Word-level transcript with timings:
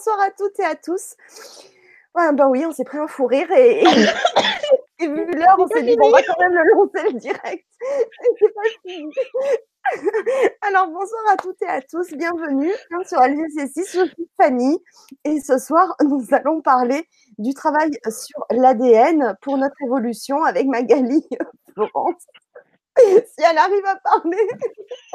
bonsoir 0.00 0.20
à 0.20 0.30
toutes 0.30 0.58
et 0.58 0.64
à 0.64 0.74
tous. 0.76 1.14
Bah 2.14 2.32
oui, 2.48 2.64
on 2.64 2.72
s'est 2.72 2.84
pris 2.84 2.96
un 2.96 3.06
fou 3.06 3.26
rire 3.26 3.50
et, 3.52 3.84
vu 4.98 5.30
l'heure, 5.32 5.56
on 5.58 5.68
s'est 5.68 5.82
dit, 5.82 5.94
bon, 5.96 6.06
on 6.06 6.10
va 6.10 6.22
quand 6.22 6.38
même 6.38 6.54
le 6.54 6.62
lancer 6.72 7.12
le 7.12 7.18
direct. 7.18 7.66
Alors, 10.62 10.86
bonsoir 10.86 11.22
à 11.32 11.36
toutes 11.36 11.60
et 11.60 11.66
à 11.66 11.82
tous, 11.82 12.14
bienvenue 12.14 12.72
hein, 12.92 13.04
sur 13.06 13.18
LGC6, 13.18 13.92
je 13.92 14.06
suis 14.06 14.30
Fanny 14.40 14.78
et 15.24 15.38
ce 15.40 15.58
soir, 15.58 15.94
nous 16.02 16.24
allons 16.32 16.62
parler 16.62 17.06
du 17.36 17.52
travail 17.52 17.90
sur 18.08 18.46
l'ADN 18.50 19.36
pour 19.42 19.58
notre 19.58 19.76
évolution 19.84 20.42
avec 20.44 20.66
Magali 20.66 21.28
Florence. 21.74 22.26
Si 22.98 23.44
elle 23.50 23.58
arrive 23.58 23.84
à 23.84 23.96
parler, 23.96 24.48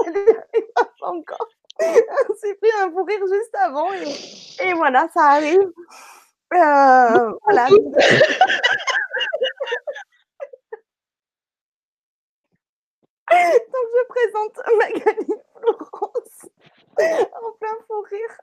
elle 0.05 0.13
n'arrive 0.13 0.71
pas 0.75 1.07
encore. 1.07 1.47
On 1.81 2.35
s'est 2.35 2.55
pris 2.55 2.71
un 2.81 2.89
fou 2.91 3.03
rire 3.03 3.20
juste 3.27 3.55
avant 3.55 3.91
et, 3.93 4.65
et 4.67 4.73
voilà, 4.73 5.07
ça 5.13 5.23
arrive. 5.23 5.71
Euh, 6.53 7.34
voilà. 7.43 7.67
Donc 13.31 13.88
je 13.93 14.07
présente 14.07 14.59
Magali 14.77 15.34
Florence 15.59 16.49
en 16.98 17.51
plein 17.59 17.77
fou 17.87 18.01
rire. 18.09 18.37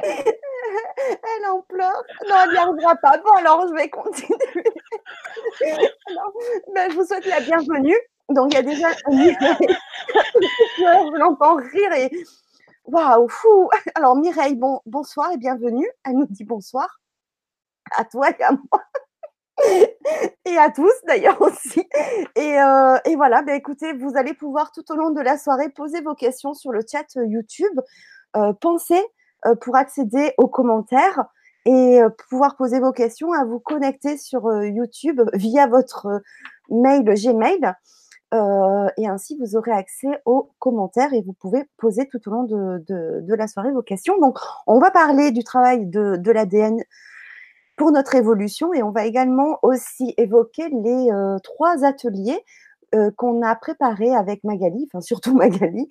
Elle 0.00 1.46
en 1.50 1.62
pleure. 1.62 2.02
Non, 2.28 2.36
elle 2.44 2.50
n'y 2.50 2.56
arrivera 2.56 2.96
pas. 2.96 3.16
Bon, 3.18 3.32
alors 3.32 3.66
je 3.68 3.74
vais 3.74 3.88
continuer. 3.88 4.64
ben, 6.74 6.90
je 6.90 6.96
vous 6.96 7.06
souhaite 7.06 7.26
la 7.26 7.40
bienvenue. 7.40 7.96
Donc 8.30 8.52
il 8.52 8.54
y 8.54 8.58
a 8.58 8.62
déjà 8.62 8.92
je 10.78 11.18
l'entends 11.18 11.56
rire 11.56 11.92
et 11.92 12.10
waouh, 12.84 13.28
fou. 13.28 13.68
Alors 13.94 14.16
Mireille, 14.16 14.56
bon, 14.56 14.80
bonsoir 14.86 15.32
et 15.32 15.36
bienvenue. 15.36 15.88
Elle 16.04 16.16
nous 16.16 16.26
dit 16.26 16.44
bonsoir 16.44 17.00
à 17.96 18.04
toi 18.04 18.30
et 18.30 18.42
à 18.42 18.52
moi. 18.52 18.82
et 20.44 20.58
à 20.58 20.70
tous 20.70 20.92
d'ailleurs 21.06 21.40
aussi. 21.40 21.86
Et, 22.34 22.60
euh, 22.60 22.96
et 23.04 23.16
voilà, 23.16 23.42
ben, 23.42 23.54
écoutez, 23.54 23.92
vous 23.92 24.16
allez 24.16 24.34
pouvoir 24.34 24.72
tout 24.72 24.84
au 24.90 24.96
long 24.96 25.10
de 25.10 25.20
la 25.20 25.38
soirée 25.38 25.68
poser 25.68 26.00
vos 26.00 26.14
questions 26.14 26.54
sur 26.54 26.72
le 26.72 26.80
chat 26.90 27.06
euh, 27.16 27.26
YouTube. 27.26 27.78
Euh, 28.36 28.52
pensez 28.52 29.00
euh, 29.46 29.54
pour 29.54 29.76
accéder 29.76 30.32
aux 30.38 30.48
commentaires 30.48 31.24
et 31.66 32.02
euh, 32.02 32.08
pouvoir 32.28 32.56
poser 32.56 32.80
vos 32.80 32.92
questions 32.92 33.32
à 33.32 33.44
vous 33.44 33.60
connecter 33.60 34.18
sur 34.18 34.50
YouTube 34.64 35.22
via 35.34 35.66
votre 35.66 36.22
mail 36.68 37.04
Gmail. 37.04 37.74
Euh, 38.34 38.88
et 38.96 39.06
ainsi, 39.06 39.36
vous 39.38 39.56
aurez 39.56 39.70
accès 39.70 40.20
aux 40.24 40.50
commentaires 40.58 41.12
et 41.12 41.22
vous 41.22 41.34
pouvez 41.34 41.64
poser 41.76 42.08
tout 42.08 42.20
au 42.28 42.32
long 42.32 42.42
de, 42.42 42.84
de, 42.88 43.34
la 43.34 43.46
soirée 43.46 43.70
vos 43.70 43.82
questions. 43.82 44.18
Donc, 44.18 44.38
on 44.66 44.80
va 44.80 44.90
parler 44.90 45.30
du 45.30 45.44
travail 45.44 45.86
de, 45.86 46.16
de 46.16 46.32
l'ADN 46.32 46.82
pour 47.76 47.92
notre 47.92 48.14
évolution 48.16 48.72
et 48.72 48.82
on 48.82 48.90
va 48.90 49.04
également 49.06 49.58
aussi 49.62 50.14
évoquer 50.16 50.68
les 50.68 51.10
euh, 51.12 51.38
trois 51.44 51.84
ateliers 51.84 52.44
euh, 52.94 53.10
qu'on 53.16 53.42
a 53.42 53.54
préparés 53.54 54.14
avec 54.14 54.42
Magali, 54.42 54.88
enfin 54.88 55.00
surtout 55.00 55.34
Magali, 55.36 55.86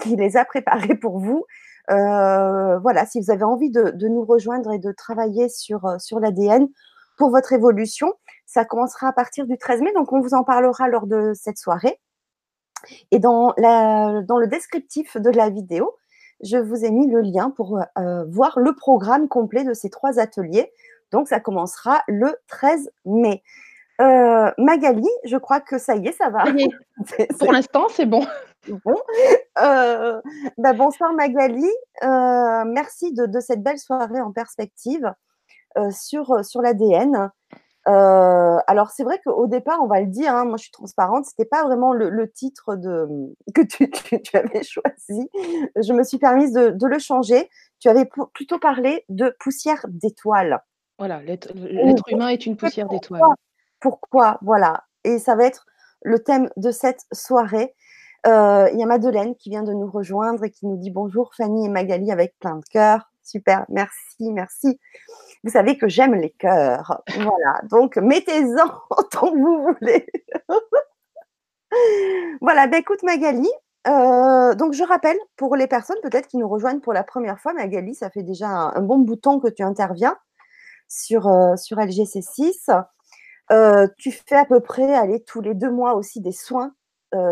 qui 0.00 0.16
les 0.16 0.36
a 0.36 0.44
préparés 0.44 0.96
pour 0.96 1.18
vous. 1.18 1.44
voilà, 1.88 3.06
si 3.06 3.20
vous 3.20 3.30
avez 3.30 3.44
envie 3.44 3.70
de, 3.70 3.90
de, 3.90 4.08
nous 4.08 4.24
rejoindre 4.24 4.72
et 4.72 4.78
de 4.78 4.92
travailler 4.92 5.48
sur, 5.48 5.96
sur 5.98 6.20
l'ADN 6.20 6.68
pour 7.16 7.30
votre 7.30 7.52
évolution, 7.52 8.12
ça 8.46 8.64
commencera 8.64 9.08
à 9.08 9.12
partir 9.12 9.46
du 9.46 9.58
13 9.58 9.80
mai, 9.80 9.92
donc 9.94 10.12
on 10.12 10.20
vous 10.20 10.34
en 10.34 10.44
parlera 10.44 10.88
lors 10.88 11.06
de 11.06 11.32
cette 11.34 11.58
soirée. 11.58 12.00
Et 13.10 13.18
dans, 13.18 13.54
la, 13.56 14.22
dans 14.22 14.38
le 14.38 14.46
descriptif 14.46 15.16
de 15.16 15.30
la 15.30 15.50
vidéo, 15.50 15.96
je 16.42 16.58
vous 16.58 16.84
ai 16.84 16.90
mis 16.90 17.10
le 17.10 17.20
lien 17.20 17.50
pour 17.50 17.80
euh, 17.98 18.24
voir 18.28 18.58
le 18.58 18.74
programme 18.74 19.28
complet 19.28 19.64
de 19.64 19.72
ces 19.72 19.90
trois 19.90 20.18
ateliers. 20.18 20.72
Donc, 21.10 21.28
ça 21.28 21.40
commencera 21.40 22.02
le 22.08 22.36
13 22.48 22.90
mai. 23.04 23.42
Euh, 24.00 24.50
Magali, 24.58 25.08
je 25.24 25.36
crois 25.36 25.60
que 25.60 25.78
ça 25.78 25.94
y 25.94 26.08
est, 26.08 26.12
ça 26.12 26.28
va. 26.28 26.44
Oui, 26.52 26.68
pour 27.38 27.52
l'instant, 27.52 27.86
c'est 27.90 28.06
bon. 28.06 28.26
Bon. 28.84 28.96
Euh, 29.62 30.20
bah 30.58 30.72
bonsoir 30.72 31.12
Magali. 31.12 31.70
Merci 32.02 33.12
de, 33.12 33.26
de, 33.26 33.38
cette 33.38 33.62
belle 33.62 33.78
soirée 33.78 34.20
en 34.20 34.32
perspective 34.32 35.12
sur, 35.90 36.44
sur 36.44 36.62
l'ADN. 36.62 37.30
Euh, 37.86 38.58
alors 38.66 38.90
c'est 38.90 39.04
vrai 39.04 39.20
qu'au 39.24 39.46
départ, 39.46 39.80
on 39.82 39.86
va 39.86 40.00
le 40.00 40.06
dire, 40.06 40.34
hein, 40.34 40.44
moi 40.44 40.56
je 40.56 40.64
suis 40.64 40.72
transparente, 40.72 41.26
c'était 41.26 41.44
pas 41.44 41.64
vraiment 41.64 41.92
le, 41.92 42.08
le 42.08 42.30
titre 42.30 42.76
de, 42.76 43.06
que 43.54 43.62
tu, 43.62 43.90
tu, 43.90 44.22
tu, 44.22 44.36
avais 44.36 44.62
choisi. 44.62 45.28
Je 45.76 45.92
me 45.92 46.02
suis 46.02 46.18
permise 46.18 46.52
de, 46.52 46.70
de 46.70 46.86
le 46.86 46.98
changer. 46.98 47.50
Tu 47.80 47.88
avais 47.88 48.08
plutôt 48.32 48.58
parlé 48.58 49.04
de 49.08 49.34
poussière 49.38 49.84
d'étoiles. 49.88 50.62
Voilà, 50.98 51.20
l'être 51.22 51.52
humain 52.08 52.28
est 52.28 52.46
une 52.46 52.56
poussière 52.56 52.88
d'étoiles. 52.88 53.20
Pourquoi? 53.80 54.38
Voilà. 54.42 54.84
Et 55.02 55.18
ça 55.18 55.34
va 55.34 55.44
être 55.44 55.66
le 56.02 56.20
thème 56.20 56.48
de 56.56 56.70
cette 56.70 57.02
soirée. 57.12 57.74
Euh, 58.26 58.70
il 58.72 58.78
y 58.78 58.82
a 58.82 58.86
Madeleine 58.86 59.34
qui 59.34 59.50
vient 59.50 59.62
de 59.62 59.74
nous 59.74 59.90
rejoindre 59.90 60.44
et 60.44 60.50
qui 60.50 60.66
nous 60.66 60.78
dit 60.78 60.90
bonjour 60.90 61.34
Fanny 61.34 61.66
et 61.66 61.68
Magali 61.68 62.10
avec 62.10 62.38
plein 62.38 62.56
de 62.56 62.64
cœur. 62.70 63.10
Super, 63.24 63.64
merci, 63.70 64.30
merci. 64.32 64.78
Vous 65.42 65.50
savez 65.50 65.78
que 65.78 65.88
j'aime 65.88 66.14
les 66.14 66.30
cœurs. 66.30 67.02
Voilà, 67.16 67.60
donc 67.70 67.96
mettez-en 67.96 68.66
autant 68.90 69.32
que 69.32 69.38
vous 69.38 69.74
voulez. 69.80 70.06
voilà, 72.42 72.66
ben 72.66 72.80
écoute 72.80 73.02
Magali, 73.02 73.48
euh, 73.86 74.54
donc 74.54 74.74
je 74.74 74.84
rappelle 74.84 75.16
pour 75.36 75.56
les 75.56 75.66
personnes 75.66 75.96
peut-être 76.02 76.26
qui 76.26 76.36
nous 76.36 76.48
rejoignent 76.48 76.80
pour 76.80 76.92
la 76.92 77.02
première 77.02 77.40
fois, 77.40 77.54
Magali, 77.54 77.94
ça 77.94 78.10
fait 78.10 78.22
déjà 78.22 78.48
un, 78.48 78.82
bon 78.82 78.98
bout 78.98 79.16
de 79.16 79.20
temps 79.20 79.40
que 79.40 79.48
tu 79.48 79.62
interviens 79.62 80.16
sur, 80.88 81.26
euh, 81.26 81.56
sur 81.56 81.78
LGC6. 81.78 82.84
Euh, 83.52 83.86
tu 83.98 84.12
fais 84.12 84.36
à 84.36 84.44
peu 84.44 84.60
près, 84.60 84.94
allez, 84.94 85.22
tous 85.24 85.40
les 85.40 85.54
deux 85.54 85.70
mois 85.70 85.94
aussi 85.94 86.20
des 86.20 86.32
soins 86.32 86.74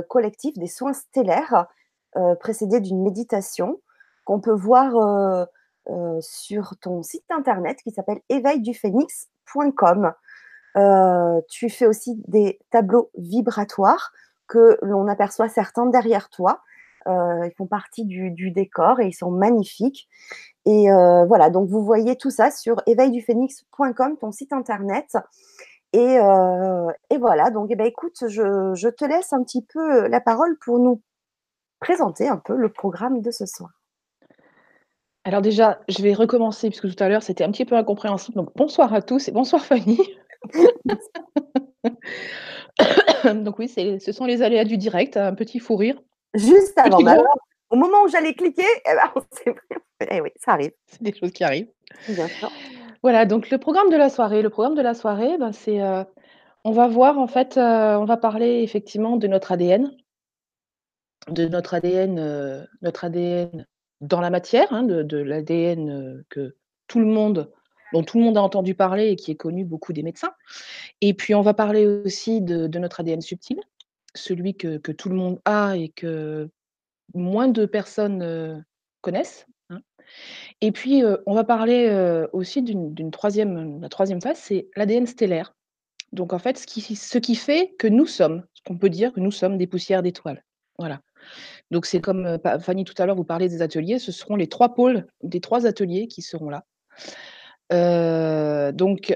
collectifs, 0.09 0.57
des 0.59 0.69
soins 0.69 0.93
stellaires 0.93 1.67
précédés 2.39 2.79
d'une 2.79 3.03
méditation 3.03 3.81
qu'on 4.25 4.41
peut 4.41 4.55
voir 4.55 5.49
euh, 5.91 6.19
sur 6.21 6.77
ton 6.81 7.03
site 7.03 7.25
internet 7.31 7.79
qui 7.83 7.91
s'appelle 7.91 8.21
éveilduphénix.com. 8.29 10.13
Euh, 10.77 11.41
tu 11.49 11.69
fais 11.71 11.87
aussi 11.87 12.23
des 12.29 12.61
tableaux 12.71 13.11
vibratoires 13.17 14.13
que 14.47 14.79
l'on 14.81 15.09
aperçoit 15.09 15.49
certains 15.49 15.87
derrière 15.87 16.31
toi. 16.31 16.61
Euh, 17.09 17.47
ils 17.47 17.55
font 17.57 17.67
partie 17.67 18.05
du, 18.05 18.53
décor 18.53 19.01
et 19.01 19.09
ils 19.09 19.13
sont 19.13 19.33
magnifiques. 19.33 20.09
Et 20.67 20.87
voilà, 21.27 21.51
donc 21.51 21.69
vous 21.69 21.85
voyez 21.85 22.15
tout 22.17 22.31
ça 22.31 22.53
sur 22.53 22.81
éveilduphénix.com, 22.87 24.19
ton 24.19 24.31
site 24.31 24.53
internet. 24.53 25.17
Et, 25.93 26.19
et 27.11 27.19
voilà, 27.19 27.51
donc 27.51 27.69
eh 27.71 27.77
ben, 27.77 27.87
écoute, 27.87 28.29
je, 28.29 28.73
je 28.75 28.89
te 28.89 29.05
laisse 29.05 29.33
un 29.33 29.43
petit 29.43 29.67
peu 29.67 30.07
la 30.07 30.21
parole 30.21 30.57
pour 30.61 30.79
nous 30.79 31.03
présenter 31.81 32.29
un 32.29 32.37
peu 32.37 32.55
le 32.55 32.69
programme 32.69 33.21
de 33.21 33.33
ce 33.33 33.47
soir. 33.47 33.82
Alors 35.25 35.41
déjà, 35.41 35.81
je 35.89 36.03
vais 36.03 36.15
recommencer 36.15 36.69
puisque 36.69 36.93
tout 36.95 37.05
à 37.05 37.09
l'heure 37.09 37.23
c'était 37.23 37.45
un 37.45 37.53
petit 37.53 37.65
peu 37.65 37.77
incompréhensible. 37.77 38.37
Donc 38.37 38.51
bonsoir 38.57 38.93
à 38.93 39.03
tous 39.03 39.29
et 39.29 39.33
bonsoir 39.33 39.65
Fanny. 39.65 40.01
Donc 43.35 43.59
oui, 43.59 43.69
ce 43.69 44.13
sont 44.13 44.25
les 44.25 44.43
aléas 44.43 44.65
du 44.65 44.77
direct, 44.77 45.17
un 45.17 45.35
petit 45.35 45.61
fou 45.61 45.77
rire. 45.77 46.01
Juste 46.35 46.77
avant, 46.77 47.01
bah 47.03 47.13
alors, 47.13 47.39
au 47.71 47.77
moment 47.77 48.03
où 48.05 48.09
j'allais 48.09 48.35
cliquer, 48.35 48.67
eh 48.85 48.95
ben, 48.95 49.55
eh 50.11 50.21
oui, 50.21 50.31
ça 50.37 50.53
arrive. 50.53 50.73
C'est 50.87 51.03
des 51.03 51.15
choses 51.15 51.31
qui 51.31 51.45
arrivent. 51.45 51.71
Bien 52.09 52.27
sûr. 52.27 52.51
Voilà, 53.03 53.27
donc 53.27 53.51
le 53.51 53.59
programme 53.59 53.91
de 53.91 53.97
la 53.97 54.09
soirée. 54.09 54.43
Le 54.43 54.51
programme 54.51 54.75
de 54.75 54.83
la 54.83 54.95
soirée, 54.95 55.37
ben, 55.39 55.53
c'est, 55.53 55.83
euh, 55.83 56.05
on 56.65 56.73
va 56.73 56.89
voir 56.89 57.19
en 57.19 57.27
fait, 57.27 57.57
euh, 57.57 57.97
on 57.97 58.05
va 58.05 58.17
parler 58.17 58.63
effectivement 58.63 59.17
de 59.17 59.27
notre 59.27 59.53
ADN, 59.53 59.91
de 61.29 61.47
notre 61.47 61.75
ADN, 61.75 62.19
euh, 62.19 62.65
notre 62.81 63.05
ADN 63.05 63.67
dans 64.03 64.21
la 64.21 64.31
matière, 64.31 64.71
hein, 64.73 64.83
de, 64.83 65.17
l'ADN 65.17 65.91
euh, 65.91 66.25
que 66.29 66.57
tout 66.89 66.99
le 66.99 67.07
monde, 67.07 67.51
dont 67.93 68.03
tout 68.03 68.19
le 68.19 68.25
monde 68.25 68.37
a 68.37 68.43
entendu 68.43 68.75
parler 68.75 69.09
et 69.09 69.17
qui 69.17 69.31
est 69.31 69.37
connu 69.37 69.65
beaucoup 69.65 69.93
des 69.93 70.03
médecins. 70.03 70.33
Et 71.01 71.15
puis 71.15 71.35
on 71.35 71.41
va 71.41 71.55
parler 71.55 71.87
aussi 71.87 72.43
de, 72.43 72.67
de 72.67 72.79
notre 72.79 73.01
ADN 73.01 73.21
subtil, 73.21 73.61
celui 74.15 74.55
que, 74.57 74.77
que, 74.77 74.93
tout 74.93 75.09
le 75.09 75.15
monde 75.15 75.41
a 75.45 75.77
et 75.77 75.89
que 75.89 76.51
moins 77.15 77.49
de 77.49 77.65
personnes 77.65 78.23
euh, 78.23 78.59
connaissent. 79.01 79.47
Hein. 79.71 79.81
Et 80.61 80.73
puis 80.73 81.05
euh, 81.05 81.17
on 81.27 81.35
va 81.35 81.45
parler 81.45 82.27
aussi 82.33 82.63
d'une 82.63 83.11
troisième, 83.13 83.81
la 83.81 83.89
troisième 83.89 84.21
phase, 84.21 84.39
c'est 84.39 84.69
l'ADN 84.77 85.07
stellaire. 85.07 85.55
Donc 86.13 86.33
en 86.33 86.39
fait, 86.39 86.59
ce 86.59 86.67
qui, 86.67 86.83
ce 86.83 87.19
qui 87.19 87.37
fait 87.37 87.75
que 87.79 87.87
nous 87.87 88.07
sommes, 88.07 88.45
ce 88.53 88.63
qu'on 88.65 88.77
peut 88.77 88.91
dire 88.91 89.13
que 89.13 89.21
nous 89.21 89.31
sommes 89.31 89.57
des 89.57 89.67
poussières 89.67 90.03
d'étoiles. 90.03 90.45
Voilà. 90.79 91.01
Donc 91.71 91.87
c'est 91.87 92.01
comme 92.01 92.27
euh, 92.27 92.59
Fanny 92.61 92.85
tout 92.85 92.95
à 92.99 93.07
l'heure, 93.07 93.17
vous 93.17 93.25
parlez 93.25 93.49
des 93.49 93.63
ateliers, 93.63 93.99
ce 93.99 94.13
seront 94.13 94.37
les 94.37 94.47
trois 94.47 94.75
pôles 94.75 95.07
des 95.23 95.41
trois 95.41 95.67
ateliers 95.67 96.07
qui 96.07 96.23
seront 96.23 96.51
là. 96.51 96.65
Euh, 97.73 98.73
donc 98.73 99.15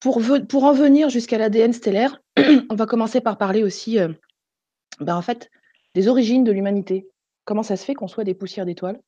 pour, 0.00 0.20
pour, 0.48 0.64
en 0.64 0.72
venir 0.72 1.10
jusqu'à 1.10 1.38
l'ADN 1.38 1.72
stellaire, 1.72 2.20
on 2.70 2.74
va 2.74 2.86
commencer 2.86 3.20
par 3.20 3.38
parler 3.38 3.62
aussi 3.62 4.00
euh, 4.00 4.08
ben 4.98 5.14
en 5.14 5.22
fait, 5.22 5.48
des 5.94 6.08
origines 6.08 6.42
de 6.42 6.50
l'humanité. 6.50 7.08
Comment 7.44 7.62
ça 7.62 7.76
se 7.76 7.84
fait 7.84 7.94
qu'on 7.94 8.08
soit 8.08 8.24
des 8.24 8.34
poussières 8.34 8.66
d'étoiles? 8.66 9.00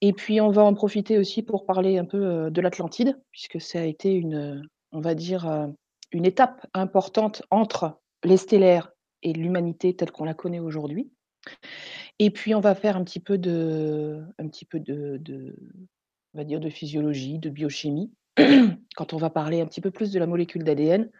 Et 0.00 0.12
puis 0.12 0.40
on 0.40 0.50
va 0.50 0.62
en 0.64 0.74
profiter 0.74 1.18
aussi 1.18 1.42
pour 1.42 1.64
parler 1.64 1.98
un 1.98 2.04
peu, 2.04 2.50
de 2.50 2.60
l'Atlantide, 2.60 3.20
puisque 3.30 3.60
ça 3.60 3.80
a 3.80 3.84
été 3.84 4.12
une, 4.12 4.68
on 4.90 5.00
va 5.00 5.14
dire, 5.14 5.68
une 6.10 6.24
étape 6.24 6.66
importante 6.74 7.42
entre 7.50 7.98
les 8.24 8.36
stellaires 8.36 8.93
et 9.24 9.32
l'humanité 9.32 9.96
telle 9.96 10.12
qu'on 10.12 10.24
la 10.24 10.34
connaît 10.34 10.60
aujourd'hui. 10.60 11.10
Et 12.18 12.30
puis 12.30 12.54
on 12.54 12.60
va 12.60 12.74
faire 12.74 12.96
un 12.96 13.04
petit 13.04 13.20
peu 13.20 13.38
de 13.38 14.24
physiologie, 16.70 17.38
de 17.38 17.50
biochimie, 17.50 18.12
quand 18.96 19.12
on 19.12 19.16
va 19.16 19.30
parler 19.30 19.60
un 19.60 19.66
petit 19.66 19.80
peu 19.80 19.90
plus 19.90 20.12
de 20.12 20.18
la 20.18 20.26
molécule 20.26 20.64
d'ADN 20.64 21.10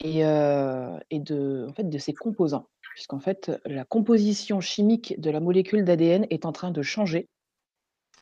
et 0.00 0.24
heu 0.24 1.00
et 1.10 1.20
de 1.20 1.68
de 1.78 1.98
ses 1.98 2.12
composants. 2.12 2.68
Puisqu'en 2.94 3.18
fait, 3.18 3.50
la 3.64 3.84
composition 3.84 4.60
chimique 4.60 5.20
de 5.20 5.30
la 5.30 5.40
molécule 5.40 5.84
d'ADN 5.84 6.26
est 6.30 6.46
en 6.46 6.52
train 6.52 6.70
de 6.70 6.82
changer, 6.82 7.28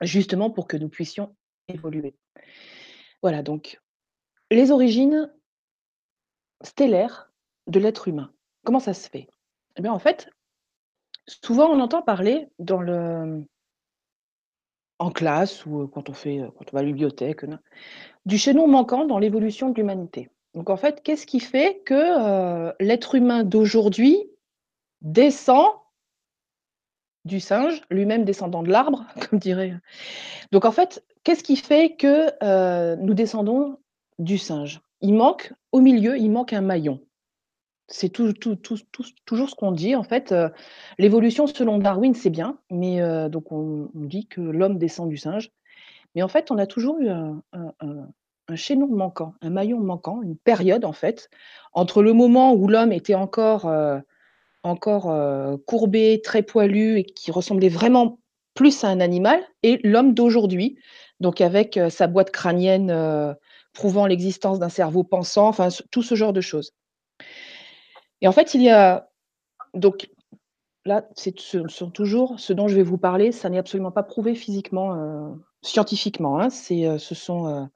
justement 0.00 0.50
pour 0.50 0.66
que 0.66 0.78
nous 0.78 0.88
puissions 0.88 1.36
évoluer. 1.68 2.14
Voilà 3.20 3.42
donc 3.42 3.80
les 4.50 4.70
origines 4.70 5.30
stellaires 6.62 7.32
de 7.66 7.80
l'être 7.80 8.08
humain. 8.08 8.32
Comment 8.64 8.80
ça 8.80 8.94
se 8.94 9.08
fait? 9.08 9.28
Eh 9.76 9.82
bien, 9.82 9.92
en 9.92 9.98
fait, 9.98 10.30
souvent 11.26 11.68
on 11.70 11.80
entend 11.80 12.02
parler 12.02 12.48
dans 12.58 12.80
le 12.80 13.44
en 14.98 15.10
classe 15.10 15.66
ou 15.66 15.88
quand 15.88 16.08
on 16.10 16.12
fait, 16.12 16.40
quand 16.56 16.66
on 16.72 16.76
va 16.76 16.80
à 16.80 16.82
la 16.82 16.88
bibliothèque, 16.88 17.44
du 18.24 18.38
chaînon 18.38 18.68
manquant 18.68 19.04
dans 19.04 19.18
l'évolution 19.18 19.70
de 19.70 19.74
l'humanité. 19.74 20.30
Donc 20.54 20.70
en 20.70 20.76
fait, 20.76 21.02
qu'est-ce 21.02 21.26
qui 21.26 21.40
fait 21.40 21.82
que, 21.84 22.68
heu, 22.68 22.72
l'être 22.78 23.16
humain 23.16 23.42
d'aujourd'hui 23.42 24.30
descend 25.00 25.66
du 27.24 27.40
singe, 27.40 27.82
lui-même 27.90 28.24
descendant 28.24 28.62
de 28.62 28.70
l'arbre, 28.70 29.04
comme 29.28 29.38
dirait 29.38 29.74
donc 30.52 30.64
en 30.64 30.72
fait, 30.72 31.04
qu'est-ce 31.24 31.42
qui 31.42 31.56
fait 31.56 31.96
que, 31.96 32.96
nous 32.96 33.14
descendons 33.14 33.78
du 34.18 34.38
singe? 34.38 34.80
Il 35.00 35.14
manque 35.14 35.52
au 35.72 35.80
milieu, 35.80 36.16
il 36.16 36.30
manque 36.30 36.52
un 36.52 36.60
maillon. 36.60 37.00
C'est 37.94 38.08
toujours 38.08 39.50
ce 39.50 39.54
qu'on 39.54 39.70
dit 39.72 39.94
en 39.94 40.02
fait, 40.02 40.32
heu, 40.32 40.50
l'évolution 40.98 41.46
selon 41.46 41.78
Darwin, 41.78 42.14
c'est 42.14 42.30
bien, 42.30 42.58
mais 42.70 43.00
donc 43.28 43.52
on 43.52 43.88
dit 43.94 44.26
que 44.26 44.40
l'homme 44.40 44.78
descend 44.78 45.08
du 45.08 45.18
singe. 45.18 45.50
Mais 46.14 46.22
en 46.22 46.28
fait, 46.28 46.50
on 46.50 46.58
a 46.58 46.66
toujours 46.66 46.98
eu 47.00 47.08
un 47.08 47.42
chaînon 48.56 48.88
manquant, 48.88 49.34
un 49.42 49.50
maillon 49.50 49.80
manquant, 49.80 50.22
une 50.22 50.36
période 50.36 50.84
en 50.84 50.92
fait, 50.92 51.28
entre 51.74 52.02
le 52.02 52.12
moment 52.12 52.54
où 52.54 52.66
l'homme 52.66 52.92
était 52.92 53.14
encore, 53.14 53.66
heu, 53.66 54.02
courbé, 55.66 56.20
très 56.24 56.42
poilu 56.42 56.98
et 56.98 57.04
qui 57.04 57.30
ressemblait 57.30 57.68
vraiment 57.68 58.18
plus 58.54 58.84
à 58.84 58.88
un 58.88 59.00
animal 59.00 59.40
et 59.62 59.80
l'homme 59.84 60.14
d'aujourd'hui, 60.14 60.78
donc 61.20 61.40
avec, 61.42 61.78
sa 61.90 62.06
boîte 62.06 62.30
crânienne, 62.30 63.36
prouvant 63.74 64.06
l'existence 64.06 64.58
d'un 64.58 64.68
cerveau 64.70 65.04
pensant, 65.04 65.48
enfin 65.48 65.68
tout 65.90 66.02
ce 66.02 66.14
genre 66.14 66.32
de 66.32 66.40
choses. 66.40 66.72
Et 68.22 68.28
en 68.28 68.32
fait, 68.32 68.54
il 68.54 68.62
y 68.62 68.70
a 68.70 69.10
donc 69.74 70.10
là, 70.86 71.06
c'est 71.16 71.38
ce 71.40 71.68
sont 71.68 71.90
toujours 71.90 72.40
ce 72.40 72.52
dont 72.52 72.68
je 72.68 72.76
vais 72.76 72.82
vous 72.84 72.98
parler, 72.98 73.32
ça 73.32 73.50
n'est 73.50 73.58
absolument 73.58 73.92
pas 73.92 74.02
prouvé 74.04 74.34
physiquement, 74.34 74.94
heu, 74.96 75.34
scientifiquement, 75.62 76.40
hein. 76.40 76.48
Heu, 76.72 76.98
ce 76.98 77.14
sont, 77.16 77.48
heu, 77.48 77.66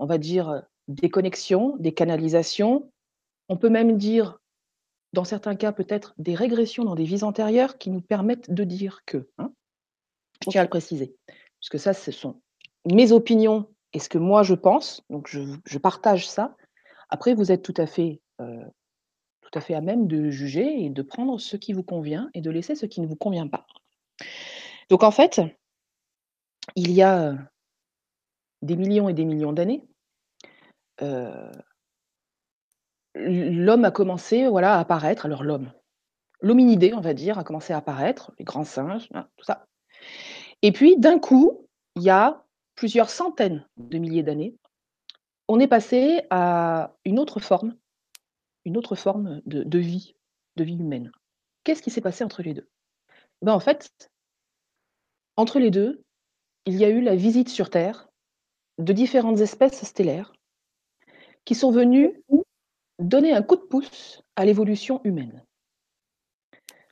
on 0.00 0.06
va 0.06 0.18
dire, 0.18 0.62
des 0.88 1.10
connexions, 1.10 1.76
des 1.80 1.94
canalisations. 1.94 2.90
On 3.50 3.56
peut 3.58 3.70
même 3.70 3.98
dire, 3.98 4.38
dans 5.14 5.24
certains 5.24 5.56
cas, 5.56 5.72
peut-être 5.72 6.14
des 6.18 6.34
régressions 6.36 6.84
dans 6.84 6.96
des 6.96 7.04
vies 7.04 7.24
antérieures 7.24 7.78
qui 7.78 7.90
nous 7.90 8.02
permettent 8.02 8.52
de 8.52 8.64
dire 8.64 9.02
que, 9.06 9.28
hein. 9.38 9.52
Je 10.44 10.50
tiens 10.50 10.62
à 10.62 10.64
le 10.64 10.70
préciser, 10.70 11.14
puisque 11.60 11.78
ça, 11.80 11.94
ce 11.94 12.12
sont 12.12 12.40
mes 12.86 13.12
opinions 13.12 13.68
et 13.94 14.00
ce 14.00 14.08
que 14.08 14.18
moi 14.18 14.42
je 14.44 14.54
pense, 14.54 15.02
donc 15.10 15.28
je 15.28 15.40
je 15.66 15.78
partage 15.78 16.28
ça. 16.28 16.56
Après, 17.10 17.34
vous 17.34 17.52
êtes 17.52 17.62
tout 17.62 17.74
à 17.78 17.86
fait, 17.86 18.20
tout 19.50 19.58
à 19.58 19.62
fait 19.62 19.74
à 19.74 19.80
même 19.80 20.06
de 20.06 20.30
juger 20.30 20.84
et 20.84 20.90
de 20.90 21.02
prendre 21.02 21.38
ce 21.38 21.56
qui 21.56 21.72
vous 21.72 21.82
convient 21.82 22.28
et 22.34 22.40
de 22.40 22.50
laisser 22.50 22.74
ce 22.74 22.86
qui 22.86 23.00
ne 23.00 23.06
vous 23.06 23.16
convient 23.16 23.48
pas. 23.48 23.66
Donc 24.90 25.02
en 25.02 25.10
fait 25.10 25.40
il 26.76 26.90
y 26.92 27.02
a, 27.02 27.32
heu 27.32 27.38
des 28.62 28.76
millions 28.76 29.08
et 29.08 29.14
des 29.14 29.24
millions 29.24 29.52
d'années, 29.52 29.84
heu 31.00 31.50
l 33.14 33.64
l'homme 33.64 33.84
a 33.84 33.90
commencé, 33.90 34.46
voilà, 34.48 34.74
à 34.76 34.80
apparaître, 34.80 35.26
alors 35.26 35.42
l'homme, 35.42 35.72
l'hominidé, 36.40 36.94
on 36.94 37.00
va 37.00 37.14
dire, 37.14 37.38
a 37.38 37.44
commencé 37.44 37.72
à 37.72 37.78
apparaître, 37.78 38.32
les 38.38 38.44
grands 38.44 38.64
singes, 38.64 39.08
hein, 39.14 39.28
tout 39.36 39.44
ça. 39.44 39.66
Et 40.62 40.72
puis 40.72 40.96
d'un 40.98 41.18
coup, 41.18 41.66
il 41.96 42.02
y 42.02 42.10
a 42.10 42.44
plusieurs 42.74 43.10
centaines 43.10 43.66
de 43.76 43.98
milliers 43.98 44.22
d'années, 44.22 44.56
on 45.48 45.58
est 45.58 45.66
passé 45.66 46.22
à 46.30 46.94
une 47.04 47.18
autre 47.18 47.40
forme 47.40 47.74
une 48.68 48.76
autre 48.76 48.96
forme 48.96 49.40
de 49.46 49.78
vie 49.78 50.14
de 50.56 50.64
vie 50.64 50.76
humaine. 50.76 51.10
Qu'est-ce 51.64 51.82
qui 51.82 51.90
s'est 51.90 52.02
passé 52.02 52.22
entre 52.22 52.42
les 52.42 52.52
2? 52.52 52.68
Ben, 53.42 53.52
en 53.52 53.60
fait 53.60 54.10
entre 55.36 55.58
les 55.58 55.70
2, 55.70 56.02
il 56.66 56.76
y 56.76 56.84
a 56.84 56.90
eu 56.90 57.00
la 57.00 57.16
visite 57.16 57.48
sur 57.48 57.70
terre 57.70 58.08
de 58.78 58.92
différentes 58.92 59.40
espèces 59.40 59.84
stellaires 59.84 60.32
qui 61.44 61.54
sont 61.54 61.70
venues 61.70 62.22
donner 62.98 63.32
un 63.32 63.42
coup 63.42 63.56
de 63.56 63.62
pouce 63.62 64.22
à 64.36 64.44
l'évolution 64.44 65.00
humaine. 65.04 65.44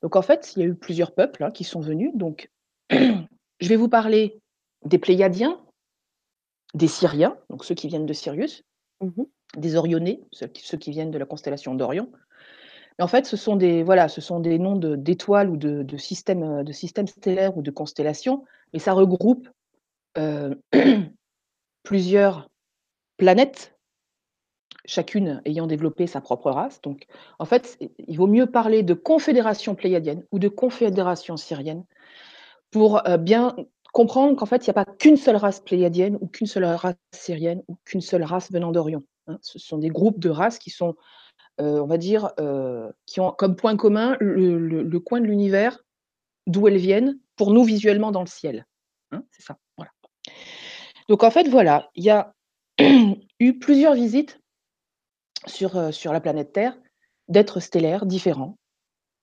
Donc 0.03 0.17
en 0.17 0.23
fait, 0.23 0.55
il 0.55 0.61
y 0.61 0.63
a 0.63 0.67
eu 0.67 0.75
plusieurs 0.75 1.15
peuples, 1.15 1.43
hein, 1.45 1.51
qui 1.51 1.65
sont 1.65 1.81
venus, 1.81 2.13
donc 2.15 2.51
je 2.91 3.69
vais 3.69 3.77
vous 3.77 3.89
parler 3.89 4.41
des 4.85 4.99
Pléiadiens 4.99 5.61
des 6.75 6.89
Syriens, 6.89 7.37
donc 7.51 7.65
ceux 7.65 7.75
qui 7.75 7.89
viennent 7.89 8.07
de 8.07 8.13
Sirius, 8.13 8.63
Mmh 9.01 9.09
mh. 9.09 9.25
Des 9.57 9.77
Orionais, 9.77 10.21
ceux 10.33 10.79
qui 10.79 10.91
viennent 10.91 11.11
de 11.11 11.19
la 11.19 11.27
constellation 11.27 11.75
d'Orion. 11.75 12.11
Et 12.99 13.03
en 13.03 13.09
fait, 13.09 13.27
ce 13.27 13.37
sont 13.37 13.57
des 13.57 13.83
voilà, 13.83 14.09
ce 14.09 14.21
sont 14.21 14.41
des 14.41 14.59
noms 14.59 14.77
d'étoiles 14.77 15.51
ou 15.51 15.57
de 15.57 15.97
systèmes, 15.97 16.45
heu, 16.61 16.65
de 16.65 16.73
systèmes 16.73 17.07
stellaires 17.09 17.57
ou 17.57 17.63
de 17.63 17.71
constellations, 17.71 18.45
mais 18.73 18.79
ça 18.81 18.93
regroupe, 18.95 19.49
heu, 20.19 20.61
plusieurs 21.85 22.49
planètes 23.19 23.77
chacune 24.85 25.43
ayant 25.45 25.67
développé 25.67 26.07
sa 26.07 26.21
propre 26.21 26.51
race. 26.51 26.81
Donc 26.83 27.07
en 27.39 27.45
fait, 27.45 27.79
il 28.07 28.17
vaut 28.17 28.27
mieux 28.27 28.47
parler 28.47 28.83
de 28.83 28.95
confédération 28.95 29.75
pléiadienne 29.75 30.25
ou 30.33 30.39
de 30.39 30.49
confédération 30.49 31.37
syrienne 31.37 31.85
pour, 32.73 33.03
heu, 33.09 33.17
bien 33.19 33.57
comprendre 33.93 34.37
qu'en 34.37 34.47
fait, 34.47 34.65
il 34.65 34.69
y 34.69 34.71
a 34.71 34.75
pas 34.75 34.87
qu'une 34.87 35.17
seule 35.19 35.37
race 35.37 35.61
pléiadienne 35.61 36.19
ou 36.21 36.29
qu'une 36.29 36.47
seule 36.49 36.65
race 36.67 36.97
syrienne 37.15 37.63
ou 37.69 37.77
qu'une 37.85 38.03
seule 38.03 38.25
race 38.25 38.53
venant 38.53 38.73
d'Orion, 38.73 39.03
hein. 39.27 39.39
Ce 39.43 39.59
sont 39.59 39.79
des 39.79 39.89
groupes 39.89 40.21
de 40.21 40.31
races 40.31 40.59
qui 40.59 40.71
sont, 40.71 40.97
heu, 41.61 41.81
on 41.83 41.87
va 41.87 41.99
dire, 41.99 42.33
heu, 42.41 42.93
qui 43.07 43.21
ont 43.21 43.33
comme 43.33 43.57
point 43.57 43.77
commun 43.77 44.17
le 44.21 44.99
coin 44.99 45.21
de 45.21 45.27
l'univers 45.27 45.85
d'où 46.47 46.69
elles 46.69 46.77
viennent, 46.77 47.19
pour 47.37 47.53
nous 47.53 47.65
visuellement 47.65 48.13
dans 48.13 48.21
le 48.23 48.29
ciel, 48.29 48.67
hein, 49.13 49.23
c'est 49.31 49.43
ça, 49.43 49.59
voilà. 49.77 49.91
Donc 51.09 51.23
en 51.23 51.31
fait, 51.31 51.49
voilà, 51.49 51.91
il 51.95 52.05
y 52.05 52.11
a 52.11 52.35
eu 53.41 53.59
plusieurs 53.59 53.95
visites 53.95 54.41
sur, 55.47 55.77
heu, 55.77 55.93
sur 55.93 56.13
la 56.13 56.21
planète 56.21 56.53
Terre 56.53 56.77
d'êtres 57.29 57.61
stellaires 57.61 58.07
différents. 58.07 58.57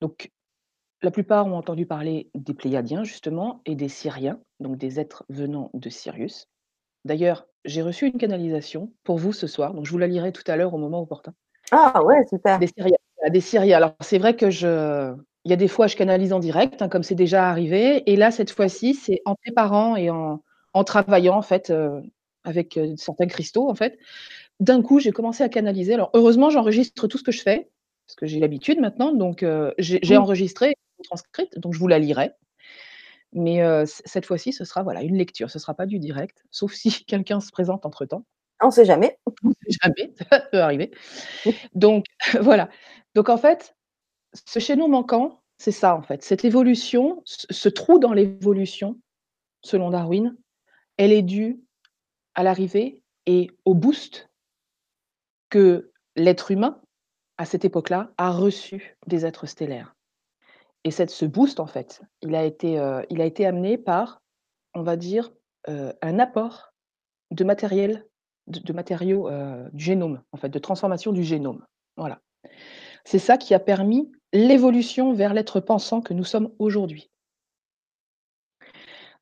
Donc 0.01 0.31
la 1.01 1.11
plupart 1.11 1.47
ont 1.47 1.57
entendu 1.57 1.85
parler 1.85 2.29
des 2.35 2.53
Pléiadiens 2.53 3.03
justement 3.03 3.61
et 3.65 3.75
des 3.75 3.89
Syriens, 3.89 4.39
donc 4.59 4.77
des 4.77 4.99
êtres 4.99 5.25
venant 5.29 5.69
de 5.73 5.89
Sirius. 5.89 6.47
D'ailleurs, 7.05 7.45
j'ai 7.65 7.81
reçu 7.81 8.07
une 8.07 8.17
canalisation 8.17 8.91
pour 9.03 9.17
vous 9.17 9.33
ce 9.33 9.47
soir, 9.47 9.73
donc 9.73 9.85
je 9.85 9.91
vous 9.91 9.97
la 9.97 10.07
lirai 10.07 10.31
tout 10.33 10.43
à 10.47 10.55
l'heure 10.57 10.73
au 10.73 10.77
moment 10.77 11.01
opportun. 11.01 11.33
Ah 11.71 12.03
ouais, 12.03 12.25
super! 12.27 12.59
Des 12.59 12.67
Syriens, 12.67 12.97
des 13.29 13.41
Syriens. 13.41 13.77
Alors 13.77 13.95
c'est 14.01 14.17
vrai 14.19 14.35
que 14.35 14.49
je 14.49 15.13
il 15.45 15.49
y 15.49 15.53
a 15.53 15.57
des 15.57 15.67
fois 15.67 15.87
je 15.87 15.95
canalise 15.95 16.31
en 16.33 16.39
direct, 16.39 16.81
hein, 16.81 16.87
comme 16.89 17.03
c'est 17.03 17.15
déjà 17.15 17.49
arrivé 17.49 18.09
et 18.11 18.15
là 18.15 18.31
cette 18.31 18.51
fois-ci, 18.51 18.93
c'est 18.93 19.21
en 19.25 19.35
préparant 19.35 19.95
et 19.95 20.09
en 20.09 20.41
en 20.73 20.83
travaillant 20.83 21.35
en 21.37 21.41
fait, 21.43 21.69
heu, 21.69 22.01
avec, 22.43 22.77
heu, 22.77 22.95
certains 22.97 23.27
cristaux 23.27 23.69
en 23.69 23.75
fait. 23.75 23.97
D'un 24.61 24.81
coup, 24.83 24.99
j'ai 24.99 25.11
commencé 25.11 25.43
à 25.43 25.49
canaliser. 25.49 25.93
Alors 25.95 26.11
heureusement, 26.15 26.49
j'enregistre 26.51 27.07
tout 27.07 27.17
ce 27.19 27.23
que 27.23 27.31
je 27.33 27.41
fais, 27.43 27.69
parce 28.07 28.15
que 28.17 28.27
j'ai 28.27 28.39
l'habitude 28.39 28.79
maintenant, 28.81 29.13
donc 29.13 29.43
heu, 29.43 29.73
j'ai 29.79 29.99
j'ai 30.03 30.15
Mmh. 30.15 30.17
enregistré, 30.17 30.75
transcrite, 31.05 31.59
donc 31.59 31.73
je 31.75 31.79
vous 31.79 31.87
la 31.89 31.99
lirai. 31.99 32.31
Mais 33.33 33.61
cette 33.85 34.25
fois-ci, 34.25 34.53
ce 34.53 34.63
sera, 34.63 34.83
voilà, 34.83 35.01
une 35.01 35.17
lecture, 35.17 35.49
ce 35.49 35.59
sera 35.59 35.73
pas 35.73 35.85
du 35.85 35.99
direct, 35.99 36.43
sauf 36.51 36.73
si 36.73 37.03
quelqu'un 37.05 37.39
se 37.39 37.51
présente 37.51 37.85
entre 37.85 38.05
temps. 38.05 38.25
On 38.61 38.71
sait 38.71 38.85
jamais. 38.85 39.17
On 39.43 39.49
sait 39.49 39.77
jamais, 39.83 40.13
ça 40.31 40.39
peut 40.39 40.61
arriver. 40.61 40.91
Donc 41.73 42.05
voilà, 42.41 42.69
donc 43.15 43.29
en 43.29 43.37
fait, 43.37 43.75
ce 44.45 44.59
chaînon 44.59 44.87
manquant, 44.87 45.41
c'est 45.57 45.71
ça 45.71 45.95
en 45.95 46.01
fait, 46.01 46.23
cette 46.23 46.45
évolution, 46.45 47.21
ce 47.25 47.69
trou 47.69 47.99
dans 47.99 48.13
l'évolution, 48.13 48.99
selon 49.61 49.89
Darwin, 49.89 50.35
elle 50.97 51.11
est 51.11 51.21
due 51.21 51.61
à 52.35 52.43
l'arrivée 52.43 53.01
et 53.25 53.49
au 53.65 53.73
boost 53.73 54.29
que 55.49 55.91
l'être 56.15 56.51
humain, 56.51 56.81
à 57.37 57.45
cette 57.45 57.65
époque-là, 57.65 58.11
a 58.17 58.31
reçu 58.31 58.97
des 59.07 59.25
êtres 59.25 59.45
stellaires. 59.45 59.95
Et 60.83 60.91
cette 60.91 61.09
ce 61.11 61.25
boost 61.25 61.59
en 61.59 61.67
fait, 61.67 62.01
il 62.21 62.35
a 62.35 62.43
été, 62.43 62.79
heu, 62.79 63.05
il 63.09 63.21
a 63.21 63.25
été 63.25 63.45
amené 63.45 63.77
par 63.77 64.21
on 64.75 64.83
va 64.83 64.95
dire, 64.95 65.31
heu, 65.69 65.93
un 66.01 66.19
apport 66.19 66.73
de 67.31 67.43
matériel, 67.43 68.05
de 68.47 68.73
matériaux, 68.73 69.29
heu, 69.29 69.69
du 69.71 69.83
génome, 69.83 70.21
en 70.31 70.37
fait, 70.37 70.49
de 70.49 70.59
transformation 70.59 71.11
du 71.11 71.23
génome. 71.23 71.65
Voilà. 71.97 72.19
C'est 73.05 73.19
ça 73.19 73.37
qui 73.37 73.53
a 73.53 73.59
permis 73.59 74.11
l'évolution 74.33 75.13
vers 75.13 75.33
l'être 75.33 75.59
pensant 75.59 76.01
que 76.01 76.13
nous 76.13 76.23
sommes 76.23 76.51
aujourd'hui. 76.59 77.09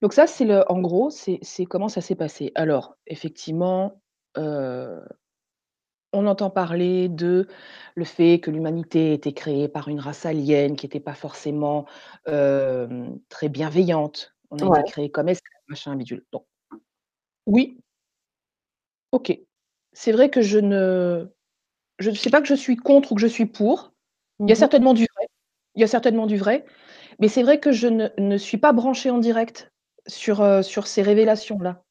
Donc 0.01 0.13
ça, 0.13 0.25
c'est 0.25 0.49
en 0.67 0.79
gros, 0.81 1.09
c'est 1.09 1.65
comment 1.65 1.89
ça 1.89 2.01
s'est 2.01 2.15
passé. 2.15 2.51
Alors, 2.55 2.95
effectivement, 3.07 4.01
on 6.13 6.27
entend 6.27 6.49
parler 6.49 7.09
de 7.09 7.47
le 7.95 8.05
fait 8.05 8.39
que 8.39 8.51
l'humanité 8.51 9.13
été 9.13 9.33
créée 9.33 9.67
par 9.69 9.87
une 9.89 9.99
race 9.99 10.25
alien 10.25 10.75
qui 10.75 10.85
était 10.85 10.99
pas 10.99 11.13
forcément, 11.15 11.85
très 12.25 13.49
bienveillante. 13.49 14.35
On 14.51 14.59
a 14.59 14.65
été 14.65 14.83
créés 14.83 15.11
comme 15.11 15.29
esclaves, 15.29 15.61
machin 15.69 15.95
bidule. 15.95 16.25
Oui. 17.47 17.81
OK. 19.13 19.37
C'est 19.93 20.11
vrai 20.11 20.29
que 20.29 20.41
je 20.41 20.57
ne 20.59 21.27
je 21.99 22.09
ne 22.11 22.15
sais 22.15 22.29
pas 22.31 22.41
que 22.41 22.47
je 22.47 22.55
suis 22.55 22.77
contre 22.77 23.11
ou 23.13 23.15
que 23.15 23.21
je 23.21 23.27
suis 23.27 23.45
pour. 23.47 23.93
Il 24.47 24.51
y 24.51 24.53
a 24.53 24.55
Mmh 24.55 24.57
mh. 24.57 24.57
certainement 24.57 24.93
du 24.93 25.03
vrai 25.15 25.27
il 25.75 25.81
y 25.81 25.85
a 25.85 25.87
certainement 25.87 26.27
du 26.27 26.37
vrai, 26.37 26.65
mais 27.19 27.29
c'est 27.29 27.43
vrai 27.43 27.59
que 27.59 27.71
je 27.73 27.87
ne 27.87 28.09
ne 28.19 28.37
suis 28.37 28.57
pas 28.59 28.73
branchée 28.73 29.09
en 29.11 29.19
direct 29.19 29.71
sur 30.07 30.87
ces 30.87 31.01
révélations-là. 31.03 31.83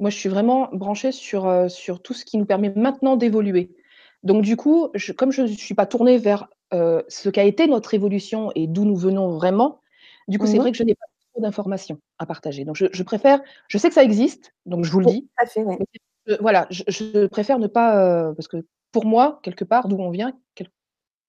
Moi, 0.00 0.10
je 0.10 0.16
suis 0.16 0.28
vraiment 0.30 0.68
branchée 0.72 1.12
sur, 1.12 1.46
heu, 1.48 1.68
sur 1.68 2.00
tout 2.02 2.14
ce 2.14 2.24
qui 2.24 2.38
nous 2.38 2.46
permet 2.46 2.72
maintenant 2.74 3.16
d'évoluer. 3.16 3.70
Donc 4.22 4.42
du 4.42 4.56
coup, 4.56 4.88
je 4.94 5.12
comme 5.12 5.30
je 5.32 5.46
suis 5.46 5.74
pas 5.74 5.86
tournée 5.86 6.18
vers, 6.18 6.48
heu, 6.74 7.04
ce 7.08 7.28
qu'a 7.28 7.44
été 7.44 7.66
notre 7.66 7.94
évolution 7.94 8.50
et 8.54 8.66
d'où 8.66 8.84
nous 8.84 8.96
venons 8.96 9.28
vraiment, 9.30 9.80
du 10.28 10.38
coup, 10.38 10.46
Mmh 10.46 10.48
c'est 10.48 10.56
mh. 10.58 10.60
vrai 10.60 10.72
que 10.72 10.78
je 10.78 10.82
n'ai 10.84 10.94
pas 10.94 11.06
trop 11.32 11.42
d'informations 11.42 11.98
à 12.18 12.26
partager. 12.26 12.64
Donc 12.64 12.76
je 12.76 12.86
je 12.92 13.02
préfère 13.02 13.40
je 13.68 13.78
sais 13.78 13.88
que 13.88 13.94
ça 13.94 14.02
existe, 14.04 14.52
donc 14.66 14.84
je 14.84 14.92
vous 14.92 15.00
le 15.00 15.06
dis, 15.06 15.22
tout 15.22 15.44
à 15.44 15.46
fait, 15.46 15.64
ouais. 15.64 15.78
voilà, 16.40 16.66
je 16.70 17.26
préfère 17.26 17.58
ne 17.58 17.66
pas, 17.66 18.28
heu 18.30 18.34
parce 18.34 18.48
que 18.48 18.58
pour 18.92 19.06
moi, 19.06 19.40
quelque 19.42 19.64
part, 19.64 19.88
d'où 19.88 19.96
on 19.98 20.10
vient, 20.10 20.32
quel 20.54 20.68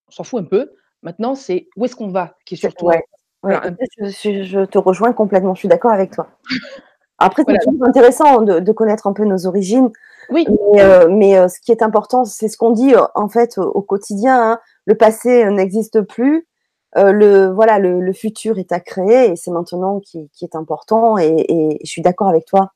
on 0.07 0.11
s'en 0.11 0.23
fout 0.23 0.41
un 0.41 0.45
peu. 0.45 0.71
Maintenant, 1.03 1.35
c'est 1.35 1.67
où 1.77 1.85
est-ce 1.85 1.95
qu'on 1.95 2.09
va 2.09 2.35
qui 2.45 2.55
est 2.55 2.57
surtout 2.57 2.87
ouais, 2.87 3.03
un 3.43 3.75
je 4.11 4.65
te 4.65 4.77
rejoins 4.77 5.13
complètement, 5.13 5.55
je 5.55 5.59
suis 5.59 5.67
d'accord 5.69 5.91
avec 5.91 6.11
toi. 6.11 6.29
Après, 7.21 7.43
c'est 7.43 7.51
Voilà, 7.51 7.59
toujours 7.59 7.85
intéressant 7.87 8.41
de 8.41 8.59
de 8.59 8.71
connaître 8.71 9.07
un 9.07 9.13
peu 9.13 9.25
nos 9.25 9.45
origines, 9.47 9.89
Oui. 10.29 10.45
mais 10.73 11.07
mais 11.09 11.37
heu, 11.39 11.47
ce 11.47 11.59
qui 11.61 11.71
est 11.71 11.81
important, 11.83 12.25
c'est 12.25 12.47
ce 12.49 12.57
qu'on 12.57 12.71
dit, 12.71 12.93
en 13.15 13.27
fait, 13.29 13.57
au 13.57 13.81
quotidien, 13.81 14.53
hein. 14.53 14.59
Le 14.85 14.95
passé, 14.95 15.43
heu, 15.45 15.51
n'existe 15.51 16.01
plus, 16.01 16.47
le 16.95 17.47
voilà, 17.51 17.79
le 17.79 17.99
le 18.01 18.13
futur 18.13 18.57
est 18.59 18.71
à 18.71 18.79
créer 18.79 19.31
et 19.31 19.35
c'est 19.35 19.51
maintenant 19.51 19.99
qui 19.99 20.29
qui 20.33 20.45
est 20.45 20.55
important 20.55 21.17
et 21.17 21.45
et 21.49 21.79
je 21.83 21.89
suis 21.89 22.01
d'accord 22.01 22.27
avec 22.29 22.45
toi. 22.45 22.71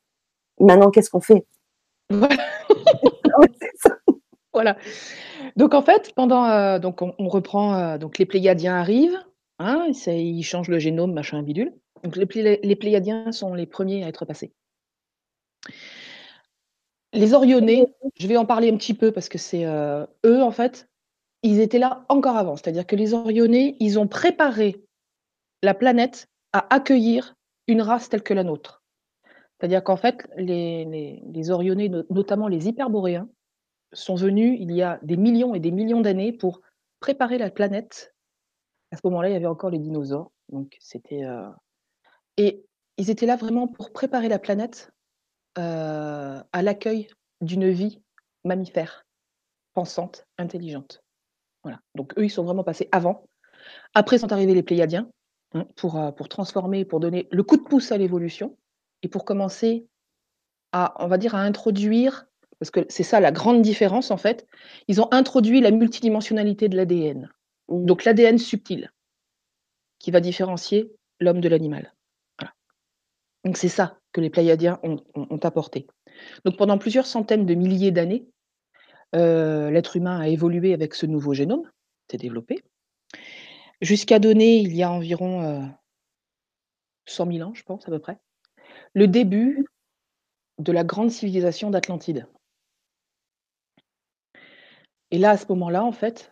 Maintenant, 0.60 0.92
qu'est-ce 0.92 1.10
qu'on 1.10 1.22
fait? 1.22 1.46
Voilà. 4.54 4.78
Donc 5.58 5.74
en 5.74 5.82
fait, 5.82 6.14
pendant, 6.16 6.80
donc 6.80 7.02
on 7.02 7.14
on 7.20 7.28
reprend, 7.30 7.98
donc 7.98 8.18
les 8.18 8.26
Pléiadiens 8.26 8.76
arrivent, 8.76 9.20
hein, 9.60 9.88
ils 10.08 10.44
changent 10.44 10.70
le 10.70 10.80
génome, 10.80 11.14
machin 11.14 11.42
bidule. 11.44 11.74
Donc 12.06 12.18
les 12.18 12.28
plé 12.28 12.60
les 12.62 12.76
Pléiadiens 12.76 13.32
sont 13.32 13.56
les 13.56 13.66
1ers 13.66 14.04
à 14.04 14.08
être 14.08 14.26
passés. 14.26 14.54
Les 17.14 17.34
Orionnais, 17.34 17.88
je 18.20 18.28
vais 18.28 18.38
en 18.38 18.46
parler 18.46 18.72
un 18.72 18.78
petit 18.78 18.94
peu 18.94 19.12
parce 19.12 19.28
que 19.28 19.40
c'est, 19.40 19.66
heu, 19.66 20.06
eux, 20.24 20.44
en 20.44 20.52
fait, 20.52 20.88
ils 21.42 21.60
étaient 21.60 21.80
là 21.80 22.06
encore 22.10 22.38
avant. 22.38 22.58
C'est-à-dire 22.58 22.86
que 22.86 22.96
les 22.96 23.16
Orionnais, 23.16 23.76
ils 23.80 23.98
ont 23.98 24.08
préparé 24.08 24.84
la 25.64 25.74
planète 25.74 26.28
à 26.54 26.72
accueillir 26.74 27.36
une 27.68 27.82
race 27.82 28.08
telle 28.10 28.22
que 28.22 28.36
la 28.36 28.44
nôtre. 28.44 28.84
C'est-à-dire 29.60 29.84
qu'en 29.84 29.98
fait, 29.98 30.28
les 30.38 30.86
les 30.86 31.24
no 31.90 32.04
notamment 32.12 32.48
les 32.48 32.68
Hyperboréens, 32.68 33.28
sont 33.94 34.16
venus 34.16 34.60
il 34.62 34.72
y 34.74 34.84
a 34.84 35.00
des 35.02 35.18
millions 35.18 35.56
et 35.56 35.60
des 35.60 35.72
millions 35.72 36.02
d'années 36.02 36.34
pour 36.34 36.62
préparer 37.00 37.40
la 37.40 37.50
planète. 37.50 38.14
À 38.92 38.98
ce 38.98 39.02
moment-là, 39.06 39.30
il 39.30 39.34
y 39.34 39.36
avait 39.38 39.48
encore 39.48 39.72
les 39.72 39.80
dinosaures, 39.80 40.32
donc 40.50 40.76
c'était, 40.80 41.24
heu 41.24 41.46
et 42.38 42.66
ils 42.98 43.10
étaient 43.10 43.26
là 43.26 43.36
vraiment 43.36 43.68
pour 43.68 43.92
préparer 43.92 44.30
la 44.30 44.40
planète, 44.40 44.92
heu, 45.58 45.62
à 45.62 46.62
l'accueil 46.62 47.08
d'une 47.42 47.70
vie 47.70 48.02
mammifère, 48.44 49.06
pensante, 49.74 50.26
intelligente. 50.38 51.02
Voilà, 51.64 51.80
donc 51.96 52.18
eux, 52.18 52.26
ils 52.26 52.30
sont 52.30 52.44
vraiment 52.44 52.64
passés 52.64 52.90
avant. 52.92 53.26
Après 53.94 54.18
sont 54.18 54.32
arrivés 54.32 54.54
les 54.54 54.64
Pléiadiens, 54.64 55.10
hein, 55.54 55.66
pour, 55.76 56.00
heu, 56.00 56.12
pour 56.12 56.30
transformer, 56.30 56.86
pour 56.86 57.00
donner 57.00 57.28
le 57.32 57.44
coup 57.44 57.58
de 57.58 57.64
pouce 57.64 57.92
à 57.92 57.98
l'évolution 57.98 58.58
et 59.02 59.08
pour 59.08 59.26
commencer 59.26 59.88
à, 60.72 60.94
on 61.04 61.08
va 61.08 61.18
dire, 61.18 61.36
à 61.36 61.42
introduire 61.42 62.28
parce 62.60 62.72
que 62.72 62.86
c'est 62.90 63.04
ça 63.04 63.20
la 63.20 63.32
grande 63.32 63.62
différence, 63.62 64.12
en 64.12 64.18
fait, 64.18 64.48
ils 64.88 65.02
ont 65.02 65.12
introduit 65.12 65.62
la 65.62 65.72
multidimensionnalité 65.72 66.70
de 66.70 66.78
l'ADN. 66.78 67.30
Mmh. 67.68 67.86
Donc 67.86 68.06
l'ADN 68.06 68.38
subtil 68.38 68.92
qui 70.00 70.12
va 70.12 70.20
différencier 70.20 70.92
l'homme 71.20 71.42
de 71.42 71.50
l'animal. 71.50 71.95
Donc 73.46 73.58
c'est 73.58 73.70
ça 73.70 74.00
que 74.12 74.22
les 74.22 74.30
Pléiadiens 74.30 74.80
ont 74.84 75.40
apporté. 75.44 75.88
Donc 76.44 76.58
pendant 76.58 76.78
plusieurs 76.78 77.06
centaines 77.06 77.46
de 77.46 77.54
milliers 77.54 77.92
d'années, 77.92 78.28
heu, 79.16 79.70
l'être 79.70 79.96
humain 79.96 80.20
a 80.20 80.28
évolué 80.28 80.74
avec 80.74 80.96
ce 80.96 81.06
nouveau 81.06 81.34
génome, 81.34 81.70
s'est 82.10 82.18
développé 82.18 82.64
jusqu'à 83.82 84.20
donner, 84.20 84.58
il 84.58 84.76
y 84.76 84.84
a 84.84 84.92
environ, 84.92 85.44
heu 85.44 85.66
100 87.06 87.32
000 87.32 87.50
ans, 87.50 87.54
je 87.54 87.64
pense, 87.64 87.88
à 87.88 87.92
peu 87.92 88.00
près, 88.00 88.18
le 88.94 89.08
début 89.08 89.66
de 90.58 90.72
la 90.72 90.84
grande 90.84 91.12
civilisation 91.12 91.70
d'Atlantide. 91.70 92.28
Et 95.12 95.20
là, 95.20 95.32
à 95.32 95.38
ce 95.38 95.46
moment-là, 95.50 95.84
en 95.84 95.92
fait 95.92 96.32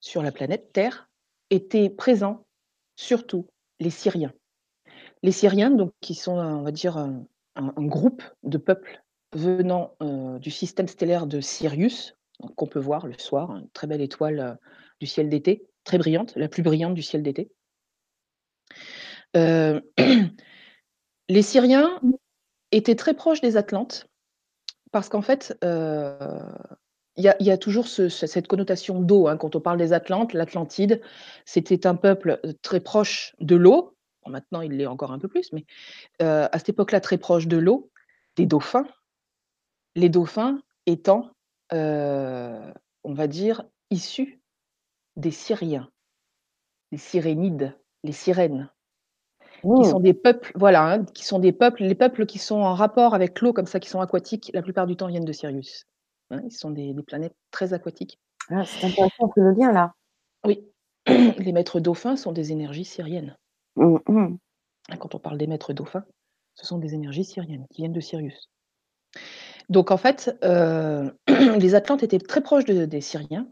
sur 0.00 0.22
la 0.22 0.30
planète 0.32 0.72
Terre, 0.72 1.08
étaient 1.50 1.90
présents, 1.90 2.46
surtout, 2.96 3.48
les 3.80 3.90
Syriens. 3.90 4.32
Les 5.22 5.32
Syriens, 5.32 5.70
donc 5.70 5.92
qui 6.00 6.14
sont, 6.14 6.36
on 6.38 6.62
va 6.62 6.72
dire, 6.72 6.96
un 6.98 7.22
groupe 7.78 8.22
de 8.42 8.58
peuples 8.58 9.02
venant, 9.34 9.94
heu, 10.02 10.38
du 10.38 10.50
système 10.50 10.88
stellaire 10.88 11.26
de 11.26 11.40
Sirius, 11.40 12.16
qu'on 12.56 12.66
peut 12.66 12.78
voir 12.78 13.06
le 13.06 13.14
soir, 13.18 13.50
une 13.56 13.68
très 13.70 13.86
belle 13.86 14.02
étoile, 14.02 14.40
heu, 14.40 14.54
du 15.00 15.06
ciel 15.06 15.28
d'été, 15.28 15.66
très 15.84 15.98
brillante, 15.98 16.34
la 16.36 16.48
plus 16.48 16.62
brillante 16.62 16.94
du 16.94 17.02
ciel 17.02 17.22
d'été. 17.22 17.50
Heu, 19.34 19.82
les 21.30 21.42
Syriens 21.42 22.00
étaient 22.72 22.96
très 22.96 23.14
proches 23.14 23.40
des 23.40 23.56
Atlantes 23.58 24.08
parce 24.92 25.10
qu'en 25.10 25.22
fait, 25.22 25.58
il 25.62 27.24
y 27.24 27.50
a 27.52 27.58
toujours 27.58 27.88
ce 27.88 28.08
ce 28.08 28.26
cette 28.28 28.48
connotation 28.48 29.00
d'eau, 29.02 29.28
hein, 29.28 29.38
quand 29.38 29.56
on 29.56 29.62
parle 29.62 29.78
des 29.78 29.92
Atlantes, 29.94 30.34
l'Atlantide, 30.34 31.02
c'était 31.46 31.86
un 31.86 31.96
peuple, 31.96 32.40
très 32.62 32.80
proche 32.80 33.34
de 33.40 33.56
l'eau. 33.56 33.95
Bon 34.26 34.32
maintenant, 34.32 34.60
il 34.60 34.72
l'est 34.76 34.86
encore 34.86 35.12
un 35.12 35.18
peu 35.20 35.28
plus, 35.28 35.52
mais, 35.52 35.64
heu, 36.22 36.48
à 36.52 36.58
cette 36.58 36.70
époque-là, 36.70 37.00
très 37.00 37.18
proche 37.18 37.46
de 37.48 37.58
l'eau, 37.58 37.90
des 38.36 38.46
dauphins 38.46 38.86
les 39.96 40.08
dauphins 40.08 40.60
étant, 40.86 41.30
heu, 41.72 42.72
on 43.04 43.14
va 43.14 43.26
dire, 43.26 43.64
issus 43.90 44.40
des 45.16 45.30
Syriens. 45.32 45.90
Les 46.90 46.98
Cyrénides, 46.98 47.78
les 48.02 48.10
sirènes, 48.12 48.70
qui 49.74 49.84
Mmh. 49.84 49.84
sont 49.84 50.00
des 50.00 50.14
peuples 50.14 50.52
voilà, 50.54 50.82
hein, 50.84 51.04
qui 51.04 51.24
sont 51.24 51.38
des 51.38 51.52
peuples 51.52 51.82
les 51.84 51.94
peuples 51.94 52.26
qui 52.26 52.38
sont 52.38 52.56
en 52.56 52.74
rapport 52.74 53.14
avec 53.14 53.40
l'eau 53.40 53.52
comme 53.52 53.66
ça, 53.66 53.80
qui 53.80 53.88
sont 53.88 54.00
aquatiques, 54.00 54.50
la 54.54 54.62
plupart 54.62 54.86
du 54.86 54.96
temps 54.96 55.06
viennent 55.08 55.24
de 55.24 55.32
Sirius. 55.32 55.86
Hein, 56.30 56.40
ils 56.44 56.52
sont 56.52 56.70
des 56.70 56.94
des 56.94 57.02
planètes 57.02 57.36
très 57.50 57.72
aquatiques. 57.72 58.18
Ah, 58.50 58.64
c'est 58.66 58.84
intéressant, 58.84 59.30
fait 59.34 59.40
le 59.40 59.52
lien 59.52 59.70
là. 59.72 59.94
Oui, 60.46 60.66
les 61.38 61.52
maîtres 61.52 61.78
dauphins 61.80 62.16
sont 62.16 62.32
des 62.32 62.50
énergies 62.52 62.84
syriennes. 62.86 63.36
Mmh 63.76 63.98
mh. 64.08 64.36
Hein, 64.90 64.96
quand 64.98 65.14
on 65.14 65.20
parle 65.20 65.38
des 65.38 65.46
maîtres 65.48 65.72
dauphins, 65.74 66.04
ce 66.56 66.66
sont 66.66 66.78
des 66.78 66.94
énergies 66.94 67.24
syriennes 67.24 67.66
qui 67.72 67.82
viennent 67.82 67.92
de 67.94 68.00
Sirius. 68.00 68.46
Donc 69.68 69.90
en 69.90 69.96
fait, 69.96 70.36
heu, 70.44 71.12
les 71.58 71.74
Atlantes 71.74 72.02
étaient 72.02 72.18
très 72.18 72.40
proches 72.42 72.64
de 72.64 72.84
des 72.84 73.00
Syriens, 73.00 73.48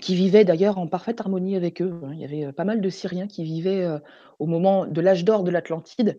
qui 0.00 0.14
vivaient 0.16 0.44
d'ailleurs 0.44 0.78
en 0.78 0.88
parfaite 0.88 1.20
harmonie 1.20 1.56
avec 1.56 1.82
eux, 1.82 2.00
hein. 2.04 2.12
Il 2.14 2.20
y 2.20 2.24
avait, 2.24 2.46
heu, 2.46 2.52
pas 2.52 2.64
mal 2.64 2.80
de 2.82 2.90
Syriens 2.90 3.28
qui 3.28 3.44
vivaient, 3.44 3.84
heu, 3.86 4.00
au 4.40 4.46
moment 4.46 4.86
de 4.86 5.00
l'âge 5.02 5.24
d'or 5.24 5.44
de 5.44 5.50
l'Atlantide, 5.52 6.18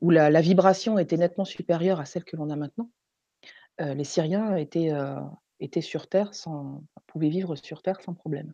où 0.00 0.10
la 0.10 0.40
vibration 0.42 0.98
était 0.98 1.16
nettement 1.18 1.44
supérieure 1.46 2.00
à 2.00 2.06
celle 2.06 2.24
que 2.24 2.36
l'on 2.36 2.50
a 2.50 2.56
maintenant. 2.56 2.90
Les 3.80 4.04
Syriens 4.04 4.56
étaient, 4.56 4.92
étaient 5.60 5.80
sur 5.82 6.08
terre 6.08 6.34
sans 6.34 6.82
pouvaient 7.08 7.30
vivre 7.30 7.56
sur 7.56 7.82
terre 7.82 8.00
sans 8.02 8.14
problème. 8.14 8.52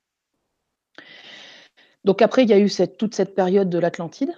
Donc 2.04 2.22
après, 2.22 2.42
il 2.44 2.48
y 2.50 2.52
a 2.52 2.58
eu 2.58 2.68
cette 2.68 2.96
toute 2.96 3.14
cette 3.14 3.34
période 3.34 3.68
de 3.70 3.78
l'Atlantide, 3.78 4.32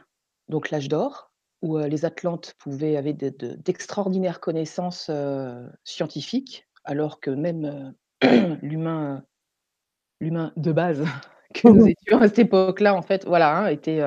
donc 0.48 0.70
l'âge 0.70 0.88
d'or, 0.88 1.32
où, 1.62 1.78
heu, 1.78 1.86
les 1.86 2.04
Atlantes 2.04 2.54
pouvaient 2.58 2.96
avaient 2.96 3.12
de 3.14 3.28
de 3.30 3.54
d'extraordinaires 3.56 4.40
connaissances, 4.40 5.08
heu, 5.10 5.68
scientifiques, 5.84 6.66
alors 6.84 7.20
que 7.20 7.30
même, 7.30 7.94
heu, 8.24 8.58
l'humain, 8.62 9.24
de 10.56 10.72
base 10.72 11.04
que 11.54 11.68
nous 11.68 11.86
étions 11.88 12.20
à 12.20 12.28
cette 12.28 12.40
époque-là, 12.40 12.94
en 12.94 13.02
fait, 13.02 13.24
voilà, 13.26 13.56
hein, 13.58 13.66
était, 13.68 14.00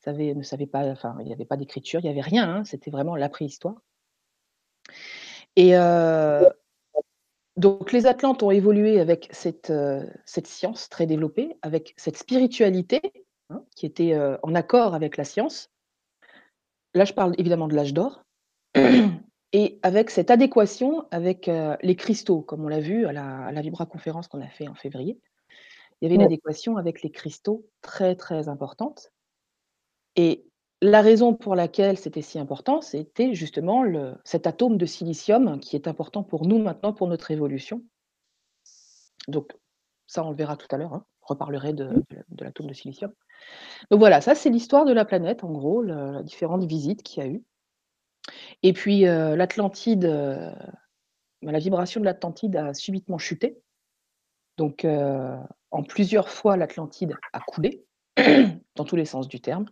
savait 0.00 0.34
ne 0.34 0.42
savait 0.42 0.66
pas 0.66 0.86
enfin, 0.90 1.16
il 1.20 1.28
y 1.28 1.32
avait 1.32 1.44
pas 1.46 1.56
d'écriture, 1.56 2.00
il 2.00 2.06
y 2.06 2.10
avait 2.10 2.20
rien, 2.20 2.48
hein, 2.56 2.64
c'était 2.64 2.90
vraiment 2.90 3.16
la 3.16 3.28
préhistoire. 3.28 3.76
Et 5.56 5.72
donc 7.56 7.92
les 7.92 8.06
Atlantes 8.06 8.42
ont 8.42 8.50
évolué 8.50 9.00
avec 9.00 9.28
cette, 9.32 9.70
heu, 9.70 10.08
cette 10.24 10.46
science 10.46 10.88
très 10.88 11.06
développée, 11.06 11.56
avec 11.62 11.94
cette 11.96 12.16
spiritualité, 12.16 13.00
hein, 13.50 13.64
qui 13.76 13.86
était, 13.86 14.14
heu, 14.14 14.38
en 14.42 14.54
accord 14.54 14.94
avec 14.94 15.16
la 15.16 15.24
science. 15.24 15.68
Là, 16.94 17.04
je 17.04 17.12
parle 17.12 17.34
évidemment 17.38 17.68
de 17.68 17.74
l'âge 17.76 17.94
d'or 17.94 18.24
et 19.52 19.78
avec 19.82 20.10
cette 20.10 20.30
adéquation 20.30 21.06
avec, 21.10 21.48
heu, 21.48 21.76
les 21.82 21.96
cristaux, 21.96 22.42
comme 22.42 22.64
on 22.64 22.68
l'a 22.68 22.80
vu 22.80 23.06
à 23.06 23.12
la 23.12 23.46
à 23.46 23.52
la 23.52 23.62
conférence 23.86 24.28
qu'on 24.28 24.40
a 24.42 24.48
fait 24.48 24.68
en 24.68 24.74
février. 24.74 25.20
Il 26.00 26.06
y 26.06 26.08
avait 26.08 26.16
une 26.16 26.22
Ouais. 26.22 26.24
adéquation 26.24 26.76
avec 26.78 27.02
les 27.02 27.10
cristaux 27.12 27.66
très, 27.82 28.16
très 28.16 28.48
importante 28.48 29.10
et 30.16 30.49
la 30.82 31.00
raison 31.00 31.34
pour 31.34 31.54
laquelle 31.54 31.96
c'était 31.98 32.22
si 32.22 32.38
important, 32.38 32.80
c'était 32.82 33.34
justement 33.34 33.82
le 33.82 34.14
cet 34.24 34.46
atome 34.46 34.76
de 34.78 34.84
silicium 34.86 35.58
qui 35.60 35.74
est 35.76 35.88
important 35.88 36.22
pour 36.22 36.46
nous 36.46 36.58
maintenant, 36.58 36.92
pour 36.92 37.08
notre 37.08 37.30
évolution. 37.30 37.82
Donc 39.28 39.52
ça, 40.06 40.24
on 40.24 40.30
le 40.30 40.36
verra 40.36 40.56
tout 40.56 40.66
à 40.70 40.76
l'heure, 40.78 40.94
hein. 40.94 41.04
Je 41.22 41.26
reparlerai 41.34 41.72
de 41.74 41.84
Mmh. 41.84 42.02
de 42.10 42.24
de 42.30 42.44
l'atome 42.44 42.66
de 42.66 42.74
silicium. 42.74 43.12
Donc 43.90 44.00
voilà, 44.00 44.20
ça, 44.22 44.34
c'est 44.36 44.50
l'histoire 44.50 44.84
de 44.86 44.92
la 44.94 45.04
planète, 45.06 45.44
en 45.44 45.52
gros, 45.52 45.82
le 45.82 46.12
la 46.12 46.22
différentes 46.24 46.64
visites 46.64 47.02
qu'il 47.04 47.22
y 47.24 47.26
a 47.26 47.30
eu. 47.30 47.44
Et 48.62 48.72
puis, 48.72 49.06
heu, 49.06 49.34
l'Atlantide, 49.36 50.04
heu, 50.04 50.52
bah, 51.42 51.52
la 51.52 51.58
vibration 51.58 52.00
de 52.00 52.06
l'Atlantide 52.06 52.56
a 52.56 52.74
subitement 52.74 53.18
chuté. 53.18 53.60
Donc, 54.58 54.84
heu, 54.84 55.36
en 55.70 55.82
plusieurs 55.82 56.28
fois, 56.28 56.56
l'Atlantide 56.56 57.16
a 57.32 57.40
coulé, 57.40 57.84
dans 58.76 58.84
tous 58.84 58.96
les 58.96 59.04
sens 59.06 59.28
du 59.28 59.40
terme. 59.40 59.66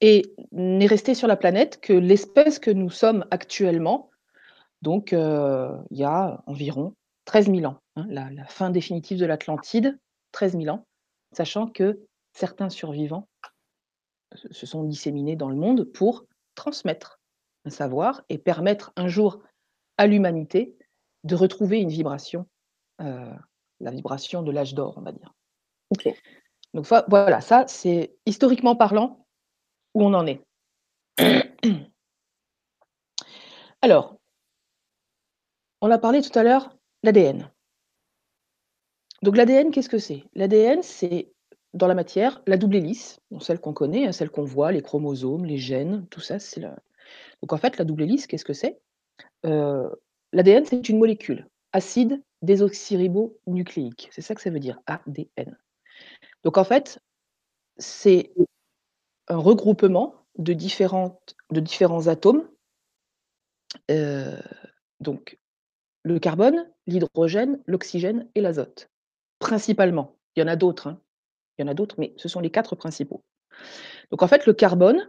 Et 0.00 0.32
n'est 0.52 0.86
resté 0.86 1.14
sur 1.14 1.26
la 1.26 1.36
planète 1.36 1.80
que 1.80 1.92
l'espèce 1.92 2.58
que 2.58 2.70
nous 2.70 2.90
sommes 2.90 3.24
actuellement. 3.30 4.10
Donc, 4.82 5.12
heu, 5.12 5.70
il 5.90 5.98
y 5.98 6.04
a 6.04 6.42
environ 6.46 6.94
13 7.24 7.50
000 7.50 7.66
ans, 7.66 7.78
hein, 7.96 8.06
la 8.08 8.30
la 8.30 8.44
fin 8.46 8.70
définitive 8.70 9.18
de 9.18 9.26
l'Atlantide, 9.26 9.98
13 10.32 10.56
000 10.56 10.68
ans, 10.74 10.86
sachant 11.32 11.66
que 11.66 12.00
certains 12.32 12.70
survivants 12.70 13.28
se 14.50 14.66
sont 14.66 14.84
disséminés 14.84 15.36
dans 15.36 15.48
le 15.48 15.56
monde 15.56 15.84
pour 15.84 16.24
transmettre 16.54 17.20
un 17.64 17.70
savoir 17.70 18.22
et 18.28 18.38
permettre 18.38 18.92
un 18.96 19.08
jour 19.08 19.40
à 19.96 20.06
l'humanité 20.06 20.76
de 21.24 21.34
retrouver 21.34 21.80
une 21.80 21.88
vibration, 21.88 22.46
heu, 23.00 23.32
la 23.80 23.90
vibration 23.90 24.42
de 24.42 24.52
l'âge 24.52 24.74
d'or, 24.74 24.94
on 24.98 25.02
va 25.02 25.12
dire. 25.12 25.34
OK. 25.90 26.08
Donc 26.74 26.86
voilà, 27.08 27.40
ça, 27.40 27.64
c'est 27.68 28.16
historiquement 28.26 28.76
parlant, 28.76 29.26
on 30.04 30.14
en 30.14 30.26
est. 30.26 30.40
Alors 33.82 34.18
on 35.80 35.90
a 35.90 35.98
parlé 35.98 36.22
tout 36.22 36.36
à 36.36 36.42
l'heure, 36.42 36.70
l'ADN. 37.02 37.50
Donc 39.22 39.36
l'ADN, 39.36 39.70
qu'est-ce 39.70 39.88
que 39.88 39.98
c'est? 39.98 40.24
L'ADN, 40.34 40.82
c'est 40.82 41.32
dans 41.74 41.86
la 41.86 41.94
matière, 41.94 42.42
la 42.46 42.56
double 42.56 42.76
hélice, 42.76 43.20
celle 43.40 43.60
qu'on 43.60 43.72
connaît, 43.72 44.06
hein, 44.06 44.12
celle 44.12 44.30
qu'on 44.30 44.44
voit, 44.44 44.72
les 44.72 44.82
chromosomes, 44.82 45.44
les 45.44 45.58
gènes, 45.58 46.06
tout 46.10 46.20
ça, 46.20 46.38
donc 47.40 47.52
en 47.52 47.56
fait, 47.56 47.78
la 47.78 47.84
double 47.84 48.02
hélice, 48.02 48.26
qu'est-ce 48.26 48.44
que 48.44 48.52
c'est? 48.52 48.80
Heu, 49.46 49.90
l'ADN, 50.32 50.64
c'est 50.64 50.88
une 50.88 50.98
molécule, 50.98 51.46
acide 51.72 52.22
désoxyribonucléique, 52.42 54.08
c'est 54.12 54.22
ça 54.22 54.34
que 54.34 54.40
ça 54.40 54.50
veut 54.50 54.60
dire, 54.60 54.80
ADN. 54.86 55.56
Donc 56.44 56.58
en 56.58 56.64
fait, 56.64 57.00
c'est 57.78 58.32
un 59.28 59.36
regroupement 59.38 60.14
de 60.38 60.52
différentes 60.52 61.36
de 61.52 61.60
différents 61.60 62.06
atomes 62.08 62.48
heu, 63.90 64.38
donc 65.00 65.38
le 66.04 66.18
carbone, 66.18 66.66
l'hydrogène, 66.86 67.60
l'oxygène 67.66 68.28
et 68.34 68.40
l'azote. 68.42 68.90
Principalement. 69.40 70.16
Il 70.36 70.40
y 70.40 70.44
en 70.44 70.48
a 70.48 70.56
d'autres, 70.56 70.88
hein. 70.88 71.00
Il 71.58 71.62
y 71.62 71.68
en 71.68 71.70
a 71.70 71.74
d'autres, 71.74 71.96
mais 71.98 72.14
ce 72.18 72.28
sont 72.28 72.40
les 72.40 72.50
4 72.50 72.76
principaux. 72.76 73.24
Donc 74.10 74.22
en 74.22 74.28
fait, 74.28 74.46
le 74.46 74.54
carbone 74.54 75.08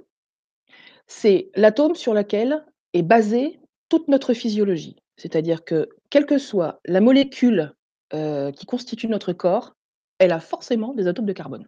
c'est 1.08 1.50
l'atome 1.56 1.96
sur 1.96 2.14
lequel 2.14 2.64
est 2.94 3.02
basée 3.04 3.60
toute 3.90 4.08
notre 4.08 4.34
physiologie. 4.34 4.96
C'est-à-dire 5.18 5.64
que, 5.66 5.90
quelle 6.10 6.26
que 6.26 6.38
soit 6.38 6.80
la 6.86 7.02
molécule, 7.02 7.74
heu, 8.14 8.52
qui 8.56 8.66
constitue 8.66 9.08
notre 9.08 9.34
corps, 9.34 9.74
elle 10.20 10.32
a 10.32 10.40
forcément 10.40 10.94
des 10.94 11.08
atomes 11.08 11.26
de 11.26 11.34
carbone. 11.34 11.68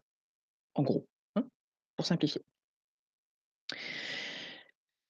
En 0.76 0.84
gros, 0.84 1.08
pour 2.02 2.08
simplifier. 2.08 2.42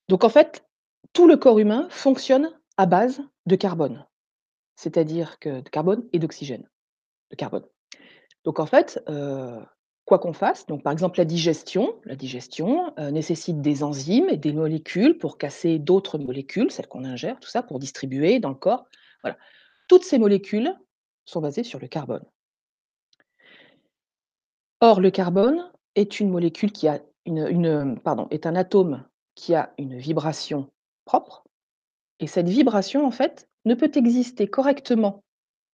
Donc 0.10 0.26
en 0.26 0.30
fait, 0.30 0.66
tout 1.14 1.26
le 1.26 1.38
corps 1.38 1.58
humain 1.58 1.88
fonctionne 1.90 2.52
à 2.76 2.86
base 2.86 3.22
de 3.46 3.56
carbone. 3.56 4.06
C'est-à-dire 4.76 5.40
que 5.40 5.62
de 5.62 5.70
carbone 5.70 6.04
et 6.12 6.20
d'oxygène. 6.20 6.70
De 7.30 7.38
carbone. 7.38 7.66
Donc 8.44 8.60
en 8.60 8.66
fait, 8.66 9.02
heu, 9.08 9.58
quoi 10.04 10.20
qu'on 10.20 10.34
fasse, 10.34 10.66
donc 10.66 10.84
par 10.84 10.92
exemple 10.92 11.18
la 11.18 11.24
digestion 11.24 12.02
la 12.04 12.18
digestion, 12.18 12.94
heu, 13.00 13.10
nécessite 13.10 13.62
des 13.62 13.84
enzymes 13.84 14.28
et 14.28 14.36
des 14.36 14.52
molécules 14.52 15.18
pour 15.18 15.38
casser 15.38 15.80
d'autres 15.80 16.18
molécules, 16.18 16.72
celles 16.72 16.88
qu'on 16.88 17.06
ingère, 17.06 17.40
tout 17.40 17.50
ça, 17.50 17.64
pour 17.64 17.80
distribuer 17.80 18.40
dans 18.40 18.50
le 18.50 18.56
corps. 18.56 18.84
Voilà. 19.24 19.38
Toutes 19.88 20.04
ces 20.04 20.20
molécules 20.20 20.76
sont 21.24 21.40
basées 21.40 21.64
sur 21.64 21.80
le 21.80 21.88
carbone. 21.88 22.26
Or 24.82 25.00
le 25.00 25.10
carbone 25.10 25.72
est 25.96 26.20
une 26.20 26.30
molécule 26.30 26.72
qui 26.72 26.88
est 26.88 28.46
un 28.46 28.56
atome 28.56 29.06
qui 29.36 29.56
a 29.56 29.74
une 29.78 29.98
vibration 29.98 30.70
propre 31.06 31.44
et 32.22 32.28
cette 32.28 32.48
vibration, 32.48 33.06
en 33.06 33.12
fait, 33.12 33.50
ne 33.66 33.74
peut 33.74 33.92
exister 33.96 34.48
correctement 34.48 35.24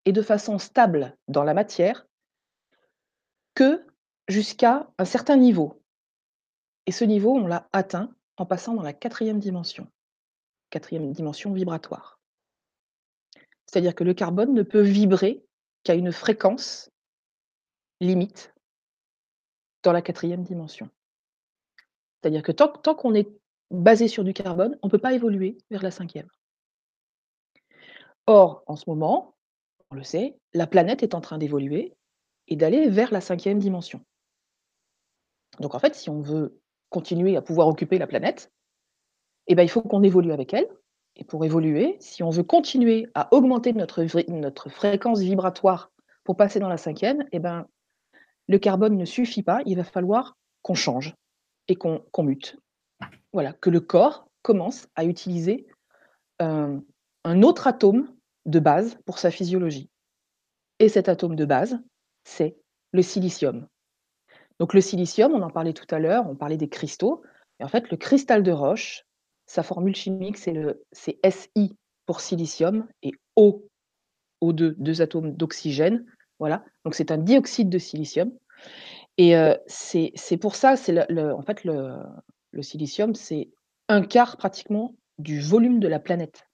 et 0.05 0.13
de 0.13 0.23
façon 0.23 0.59
stable 0.59 1.17
dans 1.27 1.43
la 1.43 1.55
matière 1.55 2.07
que 3.55 3.85
jusqu'à 4.29 4.89
un 4.97 5.05
certain 5.05 5.37
niveau. 5.37 5.83
Et 6.87 6.93
ce 6.93 7.05
niveau, 7.05 7.35
on 7.35 7.49
l'a 7.49 7.69
atteint 7.73 8.15
en 8.37 8.47
passant 8.47 8.75
dans 8.75 8.83
la 8.83 8.93
4e 8.93 9.41
dimension. 9.41 9.89
4e 10.73 11.11
dimension 11.11 11.53
vibratoire. 11.53 12.21
C'est-à-dire 13.67 13.97
que 13.97 14.05
le 14.05 14.15
carbone 14.15 14.55
ne 14.55 14.63
peut 14.63 14.83
vibrer 14.83 15.45
qu'à 15.83 15.95
une 15.95 16.13
fréquence 16.13 16.91
limite 18.01 18.55
dans 19.87 19.93
la 19.93 20.03
4e 20.03 20.43
dimension. 20.43 20.91
C'est-à-dire 22.21 22.43
que 22.43 22.51
tant 22.51 22.95
qu'on 22.97 23.15
est 23.15 23.29
basé 23.71 24.09
sur 24.09 24.25
du 24.25 24.33
carbone, 24.33 24.77
on 24.83 24.89
peut 24.89 24.99
pas 24.99 25.13
évoluer 25.13 25.59
vers 25.71 25.83
la 25.83 25.91
5e. 25.91 26.27
Or, 28.27 28.65
en 28.67 28.75
ce 28.75 28.91
moment, 28.91 29.37
on 29.91 29.95
le 29.95 30.03
sait, 30.03 30.37
la 30.55 30.67
planète 30.67 31.05
est 31.05 31.15
en 31.15 31.21
train 31.21 31.39
d'évoluer 31.39 31.95
et 32.49 32.57
d'aller 32.57 32.89
vers 32.89 33.13
la 33.13 33.21
5e 33.21 33.59
dimension. 33.59 34.05
Donc 35.61 35.77
en 35.77 35.79
fait, 35.79 35.95
si 35.95 36.11
on 36.11 36.21
veut 36.21 36.61
continuer 36.91 37.37
à 37.37 37.43
pouvoir 37.43 37.69
occuper 37.69 37.99
la 37.99 38.09
planète 38.09 38.53
et 39.47 39.55
bah, 39.55 39.63
il 39.63 39.71
faut 39.71 39.83
qu'on 39.83 40.03
évolue 40.03 40.33
avec 40.33 40.53
elle 40.53 40.69
et 41.15 41.23
pour 41.23 41.45
évoluer, 41.45 41.97
si 42.01 42.25
on 42.25 42.31
veut 42.31 42.43
continuer 42.43 43.07
à 43.15 43.33
augmenter 43.33 43.73
notre 43.73 44.69
fréquence 44.69 45.21
vibratoire 45.21 45.93
pour 46.25 46.37
passer 46.37 46.59
dans 46.59 46.69
la 46.69 46.77
5e 46.77 47.25
et 47.31 47.39
ben, 47.39 47.69
le 48.49 48.59
carbone 48.59 48.97
ne 48.97 49.05
suffit 49.05 49.43
pas, 49.43 49.61
il 49.67 49.77
va 49.77 49.85
falloir 49.85 50.37
qu'on 50.63 50.75
change 50.75 51.15
et 51.69 51.77
qu'on 51.77 52.03
mute. 52.19 52.57
Voilà, 53.33 53.53
que 53.53 53.71
le 53.71 53.81
corps 53.81 54.29
commence 54.43 54.89
à 54.95 55.05
utiliser, 55.05 55.67
un 56.39 56.81
un 57.27 57.43
autre 57.43 57.67
atome 57.67 58.15
de 58.45 58.61
base 58.61 58.99
pour 59.05 59.19
sa 59.19 59.33
physiologie. 59.33 59.91
Et 60.79 60.89
cet 60.89 61.09
atome 61.09 61.35
de 61.35 61.45
base, 61.45 61.77
c'est 62.23 62.57
le 62.93 63.03
silicium. 63.03 63.67
Donc 64.61 64.73
le 64.75 64.81
silicium, 64.81 65.33
on 65.33 65.43
en 65.43 65.51
parlait 65.51 65.73
tout 65.73 65.93
à 65.93 65.99
l'heure, 65.99 66.29
on 66.31 66.37
parlait 66.37 66.57
des 66.57 66.69
cristaux 66.69 67.25
et 67.59 67.65
en 67.65 67.69
fait, 67.69 67.91
le 67.91 67.97
cristal 67.97 68.45
de 68.45 68.53
roche, 68.53 69.05
sa 69.47 69.65
formule 69.65 69.97
chimique, 69.97 70.39
c'est 70.39 70.55
Si 70.93 71.77
pour 72.07 72.21
silicium 72.21 72.87
et 73.03 73.13
O, 73.35 73.67
O2, 74.41 74.77
2 74.79 75.03
atomes 75.03 75.33
d'oxygène, 75.33 76.07
voilà. 76.39 76.65
Donc 76.85 76.95
c'est 76.95 77.11
un 77.11 77.19
dioxyde 77.19 77.71
de 77.71 77.79
silicium 77.79 78.33
et 79.19 79.37
heu, 79.37 79.57
c'est 79.69 80.13
pour 80.41 80.57
ça, 80.57 80.77
c'est 80.77 80.99
en 81.11 81.43
fait, 81.43 81.65
le 81.65 81.99
le 82.53 82.63
silicium, 82.63 83.15
c'est 83.15 83.51
1/4 83.89 84.37
pratiquement 84.39 84.97
du 85.19 85.41
volume 85.41 85.81
de 85.81 85.89
la 85.89 86.01
planète. 86.01 86.47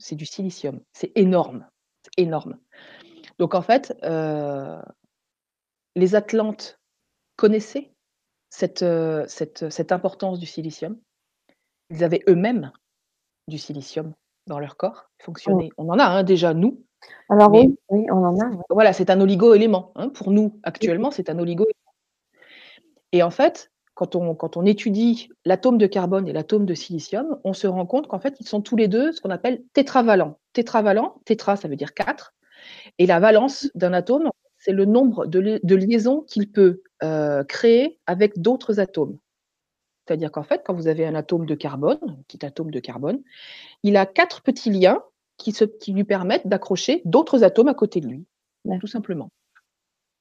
C'est 0.00 0.16
du 0.16 0.26
silicium, 0.26 0.80
c'est 0.92 1.12
énorme, 1.14 1.66
c'est 2.02 2.22
énorme. 2.22 2.58
Donc 3.38 3.54
en 3.54 3.62
fait, 3.62 3.94
heu, 4.04 4.78
les 5.96 6.14
Atlantes 6.14 6.80
connaissaient 7.36 7.94
cette, 8.50 8.82
heu, 8.82 9.24
cette 9.28 9.70
cette 9.70 9.92
importance 9.92 10.40
du 10.40 10.46
silicium. 10.46 10.98
Ils 11.90 12.04
avaient 12.04 12.22
eux-mêmes 12.28 12.72
du 13.48 13.58
silicium 13.58 14.14
dans 14.48 14.60
leur 14.60 14.76
corps, 14.76 15.10
Mmh. 15.46 15.62
fonctionnaient 15.62 15.70
on 15.78 15.88
en 15.90 15.98
a, 15.98 16.04
hein, 16.04 16.24
déjà 16.24 16.54
nous, 16.54 16.84
Alors 17.28 17.50
mais 17.50 17.60
oui, 17.60 17.78
oui, 17.90 18.06
on 18.10 18.24
en 18.24 18.38
a, 18.38 18.48
ouais. 18.48 18.56
voilà, 18.70 18.92
c'est 18.92 19.10
un 19.10 19.20
oligo-élément, 19.20 19.92
hein, 19.96 20.08
pour 20.10 20.30
nous, 20.30 20.60
actuellement, 20.62 21.10
c'est 21.10 21.30
un 21.30 21.38
oligo 21.38 21.66
Et 23.12 23.22
en 23.22 23.30
fait, 23.30 23.70
quand 23.94 24.16
on, 24.16 24.34
quand 24.34 24.56
on 24.56 24.66
étudie 24.66 25.30
l'atome 25.44 25.78
de 25.78 25.86
carbone 25.86 26.28
et 26.28 26.32
l'atome 26.32 26.66
de 26.66 26.74
silicium, 26.74 27.38
on 27.44 27.52
se 27.52 27.66
rend 27.66 27.86
compte 27.86 28.08
qu'en 28.08 28.18
fait, 28.18 28.36
ils 28.40 28.48
sont 28.48 28.60
tous 28.60 28.76
les 28.76 28.88
deux 28.88 29.12
ce 29.12 29.20
qu'on 29.20 29.30
appelle 29.30 29.62
tétravalents. 29.72 30.38
Tétravalent, 30.52 31.20
tétra, 31.24 31.56
ça 31.56 31.68
veut 31.68 31.76
dire 31.76 31.94
4. 31.94 32.34
Et 32.98 33.06
la 33.06 33.20
valence 33.20 33.70
d'un 33.74 33.92
atome, 33.92 34.30
c'est 34.58 34.72
le 34.72 34.84
nombre 34.84 35.26
de, 35.26 35.60
de 35.62 35.74
liaisons 35.74 36.22
qu'il 36.22 36.50
peut 36.50 36.82
euh, 37.02 37.44
créer 37.44 37.98
avec 38.06 38.40
d'autres 38.40 38.80
atomes. 38.80 39.18
C'est-à-dire 40.06 40.32
qu'en 40.32 40.42
fait, 40.42 40.62
quand 40.64 40.74
vous 40.74 40.88
avez 40.88 41.06
un 41.06 41.14
atome 41.14 41.46
de 41.46 41.54
carbone, 41.54 41.98
un 42.06 42.22
petit 42.26 42.44
atome 42.44 42.70
de 42.70 42.80
carbone, 42.80 43.22
il 43.82 43.96
a 43.96 44.06
quatre 44.06 44.42
petits 44.42 44.70
liens 44.70 45.02
qui, 45.36 45.52
se, 45.52 45.64
qui 45.64 45.92
lui 45.92 46.04
permettent 46.04 46.46
d'accrocher 46.46 47.02
d'autres 47.04 47.44
atomes 47.44 47.68
à 47.68 47.74
côté 47.74 48.00
de 48.00 48.08
lui, 48.08 48.26
tout 48.80 48.86
simplement. 48.86 49.30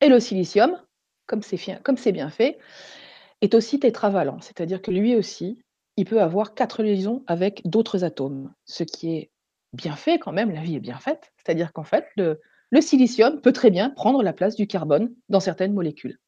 Et 0.02 0.10
le 0.10 0.20
silicium, 0.20 0.82
comme 1.26 1.42
c'est 1.42 2.12
bien 2.12 2.30
fait, 2.30 2.58
est 3.42 3.54
aussi 3.54 3.80
tétravalent, 3.80 4.40
c'est-à-dire 4.42 4.82
que 4.82 4.92
lui 4.92 5.16
aussi, 5.16 5.62
il 5.98 6.06
peut 6.06 6.22
avoir 6.22 6.56
quatre 6.56 6.82
liaisons 6.82 7.24
avec 7.28 7.62
d'autres 7.66 8.04
atomes, 8.04 8.54
ce 8.66 8.84
qui 8.84 9.16
est 9.16 9.32
bien 9.74 9.96
fait 9.96 10.20
quand 10.20 10.32
même, 10.32 10.52
la 10.52 10.62
vie 10.62 10.76
est 10.76 10.80
bien 10.80 10.98
faite, 10.98 11.32
c'est-à-dire 11.38 11.74
qu'en 11.74 11.84
fait, 11.84 12.06
le, 12.16 12.42
le 12.72 12.82
silicium 12.82 13.42
peut 13.42 13.54
très 13.54 13.70
bien 13.70 13.90
prendre 13.90 14.24
la 14.24 14.34
place 14.34 14.56
du 14.56 14.68
carbone 14.68 15.14
dans 15.30 15.40
certaines 15.40 15.74
molécules. 15.74 16.20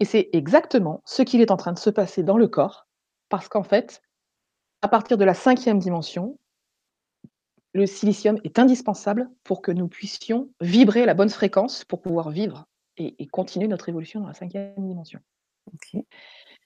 Et 0.00 0.04
c'est 0.04 0.28
exactement 0.32 1.02
ce 1.04 1.22
qu'il 1.22 1.40
est 1.40 1.50
en 1.50 1.56
train 1.56 1.72
de 1.72 1.78
se 1.78 1.90
passer 1.90 2.22
dans 2.22 2.36
le 2.36 2.48
corps, 2.48 2.86
parce 3.28 3.48
qu'en 3.48 3.62
fait, 3.62 4.02
à 4.82 4.88
partir 4.88 5.16
de 5.16 5.24
la 5.24 5.34
cinquième 5.34 5.78
dimension, 5.78 6.38
le 7.74 7.86
silicium 7.86 8.38
est 8.44 8.58
indispensable 8.58 9.30
pour 9.44 9.62
que 9.62 9.72
nous 9.72 9.88
puissions 9.88 10.50
vibrer 10.60 11.02
à 11.02 11.06
la 11.06 11.14
bonne 11.14 11.30
fréquence 11.30 11.84
pour 11.84 12.02
pouvoir 12.02 12.30
vivre 12.30 12.66
et, 12.98 13.26
continuer 13.28 13.68
notre 13.68 13.88
évolution 13.88 14.20
dans 14.20 14.26
la 14.26 14.34
cinquième 14.34 14.74
dimension. 14.76 15.18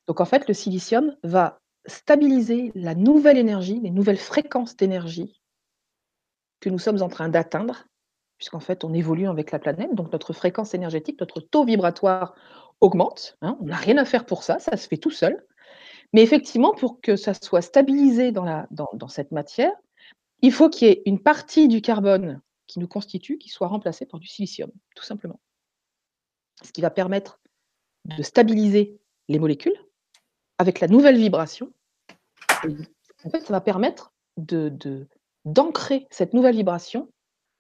Donc 0.07 0.21
en 0.21 0.25
fait, 0.25 0.49
le 0.49 0.55
silicium 0.55 1.17
va 1.23 1.61
stabiliser 1.87 2.73
la 2.75 2.95
nouvelle 2.95 3.39
énergie, 3.39 3.81
les 3.81 3.91
nouvelles 3.91 4.19
fréquences 4.19 4.77
d'énergie 4.77 5.41
que 6.61 6.69
nous 6.69 6.79
sommes 6.79 7.03
en 7.03 7.09
train 7.09 7.29
d'atteindre, 7.29 7.85
puisqu'en 8.39 8.61
fait 8.61 8.83
on 8.83 8.93
évolue 8.93 9.29
avec 9.29 9.53
la 9.53 9.61
planète, 9.61 9.95
donc 9.95 10.13
notre 10.13 10.33
fréquence 10.33 10.75
énergétique, 10.75 11.21
notre 11.21 11.41
taux 11.41 11.65
vibratoire 11.65 12.35
augmente. 12.81 13.37
Hein, 13.41 13.57
on 13.61 13.67
n'a 13.67 13.77
rien 13.77 13.99
à 13.99 14.05
faire 14.05 14.27
pour 14.27 14.43
ça, 14.43 14.59
ça 14.59 14.77
se 14.77 14.89
fait 14.89 14.97
tout 14.97 15.11
seul. 15.11 15.47
Mais 16.13 16.23
effectivement, 16.23 16.73
pour 16.73 17.01
que 17.01 17.17
ça 17.17 17.35
soit 17.35 17.63
stabilisé 17.63 18.33
dans, 18.33 18.45
la, 18.45 18.67
dans, 18.71 18.89
dans 18.95 19.09
cette 19.09 19.33
matière, 19.33 19.73
il 20.43 20.53
faut 20.53 20.69
qu'il 20.69 20.89
y 20.89 20.91
ait 20.91 21.03
une 21.07 21.21
partie 21.21 21.69
du 21.69 21.81
carbone 21.81 22.41
qui 22.67 22.79
nous 22.79 22.89
constitue 22.89 23.39
qui 23.39 23.49
soit 23.49 23.69
remplacée 23.69 24.07
par 24.07 24.21
du 24.21 24.27
silicium, 24.27 24.71
tout 24.95 25.05
simplement. 25.05 25.41
Ce 26.63 26.73
qui 26.73 26.81
va 26.81 26.91
permettre 26.91 27.41
de 28.05 28.23
stabiliser 28.23 28.99
les 29.29 29.39
molécules 29.39 29.77
avec 30.59 30.81
la 30.81 30.89
nouvelle 30.89 31.17
vibration. 31.17 31.73
en 32.65 33.31
fait, 33.31 33.41
ça 33.41 33.53
va 33.53 33.61
permettre 33.61 34.13
de, 34.37 35.07
d'ancrer 35.45 36.07
cette 36.11 36.35
nouvelle 36.35 36.57
vibration 36.57 37.11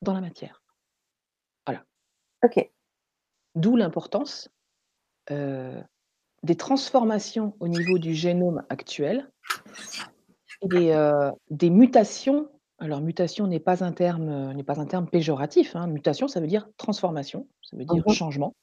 dans 0.03 0.13
la 0.13 0.21
matière. 0.21 0.63
Voilà. 1.67 1.85
OK. 2.45 2.71
D'où 3.55 3.77
l'importance 3.77 4.51
euh, 5.31 5.83
des 6.43 6.57
transformations 6.57 7.57
au 7.61 7.69
niveau 7.69 7.99
du 7.99 8.15
génome 8.15 8.65
actuel 8.69 9.31
et 10.63 10.95
euh, 10.95 11.31
des, 11.51 11.71
mutations. 11.71 12.49
Alors, 12.79 13.01
mutation 13.01 13.47
n'est 13.47 13.61
pas 13.61 13.83
un 13.85 13.93
terme, 13.93 14.53
n'est 14.53 14.63
pas 14.63 14.81
un 14.81 14.87
terme 14.87 15.09
péjoratif. 15.09 15.75
Hein. 15.77 15.87
Mutation, 15.87 16.29
ça 16.29 16.41
veut 16.41 16.47
dire 16.47 16.69
transformation, 16.77 17.49
ça 17.63 17.77
veut 17.77 17.85
dire 17.85 18.03
mmh 18.07 18.13
changement, 18.13 18.55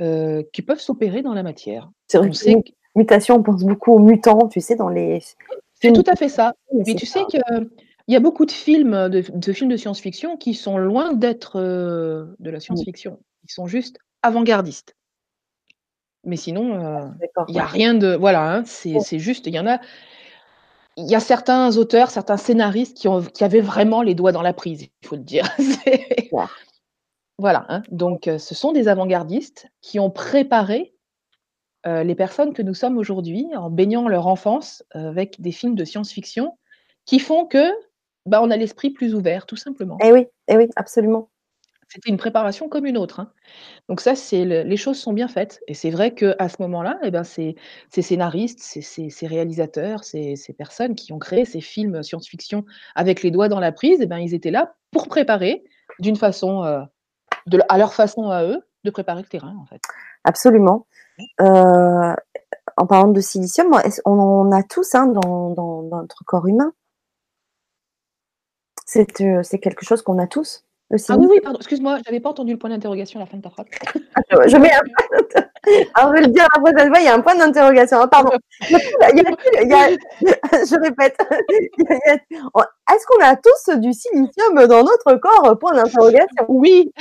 euh, 0.00 0.42
qui 0.52 0.62
peuvent 0.62 0.80
s'opérer 0.80 1.22
dans 1.22 1.34
la 1.34 1.42
matière. 1.42 1.90
C'est 2.06 2.18
vrai 2.18 2.30
que 2.30 2.70
mutation, 2.94 3.36
on 3.36 3.42
pense 3.42 3.64
beaucoup 3.64 3.92
aux 3.92 3.98
mutants, 3.98 4.48
tu 4.48 4.60
sais, 4.60 4.76
dans 4.76 4.88
les. 4.88 5.20
C'est 5.74 5.92
tout 5.92 6.04
à 6.06 6.16
fait 6.16 6.28
ça. 6.28 6.54
Mais 6.72 6.94
tu 6.94 7.06
sais 7.06 7.24
qu'il 7.26 7.42
y 8.08 8.16
a 8.16 8.20
beaucoup 8.20 8.46
de 8.46 8.50
films 8.50 9.08
de, 9.08 9.22
films 9.52 9.70
de 9.70 9.76
science-fiction 9.76 10.36
qui 10.36 10.54
sont 10.54 10.78
loin 10.78 11.12
d'être 11.12 11.60
de 11.60 12.50
la 12.50 12.56
mmh. 12.56 12.60
science-fiction. 12.60 13.20
Ils 13.44 13.52
sont 13.52 13.66
juste 13.66 13.98
avant-gardistes. 14.22 14.94
Mais 16.24 16.36
sinon, 16.36 16.74
euh, 16.74 17.08
il 17.48 17.54
n'y 17.54 17.60
a 17.60 17.66
rien 17.66 17.94
de. 17.94 18.14
Voilà, 18.14 18.54
hein, 18.54 18.62
c'est 18.64 19.18
juste, 19.18 19.46
il 19.46 19.54
y 19.54 19.60
en 19.60 19.66
a. 19.66 19.80
Il 21.00 21.10
y 21.10 21.14
a 21.14 21.20
certains 21.20 21.76
auteurs, 21.76 22.10
certains 22.10 22.36
scénaristes 22.36 22.96
qui, 22.96 23.08
ont, 23.08 23.22
qui 23.22 23.44
avaient 23.44 23.60
vraiment 23.60 24.02
les 24.02 24.14
doigts 24.14 24.32
dans 24.32 24.42
la 24.42 24.52
prise, 24.52 24.82
il 24.82 25.06
faut 25.06 25.16
le 25.16 25.22
dire. 25.22 25.44
voilà, 27.38 27.66
hein, 27.68 27.82
donc 27.90 28.28
euh, 28.28 28.38
ce 28.38 28.54
sont 28.54 28.72
des 28.72 28.88
avant-gardistes 28.88 29.68
qui 29.80 29.98
ont 29.98 30.10
préparé 30.10 30.94
euh, 31.86 32.04
les 32.04 32.14
personnes 32.14 32.52
que 32.52 32.62
nous 32.62 32.74
sommes 32.74 32.98
aujourd'hui 32.98 33.46
en 33.56 33.70
baignant 33.70 34.08
leur 34.08 34.26
enfance 34.26 34.84
avec 34.92 35.40
des 35.40 35.52
films 35.52 35.74
de 35.74 35.84
science-fiction 35.84 36.58
qui 37.06 37.18
font 37.18 37.46
que 37.46 37.70
bah, 38.26 38.40
on 38.42 38.50
a 38.50 38.56
l'esprit 38.56 38.90
plus 38.90 39.14
ouvert, 39.14 39.46
tout 39.46 39.56
simplement. 39.56 39.96
Eh 40.04 40.12
oui, 40.12 40.26
eh 40.48 40.56
oui, 40.56 40.68
absolument. 40.76 41.30
C'était 41.92 42.10
une 42.10 42.18
préparation 42.18 42.68
comme 42.68 42.86
une 42.86 42.96
autre, 42.96 43.18
hein. 43.18 43.32
Donc 43.88 44.00
ça, 44.00 44.14
c'est 44.14 44.44
les 44.44 44.76
choses 44.76 44.98
sont 44.98 45.12
bien 45.12 45.26
faites 45.26 45.60
et 45.66 45.74
c'est 45.74 45.90
vrai 45.90 46.14
qu'à 46.14 46.48
ce 46.48 46.56
moment-là 46.60 46.98
eh 47.02 47.10
ben, 47.10 47.24
ces 47.24 47.56
scénaristes, 47.90 48.60
ces 48.60 49.26
réalisateurs, 49.26 50.04
ces 50.04 50.36
personnes 50.56 50.94
qui 50.94 51.12
ont 51.12 51.18
créé 51.18 51.44
ces 51.44 51.60
films 51.60 52.02
science-fiction 52.04 52.64
avec 52.94 53.22
les 53.24 53.32
doigts 53.32 53.48
dans 53.48 53.58
la 53.58 53.72
prise, 53.72 53.98
eh 54.00 54.06
ben, 54.06 54.18
ils 54.18 54.34
étaient 54.34 54.52
là 54.52 54.74
pour 54.92 55.08
préparer 55.08 55.64
d'une 55.98 56.14
façon, 56.16 56.62
euh, 56.62 56.80
à 57.68 57.78
leur 57.78 57.92
façon 57.92 58.30
à 58.30 58.44
eux, 58.44 58.62
de 58.84 58.90
préparer 58.90 59.22
le 59.22 59.28
terrain, 59.28 59.56
en 59.60 59.66
fait. 59.66 59.82
Absolument. 60.24 60.86
Euh, 61.40 62.14
en 62.76 62.86
parlant 62.86 63.08
de 63.08 63.20
silicium, 63.20 63.76
on 64.06 64.18
en 64.18 64.52
a 64.52 64.62
tous, 64.62 64.94
hein, 64.94 65.06
dans 65.08 65.82
notre 65.90 66.24
corps 66.24 66.46
humain. 66.46 66.72
C'est, 68.86 69.20
euh, 69.20 69.42
c'est 69.42 69.58
quelque 69.58 69.84
chose 69.84 70.02
qu'on 70.02 70.18
a 70.18 70.26
tous. 70.26 70.64
Ah 71.08 71.16
oui, 71.16 71.26
oui, 71.30 71.40
pardon, 71.40 71.58
excuse-moi, 71.58 71.98
je 71.98 72.02
n'avais 72.10 72.18
pas 72.18 72.30
entendu 72.30 72.50
le 72.50 72.58
point 72.58 72.68
d'interrogation 72.68 73.20
à 73.20 73.22
la 73.22 73.26
fin 73.26 73.36
de 73.36 73.42
ta 73.42 73.50
phrase. 73.50 73.66
je 74.48 74.56
mets 74.56 74.72
un 74.72 74.80
point 74.80 75.42
Alors, 75.94 76.10
je 76.10 76.20
vais 76.20 76.26
le 76.26 76.32
dire 76.32 76.46
après 76.52 76.72
cette 76.76 76.88
fois, 76.88 76.98
il 76.98 77.04
y 77.04 77.08
a 77.08 77.14
un 77.14 77.20
point 77.20 77.36
d'interrogation. 77.36 77.98
Ah, 78.00 78.08
pardon. 78.08 78.32
Il 78.60 79.68
y 79.68 79.72
a, 79.72 79.88
je 80.66 80.80
répète. 80.80 81.16
Est-ce 81.90 83.06
qu'on 83.06 83.24
a 83.24 83.36
tous 83.36 83.78
du 83.78 83.92
silicium 83.92 84.66
dans 84.66 84.82
notre 84.82 85.14
corps 85.14 85.56
Point 85.60 85.74
d'interrogation. 85.74 86.46
Oui. 86.48 86.92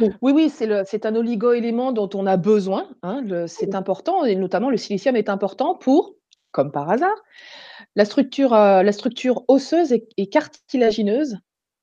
oui, 0.00 0.32
oui, 0.32 0.50
c'est 0.50 1.06
un 1.06 1.16
oligo-élément 1.16 1.90
dont 1.90 2.10
on 2.14 2.26
a 2.26 2.36
besoin. 2.36 2.88
Hein, 3.02 3.22
c'est 3.48 3.74
important, 3.74 4.24
et 4.24 4.36
notamment 4.36 4.70
le 4.70 4.76
silicium 4.76 5.16
est 5.16 5.28
important 5.28 5.74
pour, 5.74 6.14
comme 6.52 6.70
par 6.70 6.88
hasard, 6.90 7.16
la 7.96 8.04
structure, 8.04 8.54
euh, 8.54 8.84
la 8.84 8.92
structure 8.92 9.42
osseuse 9.48 9.92
et 9.92 10.28
cartilagineuse, 10.28 11.38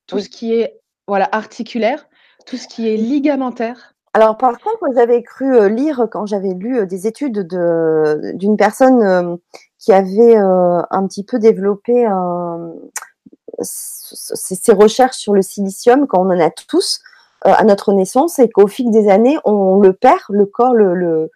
tout 0.08 0.20
ce 0.20 0.30
qui 0.30 0.54
est 0.54 0.80
voilà, 1.08 1.30
articulaire, 1.32 2.08
tout 2.46 2.58
ce 2.58 2.68
qui 2.68 2.90
est 2.90 2.98
ligamentaire. 2.98 3.96
Alors, 4.16 4.38
par 4.38 4.58
contre, 4.60 4.86
j'avais 4.96 5.24
cru 5.24 5.54
euh, 5.56 5.68
lire 5.68 6.08
quand 6.10 6.26
j'avais 6.26 6.54
lu 6.54 6.80
euh, 6.80 6.86
des 6.86 7.06
études 7.06 7.46
d'une 8.38 8.56
personne 8.56 9.04
euh, 9.04 9.36
qui 9.78 9.92
avait 9.92 10.36
un 10.38 11.06
petit 11.08 11.24
peu 11.24 11.38
développé 11.38 12.08
ses, 13.60 14.72
recherches 14.74 15.18
sur 15.18 15.34
le 15.34 15.44
silicium, 15.44 16.08
quand 16.08 16.22
on 16.26 16.32
en 16.32 16.40
a 16.40 16.50
tous 16.50 17.02
à 17.42 17.64
notre 17.66 17.94
naissance, 17.94 18.40
et 18.40 18.50
qu'au 18.50 18.66
fil 18.66 18.90
des 18.90 19.10
années, 19.10 19.38
on 19.46 19.80
le 19.80 19.94
perd, 19.94 20.22
le 20.30 20.48
corps 20.48 20.74
le, 20.74 21.30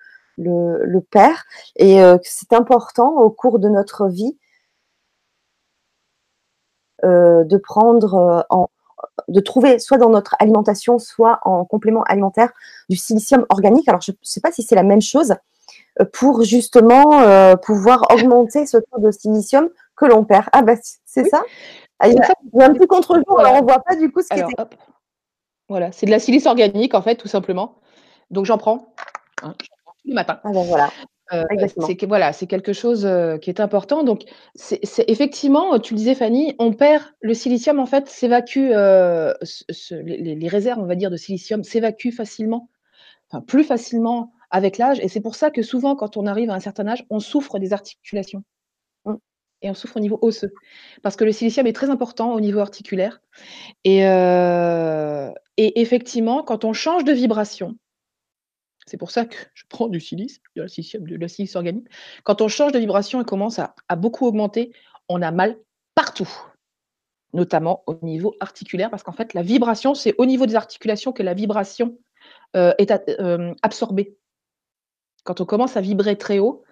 perd, 1.12 1.38
et 1.76 2.02
c'est 2.24 2.54
important 2.54 3.18
au 3.18 3.30
cours 3.30 3.60
de 3.60 3.70
notre 3.70 4.08
vie 4.08 4.36
de 7.04 7.58
prendre 7.58 8.48
en 8.50 8.70
de 9.28 9.40
trouver 9.40 9.80
soit 9.80 9.98
dans 9.98 10.10
notre 10.10 10.36
alimentation, 10.40 11.00
soit 11.00 11.40
en 11.44 11.66
complément 11.66 12.04
alimentaire 12.04 12.52
du 12.90 12.96
silicium 12.96 13.46
organique. 13.50 13.88
Alors, 13.88 14.02
je 14.02 14.12
ne 14.12 14.18
sais 14.22 14.42
pas 14.42 14.52
si 14.52 14.64
c'est 14.64 14.76
la 14.76 14.84
même 14.84 15.02
chose 15.02 15.36
euh, 16.00 16.06
pour 16.12 16.44
justement 16.44 17.22
euh, 17.22 17.56
pouvoir 17.56 18.06
augmenter 18.12 18.66
ce 18.66 18.78
taux 18.78 19.00
de 19.00 19.12
silicium 19.12 19.70
que 19.96 20.06
l'on 20.06 20.24
perd. 20.24 20.46
Ah, 20.52 20.62
bah, 20.62 20.76
c'est 21.06 21.28
ça 21.30 21.44
ah, 22.02 22.08
il, 22.08 22.16
y 22.16 22.62
a, 22.62 22.66
un 22.66 22.74
petit 22.74 22.88
contre-jour, 22.88 23.40
alors 23.40 23.56
on 23.56 23.62
ne 23.62 23.64
voit 23.64 23.80
pas 23.80 23.96
du 23.98 24.10
coup 24.10 24.22
ce 24.22 24.30
qui 24.30 24.40
est. 24.40 24.46
Voilà, 25.68 25.92
c'est 25.92 26.06
de 26.06 26.12
la 26.12 26.20
silice 26.20 26.46
organique 26.46 26.96
en 26.96 27.02
fait, 27.02 27.16
tout 27.16 27.28
simplement. 27.28 27.76
Donc 28.32 28.46
j'en 28.46 28.58
prends, 28.58 28.94
hein, 29.44 29.54
tous 29.60 29.68
les 30.06 30.14
matins. 30.14 30.40
Ah 30.46 30.52
ben 30.54 30.64
voilà. 30.64 30.90
Euh, 31.32 31.44
c'est 31.86 32.06
voilà, 32.06 32.34
c'est 32.34 32.48
quelque 32.48 32.74
chose 32.74 33.06
euh, 33.06 33.38
qui 33.38 33.50
est 33.50 33.60
important. 33.60 34.04
Donc, 34.04 34.24
c'est 34.56 34.82
effectivement, 35.08 35.78
tu 35.80 35.94
le 35.94 35.98
disais, 35.98 36.16
Fanny, 36.16 36.56
on 36.58 36.74
perd 36.74 37.04
le 37.22 37.34
silicium. 37.34 37.80
En 37.80 37.86
fait, 37.86 38.08
s'évacue 38.08 38.72
euh, 38.72 39.34
les, 39.92 40.48
réserves, 40.48 40.80
on 40.80 40.86
va 40.86 40.96
dire, 40.96 41.12
de 41.12 41.18
silicium 41.18 41.64
s'évacuent 41.64 42.12
facilement, 42.12 42.70
enfin 43.30 43.42
plus 43.42 43.64
facilement 43.64 44.34
avec 44.50 44.78
l'âge. 44.80 45.00
Et 45.02 45.08
c'est 45.08 45.22
pour 45.22 45.36
ça 45.36 45.52
que 45.52 45.62
souvent, 45.62 45.96
quand 45.96 46.18
on 46.18 46.26
arrive 46.26 46.50
à 46.50 46.56
un 46.56 46.60
certain 46.60 46.88
âge, 46.88 47.06
on 47.12 47.20
souffre 47.20 47.60
des 47.60 47.74
articulations 47.74 48.44
mmh. 49.06 49.14
et 49.62 49.70
on 49.70 49.76
souffre 49.76 49.98
au 49.98 50.00
niveau 50.00 50.18
osseux, 50.24 50.54
parce 51.04 51.16
que 51.16 51.26
le 51.26 51.32
silicium 51.32 51.68
est 51.68 51.74
très 51.74 51.92
important 51.92 52.34
au 52.34 52.40
niveau 52.40 52.60
articulaire. 52.60 53.22
Et, 53.84 54.00
et 54.00 55.82
effectivement, 55.82 56.42
quand 56.42 56.66
on 56.66 56.74
change 56.74 57.04
de 57.04 57.12
vibration, 57.12 57.76
C'est 58.90 58.98
pour 58.98 59.12
ça 59.12 59.26
que 59.26 59.36
je 59.54 59.64
prends 59.70 59.88
du 59.88 60.00
silice, 60.00 60.42
de 60.56 60.64
la 61.16 61.28
silice 61.28 61.56
organique. 61.56 61.88
Quand 62.24 62.42
on 62.42 62.48
change 62.48 62.72
de 62.72 62.80
vibration 62.80 63.22
et 63.22 63.24
commence 63.26 63.60
à 63.60 63.96
beaucoup 63.96 64.26
augmenter, 64.26 64.74
on 65.08 65.22
a 65.22 65.32
mal 65.32 65.58
partout, 65.94 66.30
notamment 67.34 67.84
au 67.86 68.00
niveau 68.02 68.36
articulaire 68.40 68.90
parce 68.90 69.04
qu'en 69.04 69.12
fait 69.12 69.36
la 69.36 69.44
vibration, 69.44 69.94
c'est 69.94 70.16
au 70.18 70.26
niveau 70.26 70.48
des 70.48 70.56
articulations 70.56 71.12
que 71.12 71.22
la 71.22 71.36
vibration, 71.36 71.98
heu, 72.58 72.74
est 72.80 72.92
hem, 73.20 73.56
absorbée. 73.62 74.18
Quand 75.24 75.40
on 75.40 75.46
commence 75.46 75.78
à 75.78 75.82
vibrer 75.82 76.18
très 76.18 76.40
haut, 76.40 76.64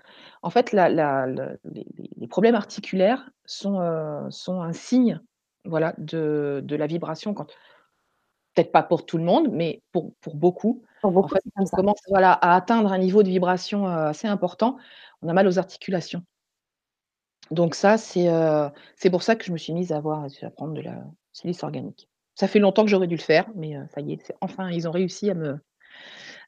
en 0.42 0.50
fait 0.50 0.72
les 0.72 2.28
problèmes 2.28 2.56
articulaires 2.56 3.30
sont, 3.46 3.80
heu, 3.80 4.32
sont 4.32 4.62
un 4.62 4.74
signe, 4.74 5.22
voilà, 5.66 5.94
de 6.00 6.64
la 6.76 6.88
vibration 6.88 7.36
peut-être 8.56 8.72
pas 8.72 8.82
pour 8.82 9.06
tout 9.06 9.20
le 9.20 9.24
monde, 9.24 9.50
mais 9.52 9.84
pour 9.92 10.36
beaucoup, 10.36 10.84
en 11.04 11.28
fait, 11.28 11.44
on 11.56 11.66
commence, 11.66 12.00
voilà, 12.10 12.34
à 12.34 12.56
atteindre 12.56 12.92
un 12.92 12.98
niveau 12.98 13.24
de 13.24 13.30
vibration, 13.30 13.88
assez 13.88 14.28
important, 14.28 14.78
on 15.22 15.30
a 15.30 15.34
mal 15.34 15.48
aux 15.48 15.60
articulations. 15.60 16.24
Donc 17.52 17.76
ça, 17.76 17.98
c'est, 17.98 18.30
pour 19.10 19.24
ça 19.24 19.36
que 19.36 19.46
je 19.46 19.52
me 19.52 19.58
suis 19.58 19.74
mise 19.74 19.92
à 19.92 20.00
voir 20.00 20.26
à 20.26 20.50
prendre 20.50 20.74
de 20.74 20.82
la 20.82 21.04
silice 21.34 21.64
organique. 21.64 22.10
Ça 22.36 22.48
fait 22.48 22.60
longtemps 22.60 22.84
que 22.84 22.90
j'aurais 22.90 23.08
dû 23.08 23.16
le 23.16 23.22
faire, 23.22 23.50
mais 23.56 23.76
ça 23.94 24.02
y 24.02 24.14
est, 24.14 24.34
enfin, 24.42 24.70
ils 24.70 24.88
ont 24.88 24.92
réussi 24.92 25.30
à 25.30 25.34
me 25.34 25.58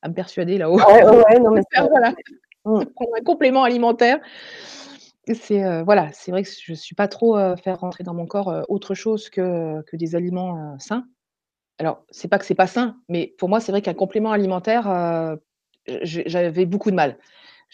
à 0.02 0.10
me 0.10 0.14
persuader 0.14 0.58
là-haut 0.58 0.78
Ouais, 0.78 1.04
ouais, 1.04 1.40
non 1.40 1.52
mais 1.52 1.62
voilà, 1.76 2.14
mmh. 2.66 2.82
un 3.18 3.24
complément 3.24 3.64
alimentaire. 3.64 4.20
C'est, 5.34 5.84
voilà, 5.84 6.10
c'est 6.12 6.32
vrai 6.32 6.44
que 6.44 6.50
je 6.50 6.74
suis 6.74 6.96
pas 6.96 7.08
trop, 7.08 7.38
faire 7.58 7.80
rentrer 7.80 8.04
dans 8.04 8.14
mon 8.14 8.26
corps, 8.26 8.66
autre 8.68 8.96
chose 8.96 9.30
que 9.30 9.82
que 9.84 9.96
des 9.96 10.16
aliments, 10.16 10.78
sains. 10.80 11.06
Alors, 11.80 12.04
c'est 12.10 12.28
pas 12.28 12.38
que 12.40 12.46
c'est 12.46 12.56
pas 12.56 12.68
sain, 12.68 12.98
mais 13.08 13.34
pour 13.38 13.48
moi, 13.48 13.62
c'est 13.62 13.72
vrai 13.72 13.82
qu'un 13.82 13.94
complément 13.94 14.32
alimentaire, 14.34 14.86
je 15.88 16.22
j'avais 16.26 16.66
beaucoup 16.66 16.92
de 16.92 16.96
mal. 16.96 17.18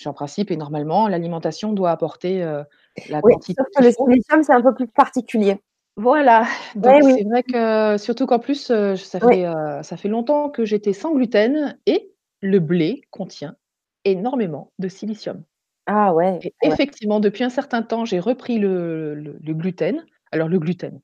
Le 0.06 0.12
principe 0.14 0.52
et 0.52 0.58
normalement, 0.58 1.08
l'alimentation 1.08 1.74
doit 1.74 1.92
apporter, 1.92 2.44
heu, 2.44 2.64
la 3.08 3.24
Oui, 3.24 3.34
quantité 3.34 3.58
sauf 3.58 3.68
que 3.76 3.84
le 3.84 3.92
silicium, 3.92 4.44
c'est 4.44 4.54
un 4.54 4.62
peu 4.62 4.74
plus 4.74 4.88
particulier. 4.88 5.60
Voilà, 5.98 6.46
Ouais, 6.82 7.00
donc 7.00 7.04
oui. 7.04 7.16
c'est 7.16 7.24
vrai 7.24 7.42
que 7.44 7.98
surtout 7.98 8.26
qu'en 8.26 8.40
plus, 8.40 8.70
heu, 8.70 8.98
ça 8.98 9.22
fait, 9.22 9.46
heu, 9.46 9.82
ça 9.82 9.96
fait 9.96 10.10
longtemps 10.10 10.50
que 10.50 10.66
j'étais 10.66 10.92
sans 10.94 11.14
gluten 11.16 11.78
et 11.86 12.12
le 12.42 12.60
blé 12.60 13.02
contient 13.12 13.56
énormément 14.04 14.74
de 14.78 14.90
silicium. 14.90 15.46
Ah 15.88 16.14
ouais, 16.14 16.44
Et 16.44 16.54
ouais. 16.64 16.78
effectivement, 16.78 17.20
depuis 17.20 17.44
un 17.44 17.50
certain 17.50 17.82
temps, 17.82 18.06
j'ai 18.06 18.20
repris 18.20 18.58
le 18.60 19.16
le 19.16 19.38
le 19.42 19.54
gluten. 19.54 20.06
Alors 20.32 20.48
le 20.50 20.60
gluten, 20.60 21.02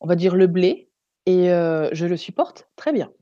on 0.00 0.06
va 0.08 0.16
dire 0.16 0.36
le 0.36 0.46
blé 0.46 0.90
et 1.26 1.50
heu, 1.50 1.90
je 1.92 2.06
le 2.06 2.16
supporte 2.16 2.68
très 2.76 2.92
bien. 2.92 3.12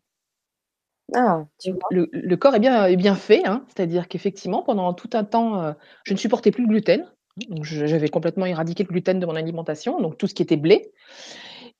Ah, 1.14 1.44
tu 1.58 1.72
vois? 1.72 1.80
le 1.90 2.08
le 2.12 2.36
corps 2.36 2.54
est 2.54 2.60
bien 2.60 2.86
est 2.86 2.96
bien 2.96 3.14
fait, 3.14 3.44
hein, 3.46 3.64
c'est-à-dire 3.68 4.08
qu'effectivement, 4.08 4.62
pendant 4.62 4.94
tout 4.94 5.10
un 5.14 5.24
temps, 5.24 5.62
heu, 5.62 5.74
je 6.04 6.12
ne 6.14 6.18
supportais 6.18 6.50
plus 6.50 6.62
le 6.64 6.68
gluten. 6.68 7.06
Donc 7.48 7.64
je 7.64 7.86
j'avais 7.86 8.08
complètement 8.08 8.46
éradiqué 8.46 8.82
le 8.84 8.88
gluten 8.88 9.18
de 9.18 9.26
mon 9.26 9.34
alimentation, 9.36 10.00
donc 10.00 10.18
tout 10.18 10.26
ce 10.26 10.34
qui 10.34 10.42
était 10.42 10.56
blé 10.56 10.92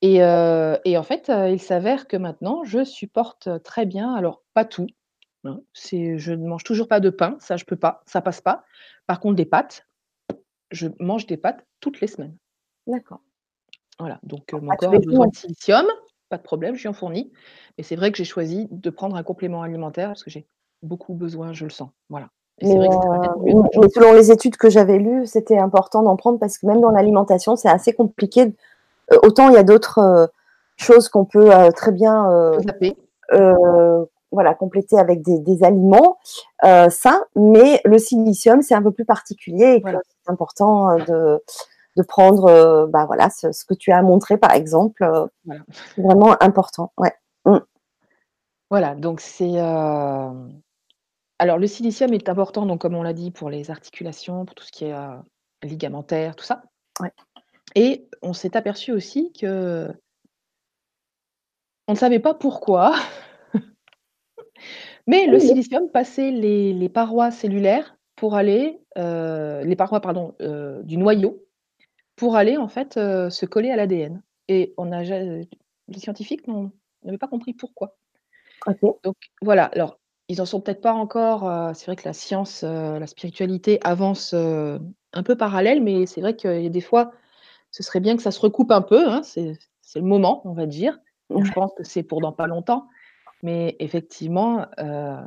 et 0.03 0.23
heu 0.23 0.79
et 0.85 0.99
en 0.99 1.03
fait, 1.05 1.31
heu, 1.31 1.51
il 1.53 1.61
s'avère 1.61 2.09
que 2.09 2.17
maintenant 2.19 2.65
je 2.65 2.85
supporte, 2.85 3.49
très 3.65 3.87
bien, 3.87 4.15
alors 4.15 4.43
pas 4.55 4.65
tout, 4.67 4.89
hein, 5.45 5.61
c'est 5.75 6.19
je 6.19 6.33
ne 6.35 6.47
mange 6.49 6.65
toujours 6.65 6.89
pas 6.89 7.01
de 7.01 7.11
pain, 7.11 7.37
ça 7.41 7.57
je 7.59 7.65
peux 7.67 7.77
pas, 7.77 8.03
ça 8.07 8.23
passe 8.23 8.41
pas. 8.43 8.65
Par 9.07 9.21
contre 9.21 9.37
des 9.37 9.47
pâtes, 9.47 9.87
je 10.73 10.89
mange 11.01 11.27
des 11.27 11.39
pâtes 11.39 11.67
toutes 11.81 12.01
les 12.03 12.09
semaines. 12.09 12.37
D'accord. 12.87 13.23
Voilà, 13.99 14.21
donc 14.23 14.55
heu, 14.55 14.61
Bon, 14.61 14.63
mon 14.63 14.75
pas 14.75 14.77
tous 14.79 14.91
corps 14.91 14.95
a 14.95 14.99
les 14.99 15.01
besoin 15.01 15.27
jours. 15.27 15.33
de 15.33 15.35
silicium, 15.37 15.87
pas 16.33 16.39
de 16.39 16.43
problème, 16.43 16.75
je 16.75 16.83
lui 16.83 16.89
en 16.89 16.95
fournis. 16.95 17.31
Mais 17.77 17.85
c'est 17.85 17.95
vrai 17.97 18.11
que 18.11 18.17
j'ai 18.17 18.25
choisi 18.25 18.67
de 18.71 18.91
prendre 18.91 19.17
un 19.17 19.23
complément 19.23 19.61
alimentaire 19.63 20.09
parce 20.09 20.25
que 20.25 20.31
j'ai 20.31 20.47
beaucoup 20.83 21.13
besoin, 21.13 21.53
je 21.53 21.65
le 21.65 21.71
sens, 21.71 21.91
voilà. 22.09 22.29
Et 22.61 22.67
Mais 22.67 22.77
vrai 22.79 22.89
que 22.89 23.83
mais 23.83 23.89
selon 23.95 24.13
les 24.15 24.31
études 24.31 24.57
que 24.57 24.71
j'avais 24.71 24.99
lues, 24.99 25.27
c'était 25.27 25.59
important 25.59 26.03
d'en 26.03 26.17
prendre 26.17 26.39
parce 26.39 26.57
que 26.59 26.67
même 26.67 26.81
dans 26.81 26.91
l'alimentation, 26.91 27.55
c'est 27.57 27.69
assez 27.69 27.93
compliqué 27.93 28.55
heu, 29.13 29.19
autant 29.23 29.49
il 29.51 29.55
y 29.55 29.59
a 29.59 29.63
d'autres, 29.65 29.99
heu, 30.01 30.29
choses 30.77 31.09
qu'on 31.11 31.25
peut, 31.27 31.51
très 31.77 31.93
bien, 31.93 32.15
voilà, 34.33 34.55
compléter 34.55 34.99
avec 34.99 35.23
des 35.23 35.39
des 35.39 35.63
aliments, 35.65 36.19
sains, 36.91 37.25
mais 37.37 37.81
le 37.85 37.99
silicium, 37.99 38.63
c'est 38.63 38.75
un 38.75 38.83
peu 38.83 38.93
plus 38.93 39.05
particulier 39.05 39.75
et 39.77 39.81
Voilà. 39.81 40.01
c'est 40.25 40.31
important, 40.33 40.97
de 40.99 41.41
de 41.97 42.03
prendre, 42.03 42.49
heu, 42.51 42.87
bah, 42.89 43.05
voilà, 43.07 43.31
ce 43.31 43.53
ce 43.53 43.65
que 43.65 43.75
tu 43.75 43.93
as 43.93 44.03
montré 44.03 44.37
par 44.39 44.53
exemple, 44.53 45.05
Voilà. 45.45 45.63
c'est 45.95 46.03
vraiment 46.03 46.37
important, 46.43 46.93
ouais. 46.99 47.13
Mmh. 47.47 47.59
Voilà, 48.71 48.95
donc 48.95 49.21
c'est, 49.21 49.53
hem 49.53 50.61
alors 51.39 51.59
le 51.59 51.67
silicium 51.67 52.13
est 52.15 52.29
important, 52.29 52.67
donc 52.67 52.81
comme 52.81 52.95
on 52.95 53.03
l'a 53.03 53.13
dit, 53.15 53.31
pour 53.33 53.51
les 53.51 53.71
articulations, 53.71 54.45
pour 54.47 54.55
tout 54.55 54.65
ce 54.65 54.71
qui 54.73 54.85
est, 54.87 54.95
ligamentaire, 55.65 56.37
tout 56.37 56.45
ça 56.45 56.63
Ouais. 57.01 57.13
et 57.77 58.09
on 58.23 58.33
s'est 58.35 58.57
aperçus 58.57 58.93
aussi 58.93 59.33
que 59.33 59.89
on 61.89 61.93
ne 61.93 61.99
savait 61.99 62.21
pas 62.21 62.35
pourquoi, 62.35 62.95
mais 65.07 65.27
le 65.27 65.39
silicium 65.41 65.89
passait 65.91 66.31
les 66.31 66.73
les 66.75 66.89
parois 66.89 67.31
cellulaires 67.31 67.97
pour 68.17 68.35
aller, 68.37 68.81
les 68.97 69.77
parois 69.77 70.01
pardon, 70.01 70.35
du 70.85 70.97
noyau 70.99 71.43
Pour 72.23 72.37
aller 72.37 72.57
en 72.57 72.69
fait, 72.69 72.97
heu, 72.99 73.31
se 73.31 73.47
coller 73.47 73.71
à 73.71 73.75
l'ADN 73.77 74.23
et 74.47 74.75
on 74.77 74.93
ja 75.03 75.19
les 75.19 75.49
scientifiques 75.99 76.47
n'avaient 77.03 77.19
pas 77.19 77.27
compris 77.27 77.53
pourquoi. 77.53 77.97
Donc 79.03 79.17
voilà, 79.43 79.65
alors 79.65 79.99
ils 80.29 80.41
en 80.41 80.47
sont 80.47 80.61
peut-être 80.61 80.81
pas 80.81 80.93
encore, 80.93 81.51
heu, 81.51 81.73
c'est 81.75 81.87
vrai 81.87 81.97
que 81.97 82.05
la 82.07 82.13
science, 82.13 82.63
heu, 82.63 83.01
la 83.01 83.09
spiritualité 83.09 83.81
avance, 83.83 84.35
un 84.35 85.23
peu 85.25 85.37
parallèle, 85.37 85.83
mais 85.83 86.07
c'est 86.07 86.21
vrai 86.21 86.37
qu'il 86.37 86.63
y 86.63 86.67
a 86.67 86.69
des 86.71 86.81
fois, 86.81 87.11
ce 87.73 87.83
serait 87.83 87.99
bien 87.99 88.17
que 88.17 88.23
ça 88.23 88.31
se 88.31 88.39
recoupe 88.39 88.71
un 88.71 88.83
peu, 88.83 89.09
hein, 89.09 89.23
c'est 89.25 89.59
le 89.97 90.03
moment, 90.03 90.43
on 90.45 90.53
va 90.53 90.67
dire. 90.67 91.01
Donc 91.29 91.45
je 91.45 91.51
pense 91.51 91.73
que 91.77 91.83
c'est 91.83 92.05
pour 92.05 92.21
dans 92.21 92.31
pas 92.31 92.47
longtemps, 92.47 92.87
mais 93.43 93.75
effectivement, 93.81 94.67
le 94.79 95.27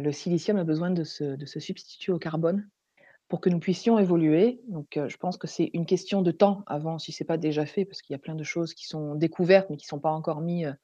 le 0.00 0.12
silicium 0.12 0.56
a 0.56 0.64
besoin 0.64 0.90
de 0.90 1.04
se 1.04 1.36
de 1.36 1.46
se 1.46 1.60
substituer 1.60 2.12
au 2.12 2.18
carbone 2.18 2.68
pour 3.28 3.40
que 3.40 3.50
nous 3.50 3.58
puissions 3.60 3.98
évoluer, 3.98 4.60
donc 4.68 4.96
heu, 4.96 5.08
je 5.08 5.16
pense 5.16 5.36
que 5.36 5.46
c'est 5.48 5.70
une 5.74 5.86
question 5.86 6.22
de 6.22 6.30
temps 6.30 6.62
avant, 6.66 6.98
si 6.98 7.12
c'est 7.12 7.24
pas 7.24 7.38
déjà 7.38 7.66
fait, 7.66 7.84
parce 7.84 8.02
qu'il 8.02 8.14
y 8.14 8.16
a 8.16 8.20
plein 8.20 8.34
de 8.36 8.44
choses 8.44 8.74
qui 8.74 8.86
sont 8.86 9.14
découvertes, 9.16 9.68
mais 9.70 9.76
qui 9.76 9.86
sont 9.86 9.98
pas 10.00 10.12
encore 10.12 10.40
mis, 10.42 10.64
heu, 10.66 10.74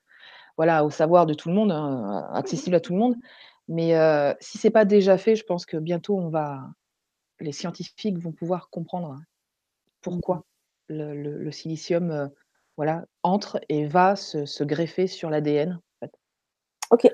voilà, 0.57 0.85
au 0.85 0.91
savoir 0.91 1.27
de 1.27 1.35
tout 1.35 1.49
le 1.51 1.55
monde, 1.57 1.73
hein, 1.73 2.29
accessible 2.35 2.77
à 2.77 2.81
tout 2.81 2.93
le 2.95 3.01
monde. 3.01 3.17
Mais 3.69 3.95
si 4.41 4.59
c'est 4.59 4.71
pas 4.71 4.85
déjà 4.87 5.19
fait, 5.19 5.37
je 5.37 5.45
pense 5.45 5.67
que 5.67 5.77
bientôt 5.79 6.19
on 6.19 6.31
va 6.31 6.63
les 7.41 7.53
scientifiques 7.53 8.19
vont 8.19 8.33
pouvoir 8.33 8.71
comprendre 8.71 9.15
Mmh 9.15 9.25
pourquoi 10.03 10.45
le 10.89 11.15
le 11.15 11.39
le 11.39 11.51
silicium, 11.53 12.31
voilà, 12.77 13.05
entre 13.23 13.61
et 13.69 13.87
va 13.87 14.17
se 14.17 14.47
se 14.47 14.65
greffer 14.65 15.07
sur 15.07 15.31
l'ADN, 15.31 15.75
en 15.75 16.07
fait. 16.07 16.13
OK. 16.91 17.09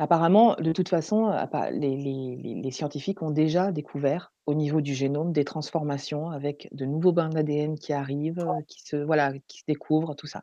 Apparemment, 0.00 0.56
de 0.56 0.72
toute 0.72 0.88
façon, 0.88 1.26
appa 1.26 1.70
les 1.70 1.96
les 1.96 2.34
les 2.36 2.54
les 2.60 2.70
scientifiques 2.72 3.22
ont 3.22 3.30
déjà 3.30 3.70
découvert, 3.70 4.32
au 4.46 4.54
niveau 4.54 4.80
du 4.80 4.94
génome, 4.94 5.32
des 5.32 5.44
transformations 5.44 6.30
avec 6.30 6.68
de 6.72 6.86
nouveaux 6.86 7.12
brins 7.12 7.28
d'ADN 7.30 7.78
qui 7.78 7.92
arrivent, 7.92 8.44
qui 8.66 8.80
se 8.82 8.96
voilà, 8.96 9.32
qui 9.46 9.58
se 9.60 9.64
découvrent, 9.68 10.14
tout 10.16 10.26
ça. 10.26 10.42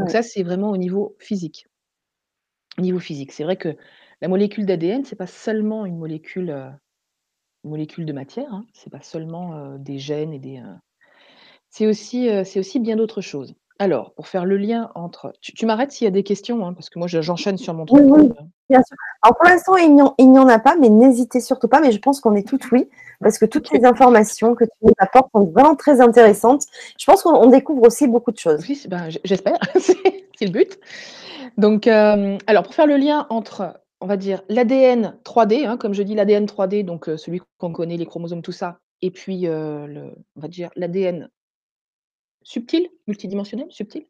Donc 0.00 0.10
Ouais. 0.10 0.12
ça, 0.12 0.22
c'est 0.22 0.42
vraiment 0.44 0.70
au 0.70 0.78
niveau 0.78 1.16
physique. 1.20 1.66
Au 2.78 2.82
niveau 2.82 2.98
physique, 2.98 3.32
c'est 3.32 3.44
vrai 3.44 3.56
que 3.56 3.76
la 4.20 4.28
molécule 4.28 4.66
d'ADN, 4.66 5.04
c'est 5.04 5.16
pas 5.16 5.26
seulement 5.26 5.86
une 5.86 5.96
molécule, 5.98 6.50
heu, 6.50 6.70
molécule 7.64 8.06
de 8.06 8.12
matière, 8.14 8.52
hein, 8.54 8.66
c'est 8.74 8.90
pas 8.90 9.02
seulement, 9.02 9.56
heu, 9.76 9.78
des 9.80 9.98
gènes 9.98 10.32
et 10.34 10.40
des, 10.40 10.58
heu 10.60 10.76
c'est 11.70 11.86
aussi, 11.86 12.28
heu, 12.30 12.44
c'est 12.44 12.60
aussi 12.60 12.80
bien 12.80 12.96
d'autres 12.96 13.20
choses. 13.22 13.54
Alors, 13.78 14.12
pour 14.14 14.26
faire 14.26 14.46
le 14.46 14.56
lien 14.56 14.90
entre 14.94 15.32
tu 15.42 15.52
tu 15.52 15.66
m'arrêtes 15.66 15.92
s'il 15.92 16.06
y 16.06 16.08
a 16.08 16.10
des 16.10 16.22
questions, 16.22 16.66
hein, 16.66 16.72
parce 16.72 16.88
que 16.88 16.98
moi 16.98 17.08
je 17.08 17.20
j'enchaîne 17.20 17.58
sur 17.58 17.74
mon 17.74 17.84
Oui, 17.90 18.00
truc, 18.00 18.04
oui, 18.10 18.26
heu 18.28 18.34
bien 18.70 18.82
sûr. 18.82 18.96
Alors 19.22 19.36
pour 19.36 19.46
l'instant, 19.46 19.76
il 19.76 19.94
n'y 19.94 20.00
en 20.02 20.14
il 20.18 20.30
n'y 20.32 20.38
en 20.38 20.48
a 20.48 20.58
pas, 20.58 20.76
mais 20.80 20.88
n'hésitez 20.88 21.40
surtout 21.40 21.68
pas, 21.68 21.80
mais 21.80 21.92
je 21.92 21.98
pense 21.98 22.20
qu'on 22.20 22.34
est 22.36 22.46
toutes 22.48 22.70
oui, 22.72 22.88
parce 23.20 23.38
que 23.38 23.44
toutes 23.44 23.70
les 23.72 23.84
informations 23.84 24.54
que 24.54 24.64
tu 24.64 24.70
nous 24.82 24.92
apportes 24.98 25.28
sont 25.34 25.44
vraiment 25.44 25.76
très 25.76 26.00
intéressantes. 26.00 26.62
Je 26.98 27.04
pense 27.04 27.22
qu'on 27.22 27.34
on 27.34 27.48
découvre 27.50 27.82
aussi 27.82 28.08
beaucoup 28.08 28.32
de 28.32 28.38
choses. 28.38 28.64
Oui, 28.66 28.76
c'est 28.76 28.88
ben, 28.88 29.10
j 29.10 29.18
j'espère, 29.24 29.58
c'est 29.78 29.96
c'est 30.38 30.46
le 30.46 30.52
but. 30.52 30.78
Donc, 31.58 31.86
hem, 31.86 32.38
alors 32.46 32.62
pour 32.64 32.74
faire 32.74 32.86
le 32.86 32.96
lien 32.96 33.26
entre, 33.30 33.78
on 34.00 34.06
va 34.06 34.16
dire 34.16 34.42
l'ADN 34.48 35.16
3D, 35.24 35.66
hein, 35.66 35.76
comme 35.76 35.94
je 35.94 36.02
dis 36.02 36.14
l'ADN 36.14 36.46
3D, 36.46 36.84
donc 36.84 37.08
heu, 37.08 37.16
celui 37.18 37.42
qu'on 37.58 37.72
connaît, 37.72 37.96
les 37.98 38.06
chromosomes, 38.06 38.42
tout 38.42 38.52
ça 38.52 38.78
et 39.02 39.10
puis, 39.10 39.42
le 39.42 40.12
on 40.36 40.40
va 40.40 40.48
dire 40.48 40.70
l'ADN 40.76 41.28
subtil, 42.46 42.88
multidimensionnel, 43.08 43.66
subtil. 43.70 44.06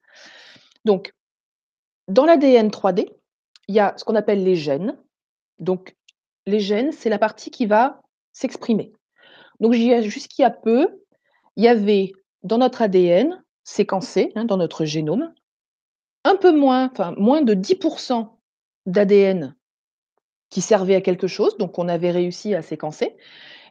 Donc, 0.85 1.15
dans 2.07 2.27
l'ADN 2.27 2.69
3D, 2.69 3.09
il 3.67 3.75
y 3.75 3.81
a 3.81 3.95
ce 3.97 4.05
qu'on 4.05 4.15
appelle 4.15 4.45
les 4.45 4.57
gènes. 4.57 4.97
Donc, 5.59 5.97
les 6.47 6.61
gènes, 6.61 6.93
c'est 6.93 7.09
la 7.09 7.19
partie 7.19 7.51
qui 7.51 7.65
va 7.65 8.03
s'exprimer. 8.33 8.93
Donc, 9.59 9.73
jusqu'il 9.73 10.43
y 10.43 10.45
a 10.45 10.51
peu, 10.51 11.03
il 11.57 11.65
y 11.65 11.69
avait 11.69 12.13
dans 12.43 12.59
notre 12.59 12.83
ADN 12.83 13.43
séquencé, 13.65 14.33
hein, 14.37 14.45
dans 14.45 14.59
notre 14.59 14.85
génome, 14.85 15.33
un 16.25 16.37
peu 16.37 16.55
moins, 16.55 16.91
enfin 16.93 17.15
moins 17.17 17.41
de 17.41 17.55
10% 17.55 18.29
d'ADN 18.85 19.57
qui 20.51 20.61
servait 20.61 20.95
à 20.95 21.01
quelque 21.01 21.27
chose, 21.27 21.57
donc 21.57 21.79
on 21.79 21.89
avait 21.89 22.11
réussi 22.11 22.55
à 22.55 22.63
séquencer 22.63 23.17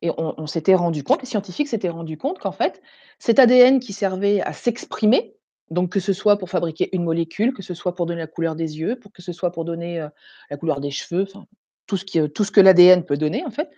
et 0.01 0.12
on, 0.17 0.47
s'était 0.47 0.75
rendu 0.75 1.03
compte, 1.03 1.21
les 1.21 1.27
scientifiques 1.27 1.67
s'étaient 1.67 1.89
rendu 1.89 2.17
compte 2.17 2.39
qu'en 2.39 2.51
fait, 2.51 2.81
cet 3.19 3.39
ADN 3.39 3.79
qui 3.79 3.93
servait 3.93 4.41
à 4.41 4.53
s'exprimer, 4.53 5.36
donc 5.71 5.91
que 5.91 5.99
ce 5.99 6.13
soit 6.13 6.38
pour 6.38 6.49
fabriquer 6.49 6.89
une 6.93 7.03
molécule, 7.03 7.53
que 7.53 7.63
ce 7.63 7.73
soit 7.73 7.95
pour 7.95 8.05
donner 8.05 8.19
la 8.19 8.27
couleur 8.27 8.55
des 8.55 8.77
yeux, 8.77 8.97
pour 8.99 9.12
que 9.12 9.21
ce 9.21 9.34
soit 9.34 9.51
pour 9.51 9.65
donner 9.65 9.99
euh, 9.99 10.10
la 10.49 10.58
couleur 10.58 10.79
des 10.79 10.91
cheveux, 10.91 11.23
enfin 11.23 11.45
tout 11.88 11.97
ce, 11.97 12.51
que 12.51 12.62
l'ADN 12.62 13.03
peut 13.03 13.17
donner 13.17 13.45
en 13.45 13.51
fait, 13.51 13.69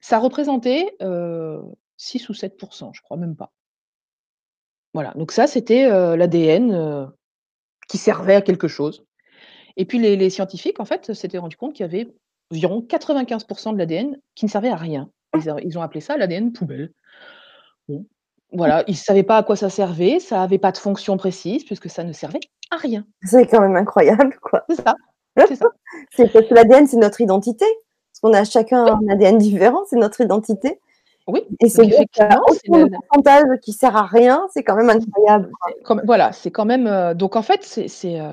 ça 0.00 0.18
représentait 0.18 0.96
euh, 1.02 1.60
6 1.96 2.28
ou 2.28 2.32
7% 2.32 2.90
je 2.94 3.02
crois 3.02 3.16
même 3.16 3.36
pas. 3.36 3.52
Voilà, 4.94 5.12
donc 5.14 5.32
ça 5.32 5.46
c'était 5.46 5.90
euh, 5.90 6.16
l'ADN 6.16 6.72
euh, 6.72 7.06
qui 7.88 7.98
servait 7.98 8.34
à 8.34 8.42
quelque 8.42 8.68
chose. 8.68 9.04
Et 9.76 9.84
puis 9.84 9.98
les, 9.98 10.16
les 10.16 10.30
scientifiques 10.30 10.80
en 10.80 10.84
fait 10.84 11.12
s'étaient 11.12 11.38
rendu 11.38 11.56
compte 11.56 11.74
qu'il 11.74 11.84
y 11.84 11.88
avait 11.88 12.14
environ 12.50 12.80
95% 12.80 13.72
de 13.72 13.78
l'ADN 13.78 14.18
qui 14.34 14.44
ne 14.44 14.50
servait 14.50 14.70
à 14.70 14.76
rien. 14.76 15.10
Ils, 15.34 15.50
a- 15.50 15.56
ils 15.62 15.78
ont 15.78 15.82
appelé 15.82 16.00
ça 16.00 16.16
l'ADN 16.16 16.52
poubelle. 16.52 16.92
Bon, 17.88 18.04
voilà, 18.52 18.84
ils 18.86 18.92
ne 18.92 18.96
savaient 18.96 19.22
pas 19.22 19.38
à 19.38 19.42
quoi 19.42 19.56
ça 19.56 19.70
servait, 19.70 20.18
ça 20.20 20.36
n'avait 20.38 20.58
pas 20.58 20.72
de 20.72 20.78
fonction 20.78 21.16
précise, 21.16 21.64
puisque 21.64 21.90
ça 21.90 22.04
ne 22.04 22.12
servait 22.12 22.40
à 22.70 22.76
rien. 22.76 23.04
C'est 23.22 23.46
quand 23.46 23.60
même 23.60 23.76
incroyable, 23.76 24.36
quoi. 24.40 24.64
C'est 24.68 24.76
ça. 24.82 24.94
C'est 25.48 25.56
ça. 25.56 25.66
C'est 26.12 26.32
parce 26.32 26.46
que 26.46 26.54
l'ADN, 26.54 26.86
c'est 26.86 26.96
notre 26.96 27.20
identité. 27.20 27.66
Parce 28.10 28.20
qu'on 28.22 28.32
a 28.32 28.44
chacun 28.44 28.86
un 28.86 29.08
ADN 29.10 29.36
différent, 29.36 29.82
c'est 29.90 29.96
notre 29.96 30.22
identité. 30.22 30.80
Oui, 31.26 31.42
Et 31.60 31.68
c'est 31.68 31.84
effectivement, 31.84 32.40
c'est 32.52 32.68
le- 32.68 32.88
pourcentage 32.88 33.44
qui 33.60 33.72
sert 33.72 33.94
à 33.96 34.06
rien, 34.06 34.46
c'est 34.54 34.62
quand 34.62 34.76
même 34.76 34.88
incroyable. 34.88 35.50
c'est 35.86 35.94
voilà, 36.06 36.32
c'est 36.32 36.50
quand 36.50 36.64
même. 36.64 36.86
euh, 36.86 37.12
donc 37.14 37.36
en 37.36 37.42
fait, 37.42 37.62
c'est, 37.64 37.88
c'est, 37.88 38.18
euh, 38.20 38.32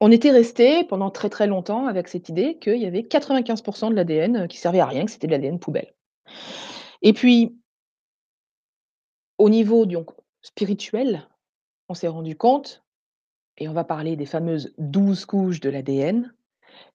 on 0.00 0.10
était 0.10 0.30
resté 0.30 0.84
pendant 0.84 1.10
très 1.10 1.28
très 1.28 1.46
longtemps 1.46 1.86
avec 1.86 2.08
cette 2.08 2.28
idée 2.28 2.58
qu'il 2.58 2.78
y 2.78 2.86
avait 2.86 3.02
95% 3.02 3.90
de 3.90 3.94
l'ADN 3.94 4.48
qui 4.48 4.56
servait 4.56 4.80
à 4.80 4.86
rien, 4.86 5.04
que 5.04 5.10
c'était 5.10 5.26
de 5.26 5.32
l'ADN 5.32 5.58
poubelle. 5.58 5.94
Et 7.02 7.12
puis, 7.12 7.56
au 9.38 9.50
niveau 9.50 9.86
spirituel, 10.42 11.28
on 11.88 11.94
s'est 11.94 12.08
rendu 12.08 12.36
compte, 12.36 12.82
et 13.58 13.68
on 13.68 13.72
va 13.72 13.84
parler 13.84 14.16
des 14.16 14.26
fameuses 14.26 14.72
12 14.78 15.26
couches 15.26 15.60
de 15.60 15.68
l'ADN, 15.68 16.34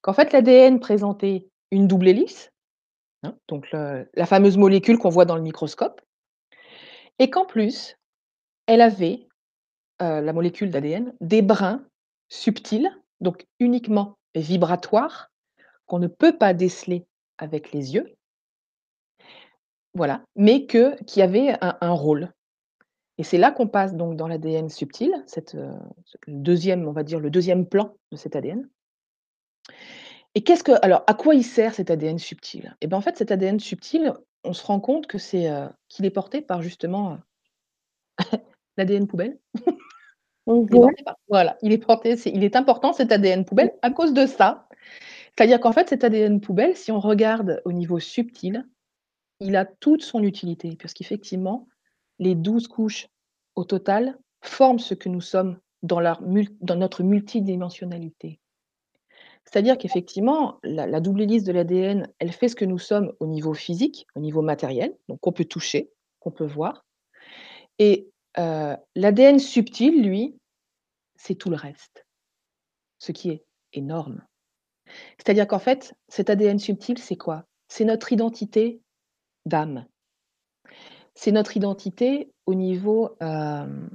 qu'en 0.02 0.14
fait 0.14 0.34
l'ADN 0.34 0.80
présentait 0.80 1.48
une 1.70 1.88
double 1.88 2.08
hélice, 2.08 2.52
hein, 3.24 3.36
donc 3.48 3.72
la 3.72 4.26
fameuse 4.26 4.58
molécule 4.58 4.98
qu'on 4.98 5.10
voit 5.10 5.26
dans 5.26 5.36
le 5.36 5.42
microscope, 5.42 6.02
et 7.20 7.30
qu'en 7.30 7.46
plus, 7.46 7.98
elle 8.68 8.82
avait, 8.82 9.28
euh, 10.02 10.22
la 10.22 10.34
molécule 10.34 10.72
d'ADN, 10.72 11.14
des 11.22 11.42
brins 11.42 11.86
subtils, 12.30 12.90
donc 13.22 13.46
uniquement 13.60 14.18
vibratoires, 14.36 15.32
qu'on 15.86 16.00
ne 16.00 16.08
peut 16.08 16.38
pas 16.38 16.54
déceler 16.54 17.06
avec 17.38 17.72
les 17.72 17.94
yeux, 17.94 18.16
voilà, 19.96 20.26
mais 20.36 20.66
que, 20.66 21.02
qui 21.06 21.22
avaient 21.22 21.56
un, 21.62 21.92
rôle. 21.92 22.34
Et 23.18 23.24
c'est 23.24 23.38
là 23.38 23.52
qu'on 23.52 23.68
passe 23.68 23.96
donc 23.96 24.18
dans 24.18 24.28
l'ADN 24.28 24.70
subtil, 24.70 25.12
cette, 25.26 25.56
euh, 25.56 25.74
deuxième, 26.28 26.86
on 26.86 26.92
va 26.92 27.04
dire 27.04 27.20
le 27.20 27.30
deuxième 27.30 27.66
plan 27.66 27.96
de 28.12 28.18
cet 28.18 28.36
ADN. 28.36 28.70
Et 30.36 30.44
qu'est-ce 30.44 30.66
que, 30.66 30.74
alors, 30.82 31.04
à 31.08 31.14
quoi 31.14 31.34
il 31.34 31.46
sert 31.46 31.74
cet 31.74 31.92
ADN 31.92 32.20
subtil? 32.20 32.76
Et 32.82 32.88
bien 32.88 32.98
en 32.98 33.02
fait, 33.02 33.18
cet 33.18 33.32
ADN 33.32 33.58
subtil, 33.58 34.14
on 34.44 34.52
se 34.52 34.66
rend 34.66 34.82
compte 34.82 35.08
que 35.08 35.18
c'est, 35.18 35.50
euh, 35.50 35.70
qu'il 35.88 36.06
est 36.06 36.10
porté 36.10 36.42
par 36.42 36.62
justement 36.62 37.18
l'ADN 38.78 39.08
poubelle. 39.08 39.40
Il 40.48 41.14
voilà, 41.28 41.58
il 41.62 41.72
est 41.72 41.78
porté, 41.78 42.16
il 42.26 42.44
est 42.44 42.56
important 42.56 42.94
cet 42.94 43.12
ADN 43.12 43.46
poubelle 43.46 43.74
à 43.82 43.90
cause 43.90 44.14
de 44.14 44.26
ça. 44.26 44.68
C'est-à-dire 45.36 45.60
qu'en 45.60 45.72
fait, 45.74 45.90
cet 45.90 46.04
ADN 46.04 46.40
poubelle, 46.40 46.78
si 46.78 46.92
on 46.92 47.00
regarde 47.00 47.62
au 47.66 47.72
niveau 47.72 48.00
subtil, 48.00 48.66
il 49.40 49.56
a 49.56 49.66
toute 49.66 50.02
son 50.02 50.24
utilité, 50.24 50.78
parce 50.80 50.94
qu'effectivement, 50.94 51.68
les 52.20 52.36
12 52.36 52.68
couches 52.68 53.10
au 53.56 53.64
total 53.64 54.18
forment 54.42 54.80
ce 54.80 54.94
que 54.94 55.10
nous 55.10 55.22
sommes 55.22 55.60
dans, 55.84 56.00
la 56.00 56.18
mul- 56.22 56.56
dans 56.62 56.76
notre 56.76 57.04
multidimensionnalité. 57.04 58.40
C'est-à-dire 59.46 59.78
qu'effectivement, 59.78 60.60
la, 60.64 60.88
la 60.88 61.00
double 61.00 61.22
hélice 61.24 61.44
de 61.44 61.52
l'ADN, 61.52 62.08
elle 62.20 62.32
fait 62.32 62.48
ce 62.48 62.56
que 62.56 62.66
nous 62.66 62.80
sommes 62.80 63.14
au 63.20 63.28
niveau 63.28 63.54
physique, 63.54 64.08
au 64.16 64.20
niveau 64.20 64.42
matériel, 64.42 64.96
donc 65.10 65.20
qu'on 65.20 65.32
peut 65.32 65.46
toucher, 65.46 65.92
qu'on 66.20 66.32
peut 66.32 66.46
voir. 66.46 66.86
Et 67.78 68.10
euh, 68.38 68.76
l'ADN 68.96 69.40
subtil, 69.40 70.04
lui, 70.04 70.38
c'est 71.16 71.36
tout 71.36 71.50
le 71.50 71.56
reste, 71.56 72.06
ce 73.00 73.12
qui 73.12 73.30
est 73.30 73.46
énorme. 73.74 74.22
C'est-à-dire 75.18 75.48
qu'en 75.48 75.60
fait, 75.60 75.96
cet 76.08 76.30
ADN 76.30 76.60
subtil, 76.60 76.98
c'est 76.98 77.16
quoi? 77.16 77.46
C'est 77.68 77.86
notre 77.86 78.12
identité 78.12 78.82
d'âme. 79.46 79.86
C'est 81.16 81.32
notre 81.32 81.56
identité 81.58 82.32
au 82.46 82.54
niveau 82.54 83.16
euh, 83.24 83.88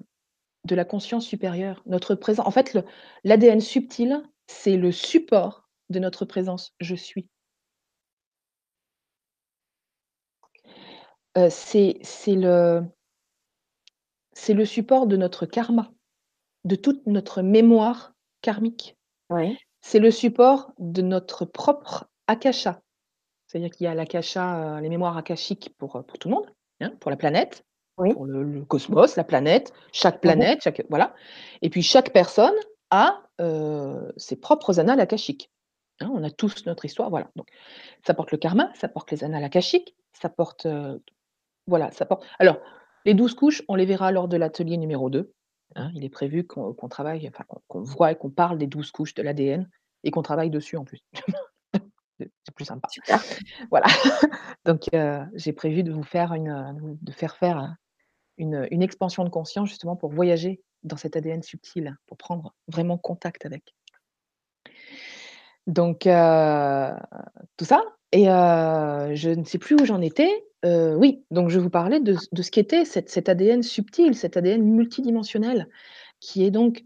de 0.64 0.74
la 0.74 0.84
conscience 0.84 1.26
supérieure, 1.26 1.82
notre 1.86 2.14
présence. 2.14 2.46
En 2.46 2.50
fait, 2.50 2.78
l'ADN 3.24 3.60
subtil, 3.60 4.22
c'est 4.46 4.76
le 4.76 4.90
support 4.90 5.68
de 5.90 5.98
notre 5.98 6.24
présence 6.24 6.74
je 6.80 6.94
suis. 6.94 7.28
Euh, 11.36 11.48
c'est 11.50 12.00
le, 12.26 12.82
c'est 14.40 14.54
le 14.54 14.64
support 14.64 15.06
de 15.06 15.16
notre 15.18 15.44
karma, 15.44 15.90
de 16.64 16.74
toute 16.74 17.06
notre 17.06 17.42
mémoire 17.42 18.14
karmique. 18.40 18.96
ouais. 19.28 19.56
C'est 19.82 19.98
le 19.98 20.10
support 20.10 20.72
de 20.78 21.00
notre 21.02 21.44
propre 21.46 22.06
akasha. 22.26 22.80
C'est-à-dire 23.46 23.70
qu'il 23.70 23.84
y 23.84 23.86
a 23.86 23.94
l'akasha, 23.94 24.76
euh, 24.76 24.80
les 24.80 24.88
mémoires 24.90 25.16
akashiques 25.16 25.74
pour, 25.78 25.96
euh, 25.96 26.02
pour 26.02 26.18
tout 26.18 26.28
le 26.28 26.34
monde, 26.34 26.46
hein, 26.80 26.90
pour 27.00 27.10
la 27.10 27.16
planète, 27.16 27.64
Oui. 27.98 28.12
pour 28.14 28.26
le, 28.26 28.42
le 28.42 28.62
cosmos, 28.64 29.16
la 29.16 29.24
planète, 29.24 29.72
chaque 29.92 30.20
planète, 30.20 30.62
chaque, 30.62 30.84
voilà. 30.90 31.14
Et 31.62 31.70
puis 31.70 31.82
chaque 31.82 32.12
personne 32.12 32.54
a 32.90 33.22
euh, 33.40 34.10
ses 34.18 34.36
propres 34.36 34.78
annales 34.80 35.00
akashiques. 35.00 35.50
Hein, 36.00 36.10
on 36.14 36.22
a 36.24 36.30
tous 36.30 36.64
notre 36.66 36.84
histoire, 36.84 37.08
voilà. 37.10 37.30
Donc, 37.36 37.48
ça 38.06 38.12
porte 38.14 38.32
le 38.32 38.38
karma, 38.38 38.70
ça 38.74 38.88
porte 38.88 39.10
les 39.10 39.24
annales 39.24 39.44
akashiques, 39.44 39.94
ça 40.12 40.28
porte, 40.28 40.66
euh, 40.66 40.98
voilà, 41.66 41.90
ça 41.92 42.04
porte. 42.06 42.22
Alors, 42.38 42.58
les 43.04 43.14
douze 43.14 43.34
couches, 43.34 43.62
on 43.68 43.74
les 43.74 43.86
verra 43.86 44.12
lors 44.12 44.28
de 44.28 44.36
l'atelier 44.36 44.76
numéro 44.76 45.10
2. 45.10 45.32
hein. 45.76 45.90
il 45.94 46.04
est 46.04 46.10
prévu 46.10 46.46
qu'on 46.46 46.72
qu'on 46.74 46.88
travaille, 46.88 47.28
enfin, 47.28 47.44
qu'on 47.48 47.60
qu'on 47.68 47.82
voit 47.82 48.12
et 48.12 48.16
qu'on 48.16 48.30
parle 48.30 48.58
des 48.58 48.66
douze 48.66 48.90
couches 48.90 49.14
de 49.14 49.22
l'ADN 49.22 49.68
et 50.04 50.10
qu'on 50.10 50.22
travaille 50.22 50.50
dessus 50.50 50.76
en 50.76 50.84
plus. 50.84 51.00
C'est 52.18 52.30
c'est 52.44 52.54
plus 52.54 52.66
sympa. 52.66 52.86
Super. 52.90 53.22
Voilà. 53.70 53.86
Donc, 54.66 54.92
euh, 54.92 55.24
j'ai 55.34 55.54
prévu 55.54 55.82
de 55.82 55.90
vous 55.90 56.02
faire 56.02 56.34
une, 56.34 56.50
euh, 56.50 56.94
de 57.00 57.12
faire 57.12 57.34
faire 57.36 57.58
euh, 57.58 57.68
une, 58.36 58.68
une 58.70 58.82
expansion 58.82 59.24
de 59.24 59.30
conscience 59.30 59.70
justement 59.70 59.96
pour 59.96 60.10
voyager 60.10 60.60
dans 60.82 60.98
cet 60.98 61.16
ADN 61.16 61.42
subtil, 61.42 61.96
pour 62.06 62.18
prendre 62.18 62.54
vraiment 62.68 62.98
contact 62.98 63.46
avec. 63.46 63.74
Donc, 65.66 66.06
euh, 66.06 66.92
tout 67.56 67.64
ça. 67.64 67.82
Et 68.12 68.28
euh, 68.28 69.14
je 69.14 69.30
ne 69.30 69.44
sais 69.44 69.58
plus 69.58 69.76
où 69.80 69.84
j'en 69.86 70.02
étais. 70.02 70.30
Oui, 70.64 71.24
donc 71.30 71.48
je 71.48 71.58
vous 71.58 71.70
parlais 71.70 72.00
de, 72.00 72.14
ce 72.16 72.50
qu'était 72.50 72.84
cet, 72.84 73.08
cet 73.08 73.28
ADN 73.28 73.62
subtil, 73.62 74.14
cet 74.14 74.36
ADN 74.36 74.62
multidimensionnel, 74.62 75.68
qui 76.20 76.44
est 76.44 76.50
donc 76.50 76.84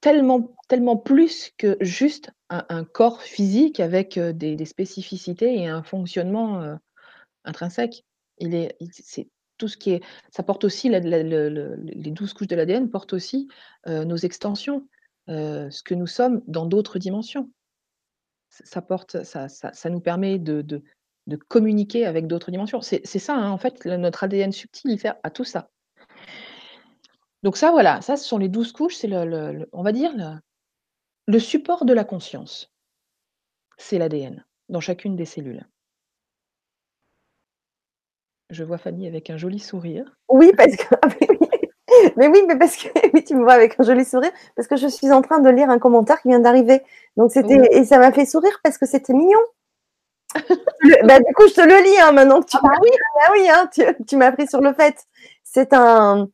tellement, 0.00 0.54
tellement 0.68 0.96
plus 0.96 1.52
que 1.56 1.76
juste 1.80 2.30
un, 2.50 2.84
corps 2.84 3.22
physique 3.22 3.80
avec 3.80 4.18
des, 4.18 4.64
spécificités 4.64 5.58
et 5.58 5.66
un 5.66 5.82
fonctionnement 5.82 6.78
intrinsèque. 7.44 8.04
Il 8.38 8.54
est, 8.54 8.76
c'est 8.92 9.28
tout 9.58 9.68
ce 9.68 9.76
qui 9.76 9.92
est, 9.92 10.02
ça 10.30 10.42
porte 10.42 10.64
aussi 10.64 10.88
les 10.88 12.10
douze 12.10 12.34
couches 12.34 12.48
de 12.48 12.56
l'ADN 12.56 12.90
portent 12.90 13.14
aussi 13.14 13.48
nos 13.86 14.16
extensions, 14.16 14.86
ce 15.28 15.82
que 15.82 15.94
nous 15.94 16.06
sommes 16.06 16.42
dans 16.46 16.66
d'autres 16.66 16.98
dimensions. 16.98 17.50
Ça 18.48 18.80
porte, 18.80 19.24
ça, 19.24 19.48
ça, 19.48 19.90
nous 19.90 20.00
permet 20.00 20.38
de, 20.38 20.82
de 21.26 21.36
communiquer 21.36 22.06
avec 22.06 22.26
d'autres 22.26 22.50
dimensions. 22.50 22.80
C'est 22.80 23.04
ça, 23.04 23.34
hein, 23.34 23.50
en 23.50 23.58
fait, 23.58 23.84
le- 23.84 23.96
notre 23.96 24.24
ADN 24.24 24.52
subtil, 24.52 24.90
il 24.92 25.00
sert 25.00 25.16
à 25.22 25.30
tout 25.30 25.44
ça. 25.44 25.70
Donc 27.42 27.56
ça, 27.56 27.70
voilà, 27.70 28.00
ça, 28.00 28.16
ce 28.16 28.24
sont 28.26 28.38
les 28.38 28.48
douze 28.48 28.72
couches, 28.72 28.96
c'est 28.96 29.08
le, 29.08 29.24
le- 29.24 29.52
le- 29.52 29.68
on 29.72 29.82
va 29.82 29.92
dire, 29.92 30.12
le, 31.26 31.38
support 31.38 31.84
de 31.84 31.92
la 31.92 32.04
conscience. 32.04 32.72
C'est 33.78 33.98
l'ADN, 33.98 34.44
dans 34.68 34.80
chacune 34.80 35.16
des 35.16 35.26
cellules. 35.26 35.66
Je 38.50 38.64
vois 38.64 38.78
Fanny 38.78 39.06
avec 39.06 39.28
un 39.30 39.36
joli 39.36 39.58
sourire. 39.58 40.16
Oui, 40.28 40.52
parce 40.56 40.76
que. 40.76 40.94
ah, 41.02 41.08
mais 41.20 41.26
oui. 41.30 41.48
Mais 42.16 42.28
oui, 42.28 42.42
mais 42.46 42.56
parce 42.58 42.76
que 42.76 42.88
oui, 43.14 43.24
tu 43.24 43.34
me 43.34 43.42
vois 43.42 43.54
avec 43.54 43.78
un 43.78 43.84
joli 43.84 44.04
sourire, 44.04 44.32
parce 44.54 44.68
que 44.68 44.76
je 44.76 44.86
suis 44.86 45.10
en 45.12 45.22
train 45.22 45.40
de 45.40 45.48
lire 45.48 45.70
un 45.70 45.78
commentaire 45.78 46.20
qui 46.20 46.28
vient 46.28 46.40
d'arriver. 46.40 46.82
Donc 47.16 47.32
c'était 47.32 47.58
Oui. 47.58 47.66
et 47.70 47.84
ça 47.84 47.98
m'a 47.98 48.12
fait 48.12 48.26
sourire 48.26 48.58
parce 48.62 48.78
que 48.78 48.86
c'était 48.86 49.12
mignon. 49.14 49.38
Le- 50.80 51.06
bah, 51.06 51.18
du 51.18 51.34
coup, 51.34 51.46
je 51.48 51.54
te 51.54 51.60
le 51.60 51.82
lis 51.82 51.98
hein, 52.00 52.12
maintenant 52.12 52.40
que 52.40 52.46
tu 52.46 52.56
Ah 52.56 52.60
bah 52.62 52.74
oui. 52.82 52.90
Ah 53.22 53.28
oui, 53.32 53.48
hein, 53.48 53.68
tu, 53.72 53.82
tu 54.06 54.16
m'as 54.16 54.32
pris 54.32 54.46
sur 54.46 54.60
le 54.60 54.72
fait. 54.74 54.96
C'est 55.44 55.72
un, 55.72 56.28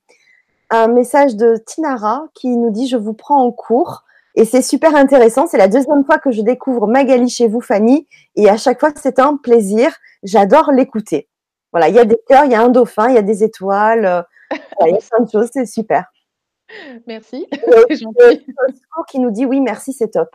un 0.71 0.89
message 0.89 1.37
de 1.37 1.57
Tinara 1.67 2.27
qui 2.35 2.49
nous 2.57 2.71
dit 2.71 2.89
Je 2.89 2.97
vous 2.97 3.15
prends 3.15 3.43
en 3.45 3.53
cours. 3.53 4.05
Et 4.35 4.45
c'est 4.47 4.63
super 4.63 4.95
intéressant. 4.97 5.47
C'est 5.47 5.59
la 5.59 5.69
deuxième 5.69 6.05
fois 6.07 6.19
que 6.19 6.31
je 6.31 6.41
découvre 6.41 6.87
Magali 6.87 7.29
chez 7.29 7.49
vous, 7.49 7.61
Fanny. 7.61 8.09
Et 8.35 8.49
à 8.49 8.57
chaque 8.57 8.81
fois, 8.81 8.91
c'est 8.97 9.19
un 9.19 9.37
plaisir. 9.37 9.95
J'adore 10.23 10.73
l'écouter. 10.73 11.29
Voilà, 11.71 11.89
il 11.89 11.95
y 11.95 11.99
a 11.99 12.05
des 12.05 12.19
cœurs, 12.29 12.45
il 12.47 12.53
y 12.53 12.55
a 12.55 12.63
un 12.63 12.69
dauphin, 12.69 13.09
il 13.09 13.15
y 13.15 13.19
a 13.19 13.23
des 13.23 13.45
étoiles. 13.45 14.07
euh, 14.07 14.23
il 14.87 14.93
y 14.93 14.95
a 14.95 14.99
plein 14.99 15.25
de 15.25 15.31
choses. 15.31 15.51
C'est 15.53 15.67
super. 15.67 16.07
Merci, 17.07 17.47
Et 17.53 18.39
qui 19.09 19.19
nous 19.19 19.31
dit 19.31 19.45
oui, 19.45 19.61
merci, 19.61 19.93
c'est 19.93 20.09
top. 20.09 20.31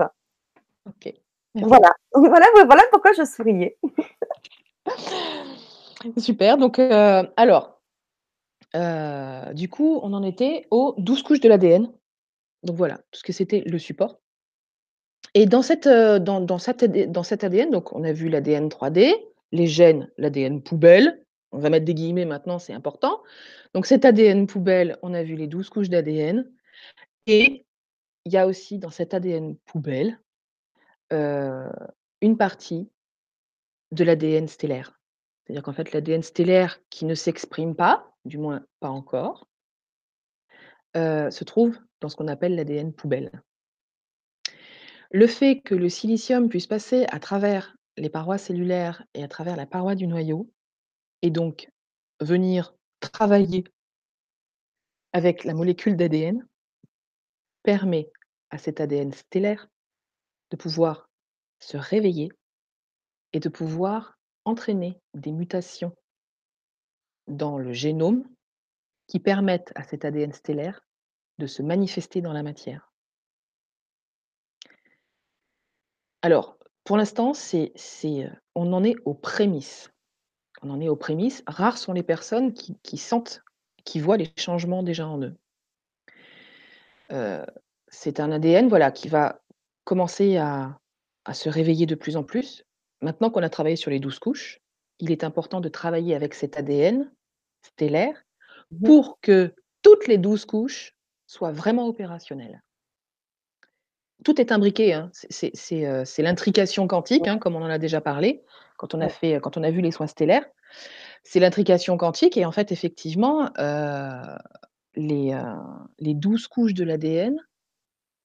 OK. 0.88 1.13
Voilà. 1.61 1.93
Voilà, 2.13 2.47
voilà 2.65 2.81
pourquoi 2.89 3.11
je 3.13 3.25
souriais. 3.25 3.77
Super, 6.17 6.57
donc 6.57 6.79
heu, 6.79 7.29
alors, 7.35 7.79
heu, 8.75 9.53
du 9.53 9.69
coup, 9.69 9.99
on 10.01 10.13
en 10.13 10.23
était 10.23 10.65
aux 10.71 10.95
12 10.97 11.21
couches 11.21 11.41
de 11.41 11.49
l'ADN. 11.49 11.91
Donc 12.63 12.75
voilà, 12.75 12.97
tout 13.11 13.19
ce 13.19 13.23
que 13.23 13.33
c'était 13.33 13.61
le 13.65 13.77
support. 13.77 14.17
Et 15.33 15.45
dans 15.45 15.61
cette, 15.61 15.87
dans 15.87 16.19
dans 16.19 16.39
dans 16.39 17.23
cet 17.23 17.43
ADN, 17.43 17.69
donc 17.69 17.93
on 17.93 18.03
a 18.03 18.11
vu 18.11 18.29
l'ADN 18.29 18.69
3D, 18.69 19.13
les 19.51 19.67
gènes, 19.67 20.09
l'ADN 20.17 20.61
poubelle. 20.61 21.23
On 21.51 21.59
va 21.59 21.69
mettre 21.69 21.85
des 21.85 21.93
guillemets 21.93 22.25
maintenant, 22.25 22.59
c'est 22.59 22.73
important. 22.73 23.21
Donc 23.73 23.85
cet 23.85 24.05
ADN 24.05 24.47
poubelle, 24.47 24.97
on 25.01 25.13
a 25.13 25.23
vu 25.23 25.35
les 25.35 25.47
12 25.47 25.69
couches 25.69 25.89
d'ADN 25.89 26.49
et 27.27 27.65
il 28.25 28.33
y 28.33 28.37
a 28.37 28.47
aussi 28.47 28.79
dans 28.79 28.89
cet 28.89 29.13
ADN 29.13 29.55
poubelle, 29.65 30.19
une 31.11 32.37
partie 32.37 32.89
de 33.91 34.03
l'ADN 34.03 34.47
stellaire. 34.47 34.99
C'est-à-dire 35.45 35.63
qu'en 35.63 35.73
fait, 35.73 35.91
l'ADN 35.93 36.23
stellaire 36.23 36.79
qui 36.89 37.05
ne 37.05 37.15
s'exprime 37.15 37.75
pas, 37.75 38.11
du 38.25 38.37
moins 38.37 38.65
pas 38.79 38.89
encore, 38.89 39.47
se 40.95 41.43
trouve 41.43 41.79
dans 42.01 42.09
ce 42.09 42.15
qu'on 42.15 42.27
appelle 42.27 42.55
l'ADN 42.55 42.93
poubelle. 42.93 43.31
Le 45.11 45.27
fait 45.27 45.61
que 45.61 45.75
le 45.75 45.89
silicium 45.89 46.49
puisse 46.49 46.67
passer 46.67 47.05
à 47.09 47.19
travers 47.19 47.77
les 47.95 48.09
parois 48.09 48.37
cellulaires 48.37 49.05
et 49.13 49.23
à 49.23 49.27
travers 49.27 49.55
la 49.55 49.65
paroi 49.65 49.95
du 49.95 50.05
noyau 50.05 50.51
et 51.21 51.29
donc 51.29 51.69
venir 52.19 52.75
travailler 52.99 53.63
avec 55.13 55.45
la 55.45 55.53
molécule 55.53 55.95
d'ADN 55.95 56.45
permet 57.63 58.11
à 58.49 58.57
cet 58.57 58.81
ADN 58.81 59.13
stellaire 59.13 59.69
de 60.51 60.55
pouvoir 60.55 61.09
se 61.59 61.77
réveiller 61.77 62.31
et 63.33 63.39
de 63.39 63.49
pouvoir 63.49 64.17
entraîner 64.45 64.99
des 65.13 65.31
mutations 65.31 65.93
dans 67.27 67.57
le 67.57 67.73
génome 67.73 68.23
qui 69.07 69.19
permettent 69.19 69.71
à 69.75 69.83
cet 69.83 70.05
ADN 70.05 70.31
stellaire 70.33 70.85
de 71.39 71.47
se 71.47 71.61
manifester 71.61 72.21
dans 72.21 72.33
la 72.33 72.43
matière. 72.43 72.91
Alors, 76.21 76.57
pour 76.83 76.97
l'instant, 76.97 77.33
c'est 77.33 77.73
heu, 78.05 78.31
on 78.55 78.73
en 78.73 78.83
est 78.83 78.95
aux 79.05 79.13
prémices. 79.13 79.91
On 80.61 80.69
en 80.69 80.79
est 80.81 80.89
aux 80.89 80.95
prémices. 80.95 81.43
Rares 81.47 81.77
sont 81.77 81.93
les 81.93 82.03
personnes 82.03 82.53
qui 82.53 82.97
sentent, 82.97 83.43
qui 83.83 83.99
voient 83.99 84.17
les 84.17 84.31
changements 84.37 84.83
déjà 84.83 85.07
en 85.07 85.21
eux. 85.21 85.35
Heu, 87.11 87.45
c'est 87.89 88.19
un 88.19 88.31
ADN, 88.31 88.67
voilà, 88.67 88.91
qui 88.91 89.07
va 89.07 89.41
commencer 89.88 90.38
à 90.38 90.79
à 91.25 91.33
se 91.33 91.49
réveiller 91.49 91.85
de 91.88 91.95
plus 91.95 92.17
en 92.17 92.23
plus. 92.23 92.63
Maintenant 93.01 93.29
qu'on 93.31 93.43
a 93.43 93.49
travaillé 93.49 93.75
sur 93.77 93.91
les 93.91 93.99
12 93.99 94.19
couches, 94.19 94.59
il 94.99 95.11
est 95.11 95.25
important 95.25 95.61
de 95.61 95.69
travailler 95.69 96.15
avec 96.15 96.33
cet 96.35 96.57
ADN 96.57 97.11
stellaire 97.63 98.23
Mmh 98.71 98.88
mh. 98.88 98.91
pour 98.91 99.19
que 99.21 99.55
toutes 99.83 100.07
les 100.07 100.17
12 100.17 100.45
couches 100.45 100.95
soient 101.27 101.53
vraiment 101.53 101.88
opérationnelles. 101.88 102.63
Tout 104.23 104.41
est 104.41 104.51
imbriqué, 104.51 104.93
hein. 104.93 105.09
C'est 105.13 105.51
c'est 105.55 106.21
l'intrication 106.23 106.88
quantique, 106.88 107.27
hein, 107.27 107.38
comme 107.38 107.55
on 107.55 107.61
en 107.61 107.69
a 107.69 107.77
déjà 107.77 108.01
parlé, 108.01 108.43
quand 108.77 108.95
on 108.95 109.01
a 109.01 109.09
fait 109.09 109.39
quand 109.41 109.57
on 109.57 109.63
a 109.63 109.71
vu 109.71 109.81
les 109.81 109.91
soins 109.91 110.07
stellaires. 110.07 110.45
C'est 111.23 111.39
l'intrication 111.39 111.97
quantique 111.97 112.38
et 112.38 112.45
en 112.45 112.51
fait, 112.51 112.71
effectivement, 112.71 113.51
heu, 113.59 114.38
les, 114.95 115.33
heu, 115.33 115.43
les 115.99 116.13
12 116.15 116.47
couches 116.47 116.73
de 116.73 116.83
l'ADN, 116.83 117.38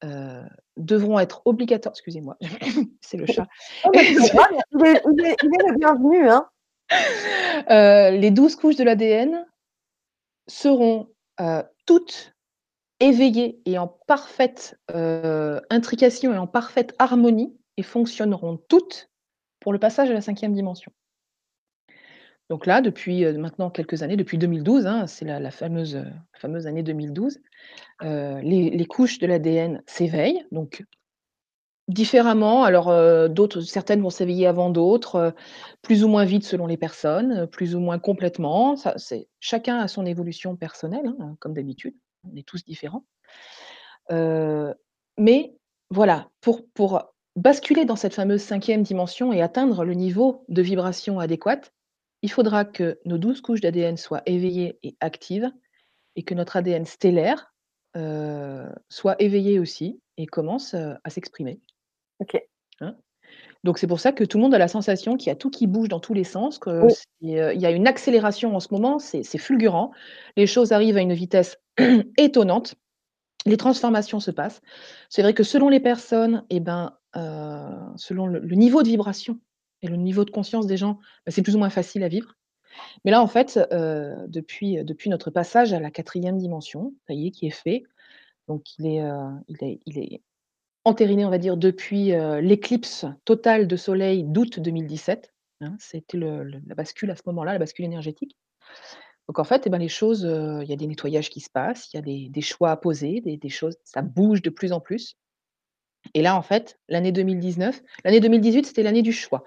heu, 0.03 0.43
devront 0.77 1.19
être 1.19 1.41
obligatoires 1.45 1.93
excusez-moi, 1.93 2.37
c'est 3.01 3.17
le 3.17 3.25
chat. 3.25 3.47
Oh 3.85 3.89
il 3.93 4.01
est 4.01 5.01
il 5.11 5.25
est 5.25 5.35
il 5.43 5.49
est 5.49 5.69
le 5.69 5.77
bienvenu, 5.77 6.29
hein. 6.29 6.47
Heu, 7.69 8.17
les 8.17 8.31
12 8.31 8.55
couches 8.55 8.75
de 8.75 8.83
l'ADN 8.83 9.45
seront, 10.47 11.09
heu, 11.41 11.63
toutes 11.85 12.33
éveillées 12.99 13.61
et 13.65 13.77
en 13.77 13.87
parfaite, 13.87 14.77
intrication 15.69 16.33
et 16.33 16.37
en 16.37 16.47
parfaite 16.47 16.95
harmonie 16.99 17.57
et 17.77 17.83
fonctionneront 17.83 18.57
toutes 18.69 19.09
pour 19.59 19.73
le 19.73 19.79
passage 19.79 20.09
à 20.09 20.13
la 20.13 20.21
5e 20.21 20.53
dimension. 20.53 20.91
Donc 22.49 22.65
là, 22.65 22.81
depuis, 22.81 23.23
heu, 23.25 23.37
maintenant 23.37 23.69
quelques 23.69 24.03
années, 24.03 24.17
depuis 24.17 24.37
2012, 24.37 24.85
hein, 24.85 25.07
c'est 25.07 25.25
la 25.25 25.39
la 25.39 25.51
fameuse, 25.51 25.97
année 26.67 26.83
2012, 26.83 27.39
heu, 28.03 28.39
les 28.41 28.85
couches 28.85 29.19
de 29.19 29.27
l'ADN 29.27 29.83
s'éveillent, 29.87 30.45
donc 30.51 30.83
différemment. 31.89 32.63
Alors, 32.63 32.87
d'autres 33.29 33.61
certaines 33.61 34.01
vont 34.01 34.09
s'éveiller 34.09 34.47
avant 34.47 34.69
d'autres, 34.69 35.33
plus 35.81 36.03
ou 36.03 36.07
moins 36.07 36.23
vite 36.25 36.45
selon 36.45 36.65
les 36.65 36.77
personnes, 36.77 37.45
plus 37.47 37.75
ou 37.75 37.79
moins 37.79 37.99
complètement. 37.99 38.75
Chacun 39.39 39.77
a 39.79 39.87
son 39.89 40.05
évolution 40.05 40.55
personnelle, 40.55 41.13
hein, 41.19 41.35
comme 41.39 41.53
d'habitude. 41.53 41.95
On 42.31 42.35
est 42.37 42.47
tous 42.47 42.63
différents. 42.63 43.03
Mais 45.17 45.55
voilà, 45.89 46.29
pour 46.41 46.65
pour 46.73 47.13
basculer 47.35 47.85
dans 47.85 47.95
cette 47.95 48.13
fameuse 48.13 48.41
5e 48.41 48.83
dimension 48.83 49.33
et 49.33 49.41
atteindre 49.41 49.83
le 49.85 49.93
niveau 49.93 50.45
de 50.49 50.61
vibration 50.61 51.19
adéquate, 51.19 51.73
il 52.23 52.31
faudra 52.31 52.65
que 52.65 52.99
nos 53.05 53.19
12 53.19 53.41
couches 53.41 53.61
d'ADN 53.61 53.97
soient 53.97 54.23
éveillées 54.25 54.79
et 54.83 54.97
actives 55.01 55.51
et 56.15 56.23
que 56.23 56.35
notre 56.35 56.57
ADN 56.57 56.85
stellaire, 56.85 57.53
heu, 57.97 58.67
soit 58.89 59.21
éveillé 59.21 59.59
aussi 59.59 60.01
et 60.17 60.27
commence, 60.27 60.73
heu, 60.75 60.95
à 61.03 61.09
s'exprimer. 61.11 61.61
OK. 62.19 62.43
Hein? 62.81 62.95
Donc 63.63 63.77
c'est 63.79 63.87
pour 63.87 63.99
ça 63.99 64.11
que 64.13 64.23
tout 64.23 64.37
le 64.37 64.43
monde 64.43 64.53
a 64.55 64.59
la 64.59 64.67
sensation 64.67 65.17
qu'il 65.17 65.27
y 65.29 65.31
a 65.31 65.35
tout 65.35 65.49
qui 65.49 65.67
bouge 65.67 65.89
dans 65.89 65.99
tous 65.99 66.13
les 66.13 66.23
sens, 66.25 66.59
que 66.59 66.87
Oui. 66.87 66.93
c'est, 67.21 67.39
heu, 67.41 67.53
il 67.55 67.61
y 67.61 67.65
a 67.65 67.71
une 67.71 67.87
accélération 67.87 68.55
en 68.55 68.59
ce 68.59 68.69
moment, 68.71 68.99
c'est 68.99 69.23
fulgurant. 69.37 69.91
Les 70.37 70.47
choses 70.47 70.71
arrivent 70.73 70.97
à 70.97 71.01
une 71.01 71.13
vitesse 71.13 71.57
étonnante. 72.17 72.75
Les 73.45 73.57
transformations 73.57 74.19
se 74.21 74.31
passent. 74.31 74.61
C'est 75.09 75.21
vrai 75.23 75.33
que 75.33 75.43
selon 75.43 75.69
les 75.69 75.79
personnes 75.81 76.45
et 76.49 76.59
ben, 76.61 76.97
selon 77.97 78.27
le 78.27 78.39
le 78.39 78.55
niveau 78.55 78.83
de 78.83 78.87
vibration 78.89 79.39
et 79.83 79.89
le 79.89 79.97
niveau 79.97 80.25
de 80.25 80.31
conscience 80.31 80.67
des 80.67 80.77
gens, 80.77 80.95
bah, 81.27 81.33
c'est 81.33 81.43
plus 81.43 81.55
ou 81.55 81.59
moins 81.59 81.71
facile 81.71 82.03
à 82.03 82.09
vivre. 82.09 82.35
Mais 83.05 83.11
là, 83.11 83.21
en 83.21 83.27
fait, 83.27 83.59
heu, 83.73 84.15
depuis, 84.27 84.79
heu, 84.79 84.85
depuis 84.85 85.09
notre 85.09 85.31
passage 85.31 85.73
à 85.73 85.79
la 85.81 85.91
4e 85.91 86.37
dimension, 86.37 86.93
ça 87.07 87.13
y 87.15 87.27
est, 87.27 87.31
qui 87.31 87.47
est 87.47 87.51
fait, 87.51 87.83
donc 88.47 88.63
il 88.79 88.87
est, 88.87 89.01
heu, 89.03 89.19
il 89.85 89.99
est 89.99 90.21
entériné, 90.85 91.25
on 91.25 91.31
va 91.31 91.37
dire, 91.39 91.57
depuis, 91.57 92.13
l'éclipse 92.41 93.05
totale 93.25 93.67
de 93.67 93.75
soleil 93.77 94.23
d'août 94.25 94.59
2017, 94.59 95.33
hein. 95.61 95.75
C'était 95.79 96.17
la 96.19 96.75
bascule 96.75 97.11
à 97.11 97.15
ce 97.17 97.23
moment-là, 97.27 97.53
la 97.53 97.59
bascule 97.59 97.85
énergétique. 97.85 98.37
Donc 99.29 99.39
en 99.39 99.43
fait, 99.45 99.67
et 99.67 99.69
ben, 99.69 99.79
les 99.79 99.89
choses, 99.89 100.23
il 100.63 100.69
y 100.69 100.73
a 100.73 100.75
des 100.77 100.87
nettoyages 100.87 101.29
qui 101.29 101.41
se 101.41 101.49
passent, 101.49 101.89
il 101.93 101.97
y 101.97 101.99
a 101.99 102.03
des 102.03 102.29
des 102.29 102.41
choix 102.41 102.71
à 102.71 102.77
poser, 102.77 103.21
des 103.21 103.37
des 103.37 103.49
choses 103.49 103.77
ça 103.85 104.01
bouge 104.01 104.41
de 104.41 104.49
plus 104.51 104.73
en 104.73 104.79
plus. 104.81 105.15
Et 106.13 106.21
là, 106.21 106.35
en 106.37 106.41
fait, 106.41 106.79
l'année 106.89 107.11
2019 107.11 107.81
l'année 108.05 108.19
2018, 108.19 108.65
c'était 108.65 108.83
l'année 108.83 109.01
du 109.01 109.13
choix. 109.13 109.43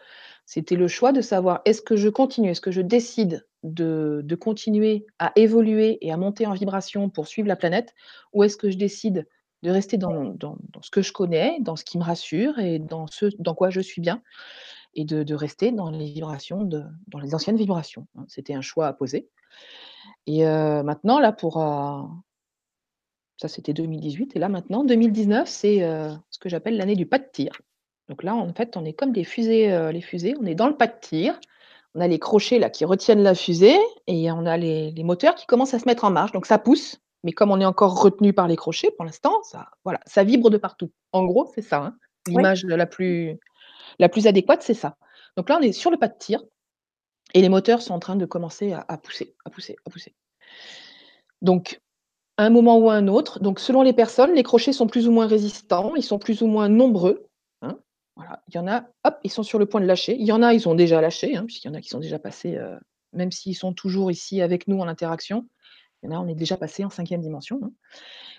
C'était 0.47 0.77
le 0.77 0.89
choix 0.89 1.13
de 1.13 1.21
savoir: 1.21 1.61
«Est-ce 1.65 1.83
que 1.83 1.97
je 1.97 2.09
continue? 2.09 2.51
Est-ce 2.51 2.61
que 2.61 2.71
je 2.71 2.81
décide 2.81 3.47
de 3.65 4.23
de 4.25 4.35
continuer 4.37 5.07
à 5.19 5.33
évoluer 5.37 5.99
et 6.03 6.13
à 6.13 6.17
monter 6.17 6.47
en 6.47 6.55
vibration 6.55 7.11
pour 7.11 7.27
suivre 7.29 7.49
la 7.49 7.57
planète? 7.57 7.95
Ou 8.33 8.45
est-ce 8.45 8.57
que 8.57 8.71
je 8.71 8.77
décide 8.79 9.27
de 9.63 9.71
rester 9.71 9.97
dans 9.99 10.25
dans 10.35 10.57
ce 10.83 10.91
que 10.91 11.03
je 11.03 11.13
connais, 11.13 11.59
dans 11.61 11.77
ce 11.77 11.85
qui 11.85 11.99
me 11.99 12.05
rassure 12.05 12.59
et 12.59 12.79
dans 12.79 13.07
ce 13.09 13.27
dans 13.39 13.55
quoi 13.55 13.71
je 13.71 13.81
suis 13.81 14.01
bien 14.03 14.23
et 14.95 15.05
de 15.05 15.23
de 15.25 15.35
rester 15.35 15.73
dans 15.73 15.91
les 15.91 16.07
vibrations 16.07 16.65
de 16.65 16.85
dans 17.09 17.21
les 17.21 17.35
anciennes 17.35 17.57
vibrations?» 17.59 18.07
hein. 18.17 18.25
C'était 18.29 18.55
un 18.55 18.63
choix 18.63 18.87
à 18.89 18.93
poser 18.95 19.29
et 20.27 20.45
heu, 20.47 20.83
maintenant 20.83 21.21
là 21.21 21.33
pour, 21.33 21.59
heu 21.63 22.03
ça, 23.37 23.49
c'était 23.49 23.73
2018 23.73 24.35
et 24.37 24.39
là 24.39 24.49
maintenant 24.49 24.85
2019, 24.85 25.49
c'est, 25.49 25.83
heu, 25.83 26.11
ce 26.31 26.39
que 26.39 26.49
j'appelle 26.49 26.77
l'année 26.77 26.97
du 26.97 27.07
pas 27.07 27.19
de 27.19 27.27
tir. 27.31 27.53
Donc 28.09 28.23
là, 28.23 28.35
en 28.35 28.53
fait, 28.55 28.77
on 28.77 28.85
est 28.85 28.93
comme 28.93 29.13
des 29.13 29.25
fusées, 29.25 29.73
heu, 29.73 29.91
les 29.91 30.01
fusées, 30.01 30.35
on 30.41 30.47
est 30.47 30.55
dans 30.55 30.69
le 30.69 30.77
pas 30.77 30.87
de 30.87 30.95
tir. 31.01 31.39
On 31.95 32.01
a 32.01 32.09
les 32.09 32.19
crochets 32.19 32.59
là 32.59 32.71
qui 32.71 32.85
retiennent 32.85 33.23
la 33.23 33.35
fusée 33.35 33.77
et 34.07 34.31
on 34.31 34.45
a 34.47 34.57
les 34.59 34.91
les 34.93 35.03
moteurs 35.05 35.35
qui 35.35 35.47
commencent 35.47 35.75
à 35.75 35.79
se 35.79 35.87
mettre 35.87 36.05
en 36.05 36.11
marche. 36.11 36.33
Donc 36.33 36.47
ça 36.47 36.59
pousse, 36.59 37.01
mais 37.25 37.33
comme 37.33 37.51
on 37.51 37.61
est 37.61 37.65
encore 37.65 38.01
retenu 38.01 38.33
par 38.33 38.49
les 38.49 38.57
crochets 38.57 38.91
pour 38.97 39.05
l'instant, 39.05 39.43
ça 39.45 39.69
voilà, 39.85 40.01
ça 40.07 40.23
vibre 40.25 40.51
de 40.51 40.59
partout. 40.59 40.91
En 41.13 41.25
gros, 41.25 41.51
c'est 41.55 41.63
ça, 41.63 41.79
hein. 41.79 41.97
L'image 42.29 42.65
la 42.65 42.87
plus 42.87 43.39
la 43.99 44.09
plus 44.09 44.27
adéquate, 44.27 44.63
c'est 44.63 44.75
ça. 44.75 44.97
Donc 45.37 45.49
là, 45.49 45.59
on 45.61 45.63
est 45.63 45.73
sur 45.73 45.91
le 45.91 45.99
pas 45.99 46.09
de 46.09 46.17
tir 46.19 46.43
et 47.35 47.43
les 47.43 47.49
moteurs 47.49 47.83
sont 47.83 47.95
en 47.95 48.01
train 48.01 48.17
de 48.17 48.27
commencer 48.27 48.73
à 48.73 48.85
à 48.89 48.99
pousser, 48.99 49.35
à 49.45 49.51
pousser, 49.51 49.77
à 49.87 49.91
pousser. 49.91 50.15
Donc 51.43 51.81
à 52.37 52.45
un 52.45 52.51
moment 52.51 52.79
ou 52.79 52.91
à 52.91 52.95
un 52.95 53.09
autre. 53.09 53.41
Donc, 53.41 53.61
selon 53.61 53.83
les 53.83 53.93
personnes, 53.93 54.35
les 54.35 54.43
crochets 54.43 54.73
sont 54.73 54.87
plus 54.87 55.09
ou 55.09 55.13
moins 55.13 55.27
résistants, 55.27 55.95
ils 55.97 56.03
sont 56.03 56.19
plus 56.19 56.43
ou 56.43 56.47
moins 56.47 56.69
nombreux. 56.69 57.27
Hein. 57.63 57.79
Voilà. 58.17 58.43
Il 58.49 58.55
y 58.55 58.59
en 58.59 58.69
a, 58.69 58.85
hop, 59.05 59.19
ils 59.25 59.31
sont 59.31 59.43
sur 59.43 59.59
le 59.59 59.67
point 59.67 59.81
de 59.81 59.87
lâcher. 59.87 60.17
Il 60.19 60.27
y 60.27 60.33
en 60.33 60.43
a, 60.43 60.53
ils 60.53 60.69
ont 60.69 60.75
déjà 60.75 61.01
lâché, 61.01 61.37
hein, 61.37 61.45
puisqu'il 61.47 61.69
y 61.69 61.71
en 61.71 61.75
a 61.75 61.81
qui 61.81 61.89
sont 61.89 62.01
déjà 62.01 62.19
passés, 62.19 62.57
euh, 62.57 62.77
même 63.13 63.33
s'ils 63.33 63.57
sont 63.57 63.73
toujours 63.73 64.11
ici 64.11 64.43
avec 64.43 64.69
nous 64.69 64.79
en 64.81 64.89
interaction. 64.89 65.47
Il 66.03 66.11
y 66.11 66.15
en 66.15 66.17
a, 66.17 66.23
on 66.23 66.29
est 66.29 66.35
déjà 66.35 66.57
passé 66.57 66.85
en 66.85 66.91
cinquième 66.91 67.23
dimension. 67.23 67.59
Hein. 67.63 67.71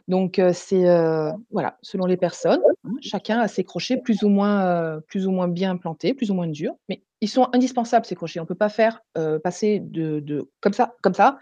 Donc, 0.07 0.39
euh, 0.39 0.51
c'est 0.53 0.87
euh, 0.87 1.31
voilà, 1.51 1.77
selon 1.81 2.05
les 2.05 2.17
personnes, 2.17 2.61
chacun 3.01 3.39
a 3.39 3.47
ses 3.47 3.63
crochets 3.63 3.97
plus 3.97 4.23
ou 4.23 4.29
moins, 4.29 5.01
plus 5.07 5.27
ou 5.27 5.31
moins 5.31 5.47
bien 5.47 5.75
plantés, 5.75 6.13
plus 6.13 6.31
ou 6.31 6.33
moins 6.33 6.47
durs, 6.47 6.75
mais 6.87 7.03
ils 7.19 7.27
sont 7.27 7.49
indispensables 7.51 8.05
ces 8.05 8.15
crochets. 8.15 8.39
On 8.39 8.43
ne 8.43 8.47
peut 8.47 8.55
pas 8.55 8.69
faire 8.69 9.01
passer 9.43 9.79
de, 9.81 10.21
de, 10.21 10.49
comme 10.61 10.73
ça, 10.73 10.95
comme 11.01 11.15
ça. 11.15 11.39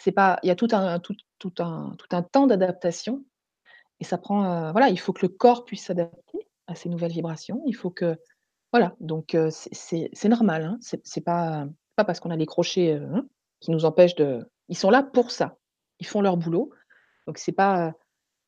C'est 0.00 0.12
pas, 0.12 0.38
il 0.42 0.48
y 0.48 0.50
a 0.50 0.54
tout 0.54 0.68
un, 0.72 0.98
tout, 1.00 1.16
tout 1.38 1.52
un, 1.58 1.94
tout 1.98 2.16
un 2.16 2.22
temps 2.22 2.46
d'adaptation. 2.46 3.24
Et 4.00 4.04
ça 4.04 4.16
prend, 4.16 4.44
euh, 4.44 4.72
voilà, 4.72 4.90
il 4.90 4.98
faut 4.98 5.12
que 5.12 5.26
le 5.26 5.28
corps 5.28 5.64
puisse 5.64 5.86
s'adapter 5.86 6.48
à 6.68 6.74
ces 6.74 6.88
nouvelles 6.88 7.10
vibrations. 7.10 7.62
Il 7.66 7.74
faut 7.74 7.90
que, 7.90 8.16
voilà, 8.72 8.94
donc 9.00 9.34
euh, 9.34 9.50
c'est 9.50 10.28
normal. 10.28 10.64
Hein, 10.64 10.78
c'est 10.80 11.20
pas, 11.20 11.66
pas 11.96 12.04
parce 12.04 12.20
qu'on 12.20 12.30
a 12.30 12.36
des 12.36 12.46
crochets 12.46 12.94
euh, 12.94 13.06
hein, 13.14 13.26
qui 13.60 13.70
nous 13.72 13.84
empêchent 13.84 14.14
de. 14.14 14.48
Ils 14.68 14.78
sont 14.78 14.90
là 14.90 15.02
pour 15.02 15.30
ça. 15.30 15.56
Ils 15.98 16.06
font 16.06 16.20
leur 16.20 16.36
boulot. 16.36 16.70
Donc 17.26 17.38
c'est 17.38 17.52
pas, 17.52 17.92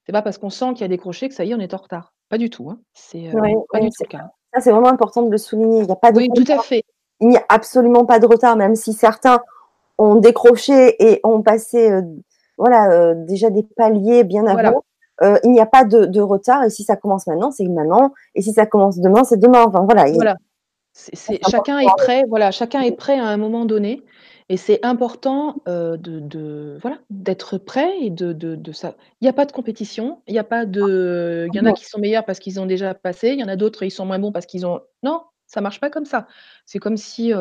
c'est 0.07 0.13
pas 0.13 0.23
parce 0.23 0.39
qu'on 0.39 0.51
sent 0.51 0.73
qu'il 0.75 0.83
y 0.83 0.85
a 0.85 0.89
des 0.89 0.99
crochets 0.99 1.29
que 1.29 1.35
ça 1.35 1.45
y 1.45 1.51
est, 1.51 1.55
on 1.55 1.61
est 1.61 1.75
en 1.75 1.79
retard. 1.79 2.15
Pas 2.29 2.39
du 2.39 2.49
tout. 2.49 2.71
Hein. 2.71 2.81
C'est 2.93 3.31
pas 3.73 3.81
du 3.81 3.91
tout 3.91 4.05
le 4.05 4.07
cas. 4.07 4.31
Ça, 4.55 4.61
c'est 4.61 4.71
vraiment 4.71 4.89
important 4.89 5.23
de 5.23 5.31
le 5.31 5.39
souligner. 5.39 5.81
Il 5.81 5.87
n'y 5.87 5.93
a 5.93 5.97
pas 5.97 6.13
de 6.13 6.19
oui, 6.19 6.29
tout 6.35 6.45
à 6.51 6.59
fait. 6.59 6.85
Il 7.21 7.29
n'y 7.29 7.37
a 7.37 7.45
absolument 7.49 8.05
pas 8.07 8.19
de 8.19 8.27
retard, 8.27 8.57
même 8.57 8.75
si 8.75 8.93
certains 8.93 9.41
ont 10.01 10.17
décroché 10.17 10.97
et 10.99 11.21
ont 11.23 11.43
passé 11.43 12.03
voilà, 12.61 12.91
euh, 12.93 13.15
déjà 13.17 13.49
des 13.49 13.63
paliers 13.63 14.23
bien 14.23 14.47
avant. 14.47 14.85
Euh, 15.23 15.39
il 15.45 15.51
n'y 15.51 15.61
a 15.61 15.67
pas 15.67 15.85
de, 15.85 16.21
retard. 16.21 16.63
Et 16.63 16.71
si 16.71 16.85
ça 16.85 16.95
commence 16.95 17.27
maintenant, 17.27 17.51
c'est 17.51 17.67
maintenant. 17.67 18.13
Et 18.35 18.43
si 18.43 18.53
ça 18.53 18.67
commence 18.67 18.99
demain, 19.01 19.25
c'est 19.25 19.39
demain. 19.39 19.65
Enfin, 19.67 19.81
voilà. 19.85 20.05
voilà. 20.13 20.37
chacun 21.49 21.79
est 21.79 21.97
prêt. 21.97 22.25
Voilà, 22.29 22.51
chacun 22.51 22.83
est 22.83 22.93
prêt 22.93 23.19
à 23.19 23.27
un 23.27 23.39
moment 23.39 23.65
donné. 23.65 24.03
Et 24.51 24.59
c'est 24.59 24.85
important 24.85 25.57
euh, 25.69 25.97
de, 25.97 26.77
voilà 26.83 26.99
d'être 27.09 27.57
prêt 27.57 27.89
et 28.01 28.11
de, 28.11 28.33
de, 28.33 28.73
ça. 28.73 28.97
Il 29.21 29.25
n'y 29.25 29.31
a 29.31 29.33
pas 29.33 29.47
de 29.47 29.53
compétition. 29.53 30.21
Il 30.27 30.33
n'y 30.33 30.39
a 30.39 30.45
pas 30.45 30.67
de. 30.67 31.49
Il 31.53 31.57
y 31.57 31.61
en 31.61 31.67
a 31.67 31.73
qui 31.73 31.87
sont 31.87 31.99
meilleurs 31.99 32.27
parce 32.27 32.41
qu'ils 32.41 32.61
ont 32.61 32.67
déjà 32.67 32.93
passé. 32.93 33.29
Il 33.29 33.41
y 33.41 33.45
en 33.45 33.49
a 33.49 33.57
d'autres 33.57 33.85
ils 33.85 33.91
sont 33.91 34.05
moins 34.05 34.19
bons 34.19 34.33
parce 34.33 34.47
qu'ils 34.47 34.67
ont. 34.67 34.81
Non, 35.03 35.23
ça 35.47 35.63
marche 35.63 35.81
pas 35.81 35.89
comme 35.89 36.05
ça. 36.05 36.27
C'est 36.67 36.79
comme 36.79 36.99
si 36.99 37.33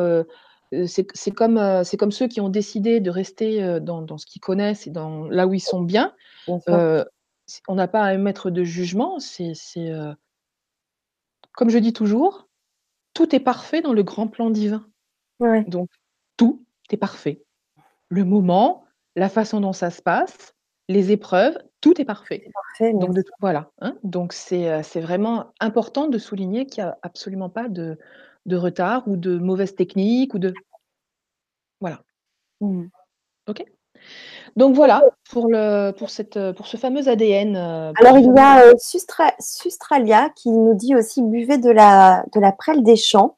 c'est 0.85 1.31
comme, 1.31 1.83
comme 1.97 2.11
ceux 2.11 2.27
qui 2.27 2.41
ont 2.41 2.49
décidé 2.49 2.99
de 2.99 3.09
rester 3.09 3.79
dans, 3.79 4.17
ce 4.17 4.25
qu'ils 4.25 4.41
connaissent 4.41 4.87
et 4.87 4.91
dans, 4.91 5.27
là 5.27 5.47
où 5.47 5.53
ils 5.53 5.59
sont 5.59 5.81
bien. 5.81 6.13
on 6.47 7.75
n'a 7.75 7.87
pas 7.87 8.03
à 8.03 8.13
émettre 8.13 8.51
de 8.51 8.63
jugement. 8.63 9.19
C'est, 9.19 9.53
comme 11.53 11.69
je 11.69 11.77
dis 11.77 11.93
toujours, 11.93 12.47
tout 13.13 13.35
est 13.35 13.39
parfait 13.39 13.81
dans 13.81 13.93
le 13.93 14.03
grand 14.03 14.27
plan 14.27 14.49
divin. 14.49 14.85
Donc, 15.67 15.89
tout 16.37 16.63
est 16.91 16.97
parfait. 16.97 17.43
Le 18.09 18.23
moment, 18.23 18.85
la 19.15 19.29
façon 19.29 19.61
dont 19.61 19.73
ça 19.73 19.89
se 19.89 20.01
passe, 20.01 20.55
les 20.87 21.11
épreuves, 21.11 21.57
tout 21.81 21.99
est 22.01 22.05
parfait. 22.05 22.49
Donc, 22.79 23.17
voilà. 23.39 23.71
Hein. 23.79 23.97
Donc, 24.03 24.33
c'est 24.33 25.01
vraiment 25.01 25.53
important 25.59 26.07
de 26.07 26.17
souligner 26.17 26.65
qu'il 26.65 26.83
n'y 26.83 26.89
a 26.89 26.97
absolument 27.01 27.49
pas 27.49 27.69
de, 27.69 27.97
de 28.45 28.55
retard 28.55 29.07
ou 29.07 29.15
de 29.15 29.37
mauvaise 29.37 29.75
technique 29.75 30.33
ou 30.33 30.39
de 30.39 30.53
voilà. 31.81 32.01
Mmh. 32.61 32.87
OK? 33.47 33.63
Donc 34.55 34.75
voilà 34.75 35.03
pour 35.29 35.47
le 35.47 35.91
pour 35.91 36.09
cette, 36.09 36.39
pour 36.53 36.67
ce 36.67 36.77
fameux 36.77 37.07
ADN, 37.07 37.55
euh, 37.55 37.91
Alors 38.01 38.17
il 38.17 38.25
y 38.25 38.39
a, 38.39 38.63
euh, 38.65 38.73
Sustralia 39.39 40.29
qui 40.35 40.49
nous 40.49 40.73
dit 40.73 40.95
aussi: 40.95 41.21
«Buvez 41.21 41.57
de 41.57 41.69
la 41.69 42.23
de 42.33 42.39
la 42.39 42.51
prêle 42.51 42.83
des 42.83 42.95
champs, 42.95 43.37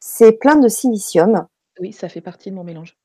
c'est 0.00 0.32
plein 0.32 0.56
de 0.56 0.68
silicium». 0.68 1.46
Oui, 1.80 1.92
ça 1.92 2.08
fait 2.08 2.20
partie 2.20 2.50
de 2.50 2.56
mon 2.56 2.64
mélange. 2.64 2.96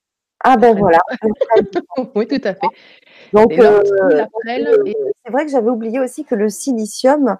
Ah 0.43 0.57
ben 0.57 0.77
voilà. 0.77 0.99
Oui, 2.15 2.27
tout 2.27 2.41
à 2.43 2.53
fait. 2.53 2.67
Donc 3.33 3.57
euh, 3.57 3.81
c'est 4.45 5.31
vrai 5.31 5.45
que 5.45 5.51
j'avais 5.51 5.69
oublié 5.69 5.99
aussi 5.99 6.25
que 6.25 6.35
le 6.35 6.49
silicium, 6.49 7.37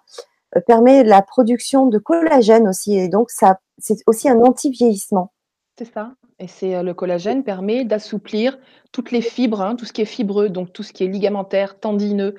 permet 0.66 1.04
la 1.04 1.22
production 1.22 1.88
de 1.88 1.98
collagène 1.98 2.68
aussi 2.68 2.98
et 2.98 3.10
donc 3.10 3.30
ça 3.30 3.60
c'est 3.78 3.98
aussi 4.08 4.30
un 4.30 4.40
anti-vieillissement. 4.42 5.32
C'est 5.78 5.92
ça 5.92 6.14
et 6.40 6.48
c'est, 6.48 6.84
le 6.84 6.94
collagène 6.94 7.44
permet 7.44 7.84
d'assouplir 7.84 8.60
toutes 8.92 9.10
les 9.10 9.22
fibres, 9.22 9.60
hein, 9.60 9.76
tout 9.76 9.86
ce 9.86 9.94
qui 9.94 10.04
est 10.04 10.06
fibreux, 10.06 10.50
donc 10.50 10.72
tout 10.72 10.84
ce 10.84 10.94
qui 10.94 11.04
est 11.04 11.08
ligamentaire, 11.08 11.80
tendineux, 11.80 12.36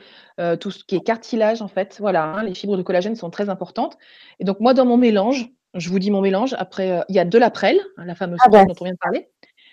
tout 0.60 0.70
ce 0.70 0.84
qui 0.84 0.94
est 0.94 1.00
cartilage 1.00 1.62
en 1.62 1.68
fait. 1.68 1.96
Voilà, 1.98 2.22
hein, 2.22 2.44
les 2.44 2.54
fibres 2.54 2.76
de 2.76 2.82
collagène 2.82 3.16
sont 3.16 3.30
très 3.30 3.48
importantes 3.48 3.98
et 4.38 4.44
donc 4.44 4.60
moi 4.60 4.72
dans 4.72 4.86
mon 4.86 4.96
mélange, 4.96 5.50
je 5.74 5.90
vous 5.90 5.98
dis 5.98 6.12
mon 6.12 6.20
mélange, 6.20 6.54
après, 6.58 7.04
il 7.08 7.16
y 7.16 7.18
a 7.18 7.24
de 7.24 7.38
la 7.38 7.50
prêle, 7.50 7.80
hein, 7.96 8.04
la 8.04 8.14
fameuse 8.14 8.38
ah 8.44 8.48
dont 8.48 8.74
on 8.80 8.84
vient 8.84 8.94
de 8.94 8.98
parler. 8.98 9.28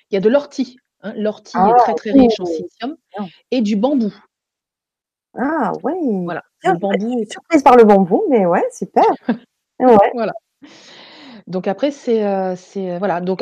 Il 0.09 0.15
y 0.15 0.17
a 0.17 0.21
de 0.21 0.29
l'ortie, 0.29 0.77
l'ortie 1.15 1.57
est 1.57 1.77
très, 1.77 1.93
très 1.93 2.09
ah, 2.11 2.21
riche 2.21 2.39
en 2.39 2.45
silicium 2.45 2.97
et 3.51 3.61
du 3.61 3.75
bambou. 3.75 4.13
Ah 5.37 5.73
oui! 5.83 5.93
Voilà, 6.23 6.43
le 6.73 6.79
bambou 6.79 7.23
surprise 7.29 7.63
par 7.63 7.75
le 7.77 7.83
bambou, 7.83 8.23
mais 8.29 8.45
ouais, 8.45 8.63
super. 8.73 9.03
Ouais. 9.79 10.11
Voilà. 10.13 10.31
Donc 11.47 11.67
après 11.67 11.91
c'est, 11.91 12.23
c'est, 12.55 12.97
voilà, 12.97 13.21
donc 13.21 13.41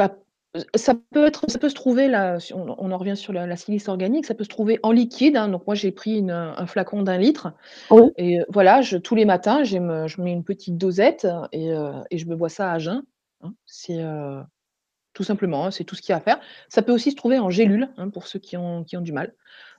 ça 0.75 0.93
peut 1.11 1.25
être 1.27 1.49
ça 1.49 1.59
peut 1.59 1.69
se 1.69 1.75
trouver 1.75 2.07
là, 2.07 2.37
on 2.55 2.91
en 2.91 2.97
revient 2.97 3.15
sur 3.15 3.33
la 3.33 3.55
silice 3.55 3.87
organique, 3.87 4.25
ça 4.25 4.33
peut 4.33 4.43
se 4.43 4.49
trouver 4.49 4.79
en 4.83 4.91
liquide, 4.91 5.37
hein. 5.37 5.47
donc 5.47 5.65
moi 5.67 5.75
j'ai 5.75 5.91
pris 5.91 6.25
un 6.29 6.65
flacon 6.65 7.03
d'un 7.03 7.17
litre 7.17 7.53
et 8.17 8.39
voilà, 8.49 8.81
je 8.81 8.97
tous 8.97 9.15
les 9.15 9.25
matins, 9.25 9.63
je 9.63 9.77
mets 10.21 10.31
une 10.31 10.43
petite 10.43 10.77
dosette 10.77 11.27
et 11.51 11.69
et 12.09 12.17
je 12.17 12.25
me 12.27 12.35
bois 12.35 12.49
ça 12.49 12.71
à 12.71 12.79
jeun, 12.79 13.03
hein. 13.41 13.53
C'est, 13.65 14.03
tout 15.13 15.23
simplement, 15.23 15.65
hein, 15.65 15.71
c'est 15.71 15.83
tout 15.83 15.95
ce 15.95 16.01
qu'il 16.01 16.11
y 16.11 16.13
a 16.13 16.17
à 16.17 16.21
faire. 16.21 16.39
Ça 16.69 16.81
peut 16.81 16.91
aussi 16.91 17.11
se 17.11 17.15
trouver 17.15 17.39
en 17.39 17.49
gélule, 17.49 17.89
pour 18.13 18.27
ceux 18.27 18.39
qui 18.39 18.57
ont 18.57 18.83
qui 18.83 18.97
ont 18.97 19.01
du 19.01 19.13
mal. 19.13 19.33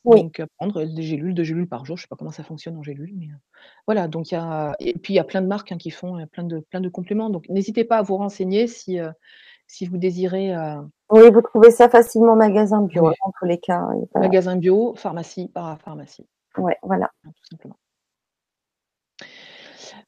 Donc 0.04 0.42
prendre 0.56 0.84
des 0.84 1.02
gélules, 1.02 1.34
2 1.34 1.42
gélules 1.44 1.68
par 1.68 1.84
jour, 1.86 1.96
je 1.96 2.02
sais 2.02 2.08
pas 2.08 2.16
comment 2.16 2.30
ça 2.30 2.44
fonctionne 2.44 2.76
en 2.76 2.82
gélule, 2.82 3.12
mais 3.16 3.28
voilà, 3.86 4.06
donc 4.06 4.30
il 4.30 4.34
y 4.34 4.36
a 4.36 4.74
et 4.78 4.92
puis 4.92 5.14
il 5.14 5.16
y 5.16 5.20
a 5.20 5.24
plein 5.24 5.40
de 5.40 5.46
marques, 5.46 5.74
qui 5.78 5.90
font, 5.90 6.26
plein 6.26 6.44
de 6.44 6.60
plein 6.60 6.80
de 6.80 6.88
compléments, 6.90 7.30
donc 7.30 7.48
n'hésitez 7.48 7.84
pas 7.84 7.96
à 7.98 8.02
vous 8.02 8.16
renseigner 8.18 8.66
si, 8.66 8.98
si 9.66 9.86
vous 9.86 9.96
désirez, 9.96 10.54
Oui, 11.10 11.30
vous 11.30 11.42
trouvez 11.42 11.70
ça 11.70 11.88
facilement 11.88 12.32
en 12.32 12.36
magasin 12.36 12.82
bio, 12.82 13.06
en 13.06 13.32
tous 13.38 13.44
les 13.44 13.58
cas, 13.58 13.86
Magasin 14.14 14.56
bio, 14.56 14.94
pharmacie, 14.96 15.48
parapharmacie. 15.48 16.26
Ouais, 16.56 16.78
voilà. 16.82 17.10
Tout 17.22 17.32
simplement. 17.50 17.76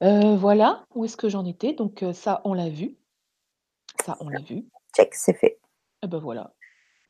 Voilà, 0.00 0.84
où 0.94 1.04
est-ce 1.04 1.16
que 1.16 1.28
j'en 1.28 1.44
étais? 1.44 1.74
Donc, 1.74 2.04
ça, 2.12 2.40
on 2.44 2.54
l'a 2.54 2.70
vu. 2.70 2.96
Ça, 4.04 4.16
on 4.20 4.28
l'a 4.28 4.40
vu. 4.40 4.64
Check, 4.96 5.14
c'est 5.14 5.34
fait. 5.34 5.46
Et 5.46 5.58
eh 6.04 6.06
ben, 6.08 6.18
voilà. 6.18 6.54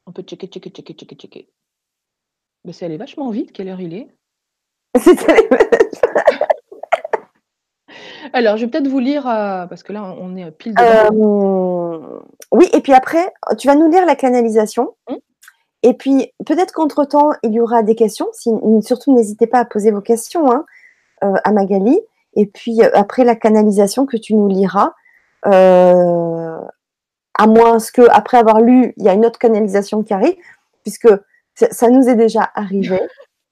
On 0.07 0.13
peut 0.13 0.23
checker, 0.23 0.47
checker, 0.49 0.71
checker, 0.71 0.95
checker, 0.95 1.17
checker. 1.17 1.49
Mais 2.67 2.73
c'est 2.73 2.85
allé 2.85 2.97
vachement 2.97 3.31
vite. 3.31 3.53
Quelle 3.53 3.69
heure 3.69 3.81
il 3.81 3.95
est? 3.95 4.09
Alors, 8.33 8.57
je 8.57 8.65
vais 8.65 8.71
peut-être 8.71 8.89
vous 8.89 8.99
lire, 8.99 9.29
euh, 9.29 9.67
parce 9.67 9.85
que 9.85 9.93
là, 9.93 10.03
on 10.21 10.37
est 10.37 10.51
pile. 10.51 10.75
Euh, 10.81 12.19
oui, 12.51 12.69
et 12.73 12.81
puis 12.81 12.93
après, 12.93 13.33
tu 13.57 13.69
vas 13.69 13.77
nous 13.77 13.89
lire 13.89 14.05
la 14.05 14.17
canalisation. 14.17 14.97
Mmh. 15.09 15.15
Et 15.85 15.95
puis, 15.95 16.33
peut-être 16.45 16.73
qu'entre-temps, 16.73 17.31
il 17.45 17.53
y 17.53 17.61
aura 17.61 17.85
des 17.85 17.95
questions. 17.95 18.27
surtout, 18.81 19.15
n'hésitez 19.15 19.47
pas 19.47 19.61
à 19.61 19.65
poser 19.65 19.93
vos 19.93 20.01
questions 20.01 20.51
hein, 20.51 20.65
euh, 21.23 21.35
à 21.45 21.53
Magali. 21.53 22.01
Et 22.35 22.47
puis, 22.47 22.83
après 22.83 23.23
la 23.23 23.37
canalisation 23.37 24.07
que 24.07 24.17
tu 24.17 24.35
nous 24.35 24.49
liras, 24.49 24.93
à 25.45 25.47
moins 27.47 27.79
que 27.95 28.11
après 28.11 28.39
avoir 28.39 28.61
lu, 28.61 28.93
il 28.97 29.05
y 29.05 29.09
a 29.09 29.13
une 29.13 29.25
autre 29.25 29.39
canalisation 29.39 30.03
qui 30.03 30.13
arrive, 30.13 30.35
puisque 30.83 31.09
ça, 31.57 31.91
nous 31.91 32.09
est 32.09 32.17
déjà 32.17 32.51
arrivé. 32.55 33.01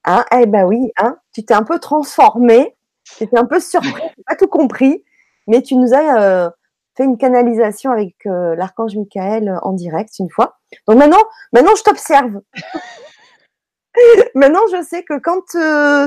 Hein, 0.03 0.23
eh 0.39 0.45
ben 0.45 0.65
oui, 0.65 0.91
hein, 0.97 1.17
tu 1.33 1.43
t'es 1.43 1.53
un 1.53 1.63
peu 1.63 1.79
transformé 1.79 2.75
J'étais 3.19 3.37
un 3.37 3.45
peu 3.45 3.59
surpris, 3.59 4.03
pas 4.27 4.35
tout 4.35 4.47
compris, 4.47 5.03
mais 5.47 5.61
tu 5.61 5.75
nous 5.75 5.93
as 5.93 6.21
euh, 6.21 6.49
fait 6.97 7.03
une 7.03 7.17
canalisation 7.17 7.91
avec 7.91 8.15
euh, 8.25 8.55
l'archange 8.55 8.95
Michael 8.95 9.49
euh, 9.49 9.59
en 9.61 9.73
direct 9.73 10.17
une 10.19 10.29
fois. 10.29 10.57
Donc 10.87 10.97
maintenant, 10.97 11.23
maintenant 11.53 11.75
je 11.77 11.83
t'observe. 11.83 12.41
maintenant, 14.35 14.61
je 14.71 14.83
sais 14.83 15.03
que 15.03 15.19
quand 15.19 15.41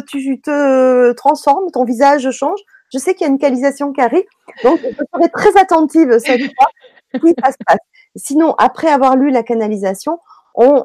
tu 0.08 0.40
te 0.40 1.12
transformes, 1.12 1.70
ton 1.70 1.84
visage 1.84 2.30
change. 2.30 2.60
Je 2.92 2.98
sais 2.98 3.14
qu'il 3.14 3.26
y 3.26 3.28
a 3.28 3.32
une 3.32 3.38
canalisation 3.38 3.92
qui 3.92 4.00
arrive. 4.00 4.24
Donc, 4.64 4.80
je 4.80 5.04
serai 5.14 5.28
très 5.30 5.60
attentive 5.60 6.18
cette 6.18 6.40
fois. 6.40 6.68
Oui, 7.22 7.34
ça 7.42 7.52
se 7.52 7.56
passe. 7.66 7.78
Sinon, 8.16 8.54
après 8.56 8.88
avoir 8.88 9.14
lu 9.14 9.30
la 9.30 9.42
canalisation, 9.42 10.18
on 10.54 10.82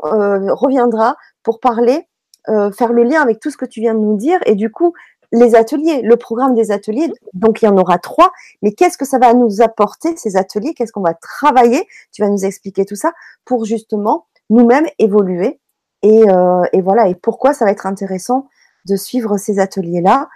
reviendra 0.55 1.15
pour 1.43 1.59
parler, 1.59 2.07
faire 2.47 2.93
le 2.93 3.03
lien 3.03 3.21
avec 3.21 3.39
tout 3.39 3.49
ce 3.49 3.57
que 3.57 3.65
tu 3.65 3.81
viens 3.81 3.93
de 3.93 3.99
nous 3.99 4.17
dire. 4.17 4.39
Et 4.45 4.55
du 4.55 4.71
coup, 4.71 4.93
les 5.31 5.55
ateliers, 5.55 6.01
le 6.03 6.15
programme 6.15 6.53
des 6.53 6.71
ateliers, 6.71 7.11
donc 7.33 7.61
il 7.61 7.65
y 7.65 7.67
en 7.67 7.77
aura 7.77 7.97
trois, 7.97 8.31
mais 8.61 8.71
qu'est-ce 8.71 8.97
que 8.97 9.05
ça 9.05 9.17
va 9.17 9.33
nous 9.33 9.61
apporter, 9.61 10.15
ces 10.15 10.37
ateliers? 10.37 10.73
Qu'est-ce 10.75 10.91
qu'on 10.91 11.01
va 11.01 11.15
travailler? 11.15 11.87
Tu 12.11 12.21
vas 12.21 12.29
nous 12.29 12.45
expliquer 12.45 12.85
tout 12.85 12.95
ça 12.95 13.13
pour 13.45 13.65
justement 13.65 14.27
nous-mêmes 14.49 14.87
évoluer. 14.99 15.59
Et, 16.03 16.29
heu, 16.29 16.61
et 16.71 16.81
voilà. 16.81 17.07
Et 17.07 17.15
pourquoi 17.15 17.53
ça 17.53 17.65
va 17.65 17.71
être 17.71 17.87
intéressant 17.87 18.47
de 18.85 18.95
suivre 18.95 19.37
ces 19.37 19.59
ateliers-là, 19.59 20.29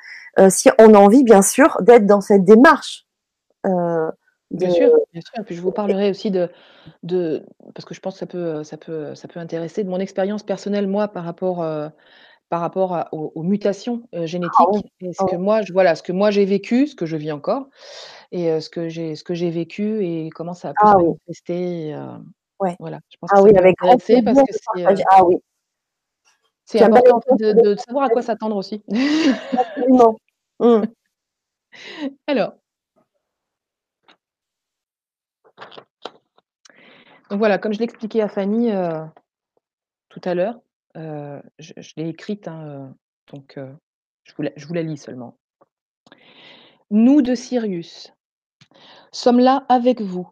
si 0.50 0.70
on 0.80 0.94
a 0.94 0.98
envie 0.98 1.24
bien 1.24 1.42
sûr 1.42 1.78
d'être 1.82 2.06
dans 2.06 2.22
cette 2.22 2.46
démarche, 2.46 3.06
Bien 4.52 4.70
sûr, 4.70 4.90
bien 5.12 5.22
sûr 5.22 5.34
et 5.42 5.44
puis 5.44 5.56
je 5.56 5.62
vous 5.62 5.72
parlerai 5.74 6.10
aussi 6.10 6.32
de 6.32 6.50
de 7.04 7.46
parce 7.76 7.86
que 7.86 7.94
je 7.96 8.02
pense 8.02 8.16
que 8.16 8.20
ça 8.20 8.28
peut, 8.28 8.64
ça 8.64 8.78
peut, 8.78 9.16
ça 9.16 9.28
peut 9.30 9.40
intéresser, 9.40 9.84
de 9.86 9.90
mon 9.90 10.00
expérience 10.00 10.44
personnelle, 10.44 10.88
moi, 10.88 11.08
par 11.10 11.24
rapport, 11.26 11.64
heu, 11.64 11.90
par 12.50 12.62
rapport 12.62 12.94
à 12.96 13.10
aux 13.14 13.32
aux 13.36 13.44
mutations, 13.44 14.04
heu, 14.16 14.26
Ah 14.44 14.66
oui, 14.72 14.82
génétiques 14.82 14.94
et 15.02 15.14
ce 15.14 15.24
oh 15.24 15.26
que 15.26 15.36
moi 15.38 15.62
je 15.64 15.74
voilà, 15.74 15.96
ce 15.96 16.04
que 16.04 16.12
moi 16.14 16.32
j'ai 16.32 16.46
vécu, 16.46 16.88
ce 16.88 16.96
que 16.96 17.06
je 17.08 17.18
vis 17.18 17.32
encore 17.34 17.70
et 18.32 18.62
ce 18.62 18.70
que 18.70 18.90
j'ai 18.90 19.16
ce 19.16 19.24
que 19.26 19.34
j'ai 19.36 19.52
vécu 19.52 20.06
et 20.06 20.30
comment 20.32 20.54
ça 20.56 20.70
a 20.70 20.76
pu 20.76 20.88
se 20.88 20.94
Ah 20.94 20.98
oui. 20.98 21.18
manifester 21.28 21.96
Ouais. 22.60 22.78
voilà, 22.80 23.00
je 23.12 23.18
pense 23.22 23.34
que 23.34 23.40
Ah 23.40 23.42
ça 23.42 23.44
oui, 23.44 23.58
avec 23.58 23.76
grand 23.78 23.98
plaisir 24.00 24.24
parce 24.26 24.44
que 24.44 24.52
c'est, 24.54 24.86
ah 25.12 25.26
oui. 25.26 25.38
c'est 26.70 26.82
important 26.82 27.22
de 27.30 27.54
de 27.54 27.76
savoir 27.78 28.04
à 28.04 28.10
quoi 28.10 28.22
s'attendre 28.22 28.58
aussi. 28.58 28.84
Absolument. 29.56 30.18
Mmh. 30.60 30.88
Alors 32.28 32.58
donc 37.30 37.40
voilà, 37.40 37.58
comme 37.58 37.74
je 37.74 37.80
l'expliquais 37.80 38.22
à 38.22 38.30
Fanny, 38.30 38.72
heu, 38.72 39.06
tout 40.10 40.22
à 40.24 40.34
l'heure, 40.34 40.60
heu, 40.96 41.42
je 41.60 41.94
l'ai 41.98 42.10
écrite, 42.10 42.48
hein, 42.48 42.66
heu, 42.66 42.94
donc 43.34 43.60
je 44.24 44.68
vous 44.68 44.74
la 44.74 44.82
lis 44.82 44.98
seulement. 44.98 45.38
«Nous 46.90 47.22
de 47.22 47.36
Sirius 47.36 48.14
sommes 49.12 49.40
là 49.40 49.66
avec 49.68 50.02
vous. 50.02 50.30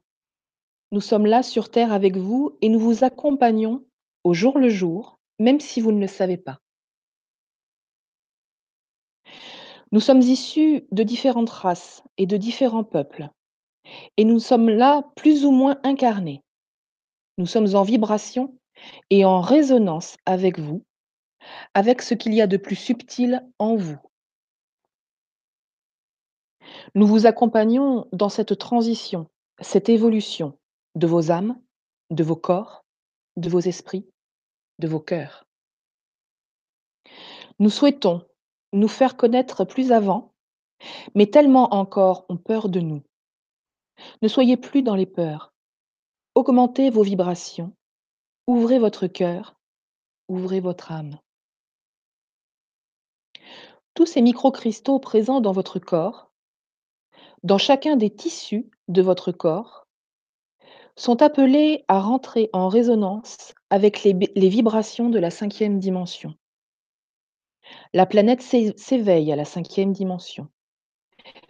Nous 0.91 1.01
sommes 1.01 1.26
là 1.26 1.43
sur 1.43 1.69
terre 1.69 1.91
avec 1.91 2.15
vous 2.15 2.57
et 2.61 2.69
nous 2.69 2.80
vous 2.80 3.03
accompagnons 3.03 3.84
au 4.23 4.34
jour 4.34 4.57
le 4.57 4.69
jour, 4.69 5.19
même 5.39 5.59
si 5.59 5.82
vous 5.82 5.91
ne 5.91 5.99
le 5.99 6.07
savez 6.07 6.38
pas. 6.38 6.59
Nous 9.91 9.99
sommes 9.99 10.21
issus 10.21 10.86
de 10.91 11.03
différentes 11.03 11.49
races 11.49 12.03
et 12.17 12.26
de 12.26 12.38
différents 12.38 12.84
peuples 12.84 13.30
et 14.17 14.25
nous 14.25 14.39
sommes 14.39 14.69
là 14.69 15.03
plus 15.15 15.45
ou 15.45 15.51
moins 15.51 15.79
incarnés. 15.83 16.43
Nous 17.38 17.45
sommes 17.45 17.75
en 17.75 17.83
vibration 17.83 18.57
et 19.09 19.25
en 19.25 19.41
résonance 19.41 20.17
avec 20.25 20.59
vous, 20.59 20.83
avec 21.73 22.01
ce 22.01 22.13
qu'il 22.13 22.33
y 22.33 22.41
a 22.41 22.47
de 22.47 22.57
plus 22.57 22.75
subtil 22.75 23.45
en 23.59 23.75
vous. 23.75 23.97
Nous 26.95 27.07
vous 27.07 27.25
accompagnons 27.25 28.07
dans 28.11 28.29
cette 28.29 28.57
transition, 28.57 29.29
cette 29.59 29.89
évolution 29.89 30.57
de 30.95 31.07
vos 31.07 31.31
âmes, 31.31 31.59
de 32.09 32.23
vos 32.23 32.36
corps, 32.36 32.86
de 33.38 33.49
vos 33.49 33.59
esprits, 33.59 34.07
de 34.79 34.88
vos 34.88 34.99
cœurs. 34.99 35.45
Nous 37.59 37.69
souhaitons 37.69 38.25
nous 38.73 38.88
faire 38.88 39.15
connaître 39.15 39.63
plus 39.63 39.91
avant, 39.91 40.33
mais 41.13 41.27
tellement 41.27 41.73
encore 41.73 42.25
ont 42.29 42.38
peur 42.38 42.69
de 42.69 42.79
nous. 42.79 43.01
Ne 44.21 44.27
soyez 44.27 44.57
plus 44.57 44.81
dans 44.81 44.95
les 44.95 45.05
peurs. 45.05 45.53
Augmentez 46.35 46.89
vos 46.89 47.03
vibrations, 47.03 47.73
ouvrez 48.47 48.79
votre 48.79 49.07
cœur, 49.07 49.55
ouvrez 50.27 50.59
votre 50.59 50.91
âme. 50.91 51.17
Tous 53.93 54.05
ces 54.05 54.21
microcristaux 54.21 54.99
présents 54.99 55.39
dans 55.39 55.53
votre 55.53 55.79
corps, 55.79 56.29
dans 57.43 57.57
chacun 57.57 57.95
des 57.95 58.09
tissus 58.09 58.69
de 58.89 59.01
votre 59.01 59.31
corps, 59.31 59.87
sont 60.97 61.21
appelés 61.21 61.85
à 61.87 61.99
rentrer 61.99 62.49
en 62.53 62.67
résonance 62.67 63.53
avec 63.69 64.03
les, 64.03 64.13
vibrations 64.49 65.09
de 65.09 65.19
la 65.19 65.29
cinquième 65.29 65.79
dimension. 65.79 66.33
La 67.93 68.05
planète 68.05 68.41
s'é- 68.41 68.73
s'éveille 68.77 69.31
à 69.31 69.35
la 69.35 69.45
cinquième 69.45 69.91
dimension. 69.91 70.49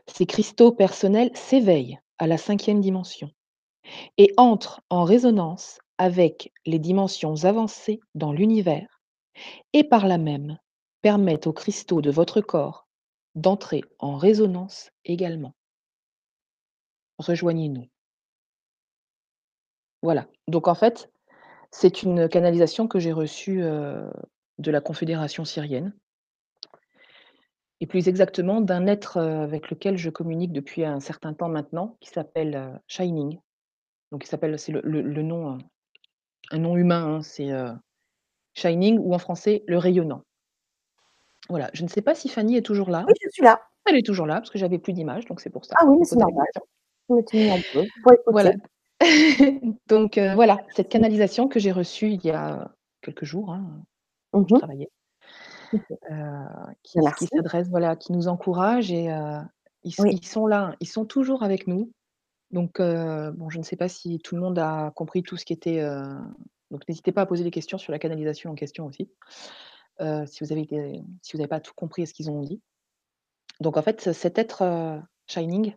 Ces 0.07 0.25
cristaux 0.25 0.71
personnels 0.71 1.35
s'éveillent 1.35 1.99
à 2.17 2.27
la 2.27 2.37
cinquième 2.37 2.81
dimension 2.81 3.29
et 4.17 4.33
entrent 4.37 4.81
en 4.89 5.03
résonance 5.03 5.79
avec 5.97 6.51
les 6.65 6.79
dimensions 6.79 7.45
avancées 7.45 7.99
dans 8.15 8.31
l'univers 8.31 9.01
et 9.73 9.83
par 9.83 10.07
là 10.07 10.17
même 10.17 10.57
permettent 11.01 11.47
aux 11.47 11.53
cristaux 11.53 12.01
de 12.01 12.11
votre 12.11 12.41
corps 12.41 12.87
d'entrer 13.35 13.83
en 13.99 14.17
résonance 14.17 14.89
également. 15.03 15.53
Rejoignez-nous. 17.19 17.87
Voilà. 20.01 20.27
Donc 20.47 20.67
en 20.67 20.75
fait, 20.75 21.11
c'est 21.71 22.03
une 22.03 22.29
canalisation 22.29 22.87
que 22.87 22.99
j'ai 22.99 23.11
reçue, 23.11 23.61
de 24.57 24.71
la 24.71 24.81
Confédération 24.81 25.45
syrienne 25.45 25.93
et 27.85 27.87
plus 27.87 28.07
exactement 28.07 28.61
d'un 28.61 28.87
être, 28.87 29.17
heu, 29.19 29.41
avec 29.43 29.69
lequel 29.69 29.95
je 29.95 30.09
communique 30.09 30.51
depuis 30.51 30.83
un 30.83 30.99
certain 30.99 31.35
temps 31.35 31.49
maintenant, 31.49 31.97
qui 31.99 32.09
s'appelle, 32.09 32.55
heu, 32.55 32.79
Shining. 32.87 33.37
Donc 34.11 34.23
il 34.23 34.27
s'appelle 34.27 34.57
c'est 34.57 34.71
le 34.71 34.81
le 34.83 35.01
le 35.03 35.21
nom, 35.21 35.53
heu, 35.53 35.57
un 36.49 36.57
nom 36.57 36.75
humain, 36.75 37.17
hein, 37.17 37.21
c'est, 37.21 37.51
Shining 38.55 38.97
ou 38.97 39.13
en 39.13 39.19
français, 39.19 39.63
le 39.67 39.77
rayonnant. 39.77 40.23
Voilà, 41.47 41.69
je 41.73 41.83
ne 41.83 41.87
sais 41.87 42.01
pas 42.01 42.15
si 42.15 42.27
Fanny 42.27 42.57
est 42.57 42.65
toujours 42.65 42.89
là? 42.89 43.05
Oui, 43.07 43.13
je 43.23 43.29
suis 43.29 43.43
là. 43.43 43.61
Elle 43.85 43.97
est 43.97 44.05
toujours 44.05 44.25
là 44.25 44.35
parce 44.35 44.49
que 44.49 44.57
j'avais 44.57 44.79
plus 44.79 44.93
d'image, 44.93 45.25
donc 45.25 45.41
c'est 45.41 45.51
pour 45.51 45.63
ça, 45.63 45.75
Ah 45.77 45.85
oui, 45.85 45.97
mais 45.99 46.05
c'est 46.05 46.15
normal. 46.15 46.47
Voilà. 48.27 48.53
Donc 49.87 50.17
voilà, 50.17 50.65
cette 50.75 50.89
canalisation 50.89 51.47
que 51.47 51.59
j'ai 51.59 51.71
reçue 51.71 52.09
il 52.09 52.25
y 52.25 52.31
a 52.31 52.71
quelques 53.03 53.25
jours, 53.25 53.51
hein, 53.53 53.83
je 54.33 54.55
travaillais, 54.55 54.85
heu, 54.87 55.04
qui 56.83 56.99
s 56.99 57.15
qui 57.17 57.27
s'adresse, 57.27 57.69
voilà, 57.69 57.95
qui 57.95 58.11
nous 58.11 58.27
encourage 58.27 58.91
et 58.91 59.09
heu, 59.09 59.39
ils 59.83 59.91
s 59.91 59.99
Oui. 59.99 60.11
ils 60.13 60.25
sont 60.25 60.47
là, 60.47 60.75
ils 60.79 60.87
sont 60.87 61.05
toujours 61.05 61.43
avec 61.43 61.67
nous. 61.67 61.91
Donc 62.51 62.79
heu, 62.79 63.31
bon, 63.31 63.49
je 63.49 63.57
ne 63.57 63.63
sais 63.63 63.75
pas 63.75 63.87
si 63.87 64.19
tout 64.19 64.35
le 64.35 64.41
monde 64.41 64.59
a 64.59 64.91
compris 64.95 65.23
tout 65.23 65.37
ce 65.37 65.45
qui 65.45 65.53
était, 65.53 65.81
donc 66.71 66.87
n'hésitez 66.87 67.11
pas 67.11 67.21
à 67.21 67.25
poser 67.25 67.43
des 67.43 67.51
questions 67.51 67.77
sur 67.77 67.91
la 67.91 67.99
canalisation 67.99 68.51
en 68.51 68.55
question 68.55 68.85
aussi, 68.85 69.09
si 69.99 70.43
vous 70.43 70.51
avez 70.51 70.65
des 70.65 71.01
si 71.21 71.33
vous 71.33 71.39
n'avez 71.39 71.49
pas 71.49 71.59
tout 71.59 71.73
compris 71.75 72.03
à 72.03 72.05
ce 72.05 72.13
qu'ils 72.13 72.29
ont 72.29 72.41
dit. 72.41 72.61
Donc 73.61 73.77
en 73.77 73.81
fait, 73.81 74.13
cet 74.13 74.37
être, 74.37 75.01
Shining, 75.27 75.75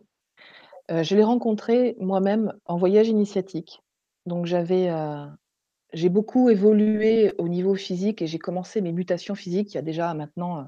je 0.89 1.15
l'ai 1.15 1.23
rencontré 1.23 1.95
moi-même 1.99 2.53
en 2.65 2.77
voyage 2.77 3.07
initiatique. 3.07 3.81
Donc 4.25 4.45
j'avais, 4.45 4.89
J'ai 5.93 6.09
beaucoup 6.09 6.49
évolué 6.49 7.33
au 7.37 7.47
niveau 7.47 7.75
physique 7.75 8.21
et 8.21 8.27
j'ai 8.27 8.39
commencé 8.39 8.81
mes 8.81 8.91
mutations 8.91 9.35
physiques 9.35 9.73
il 9.73 9.75
y 9.75 9.79
a 9.79 9.81
déjà 9.83 10.13
maintenant, 10.13 10.61
heu, 10.61 10.65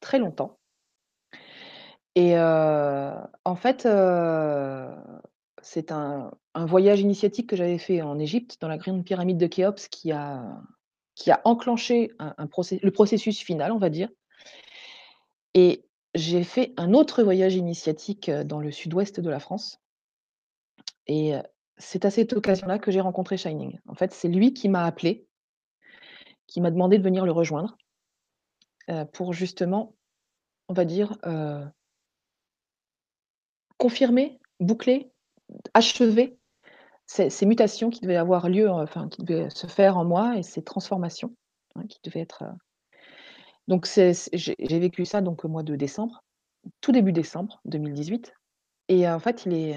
très 0.00 0.18
longtemps. 0.18 0.58
Et 2.14 2.36
heu, 2.36 3.10
en 3.44 3.56
fait, 3.56 3.86
heu, 3.86 4.88
c'est 5.62 5.90
un 5.92 6.30
voyage 6.54 7.00
initiatique 7.00 7.48
que 7.48 7.56
j'avais 7.56 7.78
fait 7.78 8.02
en 8.02 8.18
Égypte, 8.18 8.58
dans 8.60 8.68
la 8.68 8.78
grande 8.78 9.04
pyramide 9.04 9.38
de 9.38 9.46
Khéops 9.46 9.88
qui 9.88 10.12
a 10.12 10.60
qui 11.14 11.30
a 11.30 11.40
enclenché 11.44 12.10
le 12.18 12.90
processus 12.90 13.40
final, 13.40 13.70
on 13.72 13.78
va 13.78 13.88
dire. 13.88 14.08
Et 15.54 15.84
j'ai 16.14 16.42
fait 16.44 16.72
un 16.76 16.92
autre 16.92 17.22
voyage 17.22 17.54
initiatique, 17.54 18.30
dans 18.30 18.58
le 18.58 18.72
sud-ouest 18.72 19.20
de 19.20 19.30
la 19.30 19.38
France. 19.38 19.80
Et 21.06 21.34
c'est 21.78 22.04
à 22.04 22.10
cette 22.10 22.32
occasion-là 22.32 22.78
que 22.78 22.90
j'ai 22.90 23.00
rencontré 23.00 23.36
Shining. 23.36 23.78
En 23.88 23.94
fait, 23.94 24.12
c'est 24.12 24.28
lui 24.28 24.54
qui 24.54 24.68
m'a 24.68 24.84
appelée, 24.84 25.26
qui 26.46 26.62
m'a 26.62 26.70
demandé 26.70 26.96
de 26.96 27.02
venir 27.02 27.26
le 27.26 27.32
rejoindre, 27.32 27.76
heu, 28.88 29.04
pour 29.12 29.32
justement 29.34 29.94
On 30.68 30.74
va 30.74 30.84
dire, 30.86 31.18
heu, 31.26 31.64
confirmer, 33.78 34.38
boucler, 34.60 35.10
achever 35.74 36.38
ces 37.06 37.46
mutations 37.46 37.90
qui 37.90 38.00
devaient 38.00 38.16
avoir 38.16 38.48
lieu, 38.48 38.66
heu, 38.66 38.70
enfin 38.72 39.08
qui 39.08 39.22
devaient 39.24 39.50
se 39.50 39.66
faire 39.66 39.98
en 39.98 40.04
moi 40.04 40.36
et 40.38 40.42
ces 40.42 40.62
transformations, 40.64 41.34
hein, 41.76 41.84
qui 41.88 42.00
devaient 42.04 42.20
être, 42.20 42.44
donc 43.68 43.86
j'ai 43.86 44.78
vécu 44.78 45.04
ça 45.04 45.20
donc 45.20 45.44
au 45.44 45.48
mois 45.48 45.62
de 45.62 45.76
décembre, 45.76 46.22
tout 46.80 46.92
début 46.92 47.12
décembre 47.12 47.60
2018 47.64 48.32
et 48.88 49.08
en 49.08 49.18
fait, 49.18 49.46
il 49.46 49.54
est, 49.54 49.76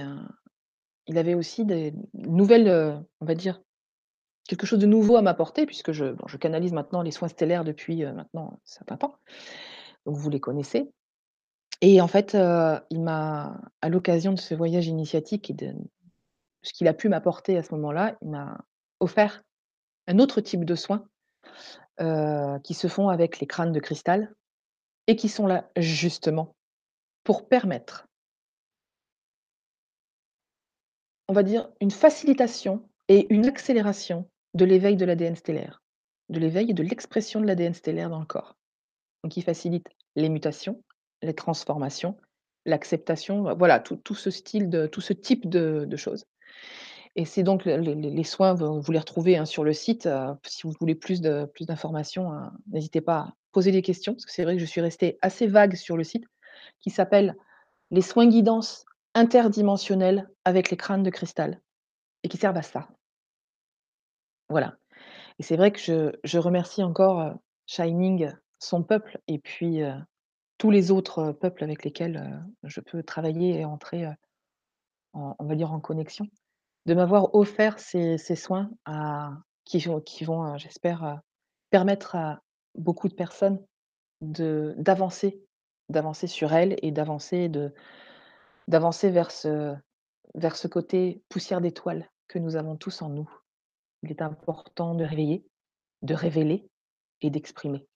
il 1.07 1.17
avait 1.17 1.33
aussi 1.35 1.65
des 1.65 1.93
nouvelles, 2.13 2.67
heu, 2.67 2.95
on 3.21 3.25
va 3.25 3.35
dire, 3.35 3.61
quelque 4.47 4.65
chose 4.67 4.79
de 4.79 4.87
nouveau 4.87 5.17
à 5.17 5.21
m'apporter 5.21 5.65
puisque 5.65 5.91
je 5.91 6.37
canalise 6.37 6.73
maintenant 6.73 7.01
les 7.03 7.11
soins 7.11 7.29
stellaires 7.29 7.65
depuis, 7.65 8.03
heu, 8.03 8.13
maintenant 8.13 8.53
un 8.55 8.59
certain 8.65 8.97
temps, 8.97 9.17
donc 10.05 10.17
vous 10.17 10.29
les 10.29 10.39
connaissez. 10.39 10.91
Et 11.81 12.01
en 12.01 12.07
fait, 12.07 12.35
heu, 12.35 12.79
il 12.89 13.01
m'a 13.03 13.61
à 13.81 13.89
l'occasion 13.89 14.33
de 14.33 14.39
ce 14.39 14.55
voyage 14.55 14.87
initiatique 14.87 15.49
et 15.51 15.53
de 15.53 15.73
Ce 16.63 16.73
qu'il 16.73 16.87
a 16.87 16.93
pu 16.93 17.09
m'apporter 17.09 17.57
à 17.57 17.63
ce 17.63 17.73
moment-là, 17.75 18.17
il 18.21 18.29
m'a 18.29 18.59
offert 18.99 19.43
un 20.07 20.19
autre 20.19 20.41
type 20.41 20.65
de 20.65 20.75
soins, 20.75 21.05
qui 22.63 22.73
se 22.73 22.87
font 22.87 23.09
avec 23.09 23.39
les 23.39 23.47
crânes 23.47 23.71
de 23.71 23.79
cristal 23.79 24.33
et 25.07 25.15
qui 25.15 25.29
sont 25.29 25.47
là 25.47 25.69
justement 25.77 26.55
pour 27.23 27.47
permettre, 27.49 28.06
on 31.27 31.33
va 31.33 31.43
dire, 31.43 31.69
une 31.81 31.91
facilitation 31.91 32.83
et 33.09 33.27
une 33.33 33.45
accélération 33.47 34.29
de 34.53 34.65
l'éveil 34.65 34.95
de 34.95 35.05
l'ADN 35.05 35.35
stellaire. 35.35 35.81
de 36.29 36.39
l'éveil 36.39 36.71
et 36.71 36.73
de 36.73 36.83
l'expression 36.83 37.39
de 37.41 37.45
l'ADN 37.45 37.73
stellaire 37.73 38.09
dans 38.09 38.19
le 38.19 38.25
corps. 38.25 38.57
Donc 39.23 39.37
il 39.37 39.43
facilite 39.43 39.87
les 40.15 40.29
mutations, 40.29 40.83
les 41.21 41.33
transformations, 41.35 42.17
l'acceptation, 42.65 43.55
voilà, 43.55 43.79
tout 43.79 44.15
ce 44.15 44.31
style 44.31 44.69
de 44.69 44.87
tout 44.87 45.01
ce 45.01 45.13
type 45.13 45.49
de 45.49 45.95
choses 45.97 46.25
et 47.15 47.25
c'est 47.25 47.43
donc 47.43 47.65
le 47.65 47.77
les 47.77 48.23
soins, 48.23 48.53
vous 48.53 48.91
les 48.91 48.99
retrouvez, 48.99 49.37
hein, 49.37 49.45
sur 49.45 49.63
le 49.63 49.73
site, 49.73 50.05
heu, 50.05 50.35
si 50.45 50.63
vous 50.63 50.73
voulez 50.79 50.95
plus 50.95 51.21
de 51.21 51.45
plus 51.53 51.65
d'informations, 51.65 52.31
heu, 52.33 52.41
n'hésitez 52.71 53.01
pas 53.01 53.17
à 53.17 53.33
poser 53.51 53.71
des 53.71 53.81
questions, 53.81 54.13
parce 54.13 54.25
que 54.25 54.31
c'est 54.31 54.43
vrai 54.43 54.55
que 54.55 54.61
je 54.61 54.65
suis 54.65 54.81
restée 54.81 55.17
assez 55.21 55.47
vague 55.47 55.75
sur 55.75 55.97
le 55.97 56.03
site, 56.03 56.25
qui 56.79 56.89
s'appelle 56.89 57.35
«Les 57.91 58.01
soins 58.01 58.27
guidance 58.27 58.85
interdimensionnels 59.17 60.29
avec 60.45 60.71
les 60.71 60.77
crânes 60.77 61.03
de 61.03 61.11
cristal» 61.11 61.61
et 62.23 62.29
qui 62.29 62.37
servent 62.37 62.57
à 62.57 62.63
ça. 62.63 62.89
Voilà 64.49 64.77
et 65.39 65.43
c'est 65.43 65.57
vrai 65.57 65.71
que 65.71 65.79
je 65.79 66.11
je 66.23 66.39
remercie 66.39 66.83
encore, 66.83 67.21
heu, 67.21 67.33
Shining, 67.67 68.31
son 68.59 68.83
peuple 68.83 69.19
et 69.27 69.39
puis, 69.39 69.81
heu, 69.83 69.93
tous 70.59 70.71
les 70.71 70.91
autres 70.91 71.31
peuples 71.33 71.63
avec 71.63 71.83
lesquels, 71.85 72.45
je 72.63 72.81
peux 72.81 73.03
travailler 73.03 73.59
et 73.61 73.65
entrer, 73.65 74.07
en 75.13 75.35
on 75.39 75.45
va 75.45 75.55
dire 75.55 75.71
en 75.71 75.79
connexion. 75.79 76.27
De 76.85 76.93
m'avoir 76.95 77.35
offert 77.35 77.79
ces 77.79 78.17
ces 78.17 78.35
soins 78.35 78.71
à 78.85 79.31
qui 79.65 79.83
qui 80.05 80.25
vont, 80.25 80.57
j'espère, 80.57 81.21
permettre 81.71 82.15
à 82.15 82.41
beaucoup 82.75 83.09
de 83.09 83.15
personnes 83.15 83.63
d'avancer 84.21 85.43
d'avancer 85.89 86.27
sur 86.27 86.53
elles 86.53 86.77
et 86.83 86.91
d'avancer 86.91 87.49
de 87.49 87.73
d'avancer 88.67 89.09
vers 89.09 89.31
ce 89.31 89.75
vers 90.35 90.55
ce 90.55 90.67
côté 90.67 91.21
poussière 91.29 91.61
d'étoiles 91.61 92.09
que 92.27 92.37
nous 92.39 92.57
avons 92.57 92.75
tous 92.75 93.01
en 93.01 93.09
nous. 93.09 93.29
Il 94.03 94.11
est 94.11 94.21
important 94.21 94.93
de 94.93 95.03
réveiller, 95.03 95.45
de 96.01 96.13
révéler 96.13 96.69
et 97.21 97.29
d'exprimer. 97.29 97.87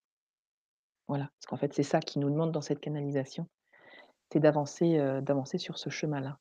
Voilà, 1.08 1.26
parce 1.26 1.46
qu'en 1.48 1.58
fait, 1.58 1.74
c'est 1.74 1.84
ça 1.84 2.00
qui 2.00 2.20
nous 2.20 2.30
demande 2.30 2.52
dans 2.52 2.62
cette 2.62 2.80
canalisation, 2.80 3.48
c'est 4.32 4.40
d'avancer, 4.40 4.98
heu, 4.98 5.22
d'avancer 5.22 5.58
sur 5.58 5.78
ce 5.78 5.90
chemin-là. 5.90 6.40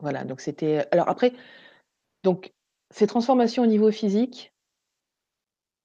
Voilà, 0.00 0.24
donc 0.24 0.40
c'était 0.40 0.86
alors 0.92 1.08
après, 1.08 1.34
donc 2.22 2.52
ces 2.90 3.06
transformations 3.06 3.62
au 3.62 3.66
niveau 3.66 3.90
physique 3.90 4.52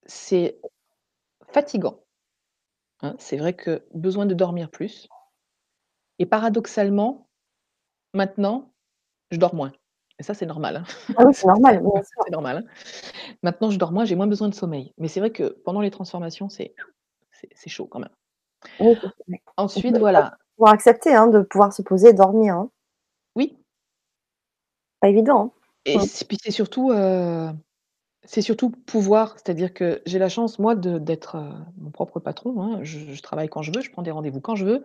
c'est 0.06 0.60
fatigant, 1.50 2.00
hein. 3.02 3.16
C'est 3.20 3.38
vrai 3.38 3.56
que 3.56 3.86
besoin 3.94 4.26
de 4.26 4.34
dormir 4.34 4.70
plus 4.70 5.08
et 6.20 6.26
paradoxalement, 6.26 7.28
maintenant, 8.14 8.74
je 9.32 9.38
dors 9.40 9.56
moins 9.56 9.74
et 10.20 10.24
ça, 10.24 10.34
c'est 10.36 10.46
normal, 10.48 10.78
hein. 10.78 10.86
Ah 11.18 11.24
oui, 11.26 11.34
c'est 11.34 11.48
normal. 11.48 11.82
C'est 12.26 12.32
normal, 12.32 12.58
hein. 12.68 12.72
Maintenant, 13.44 13.72
je 13.72 13.80
dors 13.80 13.92
moins, 13.94 14.06
j'ai 14.06 14.16
moins 14.16 14.28
besoin 14.28 14.50
de 14.50 14.56
sommeil, 14.56 14.94
mais 15.00 15.08
c'est 15.10 15.20
vrai 15.22 15.32
que 15.32 15.46
pendant 15.66 15.82
les 15.82 15.92
transformations, 15.92 16.50
c'est 16.50 16.76
chaud 17.68 17.88
quand 17.88 18.00
même. 18.00 18.10
Oui, 18.80 18.94
Ensuite, 19.58 19.98
voilà. 20.00 20.38
pouvoir 20.58 20.74
accepter, 20.74 21.14
hein, 21.16 21.28
de 21.28 21.42
pouvoir 21.42 21.74
se 21.74 21.82
poser 21.82 22.10
et 22.10 22.14
dormir. 22.14 22.66
Oui. 23.36 23.58
Pas 25.02 25.10
évident, 25.10 25.54
Et 25.86 26.00
c 26.00 26.26
puis 26.26 26.38
c'est 26.42 26.52
surtout, 26.52 26.92
heu, 26.92 27.50
c'est 28.26 28.42
surtout 28.42 28.72
pouvoir 28.72 29.34
c'est-à-dire 29.36 29.74
que 29.74 30.02
j'ai 30.06 30.20
la 30.20 30.30
chance 30.30 30.60
moi 30.60 30.76
d'être, 30.76 31.38
heu, 31.38 31.52
mon 31.80 31.92
propre 31.92 32.20
patron. 32.20 32.84
Je 32.84 33.00
je 33.14 33.22
travaille 33.24 33.50
quand 33.50 33.62
je 33.64 33.72
veux, 33.74 33.82
je 33.82 33.92
prends 33.92 34.04
des 34.04 34.12
rendez-vous 34.12 34.42
quand 34.42 34.56
je 34.56 34.66
veux 34.66 34.84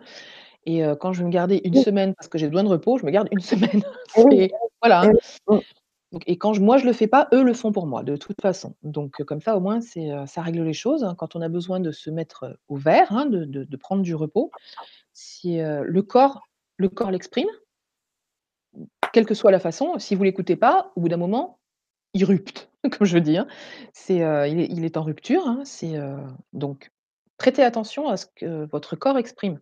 et 0.65 0.83
quand 0.99 1.13
je 1.13 1.21
veux 1.21 1.25
me 1.27 1.31
garder 1.31 1.61
1 1.65 1.75
Oui. 1.75 1.83
semaine 1.83 2.13
parce 2.15 2.27
que 2.27 2.37
j'ai 2.37 2.47
besoin 2.47 2.63
de 2.63 2.69
repos, 2.69 2.97
je 2.97 3.05
me 3.05 3.11
garde 3.11 3.27
1 3.31 3.39
semaine. 3.41 3.83
C'est 4.07 4.51
voilà. 4.81 5.09
Donc 6.11 6.23
et 6.27 6.37
quand 6.37 6.57
moi 6.59 6.77
je 6.77 6.85
le 6.85 6.93
fais 6.93 7.07
pas, 7.07 7.27
eux 7.33 7.43
le 7.43 7.53
font 7.53 7.71
pour 7.71 7.87
moi, 7.87 8.03
de 8.03 8.15
toute 8.17 8.41
façon. 8.41 8.75
Donc 8.83 9.23
comme 9.23 9.41
ça, 9.41 9.55
au 9.57 9.61
moins, 9.61 9.81
c'est, 9.81 10.09
ça 10.27 10.41
règle 10.41 10.63
les 10.63 10.73
choses, 10.73 11.03
hein. 11.03 11.15
Quand 11.17 11.35
on 11.35 11.41
a 11.41 11.49
besoin 11.49 11.79
de 11.79 11.91
se 11.91 12.09
mettre, 12.09 12.57
au 12.67 12.75
vert, 12.77 13.11
hein, 13.11 13.25
de 13.27 13.45
de 13.45 13.63
de 13.63 13.77
prendre 13.77 14.01
du 14.03 14.15
repos, 14.15 14.51
si, 15.13 15.57
le 15.59 16.01
corps 16.01 16.43
le 16.77 16.89
corps 16.89 17.11
l'exprime 17.11 17.49
quelle 19.13 19.25
que 19.25 19.33
soit 19.33 19.51
la 19.51 19.59
façon, 19.59 19.99
si 19.99 20.15
vous 20.15 20.23
l'écoutez 20.23 20.55
pas, 20.55 20.91
au 20.95 21.01
bout 21.01 21.09
d'un 21.09 21.17
moment, 21.17 21.59
il 22.13 22.25
rupte, 22.25 22.71
comme 22.91 23.07
je 23.07 23.17
dis, 23.19 23.37
hein. 23.37 23.47
C'est, 23.93 24.23
heu, 24.23 24.47
il 24.49 24.59
est 24.61 24.67
il 24.71 24.85
est 24.85 24.97
en 24.97 25.03
rupture, 25.03 25.47
hein. 25.47 25.61
C'est, 25.65 25.95
donc 26.53 26.91
prêtez 27.37 27.63
attention 27.63 28.07
à 28.09 28.17
ce 28.17 28.27
que 28.35 28.65
votre 28.71 28.95
corps 28.95 29.17
exprime 29.17 29.59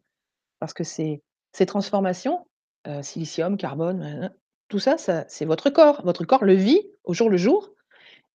parce 0.59 0.73
que 0.73 0.83
ces 0.83 1.21
ces 1.51 1.65
transformations, 1.65 2.45
heu, 2.87 3.01
silicium, 3.01 3.57
carbone, 3.57 4.31
tout 4.67 4.79
ça, 4.79 4.97
ça 4.97 5.25
c'est 5.27 5.45
votre 5.45 5.69
corps. 5.69 6.01
Votre 6.03 6.25
corps 6.25 6.43
le 6.43 6.53
vit 6.53 6.81
au 7.03 7.13
jour 7.13 7.29
le 7.29 7.37
jour 7.37 7.71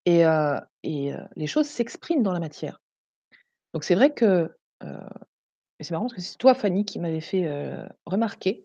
et 0.07 0.25
heu 0.25 0.57
et 0.83 1.13
heu, 1.13 1.19
les 1.37 1.47
choses 1.47 1.67
s'expriment 1.67 2.23
dans 2.23 2.33
la 2.33 2.41
matière. 2.41 2.81
Donc 3.73 3.85
c'est 3.85 3.95
vrai 3.95 4.13
que, 4.13 4.51
c'est 5.81 5.91
marrant 5.91 6.05
parce 6.05 6.15
que 6.15 6.21
c'est 6.21 6.39
toi, 6.39 6.55
Fanny, 6.55 6.85
qui 6.85 6.99
m'avais 6.99 7.21
fait, 7.21 7.49
remarquer 8.07 8.65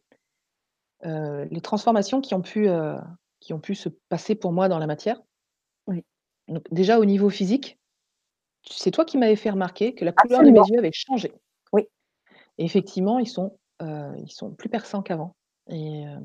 les 1.03 1.62
transformations 1.62 2.22
qui 2.22 2.36
ont 2.36 2.41
pu, 2.41 2.68
qui 3.39 3.53
ont 3.53 3.60
pu 3.60 3.76
se 3.76 3.89
passer 4.10 4.36
pour 4.36 4.51
moi 4.51 4.70
dans 4.70 4.80
la 4.80 4.88
matière. 4.88 5.22
Oui. 5.88 6.03
Donc 6.47 6.64
déjà 6.72 6.99
au 6.99 7.05
niveau 7.05 7.30
physique, 7.30 7.80
c'est 8.70 8.91
toi 8.91 9.05
qui 9.05 9.18
m'avais 9.18 9.36
fait 9.36 9.49
remarquer 9.49 9.95
que 9.95 10.05
la 10.05 10.12
couleur 10.12 10.43
de 10.43 10.51
mes 10.51 10.60
yeux 10.60 10.78
avait 10.78 10.91
changé. 10.93 11.34
Et 12.60 12.66
effectivement, 12.66 13.20
ils 13.20 13.28
sont, 13.30 13.60
heu, 13.82 14.14
ils 14.20 14.32
sont 14.32 14.53
plus 14.53 14.70
perçants 14.70 15.03
qu'avant 15.03 15.36
et 15.70 16.05
heu, 16.07 16.20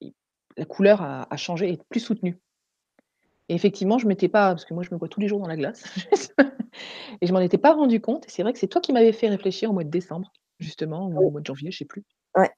i 0.00 0.14
la 0.56 0.64
couleur 0.66 1.02
a 1.02 1.26
a 1.32 1.36
changé, 1.38 1.70
est 1.72 1.82
plus 1.90 2.00
soutenue. 2.00 2.40
Et 3.48 3.54
effectivement, 3.54 3.98
je 3.98 4.08
m'étais 4.08 4.28
pas 4.28 4.50
parce 4.50 4.64
que 4.64 4.74
moi 4.74 4.82
je 4.82 4.90
me 4.92 4.98
vois 4.98 5.08
tous 5.08 5.20
les 5.20 5.28
jours 5.28 5.38
dans 5.40 5.46
la 5.46 5.56
glace 5.56 5.84
et 7.20 7.26
je 7.26 7.32
m'en 7.32 7.40
étais 7.40 7.58
pas 7.58 7.74
rendu 7.74 8.00
compte 8.00 8.26
et 8.26 8.30
c'est 8.30 8.42
vrai 8.42 8.52
que 8.52 8.58
c'est 8.58 8.68
toi 8.68 8.80
qui 8.80 8.92
m'avais 8.92 9.12
fait 9.12 9.28
réfléchir 9.28 9.70
au 9.70 9.72
mois 9.74 9.84
de 9.84 9.90
décembre, 9.90 10.32
justement 10.58 11.08
ou 11.08 11.28
au 11.28 11.30
mois 11.30 11.40
de 11.40 11.46
janvier, 11.46 11.70
je 11.70 11.78
sais 11.78 11.84
plus. 11.84 12.04
Ouais. 12.36 12.50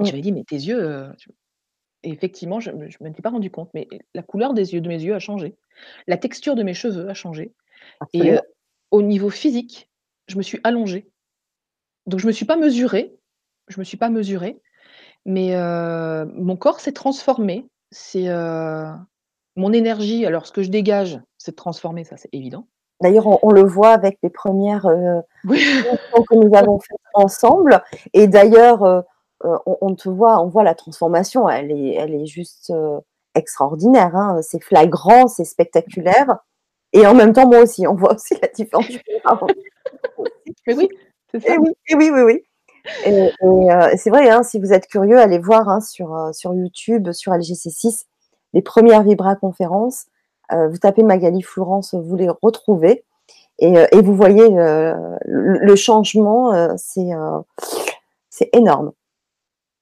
Mmh. 0.00 0.10
m'avais 0.10 0.20
dit: 0.22 0.32
«Mais 0.32 0.44
tes 0.44 0.56
yeux, 0.56 1.10
tu» 1.18 1.30
et 2.04 2.10
effectivement, 2.10 2.60
je 2.60 2.70
je 2.88 2.98
m'en 3.00 3.10
étais 3.10 3.22
pas 3.22 3.30
rendu 3.30 3.50
compte, 3.50 3.70
mais 3.74 3.88
la 4.14 4.22
couleur 4.22 4.54
des 4.54 4.74
yeux 4.74 4.80
de 4.82 4.88
mes 4.88 5.02
yeux 5.02 5.14
a 5.14 5.20
changé. 5.20 5.56
La 6.06 6.18
texture 6.18 6.54
de 6.56 6.62
mes 6.62 6.74
cheveux 6.74 7.08
a 7.10 7.14
changé 7.14 7.54
et 8.14 8.32
heu, 8.32 8.40
Absolument. 8.40 8.46
au 8.92 9.02
niveau 9.02 9.30
physique, 9.30 9.90
je 10.28 10.36
me 10.38 10.42
suis 10.42 10.60
allongée. 10.64 11.10
Donc 12.06 12.20
je 12.20 12.26
me 12.26 12.32
suis 12.32 12.46
pas 12.46 12.56
mesurée 12.56 13.12
je 13.68 13.80
me 13.80 13.84
suis 13.84 13.96
pas 13.96 14.10
mesurée, 14.10 14.60
mais 15.26 15.56
heu, 15.56 16.26
mon 16.34 16.56
corps 16.56 16.80
s'est 16.80 16.92
transformé. 16.92 17.68
C'est, 17.92 18.28
heu, 18.28 18.86
mon 19.56 19.72
énergie 19.72 20.26
alors 20.26 20.46
ce 20.46 20.52
que 20.52 20.62
je 20.62 20.70
dégage 20.70 21.20
s'est 21.38 21.52
transformé, 21.52 22.04
ça 22.04 22.16
c'est 22.18 22.30
évident. 22.34 22.68
D'ailleurs, 23.02 23.26
on 23.28 23.38
on 23.42 23.52
le 23.52 23.64
voit 23.64 23.90
avec 23.92 24.18
les 24.22 24.30
1res, 24.30 24.86
heu, 24.88 25.22
Oui. 25.46 25.58
missions 25.58 26.24
que 26.30 26.36
nous 26.36 26.56
avons 26.56 26.80
faites 26.80 26.98
ensemble 27.14 27.82
et 28.14 28.28
d'ailleurs, 28.28 28.84
heu, 28.84 29.02
on 29.44 29.78
on 29.82 29.94
te 29.96 30.08
voit 30.10 30.40
on 30.42 30.48
voit 30.48 30.64
la 30.64 30.74
transformation, 30.76 31.48
elle 31.48 31.72
est 31.72 31.94
elle 31.96 32.14
est 32.14 32.26
juste, 32.26 32.72
extraordinaire, 33.36 34.16
hein. 34.16 34.40
C'est 34.42 34.62
flagrant, 34.64 35.28
c'est 35.28 35.44
spectaculaire 35.46 36.38
et 36.94 37.06
en 37.06 37.14
même 37.14 37.32
temps, 37.34 37.48
moi 37.48 37.60
aussi, 37.62 37.86
on 37.88 37.94
voit 37.96 38.14
aussi 38.16 38.36
la 38.42 38.48
différence. 38.48 38.86
Mais 40.68 40.74
oui, 40.76 40.88
c'est 41.40 41.50
Et 41.52 41.54
ça. 41.54 41.60
oui, 41.60 41.70
et 41.88 41.94
oui, 41.96 42.10
oui, 42.12 42.22
oui 42.22 42.42
et 43.06 43.10
et 43.12 43.72
heu, 43.72 43.96
c'est 43.98 44.10
vrai, 44.10 44.30
hein, 44.30 44.42
si 44.44 44.60
vous 44.60 44.72
êtes 44.72 44.86
curieux, 44.88 45.18
allez 45.20 45.38
voir, 45.38 45.68
hein, 45.68 45.80
sur, 45.80 46.14
heu, 46.16 46.32
sur 46.34 46.54
YouTube, 46.54 47.12
sur 47.12 47.32
LGC6, 47.34 48.06
les 48.54 48.62
1res 48.62 49.02
Vibraconférences. 49.04 50.06
Heu, 50.52 50.68
vous 50.70 50.78
tapez 50.78 51.02
Magali 51.04 51.42
Flourens, 51.42 51.94
vous 51.94 52.16
les 52.16 52.28
retrouvez 52.42 53.04
et 53.60 53.74
et 53.92 54.02
vous 54.02 54.14
voyez, 54.16 54.48
le 54.50 55.58
le 55.60 55.76
changement, 55.76 56.52
c'est, 56.78 57.10
énorme 58.54 58.92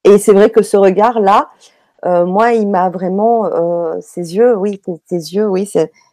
et 0.04 0.18
c'est 0.18 0.32
vrai 0.34 0.50
que 0.50 0.62
ce 0.62 0.76
regard-là, 0.78 1.50
moi, 2.04 2.52
il 2.54 2.68
m'a 2.68 2.90
vraiment, 2.90 3.50
ses 4.02 4.36
yeux, 4.36 4.56
oui, 4.56 4.80
tes 4.80 4.98
tes 5.08 5.16
yeux, 5.16 5.48
oui, 5.48 5.66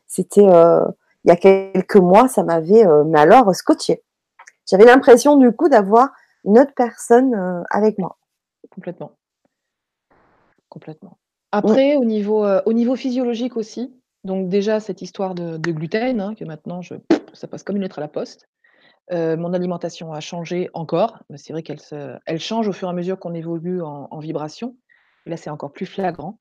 c'était, 0.07 0.43
il 0.43 1.29
y 1.29 1.31
a 1.31 1.37
quelques 1.37 1.97
mois, 1.97 2.27
ça 2.29 2.43
m'avait, 2.43 2.85
mais 3.07 3.19
alors 3.21 3.55
scotché. 3.55 4.03
J'avais 4.71 4.85
l'impression 4.85 5.35
du 5.35 5.51
coup 5.51 5.67
d'avoir 5.67 6.09
une 6.45 6.57
autre 6.57 6.71
personne, 6.75 7.35
heu, 7.35 7.63
avec 7.69 7.99
moi. 7.99 8.17
complètement. 8.69 9.11
Complètement. 10.69 11.17
Après 11.51 11.97
au 11.97 12.05
niveau, 12.05 12.45
heu, 12.45 12.61
au 12.65 12.71
niveau 12.73 12.95
physiologique 12.95 13.57
aussi, 13.57 13.93
donc 14.23 14.47
déjà 14.47 14.79
cette 14.79 15.01
histoire 15.01 15.35
de 15.35 15.57
de 15.57 15.71
gluten, 15.71 16.21
hein, 16.21 16.33
que 16.35 16.45
maintenant 16.45 16.81
je 16.81 16.95
ça 17.33 17.47
passe 17.47 17.63
comme 17.63 17.75
une 17.75 17.81
lettre 17.81 17.99
à 17.99 18.01
la 18.01 18.07
poste. 18.07 18.47
Heu, 19.11 19.35
mon 19.37 19.53
alimentation 19.53 20.13
a 20.13 20.21
changé 20.21 20.69
encore, 20.73 21.19
mais 21.29 21.37
c'est 21.37 21.53
vrai 21.53 21.63
qu'elle 21.63 21.81
se 21.81 22.17
elle 22.25 22.39
change 22.39 22.67
au 22.69 22.73
fur 22.73 22.87
et 22.87 22.91
à 22.91 22.93
mesure 22.93 23.19
qu'on 23.19 23.33
évolue 23.33 23.81
en 23.81 24.07
en 24.09 24.19
vibration. 24.19 24.77
Là, 25.25 25.37
c'est 25.37 25.49
encore 25.51 25.73
plus 25.73 25.85
flagrant. 25.85 26.39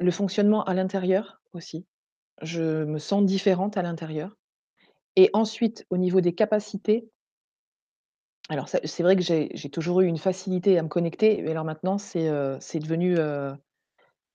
Le 0.00 0.10
fonctionnement 0.10 0.64
à 0.64 0.74
l'intérieur 0.74 1.40
aussi. 1.52 1.86
Je 2.42 2.84
me 2.84 2.98
sens 2.98 3.24
différente 3.24 3.76
à 3.76 3.82
l'intérieur 3.82 4.36
et 5.16 5.30
ensuite 5.32 5.86
au 5.90 5.96
niveau 5.96 6.20
des 6.20 6.34
capacités 6.34 7.08
alors 8.48 8.68
c'est 8.68 9.02
vrai 9.04 9.14
que 9.14 9.22
j'ai 9.22 9.70
toujours 9.70 10.00
eu 10.00 10.06
une 10.06 10.18
facilité 10.18 10.76
à 10.76 10.82
me 10.82 10.88
connecter, 10.88 11.40
mais 11.42 11.52
alors 11.52 11.64
maintenant 11.64 11.98
c'est, 11.98 12.28
c'est 12.58 12.80
devenu, 12.80 13.16
heu 13.16 13.52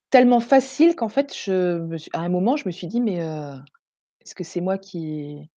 tellement 0.10 0.40
facile 0.40 0.96
qu'en 0.96 1.10
fait, 1.10 1.36
je 1.36 1.78
me 1.80 1.98
suis 1.98 2.10
à 2.14 2.22
un 2.22 2.30
moment, 2.30 2.56
je 2.56 2.66
me 2.66 2.72
suis 2.72 2.88
dit: 2.88 3.02
«Mais, 3.02 3.22
heu, 3.22 3.56
est-ce 4.22 4.34
que 4.36 4.46
c'est 4.46 4.62
moi 4.62 4.78
qui» 4.78 5.50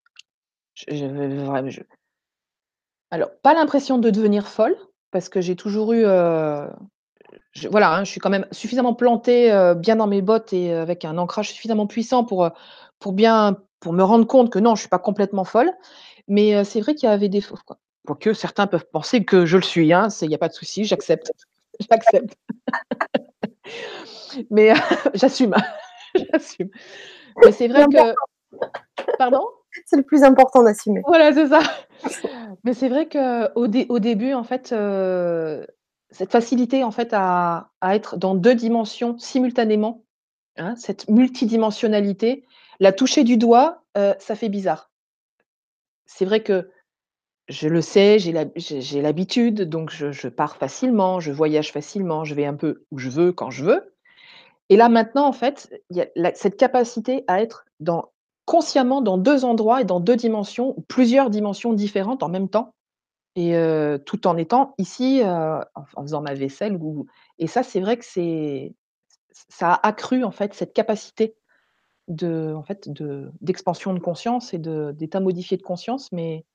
alors, 3.11 3.29
pas 3.41 3.53
l'impression 3.53 3.99
de 3.99 4.09
devenir 4.09 4.47
folle, 4.47 4.75
parce 5.11 5.29
que 5.29 5.41
j'ai 5.41 5.55
toujours 5.55 5.93
eu, 5.93 6.03
voilà, 7.69 7.95
hein, 7.95 8.03
je 8.03 8.11
suis 8.11 8.19
quand 8.19 8.29
même 8.29 8.47
suffisamment 8.51 8.93
plantée, 8.93 9.73
bien 9.77 9.95
dans 9.95 10.07
mes 10.07 10.21
bottes 10.21 10.53
et 10.53 10.73
avec 10.73 11.05
un 11.05 11.17
ancrage 11.17 11.51
suffisamment 11.51 11.87
puissant 11.87 12.23
pour, 12.25 12.49
pour 12.99 13.13
bien 13.13 13.57
pour 13.79 13.93
me 13.93 14.03
rendre 14.03 14.25
compte 14.27 14.51
que 14.51 14.59
non, 14.59 14.75
je 14.75 14.81
suis 14.81 14.89
pas 14.89 14.99
complètement 14.99 15.43
folle. 15.43 15.71
Mais, 16.27 16.55
heu, 16.55 16.63
c'est 16.63 16.81
vrai 16.81 16.95
qu'il 16.95 17.09
y 17.09 17.11
avait 17.11 17.29
des 17.29 17.41
fois 17.41 17.59
quoi 17.65 17.77
quoique 18.07 18.33
certains 18.33 18.67
peuvent 18.67 18.87
penser 18.91 19.25
que 19.25 19.45
je 19.45 19.57
le 19.57 19.63
suis, 19.63 19.91
hein, 19.93 20.07
il 20.21 20.31
y 20.31 20.35
a 20.35 20.37
pas 20.37 20.47
de 20.47 20.53
souci, 20.53 20.85
j'accepte, 20.85 21.31
j'accepte. 21.91 22.35
Mais, 24.51 24.73
j'assume, 25.13 25.55
j'assume. 26.31 26.69
Mais 27.43 27.51
c'est 27.51 27.67
vrai 27.67 27.85
que 27.85 28.13
pardon? 29.17 29.41
C'est 29.85 29.97
le 29.97 30.03
plus 30.03 30.23
important 30.23 30.63
d'assumer. 30.63 31.01
Voilà, 31.07 31.33
c'est 31.33 31.47
ça. 31.47 31.59
Mais 32.63 32.73
c'est 32.73 32.89
vrai 32.89 33.07
qu'au 33.07 33.67
dé 33.67 33.85
au 33.89 33.99
début, 33.99 34.33
en 34.33 34.43
fait, 34.43 34.71
heu, 34.73 35.65
cette 36.11 36.31
facilité, 36.31 36.83
en 36.83 36.91
fait, 36.91 37.09
à 37.13 37.69
à 37.81 37.95
être 37.95 38.17
dans 38.17 38.35
2 38.35 38.55
dimensions 38.55 39.17
simultanément, 39.19 40.03
hein, 40.57 40.75
cette 40.77 41.09
multidimensionnalité, 41.09 42.45
la 42.79 42.91
toucher 42.91 43.23
du 43.23 43.37
doigt, 43.37 43.83
heu, 43.97 44.13
ça 44.19 44.35
fait 44.35 44.49
bizarre. 44.49 44.89
C'est 46.05 46.25
vrai 46.25 46.41
que 46.43 46.69
je 47.49 47.67
le 47.69 47.81
sais, 47.81 48.19
j'ai 48.19 48.31
l'hab 48.33 48.51
j'ai 48.55 48.81
j'ai 48.81 49.01
l'habitude, 49.01 49.63
donc 49.63 49.91
je 49.91 50.29
pars 50.29 50.57
facilement, 50.57 51.19
je 51.19 51.31
voyage 51.31 51.71
facilement, 51.73 52.25
je 52.25 52.35
vais 52.35 52.45
un 52.45 52.55
peu 52.55 52.85
où 52.91 52.99
je 52.99 53.09
veux, 53.09 53.33
quand 53.33 53.51
je 53.51 53.65
veux. 53.65 53.93
Et 54.69 54.77
là, 54.77 54.89
maintenant, 54.89 55.27
en 55.27 55.33
fait, 55.33 55.71
il 55.91 55.97
y 55.97 56.01
a 56.01 56.35
cette 56.35 56.57
capacité 56.57 57.23
à 57.27 57.41
être 57.41 57.65
consciemment 58.45 59.01
dans 59.01 59.17
2 59.17 59.45
endroits 59.45 59.81
et 59.81 59.85
dans 59.85 59.99
2 59.99 60.15
dimensions 60.17 60.73
ou 60.77 60.81
plusieurs 60.83 61.29
dimensions 61.29 61.73
différentes 61.73 62.23
en 62.23 62.29
même 62.29 62.49
temps 62.49 62.73
et 63.35 63.55
heu, 63.55 63.99
tout 64.05 64.27
en 64.27 64.37
étant 64.37 64.75
ici, 64.79 65.21
heu, 65.23 65.27
en 65.27 65.61
en 65.95 66.03
faisant 66.03 66.21
ma 66.21 66.33
vaisselle 66.35 66.77
ou 66.81 67.07
et 67.39 67.47
ça, 67.47 67.63
c'est 67.63 67.81
vrai 67.81 67.97
que 67.97 68.05
ça 69.49 69.73
a 69.73 69.87
accru, 69.87 70.23
en 70.23 70.31
fait, 70.31 70.53
cette 70.53 70.73
capacité 70.73 71.35
de 72.07 72.53
en 72.55 72.63
fait, 72.63 72.89
de 72.89 73.31
d'expansion 73.41 73.93
de 73.93 73.99
conscience 73.99 74.53
et 74.53 74.59
de 74.59 74.91
d'état 74.91 75.19
modifié 75.19 75.57
de 75.57 75.63
conscience, 75.63 76.11
mais 76.11 76.45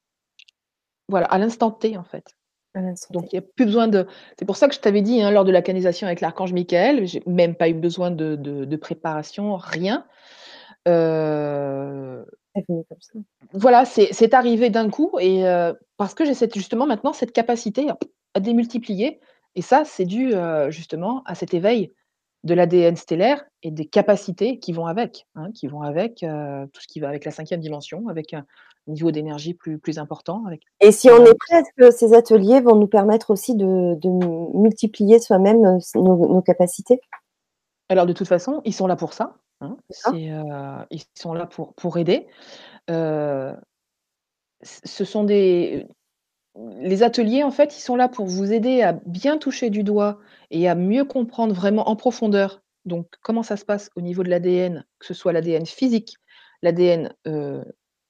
voilà, 1.09 1.27
à 1.27 1.39
l'instant 1.39 1.71
T, 1.71 1.97
en 1.97 2.05
fait. 2.05 2.37
Donc 3.11 3.31
il 3.33 3.37
y 3.37 3.39
a 3.39 3.43
plus 3.43 3.67
besoin 3.67 3.87
de 3.87 4.07
c'est 4.39 4.47
pour 4.47 4.57
ça 4.57 4.67
que 4.67 4.75
je 4.75 4.81
t'avais 4.81 5.03
dit, 5.03 5.21
hein, 5.21 5.31
lors 5.31 5.45
de 5.45 5.53
la 5.53 5.61
canalisation 5.61 6.07
avec 6.07 6.23
l'archange 6.23 6.55
Michael, 6.55 7.07
j'ai 7.07 7.23
même 7.27 7.55
pas 7.55 7.69
eu 7.69 7.75
besoin 7.75 8.11
de 8.11 8.35
de 8.35 8.65
de 8.65 8.77
préparation, 8.77 9.57
rien. 9.57 10.07
Comme 12.55 13.01
ça. 13.01 13.19
voilà, 13.53 13.85
c'est 13.85 14.09
c'est 14.13 14.33
arrivé 14.35 14.71
d'un 14.71 14.89
coup 14.89 15.19
et 15.21 15.45
heu, 15.45 15.79
parce 15.99 16.15
que 16.15 16.25
j'ai 16.25 16.35
cette 16.35 16.55
justement 16.55 16.87
maintenant 16.87 17.13
cette 17.13 17.33
capacité 17.33 17.91
à 17.91 17.99
à 18.35 18.41
démultiplier 18.41 19.21
et 19.55 19.63
ça, 19.63 19.85
c'est 19.85 20.07
dû, 20.07 20.35
heu, 20.35 20.71
justement 20.71 21.23
à 21.27 21.35
cet 21.35 21.55
éveil 21.55 21.93
de 22.45 22.55
l'ADN 22.55 22.97
stellaire 22.97 23.45
et 23.63 23.71
des 23.71 23.87
capacités 23.87 24.59
qui 24.59 24.73
vont 24.73 24.87
avec, 24.87 25.27
hein, 25.37 25.51
qui 25.55 25.69
vont 25.69 25.83
avec, 25.83 26.23
heu, 26.25 26.67
tout 26.73 26.81
ce 26.81 26.89
qui 26.89 27.01
va 27.01 27.09
avec 27.09 27.25
la 27.25 27.31
5e 27.31 27.61
dimension, 27.61 28.09
avec 28.09 28.35
un 28.35 28.45
niveau 28.89 29.13
d'énergie 29.13 29.55
plus 29.55 29.79
plus 29.79 29.99
important, 29.99 30.45
avec 30.47 30.63
Et 30.81 30.91
si 30.93 31.09
on 31.11 31.25
est 31.25 31.35
prêt, 31.35 31.61
est-ce 31.61 31.71
que 31.77 31.91
ces 31.97 32.15
ateliers 32.15 32.61
vont 32.61 32.75
nous 32.77 32.89
permettre 32.89 33.31
aussi 33.31 33.55
de 33.55 33.95
de 33.95 34.09
mu 34.09 34.61
multiplier 34.63 35.21
soi-même, 35.21 35.65
heu, 35.65 35.77
s 35.79 35.95
nos 35.95 36.17
nos 36.29 36.43
capacités? 36.43 37.01
Alors 37.89 38.07
de 38.07 38.13
toute 38.13 38.29
façon, 38.29 38.61
ils 38.65 38.75
sont 38.75 38.87
là 38.87 38.97
pour 38.97 39.13
ça, 39.13 39.37
hein, 39.61 39.77
heu, 40.15 40.87
ils 40.91 41.03
sont 41.15 41.35
là 41.35 41.47
pour 41.47 41.75
pour 41.75 41.99
aider. 41.99 42.27
Ce 44.65 45.05
sont 45.05 45.25
des 45.25 45.87
les 46.81 47.03
ateliers, 47.03 47.43
en 47.43 47.51
fait, 47.51 47.77
ils 47.77 47.81
sont 47.81 47.97
là 47.97 48.09
pour 48.09 48.27
vous 48.27 48.53
aider 48.53 48.83
à 48.83 48.93
bien 49.07 49.39
toucher 49.39 49.71
du 49.71 49.83
doigt 49.85 50.19
et 50.51 50.69
à 50.69 50.75
mieux 50.75 51.05
comprendre 51.05 51.55
vraiment 51.55 51.89
en 51.89 51.97
profondeur, 51.97 52.63
donc 52.85 53.07
comment 53.23 53.43
ça 53.43 53.57
se 53.57 53.65
passe 53.65 53.91
au 53.97 54.01
niveau 54.03 54.23
de 54.23 54.29
l'ADN, 54.29 54.85
que 54.99 55.07
ce 55.07 55.15
soit 55.15 55.33
l'ADN 55.33 55.65
physique, 55.67 56.17
l'ADN, 56.63 57.15
heu 57.27 57.65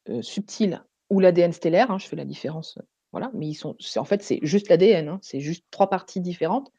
heu, 0.09 0.23
subtil 0.23 0.83
ou 1.11 1.21
l'ADN 1.21 1.53
stellaire, 1.53 1.91
hein, 1.93 1.99
je 1.99 2.07
fais 2.09 2.17
la 2.17 2.25
différence, 2.25 2.77
heu, 2.79 2.83
voilà, 3.13 3.31
mais 3.35 3.47
ils 3.49 3.59
en 3.99 4.05
fait, 4.05 4.23
c'est 4.23 4.41
juste 4.43 4.69
l'ADN, 4.69 5.09
hein, 5.09 5.19
c'est 5.23 5.41
juste 5.41 5.65
3 5.71 5.89
parties 5.91 6.21
différentes. 6.21 6.73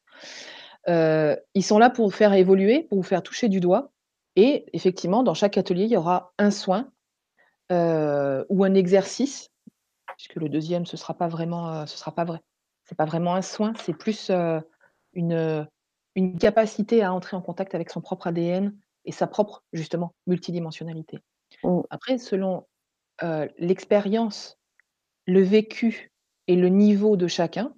Ils 0.87 1.63
sont 1.63 1.79
là 1.79 1.89
pour 1.89 2.05
vous 2.07 2.11
faire 2.15 2.33
évoluer, 2.33 2.83
pour 2.83 2.97
vous 2.99 3.03
faire 3.03 3.23
toucher 3.23 3.49
du 3.49 3.59
doigt 3.59 3.91
et 4.35 4.65
effectivement, 4.73 5.23
dans 5.23 5.33
chaque 5.35 5.57
atelier, 5.57 5.85
il 5.85 5.91
y 5.91 5.97
aura 5.97 6.33
un 6.39 6.51
soin, 6.51 6.91
ou 7.71 8.63
un 8.65 8.75
exercice, 8.75 9.51
puisque 10.23 10.41
le 10.41 10.47
2e, 10.47 10.85
ce 10.85 10.95
sera 10.95 11.13
pas 11.13 11.27
vraiment, 11.27 11.83
heu, 11.83 11.85
ce 11.85 11.97
sera 11.97 12.13
pas 12.15 12.23
vrai 12.23 12.39
c'est 12.85 12.95
pas 12.95 13.05
vraiment 13.05 13.35
un 13.35 13.41
soin, 13.41 13.73
c'est 13.79 13.93
plus, 13.93 14.29
heu, 14.29 14.61
une, 15.13 15.33
heu, 15.33 15.65
une 16.15 16.37
capacité 16.37 17.01
à 17.01 17.13
entrer 17.13 17.37
en 17.37 17.41
contact 17.41 17.75
avec 17.75 17.89
son 17.89 18.01
propre 18.01 18.27
ADN 18.27 18.73
et 19.05 19.11
sa 19.13 19.25
propre, 19.25 19.63
justement, 19.71 20.13
multidimensionnalité. 20.27 21.19
Mmh. 21.63 21.81
Après 21.89 22.17
selon, 22.17 22.65
l'expérience, 23.57 24.57
le 25.25 25.41
vécu 25.41 26.11
et 26.47 26.57
le 26.57 26.67
niveau 26.67 27.15
de 27.15 27.27
chacun, 27.27 27.73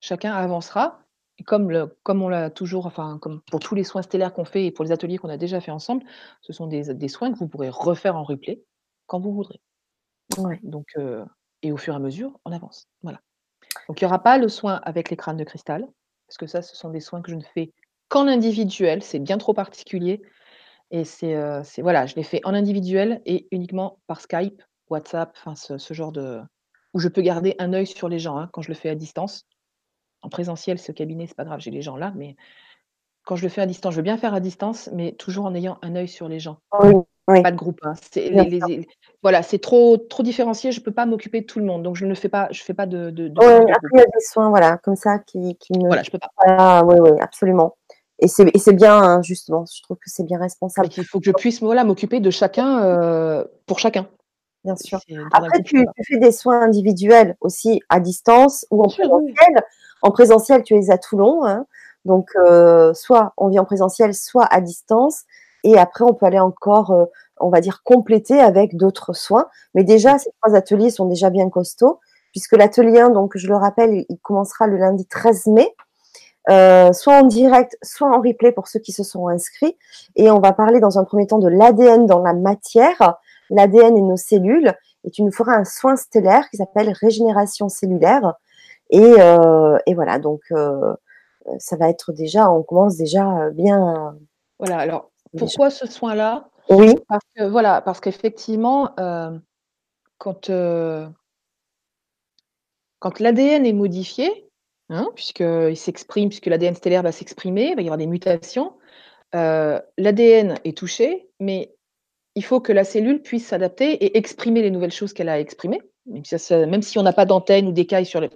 chacun 0.00 0.32
avancera 0.32 1.00
et 1.38 1.44
comme 1.44 1.70
le 1.70 1.98
comme 2.02 2.22
on 2.22 2.28
l'a 2.28 2.48
toujours 2.48 2.86
enfin, 2.86 3.18
comme 3.20 3.42
pour 3.50 3.60
tous 3.60 3.74
les 3.74 3.84
soins 3.84 4.00
stellaires 4.00 4.32
qu'on 4.32 4.46
fait 4.46 4.64
et 4.64 4.70
pour 4.70 4.84
les 4.86 4.92
ateliers 4.92 5.18
qu'on 5.18 5.28
a 5.28 5.36
déjà 5.36 5.60
fait 5.60 5.70
ensemble, 5.70 6.04
ce 6.40 6.54
sont 6.54 6.66
des 6.66 6.94
des 6.94 7.08
soins 7.08 7.30
que 7.30 7.38
vous 7.38 7.48
pourrez 7.48 7.68
refaire 7.68 8.16
en 8.16 8.24
replay 8.24 8.62
quand 9.06 9.20
vous 9.20 9.34
voudrez. 9.34 9.60
Donc 10.62 10.96
et 11.62 11.72
au 11.72 11.76
fur 11.76 11.94
et 11.94 11.96
à 11.96 12.00
mesure, 12.00 12.38
on 12.44 12.52
avance, 12.52 12.88
voilà. 13.02 13.20
Donc 13.88 14.00
il 14.00 14.04
y 14.04 14.06
aura 14.06 14.22
pas 14.22 14.38
le 14.38 14.48
soin 14.48 14.80
avec 14.84 15.10
les 15.10 15.16
crânes 15.16 15.36
de 15.36 15.44
cristal, 15.44 15.86
parce 16.26 16.38
que 16.38 16.46
ça, 16.46 16.62
ce 16.62 16.76
sont 16.76 16.90
des 16.90 17.00
soins 17.00 17.22
que 17.22 17.30
je 17.30 17.36
ne 17.36 17.42
fais 17.42 17.72
qu'en 18.08 18.26
individuel, 18.26 19.02
c'est 19.02 19.18
bien 19.18 19.38
trop 19.38 19.54
particulier 19.54 20.22
et 20.90 21.04
c'est, 21.04 21.36
c'est 21.64 21.82
voilà, 21.82 22.06
je 22.06 22.16
les 22.16 22.24
fais 22.24 22.40
en 22.44 22.54
individuel 22.54 23.20
et 23.24 23.46
uniquement 23.52 24.00
par 24.06 24.20
Skype, 24.20 24.62
WhatsApp, 24.88 25.32
enfin 25.36 25.54
ce 25.54 25.78
ce 25.78 25.94
genre 25.94 26.10
de 26.10 26.40
où 26.94 26.98
je 26.98 27.08
peux 27.08 27.22
garder 27.22 27.54
un 27.58 27.72
œil 27.72 27.86
sur 27.86 28.08
les 28.08 28.18
gens, 28.18 28.38
hein, 28.38 28.48
quand 28.52 28.62
je 28.62 28.68
le 28.68 28.74
fais 28.74 28.88
à 28.88 28.94
distance. 28.94 29.46
En 30.22 30.28
présentiel, 30.28 30.78
au 30.86 30.92
cabinet, 30.92 31.26
c'est 31.26 31.36
pas 31.36 31.44
grave, 31.44 31.60
j'ai 31.60 31.70
les 31.70 31.82
gens 31.82 31.96
là, 31.96 32.12
mais 32.14 32.36
quand 33.24 33.36
je 33.36 33.42
le 33.42 33.48
fais 33.48 33.62
à 33.62 33.66
distance, 33.66 33.94
je 33.94 33.98
veux 33.98 34.02
bien 34.02 34.18
faire 34.18 34.34
à 34.34 34.40
distance, 34.40 34.90
mais 34.92 35.12
toujours 35.12 35.46
en 35.46 35.54
ayant 35.54 35.78
un 35.82 35.94
œil 35.94 36.08
sur 36.08 36.28
les 36.28 36.40
gens. 36.40 36.58
Oui. 37.30 37.42
Pas 37.42 37.50
de 37.50 37.56
groupe, 37.56 37.80
hein, 37.82 37.94
les 38.16 38.30
les 38.50 38.88
voilà, 39.22 39.42
c'est 39.42 39.58
trop 39.58 39.96
trop 39.98 40.22
différencié, 40.22 40.72
je 40.72 40.80
peux 40.80 40.92
pas 40.92 41.04
m'occuper 41.06 41.42
de 41.42 41.46
tout 41.46 41.58
le 41.58 41.64
monde, 41.66 41.82
donc 41.82 41.96
je 41.96 42.06
ne 42.06 42.14
fais 42.14 42.28
pas 42.28 42.48
je 42.52 42.62
fais 42.62 42.74
pas 42.74 42.86
de 42.86 43.10
de 43.10 43.30
après 43.30 43.88
il 43.92 43.98
y 43.98 44.02
a 44.02 44.04
des 44.04 44.20
soins, 44.20 44.48
voilà, 44.48 44.78
comme 44.78 44.96
ça 44.96 45.18
qui 45.18 45.56
qui 45.56 45.72
ne 45.74 45.86
Voilà, 45.86 46.02
je 46.02 46.10
peux 46.10 46.18
pas. 46.18 46.30
voilà, 46.44 46.84
oui, 46.84 46.96
oui, 47.00 47.20
absolument 47.20 47.76
et 48.20 48.28
c'est 48.28 48.50
et 48.54 48.58
c'est 48.58 48.74
bien, 48.74 48.96
hein, 48.96 49.22
justement, 49.22 49.64
je 49.74 49.82
trouve 49.82 49.96
que 49.96 50.10
c'est 50.10 50.24
bien 50.24 50.38
responsable. 50.38 50.88
qu'il 50.88 51.04
faut 51.06 51.20
que 51.20 51.26
je 51.26 51.32
puisse, 51.32 51.60
voilà, 51.60 51.84
m'occuper 51.84 52.20
de 52.20 52.30
chacun, 52.30 52.84
heu, 52.84 53.50
pour 53.66 53.78
chacun. 53.78 54.08
Bien 54.64 54.76
sûr. 54.76 55.00
Après 55.32 55.62
tu 55.62 55.86
fais 56.06 56.18
des 56.18 56.32
soins 56.32 56.60
individuels 56.62 57.36
aussi 57.40 57.80
à 57.88 57.98
distance 57.98 58.66
ou 58.70 58.76
Bien 58.82 58.84
en 58.84 58.88
sûr, 58.90 59.04
oui, 59.10 59.22
oui. 59.24 59.32
présentiel. 59.34 59.64
En 60.02 60.10
présentiel, 60.10 60.62
tu 60.62 60.74
es 60.74 60.90
à 60.90 60.98
Toulon, 60.98 61.44
hein, 61.44 61.66
donc 62.04 62.28
heu, 62.36 62.92
soit 62.94 63.32
on 63.38 63.48
vient 63.48 63.62
en 63.62 63.66
présentiel, 63.66 64.14
soit 64.14 64.46
à 64.50 64.60
distance 64.60 65.24
et 65.64 65.78
après 65.78 66.04
on 66.04 66.14
peut 66.14 66.26
aller 66.26 66.40
encore, 66.40 66.92
heu, 66.92 67.06
on 67.40 67.50
va 67.50 67.60
dire 67.60 67.82
compléter 67.84 68.40
avec 68.40 68.76
d'autres 68.76 69.12
soins. 69.14 69.48
Mais 69.74 69.84
déjà, 69.84 70.18
ces 70.18 70.30
3 70.42 70.56
ateliers 70.56 70.90
sont 70.90 71.06
déjà 71.06 71.30
bien 71.30 71.50
costauds 71.50 72.00
puisque 72.32 72.52
l'atelier 72.56 73.00
1, 73.00 73.10
donc 73.10 73.32
je 73.36 73.48
le 73.48 73.56
rappelle, 73.56 74.04
il 74.08 74.18
commencera 74.22 74.66
le 74.68 74.76
lundi 74.78 75.06
13 75.06 75.46
mai, 75.48 75.74
heu, 76.50 76.92
soit 76.94 77.14
en 77.20 77.24
direct, 77.24 77.76
soit 77.82 78.08
en 78.14 78.20
replay 78.22 78.52
pour 78.52 78.68
ceux 78.68 78.80
qui 78.80 78.92
se 78.92 79.04
sont 79.04 79.28
inscrits. 79.28 79.76
Et 80.16 80.30
on 80.30 80.40
va 80.40 80.52
parler 80.52 80.80
dans 80.80 80.98
un 80.98 81.04
1er 81.04 81.26
temps 81.28 81.38
de 81.40 81.48
l'ADN 81.48 82.06
dans 82.06 82.20
la 82.22 82.34
matière, 82.34 83.16
l'ADN 83.50 83.96
et 83.98 84.02
nos 84.02 84.16
cellules. 84.18 84.74
Et 85.04 85.10
tu 85.12 85.22
nous 85.24 85.32
feras 85.32 85.54
un 85.56 85.64
soin 85.66 85.96
stellaire 85.96 86.48
qui 86.50 86.58
s'appelle 86.58 86.90
régénération 87.00 87.68
cellulaire. 87.70 88.34
Et 88.90 89.00
heu 89.20 89.78
et 89.86 89.94
voilà 89.94 90.18
donc 90.20 90.42
heu, 90.52 90.80
ça 91.60 91.76
va 91.76 91.88
être 91.90 92.12
déjà 92.12 92.50
on 92.52 92.62
commence 92.64 92.96
déjà, 92.98 93.48
heu, 93.48 93.52
bien 93.52 94.16
Voilà, 94.60 94.78
alors 94.78 95.09
pourquoi 95.36 95.70
ce 95.70 95.86
soin-là? 95.86 96.48
Oui. 96.68 96.94
Parce 97.08 97.24
que 97.36 97.44
voilà, 97.44 97.80
parce 97.82 98.00
qu'effectivement, 98.00 98.94
hem, 98.96 99.42
quand, 100.18 100.50
heu 100.50 101.08
quand 103.02 103.18
l'ADN 103.18 103.64
est 103.66 103.72
modifié, 103.72 104.46
hein, 104.90 105.08
puisqu'il 105.14 105.76
s'exprime, 105.76 106.28
puisque 106.28 106.46
l'ADN 106.46 106.74
stellaire 106.74 107.02
va 107.02 107.12
s'exprimer, 107.12 107.70
il 107.70 107.74
va 107.76 107.80
y 107.82 107.86
avoir 107.86 107.96
des 107.98 108.06
mutations, 108.06 108.74
heu, 109.34 109.80
l'ADN 109.98 110.56
est 110.64 110.76
touché, 110.78 111.28
mais 111.40 111.74
il 112.36 112.44
faut 112.44 112.60
que 112.60 112.72
la 112.72 112.84
cellule 112.84 113.22
puisse 113.22 113.46
s'adapter 113.48 113.92
et 114.04 114.18
exprimer 114.18 114.62
les 114.62 114.70
nouvelles 114.72 114.92
choses 114.92 115.12
qu'elle 115.14 115.28
a 115.30 115.34
à 115.34 115.40
exprimer, 115.40 115.80
même 116.06 116.24
si 116.24 116.38
ça 116.38 116.66
même 116.66 116.82
si 116.82 116.98
on 116.98 117.04
n'a 117.04 117.12
pas 117.14 117.26
d'antenne 117.26 117.68
ou 117.68 117.72
d'écailles 117.72 118.06
sur 118.06 118.20
le 118.20 118.28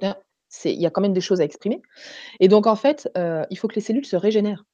il 0.66 0.80
y 0.82 0.86
a 0.86 0.90
quand 0.90 1.02
même 1.02 1.14
des 1.14 1.20
choses 1.22 1.40
à 1.40 1.44
exprimer 1.44 1.82
et 2.40 2.48
donc 2.48 2.66
en 2.68 2.76
fait, 2.76 3.10
il 3.50 3.58
faut 3.58 3.68
que 3.68 3.76
les 3.76 3.82
cellules 3.82 4.06
se 4.06 4.16
régénèrent. 4.16 4.64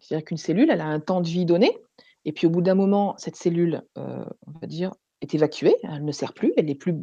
C'est-à-dire 0.00 0.24
qu'une 0.24 0.36
cellule, 0.36 0.70
elle 0.70 0.80
a 0.80 0.86
un 0.86 1.00
temps 1.00 1.20
de 1.20 1.28
vie 1.28 1.44
donné 1.44 1.76
et 2.24 2.32
puis 2.32 2.46
au 2.46 2.50
bout 2.50 2.62
d'un 2.62 2.74
moment, 2.74 3.14
cette 3.18 3.36
cellule, 3.36 3.82
heu, 3.98 4.24
on 4.46 4.58
va 4.60 4.66
dire, 4.66 4.92
est 5.20 5.34
évacuée, 5.34 5.76
elle 5.82 6.04
ne 6.04 6.12
sert 6.12 6.34
plus, 6.34 6.52
elle 6.56 6.66
n'est 6.66 6.74
plus 6.74 6.96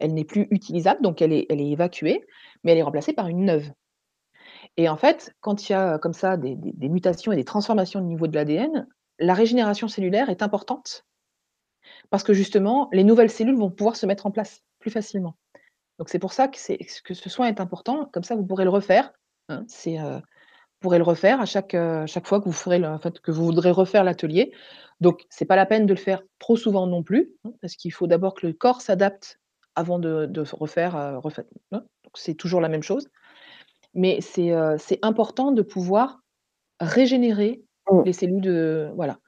elle 0.00 0.14
n'est 0.14 0.24
plus 0.24 0.46
utilisable, 0.50 1.02
donc 1.02 1.22
elle 1.22 1.32
est 1.32 1.46
elle 1.50 1.60
est 1.60 1.70
évacuée, 1.70 2.24
mais 2.62 2.72
elle 2.72 2.78
est 2.78 2.82
remplacée 2.82 3.12
par 3.12 3.28
une 3.28 3.44
neuve. 3.44 3.70
Et 4.76 4.88
en 4.88 4.96
fait, 4.96 5.34
quand 5.40 5.68
il 5.68 5.72
y 5.72 5.74
a 5.74 5.98
comme 5.98 6.12
ça 6.12 6.36
des 6.36 6.56
des 6.56 6.88
mutations 6.88 7.32
et 7.32 7.36
des 7.36 7.44
transformations 7.44 8.00
au 8.00 8.04
niveau 8.04 8.26
de 8.26 8.34
l'ADN, 8.34 8.86
la 9.18 9.34
régénération 9.34 9.88
cellulaire 9.88 10.30
est 10.30 10.42
importante 10.42 11.04
parce 12.10 12.22
que 12.22 12.32
justement, 12.32 12.88
les 12.92 13.04
nouvelles 13.04 13.30
cellules 13.30 13.56
vont 13.56 13.70
pouvoir 13.70 13.96
se 13.96 14.06
mettre 14.06 14.26
en 14.26 14.30
place 14.30 14.62
plus 14.78 14.90
facilement. 14.90 15.36
Donc 15.98 16.08
c'est 16.10 16.18
pour 16.18 16.32
ça 16.32 16.48
que 16.48 16.58
que 17.02 17.14
ce 17.14 17.28
soin 17.30 17.48
est 17.48 17.60
important, 17.60 18.06
comme 18.12 18.22
ça 18.24 18.36
vous 18.36 18.46
pourrez 18.46 18.64
le 18.64 18.70
refaire, 18.70 19.12
hein. 19.48 19.64
C'est, 19.66 19.96
vous 19.96 20.20
pourrez 20.80 20.98
le 20.98 21.04
refaire 21.04 21.40
à 21.40 21.46
chaque, 21.46 21.74
heu, 21.74 22.06
chaque 22.06 22.26
fois 22.26 22.40
que 22.40 22.46
vous 22.46 22.52
ferez 22.52 22.78
le 22.78 22.86
en 22.88 22.98
fait, 22.98 23.20
que 23.20 23.30
vous 23.30 23.44
voudrez 23.44 23.70
refaire 23.70 24.04
l'atelier. 24.04 24.52
Donc 25.00 25.24
c'est 25.30 25.44
pas 25.46 25.56
la 25.56 25.66
peine 25.66 25.86
de 25.86 25.94
le 25.94 25.98
faire 26.00 26.22
trop 26.38 26.56
souvent 26.56 26.86
non 26.86 27.02
plus, 27.02 27.32
hein, 27.44 27.52
parce 27.60 27.76
qu'il 27.76 27.92
faut 27.92 28.06
d'abord 28.06 28.34
que 28.34 28.46
le 28.46 28.52
corps 28.52 28.80
s'adapte 28.82 29.40
avant 29.76 29.98
de 29.98 30.28
refaire, 30.52 30.96
heu, 30.96 31.18
refaire 31.18 31.44
hein, 31.72 31.80
donc 32.04 32.12
c'est 32.16 32.34
toujours 32.34 32.60
la 32.60 32.68
même 32.68 32.82
chose. 32.82 33.08
Mais 33.94 34.20
c'est, 34.20 34.52
c'est 34.78 34.98
important 35.02 35.52
de 35.52 35.62
pouvoir 35.62 36.20
régénérer 36.80 37.62
Mmh. 37.90 38.04
les 38.04 38.14
cellules 38.14 38.42
de 38.42 38.90
voilà. 38.96 39.20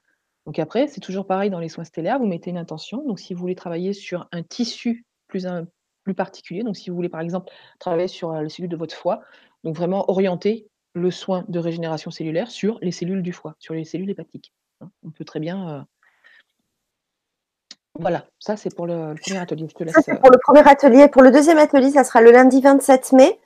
Donc 0.46 0.58
après, 0.60 0.88
c'est 0.88 1.00
toujours 1.00 1.26
pareil 1.26 1.50
dans 1.50 1.60
les 1.60 1.70
soins 1.70 1.84
stellaires, 1.84 2.20
vous 2.20 2.26
mettez 2.26 2.50
une 2.50 2.58
intention. 2.58 3.04
Donc 3.06 3.20
si 3.20 3.34
vous 3.34 3.40
voulez 3.40 3.56
travailler 3.56 3.94
sur 3.94 4.28
un 4.32 4.44
tissu 4.44 5.06
plus 5.28 5.46
in 5.46 5.66
plus 6.04 6.14
particulier, 6.14 6.64
donc 6.64 6.76
si 6.78 6.90
vous 6.90 6.96
voulez 6.96 7.10
par 7.10 7.22
exemple 7.22 7.52
travailler 7.80 8.08
sur, 8.08 8.32
heu, 8.32 8.42
les 8.44 8.50
cellules 8.50 8.70
de 8.70 8.76
votre 8.78 8.96
foie, 8.96 9.22
donc 9.64 9.76
vraiment 9.76 10.10
orienter 10.10 10.69
le 10.94 11.10
soin 11.10 11.44
de 11.48 11.58
régénération 11.60 12.10
cellulaire 12.10 12.50
sur 12.50 12.78
les 12.82 12.92
cellules 12.92 13.22
du 13.22 13.32
foie, 13.32 13.54
sur 13.58 13.74
les 13.74 13.84
cellules 13.84 14.10
hépatiques, 14.10 14.52
hein. 14.80 14.90
On 15.04 15.10
peut 15.10 15.24
très 15.24 15.40
bien, 15.40 15.80
heu 15.80 15.82
voilà, 17.98 18.24
ça 18.38 18.56
c'est 18.56 18.74
pour 18.74 18.86
le 18.86 19.12
le 19.12 19.18
1er 19.18 19.38
atelier, 19.40 19.66
je 19.68 19.74
te 19.74 19.84
Ça, 19.84 19.84
laisse, 19.84 20.04
c'est 20.04 20.12
heu 20.12 20.18
pour 20.20 20.30
le 20.30 20.38
1er 20.38 20.66
atelier. 20.68 21.08
Pour 21.08 21.22
le 21.22 21.30
2e 21.30 21.58
atelier, 21.58 21.90
ça 21.90 22.04
sera 22.04 22.20
le 22.20 22.30
lundi 22.30 22.60
27 22.60 23.12
mai. 23.12 23.38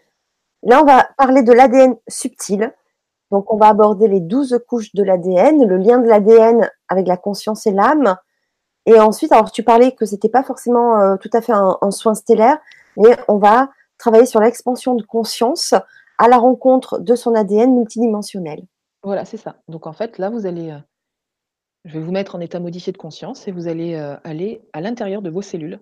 Là, 0.65 0.83
on 0.83 0.87
va 0.87 1.09
parler 1.19 1.43
de 1.43 1.53
l'ADN 1.53 1.97
subtil. 2.09 2.73
Donc 3.33 3.53
on 3.53 3.57
va 3.59 3.69
aborder 3.69 4.09
les 4.09 4.21
12 4.21 4.61
couches 4.69 4.95
de 4.95 5.03
l'ADN, 5.05 5.67
le 5.67 5.77
lien 5.79 5.99
de 5.99 6.09
l'ADN 6.09 6.71
avec 6.89 7.07
la 7.09 7.17
conscience 7.19 7.67
et 7.67 7.73
l'âme. 7.73 8.17
Et 8.87 8.99
ensuite, 9.01 9.33
alors 9.33 9.53
tu 9.53 9.63
parlais 9.65 9.93
que 9.93 10.07
c'était 10.07 10.29
pas 10.31 10.45
forcément, 10.45 11.01
heu, 11.03 11.19
tout 11.21 11.31
à 11.35 11.43
fait 11.43 11.53
un 11.53 11.79
un 11.83 11.91
soin 11.93 12.15
stellaire, 12.15 12.59
mais 12.99 13.17
on 13.29 13.39
va 13.39 13.71
travailler 13.99 14.27
sur 14.27 14.41
l'expansion 14.41 14.95
de 14.97 15.05
conscience 15.05 15.75
à 16.19 16.29
la 16.29 16.39
rencontre 16.39 16.99
de 16.99 17.15
son 17.15 17.35
ADN 17.35 17.75
multidimensionnel. 17.75 18.65
Voilà, 19.03 19.25
c'est 19.25 19.37
ça. 19.37 19.57
Donc 19.69 19.87
en 19.87 19.93
fait, 19.93 20.19
là, 20.19 20.31
vous 20.31 20.47
allez, 20.47 20.71
heu 20.71 20.81
je 21.85 21.99
vais 21.99 22.05
vous 22.05 22.13
mettre 22.13 22.35
en 22.35 22.41
état 22.41 22.61
modifié 22.61 22.93
de 22.93 22.99
conscience 22.99 23.47
et 23.47 23.53
vous 23.53 23.69
allez, 23.69 23.95
heu, 23.95 24.17
aller 24.25 24.63
à 24.73 24.81
l'intérieur 24.81 25.23
de 25.23 25.31
vos 25.31 25.43
cellules 25.43 25.81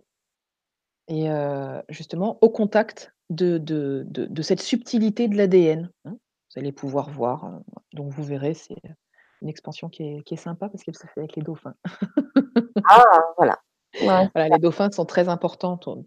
et 1.09 1.29
heu, 1.31 1.83
justement 1.89 2.39
au 2.41 2.51
contact 2.51 3.15
de 3.31 3.59
de 3.59 4.05
de 4.09 4.27
de 4.27 4.43
cette 4.43 4.61
subtilité 4.61 5.29
de 5.29 5.37
l'ADN, 5.37 5.91
hein. 6.05 6.17
Vous 6.55 6.61
allez 6.61 6.73
pouvoir 6.73 7.09
voir, 7.09 7.61
donc 7.95 8.13
vous 8.13 8.23
verrez, 8.23 8.53
c'est, 8.53 8.77
une 9.41 9.49
expansion 9.49 9.89
qui 9.89 10.03
est 10.03 10.23
qui 10.25 10.35
est 10.35 10.39
sympa 10.39 10.69
parce 10.69 10.83
qu'elle 10.85 10.97
se 10.97 11.07
fait 11.07 11.21
avec 11.21 11.37
les 11.37 11.43
dauphins. 11.43 11.75
Ah, 12.89 13.05
voilà. 13.37 13.59
Ouais, 14.01 14.29
Voilà, 14.35 14.49
les 14.49 14.59
dauphins 14.59 14.91
sont 14.91 15.05
très 15.05 15.29
importantes, 15.29 15.87
on 15.87 16.05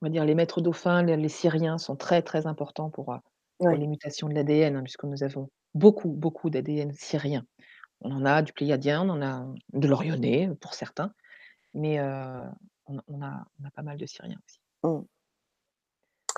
va 0.00 0.08
dire 0.08 0.24
les 0.24 0.34
maîtres 0.34 0.60
dauphins, 0.60 1.02
les 1.02 1.16
les 1.16 1.28
siriens 1.28 1.78
sont 1.78 1.96
très, 1.96 2.22
très 2.22 2.46
importants 2.46 2.88
pour 2.88 3.12
Ouais. 3.60 3.76
les 3.76 3.86
mutations 3.86 4.28
de 4.28 4.34
l'ADN, 4.34 4.76
hein, 4.76 4.82
puisque 4.82 5.04
nous 5.04 5.22
avons 5.22 5.48
beaucoup, 5.74 6.08
beaucoup 6.08 6.50
d'ADN 6.50 6.92
sirien. 6.92 7.44
On 8.02 8.12
en 8.12 8.26
a 8.26 8.42
du 8.42 8.52
pléiadien, 8.52 9.02
on 9.02 9.10
en 9.10 9.22
a 9.22 9.46
de 9.72 9.88
l'orionnais 9.88 10.50
pour 10.60 10.74
certains, 10.74 11.12
mais 11.74 11.98
heu, 11.98 12.42
on 12.86 12.98
a 12.98 13.02
on 13.08 13.22
a 13.22 13.46
on 13.62 13.66
a 13.66 13.70
pas 13.74 13.82
mal 13.82 13.96
de 13.96 14.06
siriens 14.06 14.38
aussi. 14.46 14.58
Mmh. 14.82 15.06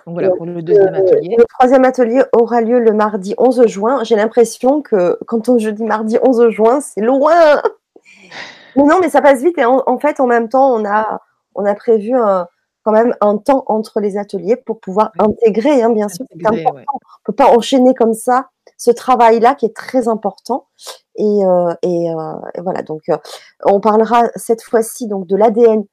Donc 0.06 0.14
voilà, 0.14 0.30
pour 0.30 0.46
le 0.46 0.62
2e 0.62 0.94
atelier. 0.94 1.36
le 1.36 1.44
3e 1.44 1.84
atelier 1.84 2.22
aura 2.32 2.60
lieu 2.60 2.78
le 2.78 2.92
mardi 2.92 3.34
11 3.38 3.66
juin? 3.66 4.04
J'ai 4.04 4.16
l'impression 4.16 4.80
que 4.80 5.18
quand 5.26 5.48
on 5.48 5.58
je 5.58 5.70
dis 5.70 5.84
mardi 5.84 6.18
11 6.22 6.50
juin, 6.50 6.80
c'est 6.80 7.00
loin! 7.00 7.60
Mais 8.76 8.84
non, 8.84 9.00
mais 9.00 9.10
ça 9.10 9.20
passe 9.20 9.42
vite 9.42 9.58
et 9.58 9.64
en 9.64 9.82
en 9.86 9.98
fait, 9.98 10.20
en 10.20 10.26
même 10.26 10.48
temps, 10.48 10.72
on 10.72 10.84
a 10.84 11.20
on 11.56 11.64
a 11.64 11.74
prévu 11.74 12.14
un 12.14 12.46
quand 12.88 12.94
même 12.94 13.14
un 13.20 13.36
temps 13.36 13.64
entre 13.66 14.00
les 14.00 14.16
ateliers 14.16 14.56
pour 14.56 14.80
pouvoir 14.80 15.12
Oui. 15.18 15.26
intégrer, 15.26 15.82
hein, 15.82 15.90
bien 15.90 16.08
sûr, 16.08 16.24
c'est 16.30 16.46
important. 16.46 16.74
ouais. 16.74 16.86
On 16.94 16.98
peut 17.22 17.34
pas 17.34 17.50
enchaîner 17.54 17.92
comme 17.94 18.14
ça 18.14 18.48
ce 18.78 18.90
travail-là 18.90 19.54
qui 19.54 19.66
est 19.66 19.76
très 19.76 20.08
important 20.08 20.68
et 21.16 21.44
heu 21.44 21.68
et 21.82 22.10
voilà 22.62 22.80
donc 22.82 23.02
heu, 23.10 23.18
on 23.66 23.80
parlera 23.80 24.22
cette 24.36 24.62
fois-ci 24.62 25.06
donc 25.06 25.26
de 25.26 25.36
l'ADN 25.36 25.84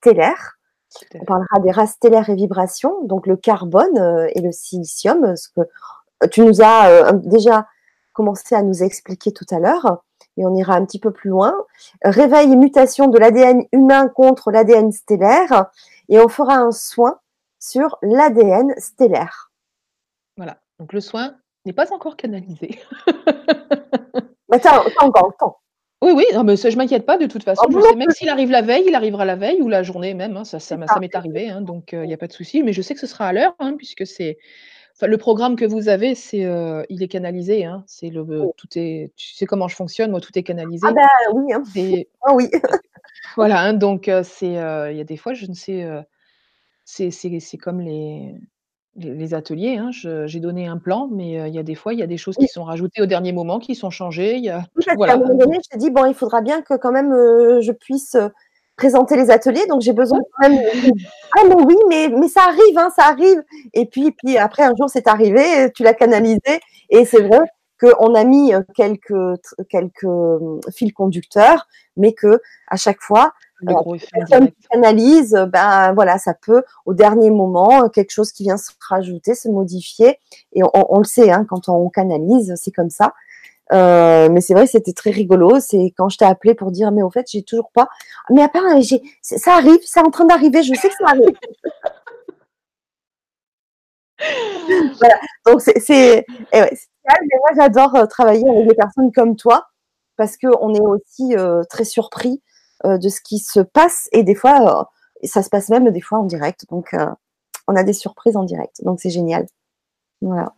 stellaire. 0.00 0.56
On 1.20 1.24
parlera 1.24 1.60
des 1.60 1.70
races 1.70 1.92
stellaires 1.92 2.28
et 2.30 2.34
vibrations, 2.34 3.04
donc 3.04 3.28
le 3.28 3.36
carbone, 3.36 4.26
et 4.34 4.40
le 4.40 4.50
silicium, 4.50 5.36
ce 5.36 5.48
que 5.50 5.60
tu 6.32 6.40
nous 6.40 6.62
as, 6.62 7.12
déjà 7.12 7.68
commencé 8.12 8.56
à 8.56 8.62
nous 8.62 8.82
expliquer 8.82 9.30
tout 9.30 9.46
à 9.52 9.60
l'heure 9.60 10.02
et 10.36 10.46
on 10.46 10.54
ira 10.54 10.74
un 10.74 10.84
petit 10.84 10.98
peu 10.98 11.12
plus 11.12 11.30
loin. 11.30 11.54
Réveil 12.02 12.52
et 12.52 12.56
mutation 12.56 13.08
de 13.08 13.18
l'ADN 13.18 13.62
humain 13.72 14.08
contre 14.08 14.50
l'ADN 14.50 14.90
stellaire 14.90 15.66
et 16.10 16.18
on 16.20 16.28
fera 16.28 16.56
un 16.56 16.72
soin 16.72 17.18
sur 17.58 17.96
l'ADN 18.02 18.74
stellaire. 18.76 19.50
Voilà, 20.36 20.58
donc 20.78 20.92
le 20.92 21.00
soin 21.00 21.36
n'est 21.64 21.72
pas 21.72 21.92
encore 21.92 22.16
canalisé. 22.16 22.78
Mais 24.50 24.60
tu 24.60 24.68
as 24.68 24.80
tu 24.84 24.92
as 24.98 25.04
encore 25.04 25.28
le 25.28 25.34
temps. 25.38 25.56
Oui, 26.02 26.12
oui, 26.12 26.24
non 26.32 26.44
mais 26.44 26.56
ça 26.56 26.70
je 26.70 26.76
m'inquiète 26.78 27.04
pas 27.04 27.18
de 27.18 27.26
toute 27.26 27.42
Oh, 27.42 27.44
façon, 27.44 27.66
je 27.68 27.72
moi 27.72 27.82
non 27.82 27.90
sais 27.90 27.96
même 27.96 28.10
s'il 28.10 28.28
arrive 28.30 28.50
la 28.50 28.62
veille, 28.62 28.84
il 28.86 28.94
arrivera 28.94 29.24
la 29.26 29.36
veille 29.36 29.60
ou 29.60 29.68
la 29.68 29.82
journée 29.82 30.14
même, 30.14 30.36
hein, 30.36 30.44
ça 30.44 30.58
ça 30.58 30.76
m'est 30.78 30.86
ça, 30.86 30.94
ça 30.94 31.00
m'est 31.00 31.14
arrivé, 31.14 31.50
hein, 31.50 31.60
donc 31.60 31.92
il 31.92 32.08
y 32.08 32.14
a 32.14 32.16
pas 32.16 32.26
de 32.26 32.32
souci, 32.32 32.62
mais 32.62 32.72
je 32.72 32.80
sais 32.80 32.94
que 32.94 33.00
ce 33.00 33.06
sera 33.06 33.26
à 33.26 33.32
l'heure, 33.34 33.54
hein, 33.58 33.74
puisque 33.76 34.06
c'est 34.06 34.38
enfin 34.96 35.06
le 35.08 35.18
programme 35.18 35.56
que 35.56 35.66
vous 35.66 35.88
avez, 35.90 36.14
c'est, 36.14 36.44
heu, 36.46 36.84
il 36.88 37.02
est 37.02 37.08
canalisé. 37.08 37.66
C'est 37.86 38.08
le 38.08 38.22
Oui. 38.22 38.48
tout 38.56 38.66
est 38.76 39.12
tu 39.14 39.34
sais 39.34 39.44
comment 39.44 39.68
je 39.68 39.76
fonctionne, 39.76 40.10
moi 40.10 40.20
tout 40.20 40.36
est 40.38 40.40
Ah 40.40 40.44
canalisé. 40.44 40.86
bah, 40.90 41.06
oui, 41.34 41.52
hein. 41.52 41.62
Oh 42.26 42.32
oui. 42.34 42.48
voilà, 43.36 43.60
hein, 43.62 43.72
donc 43.74 44.08
heu, 44.08 44.22
c'est, 44.24 44.58
heu, 44.58 44.90
il 44.92 44.96
y 44.98 45.00
a 45.00 45.04
des 45.04 45.16
fois 45.16 45.34
je 45.34 45.46
ne 45.46 45.54
sais, 45.54 45.82
heu, 45.84 46.02
c'est 46.84 47.10
c'est 47.12 47.40
c'est 47.40 47.58
comme 47.58 47.80
les 47.80 48.34
les 48.96 49.14
les 49.14 49.34
ateliers, 49.34 49.76
hein, 49.78 49.90
je 49.92 50.26
j'ai 50.28 50.40
donné 50.40 50.66
un 50.68 50.78
plan, 50.78 51.08
mais 51.12 51.38
heu, 51.40 51.48
il 51.48 51.54
y 51.54 51.58
a 51.60 51.62
des 51.64 51.74
fois, 51.76 51.94
il 51.94 52.00
y 52.00 52.04
a 52.04 52.08
des 52.08 52.18
choses 52.18 52.38
qui 52.38 52.46
Oui. 52.46 52.48
sont 52.48 52.64
rajoutées 52.64 53.02
au 53.02 53.06
dernier 53.06 53.32
moment, 53.32 53.60
qui 53.60 53.74
sont 53.76 53.90
changées, 53.90 54.36
il 54.36 54.44
y 54.44 54.50
a 54.50 54.64
Oui, 54.76 54.82
parce 54.86 54.98
qu'à 55.04 55.14
un 55.14 55.16
voilà, 55.16 55.18
moment 55.18 55.34
donc 55.34 55.38
donné, 55.38 55.58
je 55.64 55.68
t'ai 55.68 55.78
dit: 55.78 55.90
«Bon, 55.90 56.04
il 56.06 56.14
faudra 56.14 56.40
bien 56.42 56.62
que 56.62 56.74
quand 56.76 56.92
même, 56.92 57.12
heu, 57.12 57.60
je 57.60 57.72
puisse, 57.72 58.14
heu, 58.14 58.30
présenter 58.76 59.16
les 59.16 59.30
ateliers, 59.30 59.66
donc 59.68 59.80
j'ai 59.82 59.92
besoin 59.92 60.18
quand 60.32 60.48
même 60.48 60.58
de» 60.58 60.70
«Ah 61.38 61.44
mais 61.48 61.54
oui, 61.64 61.76
mais 61.88 62.08
mais 62.10 62.28
ça 62.28 62.42
arrive, 62.44 62.78
hein, 62.78 62.90
ça 62.96 63.04
arrive» 63.06 63.42
et 63.74 63.86
puis 63.86 64.12
puis 64.12 64.38
après 64.38 64.64
un 64.64 64.72
jour 64.76 64.90
c'est 64.90 65.06
arrivé, 65.08 65.70
tu 65.74 65.82
l'as 65.84 65.94
canalisé 65.94 66.40
et 66.90 67.04
c'est 67.04 67.20
vrai 67.22 67.38
qu'on 67.80 68.14
a 68.14 68.24
mis, 68.24 68.52
heu, 68.54 68.64
quelques 68.74 69.14
quelques, 69.70 70.04
mmh, 70.04 70.60
fils 70.72 70.92
conducteurs, 70.92 71.66
mais 71.96 72.12
qu'à 72.14 72.76
chaque 72.76 73.00
fois, 73.00 73.32
personne 74.16 74.48
qui 74.48 74.52
direct. 74.52 74.56
canalise, 74.70 75.36
ben 75.52 75.92
voilà, 75.94 76.18
ça 76.18 76.34
peut 76.34 76.62
au 76.86 76.94
dernier 76.94 77.30
moment, 77.30 77.88
quelque 77.90 78.10
chose 78.12 78.32
qui 78.32 78.44
vient 78.44 78.56
se 78.58 78.70
rajouter, 78.88 79.34
se 79.34 79.48
modifier 79.48 80.18
et 80.54 80.62
on 80.64 80.70
on 80.74 80.98
le 80.98 81.04
sait, 81.04 81.30
hein, 81.30 81.44
quand 81.48 81.68
on 81.68 81.88
canalise, 81.90 82.54
c'est 82.56 82.72
comme 82.72 82.90
ça. 82.90 83.12
Mais 83.72 84.40
c'est 84.40 84.54
vrai 84.54 84.64
que 84.66 84.72
c'était 84.72 84.92
très 84.94 85.10
rigolo, 85.12 85.60
c'est 85.60 85.92
quand 85.96 86.08
je 86.08 86.18
t'ai 86.18 86.24
appelé 86.26 86.54
pour 86.54 86.70
dire: 86.72 86.90
«Mais 86.92 87.02
au 87.02 87.10
fait, 87.10 87.26
j'ai 87.30 87.42
toujours 87.44 87.70
pas 87.72 87.88
mais 88.30 88.48
j'ai 88.82 88.98
ç 89.00 89.38
ça 89.38 89.54
arrive, 89.56 89.80
c'est 89.84 90.00
en 90.00 90.10
train 90.10 90.24
d'arriver, 90.26 90.62
je 90.64 90.74
sais 90.74 90.88
que 90.88 90.94
ça 90.98 91.06
arrive». 91.08 91.36
Voilà, 94.98 95.14
donc 95.46 95.60
c'est 95.62 96.24
et 96.52 96.60
ouais, 96.60 96.70
mais 97.06 97.38
moi 97.38 97.50
j'adore, 97.56 97.96
heu, 97.96 98.06
travailler 98.06 98.48
avec 98.48 98.68
des 98.68 98.74
personnes 98.74 99.10
comme 99.12 99.36
toi 99.36 99.66
parce 100.16 100.36
qu'on 100.36 100.74
est 100.74 100.80
aussi, 100.80 101.34
heu, 101.36 101.62
très 101.70 101.84
surpris, 101.84 102.42
heu, 102.86 102.98
de 102.98 103.08
ce 103.08 103.20
qui 103.22 103.38
se 103.38 103.60
passe 103.60 104.08
et 104.12 104.22
des 104.22 104.34
fois, 104.34 104.90
ça 105.24 105.42
se 105.42 105.48
passe 105.50 105.68
même 105.70 105.90
des 105.90 106.00
fois 106.00 106.18
en 106.18 106.24
direct, 106.24 106.66
donc 106.70 106.94
on 107.68 107.76
a 107.76 107.82
des 107.84 107.92
surprises 107.94 108.36
en 108.36 108.44
direct, 108.44 108.84
donc 108.84 109.00
c'est 109.00 109.10
génial. 109.10 109.46
Voilà. 110.22 110.54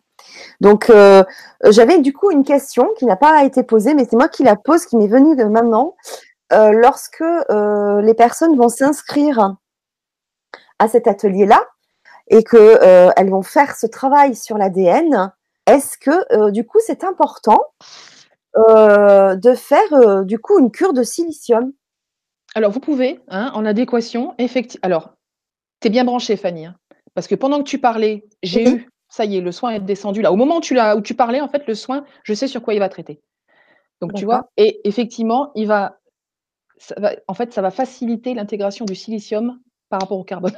Donc 0.61 0.93
j'avais 1.65 2.01
du 2.01 2.13
coup 2.13 2.31
une 2.31 2.45
question 2.45 2.91
qui 2.99 3.07
n'a 3.07 3.17
pas 3.17 3.45
été 3.45 3.63
posée, 3.63 3.95
mais 3.95 4.07
c'est 4.09 4.17
moi 4.17 4.29
qui 4.29 4.45
la 4.45 4.57
pose, 4.57 4.87
qui 4.87 4.97
m'est 4.97 5.09
venue 5.09 5.37
de 5.37 5.45
maintenant. 5.45 5.97
Lorsque, 6.53 7.25
les 7.51 8.15
personnes 8.15 8.57
vont 8.57 8.69
s'inscrire 8.69 9.57
à 10.79 10.89
cet 10.89 11.07
atelier-là 11.07 11.61
et 12.29 12.43
que, 12.43 12.57
heu, 12.57 13.12
elles 13.16 13.31
vont 13.31 13.43
faire 13.43 13.77
ce 13.77 13.87
travail 13.87 14.35
sur 14.35 14.59
l'ADN, 14.59 15.33
est-ce 15.66 15.99
que, 15.99 16.11
heu, 16.35 16.51
du 16.53 16.64
coup, 16.66 16.79
c'est 16.85 17.05
important, 17.05 17.61
heu, 18.57 19.37
de 19.37 19.55
faire, 19.55 20.25
du 20.25 20.39
coup, 20.39 20.59
une 20.59 20.70
cure 20.70 20.93
de 20.93 21.03
silicium? 21.03 21.73
Alors 22.55 22.70
vous 22.70 22.81
pouvez, 22.81 23.20
hein, 23.29 23.51
en 23.55 23.64
adéquation, 23.64 24.35
effecti 24.39 24.79
alors, 24.83 25.14
tu 25.81 25.89
es 25.89 25.91
bien 25.91 26.05
branchée 26.05 26.37
Fanny, 26.37 26.66
hein, 26.66 26.77
parce 27.14 27.27
que 27.27 27.35
pendant 27.35 27.59
que 27.59 27.64
tu 27.68 27.79
parlais, 27.79 28.25
j'ai 28.43 28.64
Oui. 28.66 28.75
eu 28.77 28.89
ça 29.09 29.25
y 29.27 29.37
est, 29.37 29.41
le 29.43 29.53
soin 29.53 29.70
est 29.70 29.81
descendu 29.81 30.23
là. 30.23 30.33
Au 30.33 30.37
moment 30.37 30.57
où 30.57 30.61
tu 30.61 30.75
l'as 30.75 30.97
où 30.97 31.03
tu 31.03 31.14
parlais, 31.14 31.41
en 31.43 31.49
fait, 31.49 31.66
le 31.66 31.75
soin, 31.75 32.05
je 32.25 32.33
sais 32.33 32.47
sur 32.47 32.62
quoi 32.62 32.73
il 32.75 32.81
va 32.81 32.89
traiter. 32.89 33.20
Donc 34.01 34.14
tu 34.14 34.25
vois? 34.25 34.49
Et 34.57 34.81
effectivement, 34.89 35.53
il 35.55 35.66
va 35.66 35.99
ça 36.79 36.95
va 36.99 37.12
en 37.29 37.35
fait, 37.35 37.53
ça 37.53 37.62
va 37.62 37.70
faciliter 37.70 38.35
l'intégration 38.35 38.85
du 38.85 38.95
silicium 38.95 39.61
par 39.91 40.01
rapport 40.01 40.18
au 40.18 40.25
carbone. 40.25 40.57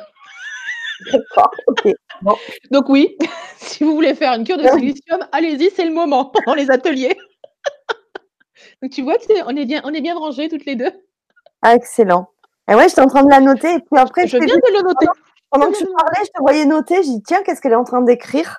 D'accord, 1.13 1.51
OK. 1.67 1.89
Bon. 2.23 2.37
Donc 2.71 2.89
oui, 2.89 3.17
si 3.59 3.85
vous 3.85 3.95
voulez 3.95 4.15
faire 4.15 4.35
une 4.35 4.45
cure 4.45 4.59
de 4.59 4.67
silicium, 4.69 5.21
allez-y, 5.33 5.71
c'est 5.71 5.85
le 5.85 5.93
moment 5.93 6.27
pendant 6.45 6.55
les 6.55 6.71
ateliers. 6.71 7.17
Donc 8.83 8.93
tu 8.93 9.03
vois 9.03 9.17
que 9.17 9.25
c'est 9.25 9.43
on 9.43 9.57
est 9.57 9.65
bien 9.67 9.81
on 9.85 9.93
est 9.93 10.01
bien 10.01 10.17
rangées 10.17 10.49
toutes 10.49 10.65
les 10.67 10.77
2. 10.77 10.91
Ah 11.63 11.75
excellent. 11.75 12.29
Et 12.71 12.75
ouais, 12.75 12.89
j'étais 12.89 13.01
en 13.03 13.07
train 13.07 13.25
de 13.25 13.31
la 13.31 13.41
noter 13.41 13.75
et 13.75 13.79
puis 13.79 13.99
après 13.99 14.27
Je 14.27 14.37
viens 14.39 14.57
de 14.57 14.77
le 14.79 14.83
noter. 14.83 15.07
pendant 15.51 15.71
que 15.71 15.77
tu 15.77 15.87
parlais, 15.87 16.21
je 16.25 16.31
te 16.31 16.41
voyais 16.41 16.65
noter, 16.65 16.97
j'ai 17.03 17.11
dit: 17.11 17.23
«Tiens, 17.27 17.43
qu'est-ce 17.45 17.61
qu'elle 17.61 17.73
est 17.73 17.77
en 17.77 17.85
train 17.85 18.03
d'écrire? 18.03 18.59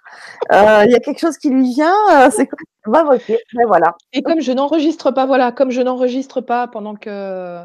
Heu, 0.54 0.86
il 0.86 0.92
y 0.92 0.96
a 0.96 1.00
quelque 1.00 1.20
chose 1.20 1.38
qui 1.38 1.50
lui 1.50 1.70
vient, 1.74 1.94
heu, 2.12 2.30
c'est 2.32 2.48
quoi?» 2.48 2.58
bah 2.88 3.04
OK, 3.12 3.24
ben 3.28 3.68
voilà. 3.68 3.96
Et 4.14 4.22
comme 4.22 4.42
je 4.42 4.52
n'enregistre 4.52 5.12
pas, 5.12 5.26
voilà, 5.26 5.52
comme 5.52 5.72
je 5.72 5.82
n'enregistre 5.82 6.42
pas 6.42 6.68
pendant 6.68 6.96
que, 6.96 7.60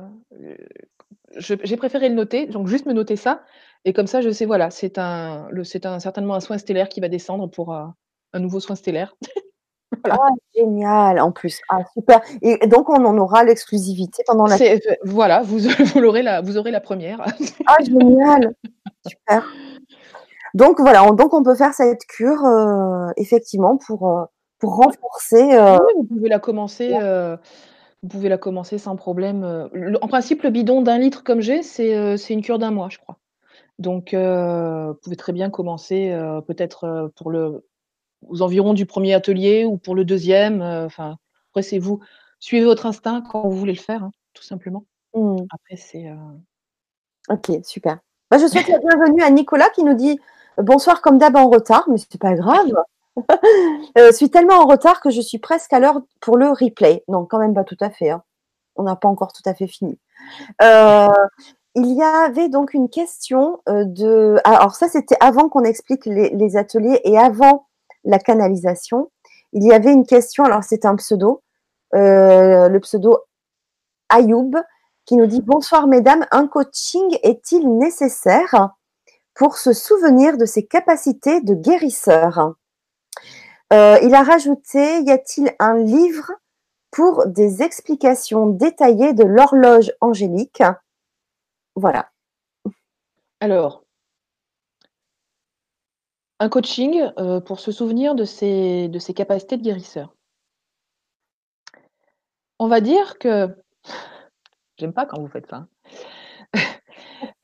je 1.37 1.55
j'ai 1.63 1.77
préféré 1.77 2.09
le 2.09 2.15
noter, 2.15 2.47
donc 2.47 2.67
juste 2.67 2.87
me 2.87 2.93
noter 2.93 3.17
ça 3.17 3.43
et 3.85 3.93
comme 3.93 4.07
ça 4.07 4.21
je 4.21 4.31
sais, 4.31 4.47
voilà, 4.47 4.71
c'est 4.71 4.99
un 4.99 5.49
le 5.51 5.65
c'est 5.65 5.87
un 5.87 6.01
certainement 6.01 6.35
un 6.35 6.41
soin 6.41 6.59
stellaire 6.59 6.89
qui 6.89 7.01
va 7.01 7.09
descendre 7.09 7.49
pour, 7.49 7.73
heu, 7.75 7.85
un 8.35 8.41
nouveau 8.41 8.61
soin 8.61 8.77
stellaire. 8.77 9.17
Ah 10.11 10.19
génial 10.57 11.21
en 11.21 11.33
plus. 11.33 11.61
Ah 11.71 11.81
super 11.95 12.23
et 12.43 12.67
donc 12.69 12.89
on 12.91 13.05
en 13.07 13.19
aura 13.19 13.45
l'exclusivité 13.45 14.23
pendant 14.27 14.47
la 14.47 14.59
C'est 14.59 14.79
f 14.81 14.97
voilà, 15.05 15.43
vous 15.43 15.59
vous 15.95 16.01
l'aurez 16.01 16.23
la 16.23 16.41
vous 16.43 16.59
aurez 16.59 16.71
la 16.73 16.81
1re. 16.81 17.23
Ah 17.67 17.77
génial! 17.85 18.55
Super. 19.07 19.47
Donc 20.55 20.81
voilà, 20.81 21.05
on 21.05 21.13
donc 21.15 21.35
on 21.35 21.43
peut 21.45 21.55
faire 21.57 21.75
cette 21.75 22.05
cure, 22.07 22.45
heu, 22.47 23.13
effectivement 23.19 23.79
pour, 23.79 24.29
pour 24.61 24.77
renforcer, 24.77 25.43
Oui, 25.45 25.95
vous 25.97 26.05
pouvez 26.05 26.29
la 26.31 26.41
commencer, 26.41 26.91
vous 28.03 28.09
pouvez 28.11 28.29
la 28.31 28.39
commencer 28.39 28.79
sans 28.79 28.97
problème, 28.97 29.45
en 30.03 30.09
principe, 30.09 30.43
le 30.45 30.51
bidon 30.51 30.83
d'1 30.83 30.99
litre 30.99 31.25
comme 31.25 31.41
j'ai, 31.43 31.63
c'est, 31.63 32.17
c'est 32.19 32.35
une 32.35 32.43
cure 32.43 32.59
d'1 32.61 32.73
mois, 32.73 32.89
je 32.91 32.99
crois. 32.99 33.20
Donc 33.81 34.15
heu, 34.15 34.89
vous 34.91 34.95
pouvez 35.03 35.17
très 35.17 35.33
bien 35.33 35.51
commencer, 35.51 36.11
heu, 36.13 36.43
peut-être, 36.47 36.85
heu, 36.87 37.13
pour 37.17 37.31
le 37.31 37.67
aux 38.29 38.43
environs 38.43 38.75
du 38.75 38.87
1er 38.87 39.15
atelier 39.15 39.65
ou 39.67 39.79
pour 39.79 39.95
le 39.95 40.05
2e, 40.05 40.63
heu, 40.63 40.85
enfin, 40.87 41.19
après 41.53 41.63
c'est 41.63 41.79
vous. 41.81 42.01
Suivez 42.41 42.65
votre 42.67 42.87
instinct 42.87 43.23
quand 43.23 43.43
vous 43.49 43.57
voulez 43.59 43.75
le 43.75 43.79
faire, 43.81 44.05
hein, 44.05 44.13
tout 44.35 44.43
simplement. 44.45 44.85
Mmh. 45.15 45.37
Après 45.53 45.77
c'est, 45.77 46.07
OK, 47.31 47.53
super. 47.65 47.99
Bah, 48.31 48.39
je 48.39 48.47
souhaite 48.49 48.69
la 48.69 48.79
bienvenue 48.79 49.23
à 49.23 49.31
Nicolas 49.31 49.71
qui 49.71 49.85
nous 49.85 49.95
dit: 49.95 50.21
«Bonsoir 50.59 51.03
comme 51.03 51.19
d'hab 51.19 51.37
en 51.37 51.49
retard», 51.51 51.85
mais 51.91 51.99
c'est 51.99 52.21
pas 52.21 52.35
grave. 52.35 52.69
Heu, 53.99 54.13
«suis 54.13 54.31
tellement 54.31 54.57
en 54.61 54.67
retard 54.67 55.01
que 55.03 55.11
je 55.11 55.21
suis 55.23 55.39
presque 55.39 55.73
à 55.75 55.81
l'heure 55.81 56.03
pour 56.21 56.37
le 56.39 56.49
replay». 56.51 57.05
Non, 57.09 57.27
quand 57.27 57.39
même 57.41 57.55
pas 57.55 57.65
tout 57.65 57.79
à 57.81 57.91
fait, 57.91 58.11
hein. 58.11 58.23
On 58.77 58.85
n'a 58.85 58.97
pas 58.97 59.09
encore 59.09 59.33
tout 59.35 59.43
à 59.49 59.55
fait 59.55 59.69
fini. 59.69 59.99
Il 61.77 61.93
y 61.95 62.03
avait 62.03 62.49
donc 62.49 62.75
une 62.75 62.89
question, 62.91 63.61
heu, 63.69 63.85
de 63.87 64.37
alors 64.45 64.75
ça, 64.75 64.89
c'était 64.89 65.17
avant 65.21 65.49
qu'on 65.49 65.65
explique 65.65 66.07
les 66.07 66.57
ateliers 66.57 67.01
et 67.05 67.19
avant 67.19 67.67
la 68.05 68.19
canalisation. 68.19 69.11
Il 69.53 69.65
y 69.65 69.73
avait 69.73 69.93
une 69.93 70.07
question, 70.07 70.45
alors 70.45 70.65
c'est 70.65 70.85
un 70.87 70.97
pseudo, 70.97 71.43
heu, 71.95 72.69
le 72.69 72.79
pseudo 72.81 73.19
Ayoub 74.11 74.53
qui 75.07 75.17
nous 75.17 75.27
dit: 75.27 75.43
«Bonsoir 75.43 75.87
mesdames, 75.89 76.27
un 76.33 76.47
coaching 76.49 77.19
est-il 77.25 77.69
nécessaire 77.79 78.71
pour 79.35 79.59
se 79.59 79.73
souvenir 79.75 80.37
de 80.39 80.47
ses 80.47 80.67
capacités 80.67 81.41
de 81.43 81.55
guérisseur?» 81.55 82.55
Heu, 83.73 83.99
il 84.03 84.15
a 84.17 84.23
rajouté: 84.25 85.03
«Y 85.03 85.11
a-t-il 85.13 85.55
un 85.61 85.77
livre 85.77 86.33
pour 86.93 87.27
des 87.27 87.63
explications 87.63 88.47
détaillées 88.49 89.13
de 89.15 89.25
l'horloge 89.25 89.93
angélique?» 90.01 90.63
Voilà. 91.75 92.11
Alors 93.41 93.85
un 96.41 96.49
coaching, 96.49 97.03
heu, 97.19 97.41
pour 97.41 97.61
se 97.61 97.71
souvenir 97.71 98.15
de 98.15 98.25
ses 98.25 98.91
capacités 99.15 99.59
de 99.59 99.63
guérisseur. 99.63 100.15
On 102.59 102.69
va 102.69 102.81
dire 102.81 103.19
que 103.19 103.55
j'aime 104.79 104.93
pas 104.93 105.07
quand 105.07 105.21
vous 105.21 105.29
faites 105.29 105.49
ça, 105.49 105.57
hein. 105.57 105.69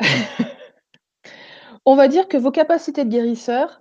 On 1.84 1.94
va 1.94 2.08
dire 2.08 2.26
que 2.26 2.36
vos 2.36 2.50
capacités 2.50 3.04
de 3.04 3.10
guérisseur, 3.10 3.80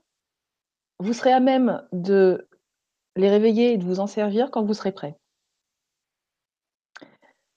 vous 0.99 1.13
serez 1.13 1.33
à 1.33 1.39
même 1.39 1.81
de 1.91 2.47
les 3.15 3.29
réveiller 3.29 3.73
et 3.73 3.77
de 3.77 3.83
vous 3.83 3.99
en 3.99 4.07
servir 4.07 4.51
quand 4.51 4.63
vous 4.63 4.73
serez 4.73 4.91
prêt. 4.91 5.17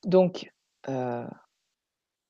Donc 0.04 0.50
heu 0.88 1.26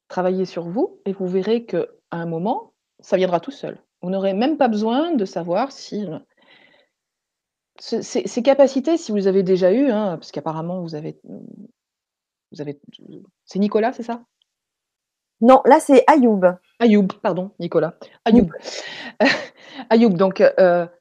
travaillez 0.09 0.45
sur 0.45 0.69
vous 0.69 1.01
et 1.05 1.13
vous 1.13 1.27
verrez 1.27 1.65
qu'à 1.65 1.87
un 2.11 2.27
moment, 2.27 2.73
ça 3.01 3.17
viendra 3.17 3.41
tout 3.41 3.51
seul. 3.51 3.79
Vous 4.03 4.11
n'aurez 4.11 4.35
même 4.35 4.57
pas 4.57 4.69
besoin 4.69 5.13
de 5.15 5.25
savoir 5.25 5.73
si, 5.73 6.07
ce 7.79 8.03
ces 8.03 8.27
ces 8.27 8.43
capacités, 8.43 8.97
si 8.97 9.13
vous 9.13 9.19
les 9.19 9.27
avez 9.27 9.43
déjà 9.43 9.73
eues, 9.73 9.91
hein, 9.91 10.17
parce 10.19 10.33
qu'apparemment 10.33 10.81
vous 10.83 10.95
avez, 10.95 11.19
mmh, 11.25 11.39
vous 12.53 12.61
avez 12.61 12.81
c'est 13.45 13.59
Nicolas, 13.59 13.93
c'est 13.93 14.03
ça? 14.03 14.23
Non, 15.41 15.63
là, 15.65 15.79
c'est 15.79 16.03
Ayoub. 16.09 16.41
Ayoub, 16.81 17.07
pardon, 17.23 17.53
Nicolas. 17.61 17.97
Ayoub. 18.25 18.49
Ayoub, 19.91 20.15
donc 20.15 20.43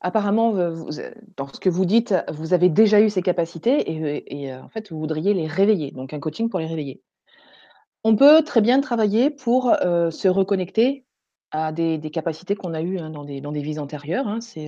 apparemment, 0.02 0.52
vous 0.72 0.90
dans 1.36 1.48
ce 1.48 1.60
que 1.60 1.70
vous 1.70 1.86
dites, 1.86 2.14
vous 2.32 2.54
avez 2.54 2.70
déjà 2.70 3.02
eu 3.02 3.10
ces 3.10 3.24
capacités 3.24 3.92
et 4.32 4.54
en 4.54 4.70
fait, 4.70 4.92
vous 4.92 5.00
voudriez 5.00 5.34
les 5.34 5.48
réveiller, 5.48 5.92
donc 5.92 6.14
un 6.14 6.20
coaching 6.20 6.50
pour 6.50 6.60
les 6.60 6.68
réveiller. 6.68 7.02
On 8.04 8.16
peut 8.16 8.44
très 8.44 8.62
bien 8.62 8.80
travailler 8.82 9.30
pour, 9.30 9.74
heu, 9.84 10.12
se 10.12 10.28
reconnecter 10.28 11.06
à 11.52 11.72
des 11.72 12.00
capacités 12.12 12.56
qu'on 12.56 12.74
a 12.74 12.82
eues, 12.82 13.00
hein, 13.00 13.10
dans 13.10 13.24
des 13.26 13.62
vies 13.62 13.80
antérieures, 13.80 14.28
hein. 14.28 14.40
Je 14.42 14.62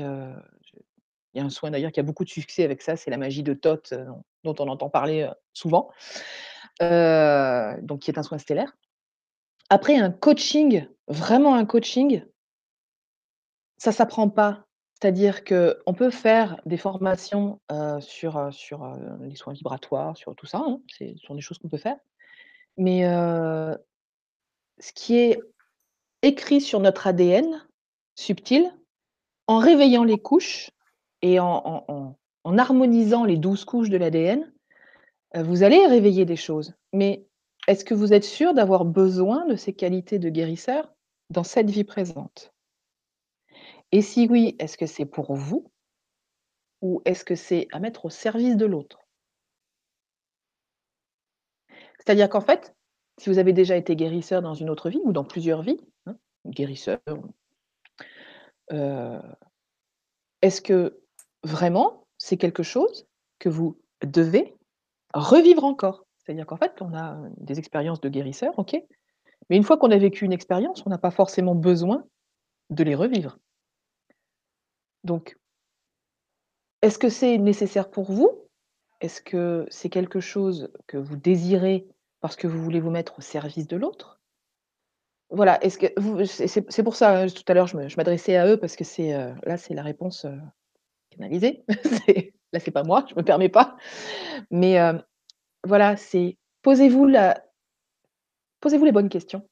il 1.36 1.40
y 1.40 1.42
a 1.42 1.46
un 1.46 1.50
soin 1.52 1.70
d'ailleurs 1.72 1.92
qui 1.92 2.00
a 2.00 2.04
beaucoup 2.04 2.24
de 2.24 2.30
succès 2.30 2.64
avec 2.64 2.82
ça, 2.82 2.96
c'est 2.98 3.12
la 3.12 3.18
magie 3.18 3.44
de 3.44 3.54
Thoth, 3.54 3.94
heu, 3.94 4.08
dont 4.44 4.56
on 4.60 4.68
entend 4.68 4.90
parler, 4.90 5.30
souvent. 5.54 5.90
Donc 6.82 8.00
qui 8.02 8.12
est 8.12 8.18
un 8.20 8.24
soin 8.24 8.38
stellaire. 8.40 8.74
Après 9.70 9.98
un 9.98 10.12
coaching, 10.12 10.88
vraiment 11.10 11.56
un 11.56 11.66
coaching 11.66 12.24
ça 13.78 13.92
s'apprend 13.94 14.30
pas. 14.30 14.66
C'est-à-dire 15.02 15.46
qu'on 15.46 15.94
peut 15.94 16.10
faire 16.10 16.60
des 16.66 16.76
formations, 16.78 17.62
sur, 18.02 18.52
les 19.22 19.36
soins 19.36 19.54
vibratoires, 19.54 20.18
sur 20.18 20.36
tout 20.36 20.46
ça, 20.46 20.58
hein, 20.60 20.82
ce 20.90 21.06
sont 21.26 21.36
des 21.36 21.42
choses 21.42 21.58
qu'on 21.58 21.70
peut 21.70 21.78
faire. 21.78 21.96
Mais 22.80 23.02
ce 24.80 24.94
qui 24.96 25.18
est 25.18 25.40
écrit 26.22 26.62
sur 26.62 26.80
notre 26.80 27.08
ADN 27.08 27.68
subtil, 28.16 28.74
en 29.48 29.58
réveillant 29.58 30.06
les 30.06 30.18
couches 30.18 30.72
et 31.22 31.40
en 31.40 32.16
harmonisant 32.46 33.26
les 33.26 33.38
12 33.38 33.66
couches 33.66 33.90
de 33.90 33.98
l'ADN, 33.98 34.52
vous 35.36 35.64
allez 35.64 35.86
réveiller 35.86 36.24
des 36.24 36.38
choses. 36.38 36.74
Mais 36.94 37.26
est-ce 37.68 37.84
que 37.84 37.94
vous 37.94 38.14
êtes 38.14 38.24
sûr 38.24 38.54
d'avoir 38.54 38.86
besoin 38.86 39.46
de 39.46 39.58
ces 39.58 39.74
qualités 39.74 40.18
de 40.18 40.30
guérisseur 40.30 40.92
dans 41.30 41.44
cette 41.44 41.70
vie 41.70 41.84
présente? 41.84 42.54
Et 43.92 44.02
si 44.02 44.28
oui, 44.30 44.56
est-ce 44.60 44.78
que 44.78 44.86
c'est 44.86 45.06
pour 45.06 45.36
vous? 45.36 45.70
Ou 46.82 47.02
est-ce 47.04 47.26
que 47.26 47.36
c'est 47.36 47.68
à 47.74 47.80
mettre 47.80 48.06
au 48.06 48.10
service 48.10 48.56
de 48.56 48.66
l'autre? 48.66 49.09
C'est-à-dire 52.00 52.30
qu'en 52.30 52.42
fait, 52.42 52.76
si 53.18 53.30
vous 53.30 53.38
avez 53.38 53.54
déjà 53.54 53.76
été 53.76 53.96
guérisseur 53.96 54.42
dans 54.42 54.54
une 54.54 54.70
autre 54.70 54.90
vie 54.90 55.02
ou 55.04 55.12
dans 55.12 55.24
plusieurs 55.24 55.62
vies, 55.62 55.80
hein, 56.06 56.16
guérisseur 56.46 57.00
heu 58.72 59.20
est-ce 60.42 60.62
que 60.62 61.02
vraiment, 61.44 62.08
c'est 62.18 62.38
quelque 62.38 62.64
chose 62.64 63.08
que 63.40 63.50
vous 63.50 63.78
devez 64.06 64.56
revivre 65.14 65.64
encore? 65.64 66.06
C'est-à-dire 66.18 66.46
qu'en 66.46 66.58
fait, 66.58 66.82
on 66.82 66.94
a, 66.94 67.18
des 67.38 67.60
expériences 67.60 68.00
de 68.02 68.10
guérisseur, 68.10 68.58
OK, 68.58 68.82
mais 69.50 69.58
une 69.58 69.64
fois 69.64 69.78
qu'on 69.78 69.92
a 69.92 69.98
vécu 69.98 70.26
une 70.26 70.32
expérience, 70.32 70.84
on 70.86 70.90
n'a 70.90 70.98
pas 70.98 71.12
forcément 71.12 71.56
besoin 71.56 72.06
de 72.70 72.84
les 72.84 72.96
revivre. 72.96 73.38
Donc 75.04 75.38
est-ce 76.82 77.00
que 77.00 77.10
c'est 77.10 77.38
nécessaire 77.38 77.90
pour 77.90 78.12
vous? 78.12 78.49
Est-ce 79.02 79.22
que 79.22 79.66
c'est 79.70 79.90
quelque 79.90 80.22
chose 80.22 80.72
que 80.88 80.96
vous 80.96 81.18
désirez 81.18 81.86
parce 82.22 82.38
que 82.38 82.48
vous 82.48 82.62
voulez 82.64 82.80
vous 82.80 82.92
mettre 82.92 83.20
au 83.20 83.22
service 83.22 83.68
de 83.68 83.76
l'autre? 83.76 84.22
Voilà, 85.32 85.64
est-ce 85.64 85.78
que 85.78 85.88
vous 86.00 86.26
c'est 86.26 86.84
pour 86.84 86.96
ça, 86.96 87.20
hein, 87.22 87.28
tout 87.28 87.44
à 87.48 87.54
l'heure, 87.54 87.68
je 87.68 87.78
m'adressais 87.98 88.36
à 88.36 88.48
eux 88.48 88.58
parce 88.58 88.76
que 88.76 88.84
c'est, 88.84 89.14
heu, 89.14 89.36
là, 89.44 89.58
c'est 89.58 89.76
la 89.76 89.84
réponse, 89.84 90.26
heu, 90.26 90.32
canalisée. 91.12 91.64
C'est 92.08 92.34
là, 92.54 92.60
c'est 92.62 92.72
pas 92.72 92.84
moi, 92.84 93.06
je 93.10 93.16
me 93.16 93.24
permets 93.24 93.50
pas. 93.50 93.78
Mais 94.52 94.74
hem, 94.74 95.04
voilà, 95.66 95.98
c'est 95.98 96.38
posez-vous 96.64 97.06
la 97.08 97.44
posez-vous 98.62 98.86
les 98.86 98.92
bonnes 98.94 99.10
questions. 99.10 99.44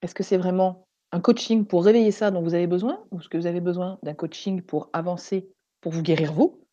Est-ce 0.00 0.14
que 0.14 0.22
c'est 0.22 0.38
vraiment 0.38 0.86
un 1.12 1.20
coaching 1.20 1.66
pour 1.66 1.84
réveiller 1.84 2.10
ça 2.10 2.30
dont 2.30 2.40
vous 2.42 2.54
avez 2.54 2.66
besoin? 2.66 3.04
Ou 3.10 3.20
est-ce 3.20 3.28
que 3.28 3.36
vous 3.36 3.46
avez 3.46 3.60
besoin 3.60 3.98
d'un 4.02 4.14
coaching 4.14 4.62
pour 4.62 4.88
avancer, 4.94 5.50
pour 5.82 5.92
vous 5.92 6.02
guérir 6.02 6.32
vous? 6.32 6.65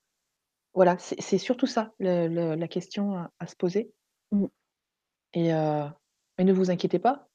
Voilà, 0.74 0.98
c'est 1.00 1.20
c'est 1.22 1.38
surtout 1.38 1.68
ça 1.68 1.94
le 2.00 2.28
le 2.28 2.56
la 2.56 2.68
question 2.68 3.16
à 3.16 3.32
à 3.40 3.48
se 3.48 3.56
poser. 3.56 3.92
Mmh. 4.32 4.46
Et 5.34 5.54
heu, 5.54 5.86
et 6.38 6.44
ne 6.44 6.54
vous 6.54 6.72
inquiétez 6.72 7.00
pas, 7.00 7.28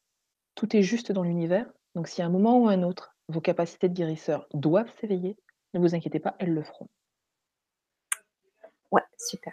tout 0.55 0.77
est 0.77 0.83
juste 0.83 1.13
dans 1.13 1.23
l'univers. 1.23 1.67
Donc 1.95 2.09
si 2.09 2.23
à 2.23 2.27
un 2.27 2.31
moment 2.31 2.59
ou 2.59 2.69
un 2.69 2.83
autre, 2.83 3.15
vos 3.29 3.41
capacités 3.41 3.89
de 3.89 3.95
guérisseur 3.95 4.47
doivent 4.55 4.93
s'éveiller, 5.01 5.37
ne 5.75 5.81
vous 5.81 5.95
inquiétez 5.95 6.21
pas, 6.21 6.35
elles 6.39 6.53
le 6.53 6.63
feront. 6.63 6.89
Ouais, 8.91 9.03
super. 9.19 9.53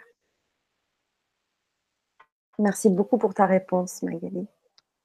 Merci 2.58 2.88
beaucoup 2.88 3.18
pour 3.18 3.34
ta 3.34 3.46
réponse, 3.46 4.02
Magali. 4.02 4.46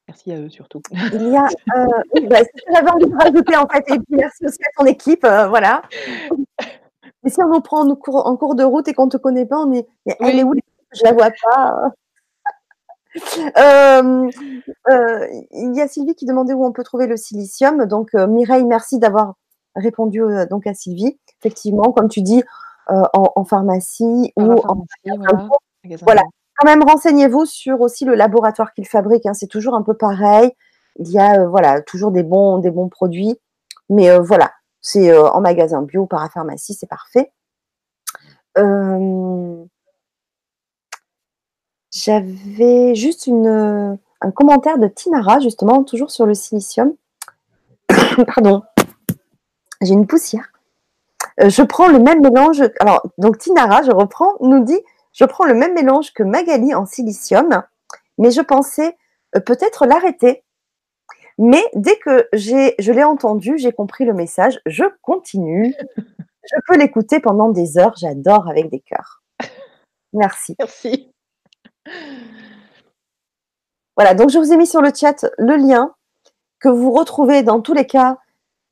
Merci 0.08 0.32
à 0.32 0.40
eux 0.40 0.50
surtout. 0.50 0.82
Il 0.92 1.30
y 1.30 1.38
a, 1.38 1.46
heu, 1.78 1.88
oui, 2.16 2.28
bah, 2.28 2.38
c'est 2.40 2.60
ce 2.60 2.66
que 2.66 2.74
j'avais 2.74 2.90
envie 2.90 3.10
de 3.10 3.16
rajouter 3.16 3.56
en 3.56 3.68
fait 3.68 3.84
et 3.90 4.00
puis 4.00 4.16
merci 4.16 4.46
aussi 4.46 4.60
à 4.64 4.72
ton 4.78 4.86
équipe, 4.86 5.24
heu, 5.24 5.48
voilà. 5.48 5.82
Et 7.24 7.30
si 7.30 7.42
on 7.42 7.50
nous 7.50 7.62
prend 7.62 7.88
en 7.88 7.96
cours 7.96 8.26
en 8.26 8.36
cours 8.36 8.56
de 8.56 8.64
route 8.64 8.88
et 8.88 8.94
qu'on 8.94 9.10
te 9.10 9.18
connaît 9.18 9.46
pas, 9.46 9.60
on 9.60 9.72
est 9.74 9.88
mais 10.06 10.16
elle 10.20 10.40
est 10.40 10.44
où? 10.44 10.54
Je 10.94 11.04
la 11.04 11.14
vois 11.14 11.30
pas. 11.44 11.92
Hem, 13.56 14.30
heu, 14.92 15.28
il 15.52 15.76
y 15.76 15.82
a 15.82 15.88
Sylvie 15.88 16.16
qui 16.16 16.26
demandait 16.26 16.54
où 16.54 16.66
on 16.66 16.72
peut 16.72 16.84
trouver 16.84 17.08
le 17.08 17.18
silicium. 17.18 17.86
Donc, 17.86 18.16
heu, 18.16 18.28
Mireille, 18.28 18.66
merci 18.66 19.00
d'avoir 19.00 19.36
répondu, 19.76 20.22
donc 20.50 20.68
à 20.68 20.74
Sylvie. 20.74 21.18
Effectivement, 21.40 21.92
comme 21.92 22.10
tu 22.10 22.22
dis, 22.22 22.44
en 22.88 23.32
en 23.36 23.46
pharmacie 23.46 24.34
ou 24.36 24.52
en 24.52 24.86
voilà, 26.02 26.24
quand 26.58 26.68
même 26.68 26.84
renseignez-vous 26.84 27.46
sur 27.46 27.82
aussi 27.82 28.06
le 28.06 28.16
laboratoire 28.16 28.74
qu'ils 28.74 28.88
fabriquent, 28.88 29.26
hein, 29.26 29.34
c'est 29.34 29.48
toujours 29.48 29.76
un 29.76 29.82
peu 29.82 29.94
pareil. 29.94 30.52
Il 31.00 31.10
y 31.10 31.20
a, 31.20 31.48
voilà, 31.48 31.82
toujours 31.82 32.12
des 32.12 32.24
bons 32.24 32.58
des 32.58 32.72
bons 32.72 32.90
produits. 32.90 33.40
Mais, 33.90 34.18
voilà, 34.20 34.52
c'est, 34.82 35.12
heu, 35.12 35.24
en 35.26 35.42
magasin 35.42 35.82
bio, 35.84 36.06
parapharmacie, 36.08 36.74
c'est 36.74 36.88
parfait. 36.90 37.32
Hem 38.56 39.70
j'avais 41.94 42.96
juste 42.96 43.28
heu, 43.28 43.98
un 44.22 44.32
commentaire 44.32 44.78
de 44.78 44.88
Tinara 44.88 45.40
justement, 45.40 45.84
toujours 45.84 46.10
sur 46.12 46.26
le 46.26 46.34
silicium. 46.34 46.94
Pardon. 48.36 48.64
J'ai 49.82 49.94
une 49.94 50.08
poussière. 50.08 50.52
Je 51.40 51.64
prends 51.64 51.88
le 51.90 52.00
même 52.00 52.22
mélange 52.22 52.64
alors 52.80 53.04
donc 53.18 53.38
Tinara, 53.40 53.84
je 53.84 53.92
reprends, 53.92 54.34
nous 54.42 54.64
dit: 54.64 54.80
«Je 55.14 55.26
prends 55.26 55.46
le 55.46 55.54
même 55.56 55.74
mélange 55.76 56.14
que 56.14 56.24
Magali 56.24 56.74
en 56.76 56.86
silicium, 56.86 57.64
mais 58.18 58.32
je 58.32 58.42
pensais, 58.42 58.98
peut-être 59.46 59.86
l'arrêter. 59.88 60.44
Mais 61.44 61.64
dès 61.74 61.98
que 61.98 62.28
j'ai 62.34 62.76
je 62.78 62.92
l'ai 62.92 63.04
entendu, 63.04 63.58
j'ai 63.58 63.72
compris 63.72 64.06
le 64.06 64.14
message, 64.14 64.62
je 64.68 64.84
continue. 65.02 65.74
Je 66.44 66.56
peux 66.68 66.76
l'écouter 66.76 67.20
pendant 67.20 67.50
des 67.50 67.78
heures, 67.78 67.94
j'adore 67.98 68.50
avec 68.50 68.72
des 68.72 68.80
cœurs. 68.80 69.22
Merci». 70.12 70.56
Merci. 70.58 71.14
Voilà, 73.96 74.16
donc 74.16 74.32
je 74.32 74.40
vous 74.40 74.52
ai 74.52 74.58
mis 74.58 74.66
sur 74.66 74.82
le 74.82 74.92
chat 74.92 75.28
le 75.38 75.56
lien 75.56 75.94
que 76.60 76.68
vous 76.68 76.92
retrouvez 76.92 77.44
dans 77.44 77.62
tous 77.62 77.76
les 77.76 77.86
cas 77.86 78.18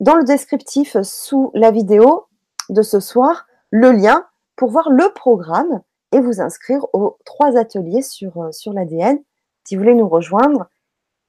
dans 0.00 0.16
le 0.16 0.24
descriptif 0.24 1.00
sous 1.02 1.52
la 1.54 1.70
vidéo 1.70 2.26
de 2.68 2.82
ce 2.82 2.98
soir, 2.98 3.46
le 3.70 3.92
lien 3.92 4.26
pour 4.56 4.70
voir 4.70 4.90
le 4.90 5.12
programme 5.12 5.80
et 6.10 6.20
vous 6.20 6.40
inscrire 6.40 6.84
aux 6.92 7.18
3 7.24 7.56
ateliers 7.56 8.02
sur, 8.02 8.42
heu, 8.42 8.52
sur 8.52 8.72
l'ADN, 8.72 9.18
si 9.64 9.76
vous 9.76 9.82
voulez 9.82 9.94
nous 9.94 10.08
rejoindre 10.08 10.68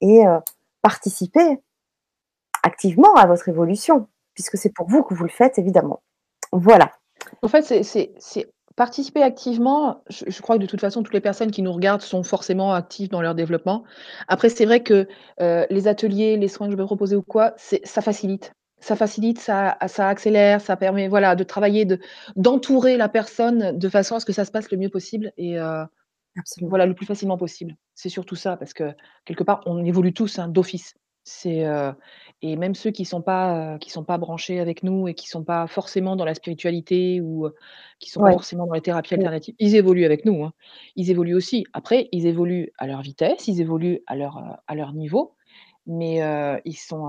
et 0.02 0.26
heu, 0.26 0.40
participer 0.82 1.60
activement 2.64 3.16
à 3.16 3.26
votre 3.26 3.50
évolution, 3.50 4.08
puisque 4.34 4.58
c'est 4.58 4.74
pour 4.74 4.88
vous 4.88 5.04
que 5.04 5.14
vous 5.14 5.24
le 5.24 5.30
faites 5.30 5.58
évidemment. 5.58 6.02
Voilà. 6.52 6.92
En 7.42 7.48
fait, 7.48 7.84
c'est 7.84 8.12
participer 8.76 9.22
activement, 9.22 10.04
je 10.10 10.42
crois 10.42 10.56
que 10.58 10.62
de 10.62 10.66
toute 10.66 10.80
façon, 10.82 11.04
toutes 11.04 11.14
les 11.14 11.22
personnes 11.22 11.52
qui 11.52 11.62
nous 11.62 11.74
regardent 11.74 12.02
sont 12.02 12.24
forcément 12.24 12.74
actives 12.74 13.10
dans 13.10 13.22
leur 13.22 13.36
développement. 13.36 13.84
Après, 14.28 14.50
c'est 14.50 14.66
vrai 14.66 14.82
que, 14.82 15.08
heu, 15.42 15.66
les 15.70 15.88
ateliers, 15.88 16.38
les 16.38 16.48
soins 16.48 16.68
que 16.68 16.72
je 16.74 16.78
vais 16.78 16.86
proposer 16.86 17.16
ou 17.16 17.22
quoi, 17.22 17.54
ça 17.58 18.02
facilite. 18.02 18.54
Ça 18.80 18.96
facilite, 18.96 19.40
ça 19.40 19.78
accélère, 20.00 20.62
ça 20.62 20.76
permet, 20.76 21.08
voilà, 21.08 21.36
de 21.36 21.44
travailler, 21.44 21.86
de 21.86 22.00
d'entourer 22.36 22.98
la 22.98 23.10
personne 23.10 23.78
de 23.78 23.90
façon 23.90 24.16
à 24.16 24.20
ce 24.20 24.26
que 24.26 24.34
ça 24.34 24.46
se 24.46 24.52
passe 24.52 24.72
le 24.72 24.78
mieux 24.78 24.90
possible 24.90 25.32
et 25.38 25.60
heu, 25.60 25.84
Absolument. 26.38 26.70
voilà, 26.70 26.86
le 26.86 26.94
plus 26.96 27.06
facilement 27.06 27.38
possible. 27.38 27.76
C'est 27.94 28.10
surtout 28.10 28.36
ça, 28.36 28.56
parce 28.58 28.74
que 28.74 28.94
quelque 29.26 29.44
part, 29.44 29.62
on 29.66 29.84
évolue 29.84 30.14
tous, 30.14 30.40
hein, 30.40 30.48
d'office. 30.48 30.94
C'est, 31.24 31.66
heu 31.68 31.94
et 32.42 32.56
même 32.56 32.74
ceux 32.74 32.90
qui 32.90 33.06
sont 33.06 33.22
pas, 33.22 33.76
heu, 33.76 33.78
qui 33.78 33.92
sont 33.92 34.04
pas 34.04 34.18
branchés 34.18 34.60
avec 34.60 34.82
nous 34.82 35.08
et 35.08 35.14
qui 35.14 35.28
sont 35.28 35.44
pas 35.44 35.68
forcément 35.68 36.16
dans 36.16 36.26
la 36.26 36.34
spiritualité 36.34 37.22
ou, 37.22 37.46
heu, 37.48 37.54
qui 38.00 38.10
sont 38.10 38.24
pas 38.24 38.32
forcément 38.32 38.66
dans 38.66 38.74
les 38.74 38.82
thérapies 38.82 39.14
alternatives, 39.14 39.54
ils 39.60 39.76
évoluent 39.76 40.06
avec 40.06 40.26
nous, 40.26 40.44
hein. 40.44 40.54
Ils 40.96 41.12
évoluent 41.12 41.36
aussi. 41.36 41.66
Après, 41.74 42.08
ils 42.12 42.26
évoluent 42.26 42.72
à 42.80 42.88
leur 42.88 43.02
vitesse, 43.02 43.48
ils 43.48 43.62
évoluent 43.62 44.02
à 44.08 44.16
leur, 44.16 44.40
à 44.66 44.76
leur 44.76 44.94
niveau, 44.94 45.36
mais, 45.86 46.22
ils 46.66 46.78
sont, 46.78 47.06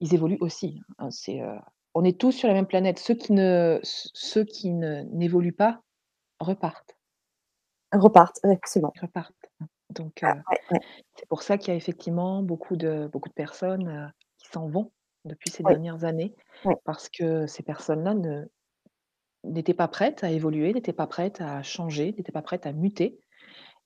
ils 0.00 0.14
évoluent 0.14 0.38
aussi, 0.40 0.80
hein. 0.98 1.10
C'est, 1.10 1.42
on 1.94 2.04
est 2.04 2.18
tous 2.20 2.32
sur 2.32 2.48
la 2.48 2.54
même 2.54 2.66
planète. 2.68 2.98
Ceux 3.00 3.14
qui 3.14 3.32
ne 3.34 3.80
c 3.82 4.08
ceux 4.14 4.44
qui 4.44 4.72
ne 4.74 5.02
n'évoluent 5.12 5.52
pas 5.54 5.82
repartent. 6.40 6.95
Repartent, 7.92 8.40
excellent. 8.44 8.92
Ils 8.96 9.00
repartent, 9.02 9.34
hein. 9.60 9.66
Donc, 9.90 10.22
Ah 10.22 10.34
heu, 10.34 10.42
ouais, 10.50 10.58
ouais. 10.70 10.80
c'est 11.16 11.28
pour 11.28 11.42
ça 11.42 11.58
qu'il 11.58 11.68
y 11.70 11.72
a 11.72 11.76
effectivement 11.76 12.42
beaucoup 12.42 12.76
de 12.76 13.08
beaucoup 13.12 13.28
de 13.30 13.34
personnes, 13.34 14.12
qui 14.38 14.48
s'en 14.48 14.68
vont 14.68 14.92
depuis 15.24 15.50
ces 15.50 15.64
Oui. 15.64 15.74
dernières 15.74 16.04
années, 16.04 16.34
Oui. 16.64 16.76
parce 16.84 17.08
que 17.10 17.46
ces 17.46 17.62
personnes-là 17.64 18.14
ne 18.14 18.46
n'étaient 19.44 19.74
pas 19.74 19.88
prêtes 19.88 20.24
à 20.24 20.30
évoluer, 20.32 20.72
n'étaient 20.74 20.92
pas 20.94 21.06
prêtes 21.08 21.40
à 21.42 21.62
changer, 21.62 22.14
n'étaient 22.18 22.32
pas 22.32 22.42
prêtes 22.42 22.66
à 22.66 22.72
muter 22.72 23.20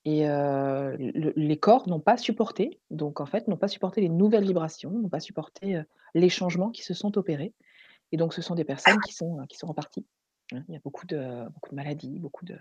et 0.07 0.25
le 0.27 1.33
les 1.37 1.59
corps 1.59 1.89
n'ont 1.89 2.01
pas 2.01 2.17
supporté. 2.19 2.81
Donc 2.91 3.21
en 3.21 3.27
fait, 3.27 3.49
n'ont 3.49 3.57
pas 3.59 3.69
supporté 3.69 4.01
les 4.03 4.11
nouvelles 4.11 4.45
vibrations, 4.45 4.91
n'ont 4.93 5.09
pas 5.11 5.21
supporté, 5.21 5.83
les 6.15 6.31
changements 6.31 6.71
qui 6.71 6.83
se 6.85 6.95
sont 6.95 7.19
opérés 7.19 7.55
et 8.13 8.17
donc 8.19 8.35
ce 8.35 8.43
sont 8.43 8.55
des 8.57 8.65
personnes 8.65 9.01
qui 9.03 9.13
sont, 9.15 9.39
qui 9.49 9.59
sont 9.59 9.69
reparties, 9.69 10.07
hein. 10.55 10.65
Il 10.69 10.75
y 10.75 10.79
a 10.79 10.81
beaucoup 10.85 11.07
de 11.07 11.47
beaucoup 11.55 11.71
de 11.71 11.77
maladies, 11.77 12.21
beaucoup 12.21 12.45
de 12.47 12.59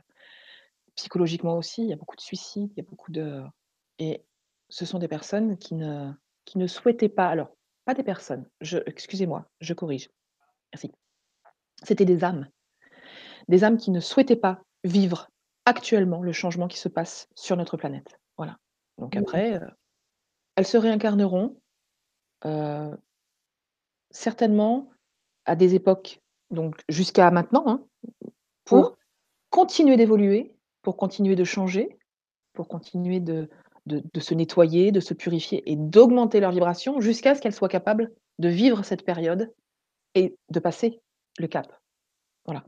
psychologiquement 1.00 1.58
aussi, 1.58 1.84
il 1.84 1.90
y 1.90 1.94
a 1.94 1.96
beaucoup 1.96 2.18
de 2.18 2.22
suicides, 2.22 2.72
il 2.76 2.78
y 2.78 2.86
a 2.86 2.90
beaucoup 2.90 3.12
de 3.12 3.42
et 4.00 4.26
ce 4.70 4.86
sont 4.86 5.00
des 5.00 5.08
personnes 5.08 5.58
qui 5.58 5.76
ne 5.76 6.12
qui 6.46 6.58
ne 6.58 6.68
souhaitaient 6.68 7.10
pas 7.10 7.28
alors, 7.30 7.56
pas 7.86 7.94
des 7.94 8.04
personnes, 8.04 8.46
je 8.60 8.80
excusez-moi, 8.86 9.46
je 9.62 9.74
corrige. 9.74 10.10
Merci. 10.74 10.92
C'était 11.84 12.06
des 12.06 12.24
âmes. 12.26 12.48
Des 13.48 13.64
âmes 13.64 13.78
qui 13.78 13.92
ne 13.92 14.02
souhaitaient 14.02 14.36
pas 14.36 14.62
vivre 14.84 15.30
actuellement 15.66 16.22
le 16.22 16.34
changement 16.34 16.68
qui 16.68 16.78
se 16.78 16.90
passe 16.90 17.28
sur 17.36 17.56
notre 17.56 17.78
planète. 17.78 18.20
Voilà. 18.38 18.58
Donc 18.98 19.16
Mmh 19.16 19.20
mh. 19.22 19.24
après, 19.24 19.56
heu, 19.56 19.68
elles 20.58 20.68
se 20.68 20.78
réincarneront, 20.78 21.58
heu 22.46 22.98
certainement 24.12 24.90
à 25.46 25.56
des 25.56 25.76
époques, 25.76 26.20
donc 26.52 26.82
jusqu'à 26.90 27.32
maintenant, 27.32 27.64
hein, 27.68 27.86
Mmh. 28.72 28.90
pour 28.90 28.98
continuer 29.50 29.98
d'évoluer, 29.98 30.56
pour 30.90 30.98
continuer 30.98 31.36
de 31.36 31.44
changer, 31.44 32.00
pour 32.54 32.68
continuer 32.68 33.20
de 33.20 33.48
de 33.86 34.04
de 34.12 34.20
se 34.20 34.34
nettoyer, 34.34 34.92
de 34.92 35.00
se 35.00 35.14
purifier 35.14 35.62
et 35.72 35.76
d'augmenter 35.76 36.40
leur 36.40 36.50
vibration 36.52 37.00
jusqu'à 37.00 37.36
ce 37.36 37.42
qu'elles 37.42 37.54
soient 37.54 37.70
capables 37.70 38.12
de 38.40 38.50
vivre 38.50 38.84
cette 38.84 39.06
période 39.06 39.54
et 40.16 40.36
de 40.50 40.60
passer 40.60 41.00
le 41.38 41.48
cap. 41.48 41.68
Voilà. 42.46 42.66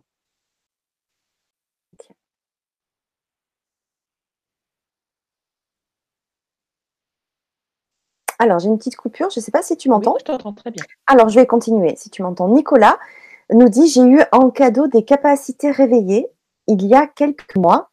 Alors, 8.40 8.60
j'ai 8.60 8.68
une 8.68 8.78
petite 8.78 8.98
coupure, 8.98 9.30
je 9.30 9.40
sais 9.40 9.52
pas 9.52 9.62
si 9.64 9.78
tu 9.78 9.90
Oui, 9.90 9.94
m'entends? 9.96 10.18
je 10.18 10.24
t'entends 10.26 10.54
très 10.54 10.72
bien. 10.72 10.86
Alors, 11.08 11.30
je 11.30 11.40
vais 11.40 11.46
continuer 11.46 11.96
si 11.98 12.10
tu 12.10 12.24
m'entends. 12.24 12.50
Nicolas 12.50 13.00
nous 13.52 13.70
dit: 13.70 13.88
«J'ai 13.88 14.02
eu 14.04 14.22
en 14.32 14.50
cadeau 14.50 14.88
des 14.88 15.06
capacités 15.06 15.72
réveillées 15.72 16.28
il 16.68 16.86
y 16.88 16.96
a 16.96 17.08
quelques 17.08 17.56
mois 17.58 17.91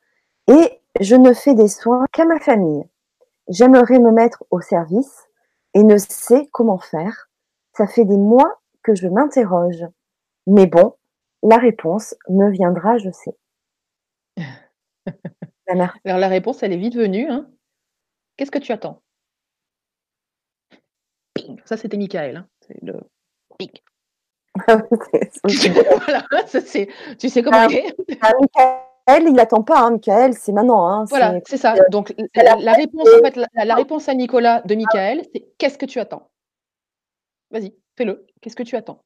et 0.48 0.80
je 1.00 1.14
ne 1.14 1.32
fais 1.32 1.54
des 1.54 1.68
soins 1.68 2.06
qu'à 2.12 2.24
ma 2.24 2.40
famille. 2.40 2.84
J'aimerais 3.48 3.98
me 3.98 4.10
mettre 4.10 4.44
au 4.50 4.60
service 4.60 5.28
et 5.74 5.82
ne 5.82 5.96
sais 5.96 6.48
comment 6.52 6.78
faire. 6.78 7.28
Ça 7.74 7.86
fait 7.86 8.04
des 8.04 8.16
mois 8.16 8.60
que 8.82 8.94
je 8.94 9.06
m'interroge. 9.06 9.86
Mais 10.46 10.66
bon, 10.66 10.94
la 11.42 11.58
réponse 11.58 12.14
me 12.28 12.50
viendra, 12.50 12.98
je 12.98 13.10
sais». 13.10 13.36
Bah, 15.66 15.74
mer 15.74 15.98
Alors 16.06 16.18
la 16.18 16.28
réponse, 16.28 16.62
elle 16.62 16.72
est 16.72 16.78
vite 16.78 16.96
venue, 16.96 17.28
hein. 17.28 17.46
Qu'est-ce 18.36 18.50
que 18.50 18.58
tu 18.58 18.72
attends? 18.72 19.02
Ping! 21.34 21.60
Ça, 21.66 21.76
c'était 21.76 21.98
Michael, 21.98 22.38
hein. 22.38 22.48
C'est 22.66 22.82
le 22.82 22.94
ping. 23.58 23.70
Voilà, 24.64 26.26
ça 26.46 26.60
c'est 26.60 26.88
tu 27.18 27.28
sais 27.28 27.42
comment 27.42 27.58
Ah, 27.58 27.66
il 27.70 27.76
est. 27.76 28.87
ah 29.08 29.12
Michael, 29.14 29.32
il 29.32 29.40
attend 29.40 29.62
pas, 29.62 29.80
hein, 29.80 29.90
Michael, 29.92 30.34
c'est 30.34 30.52
maintenant, 30.52 30.86
hein, 30.86 31.04
Voilà, 31.08 31.34
c'est 31.46 31.56
ça. 31.56 31.74
heu, 31.74 31.80
Donc 31.90 32.14
la 32.34 32.72
réponse, 32.72 33.08
en 33.08 33.24
fait, 33.24 33.36
la 33.54 33.64
la 33.64 33.74
réponse 33.74 34.08
à 34.08 34.14
Nicolas 34.14 34.60
de 34.62 34.74
Ah 34.74 34.76
Michael, 34.76 35.22
c'est: 35.34 35.44
«Qu'est-ce 35.58 35.78
que 35.78 35.86
tu 35.86 35.98
attends?» 35.98 36.28
Vas-y, 37.50 37.74
fais-le. 37.96 38.26
Qu'est-ce 38.40 38.56
que 38.56 38.62
tu 38.62 38.76
attends? 38.76 39.00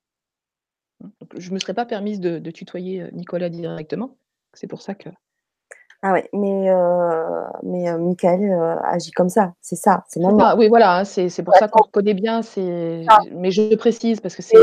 Donc 1.01 1.31
je 1.37 1.53
me 1.53 1.59
serais 1.59 1.74
pas 1.74 1.87
permise 1.87 2.20
de 2.20 2.39
de 2.39 2.51
tutoyer, 2.51 3.03
heu, 3.03 3.11
Nicolas 3.12 3.49
directement. 3.49 4.16
C'est 4.55 4.66
pour 4.66 4.83
ça 4.83 4.95
que 4.95 5.09
Ah 6.03 6.12
ouais, 6.12 6.29
mais 6.33 6.69
heu, 6.70 7.45
mais 7.62 7.97
Michael, 7.99 8.53
agit 8.85 9.12
comme 9.12 9.29
ça, 9.29 9.53
c'est 9.61 9.77
ça, 9.77 10.05
c'est 10.09 10.20
ça, 10.20 10.57
oui, 10.57 10.69
voilà, 10.69 10.99
hein, 10.99 11.05
c'est 11.05 11.43
pour 11.45 11.55
ça 11.55 11.69
qu'on 11.69 11.85
reconnaît 11.85 12.15
bien, 12.15 12.43
c'est 12.43 13.05
Ça. 13.09 13.19
mais 13.33 13.51
je 13.53 13.74
précise 13.77 14.20
parce 14.20 14.35
que 14.35 14.43
c'est 14.43 14.57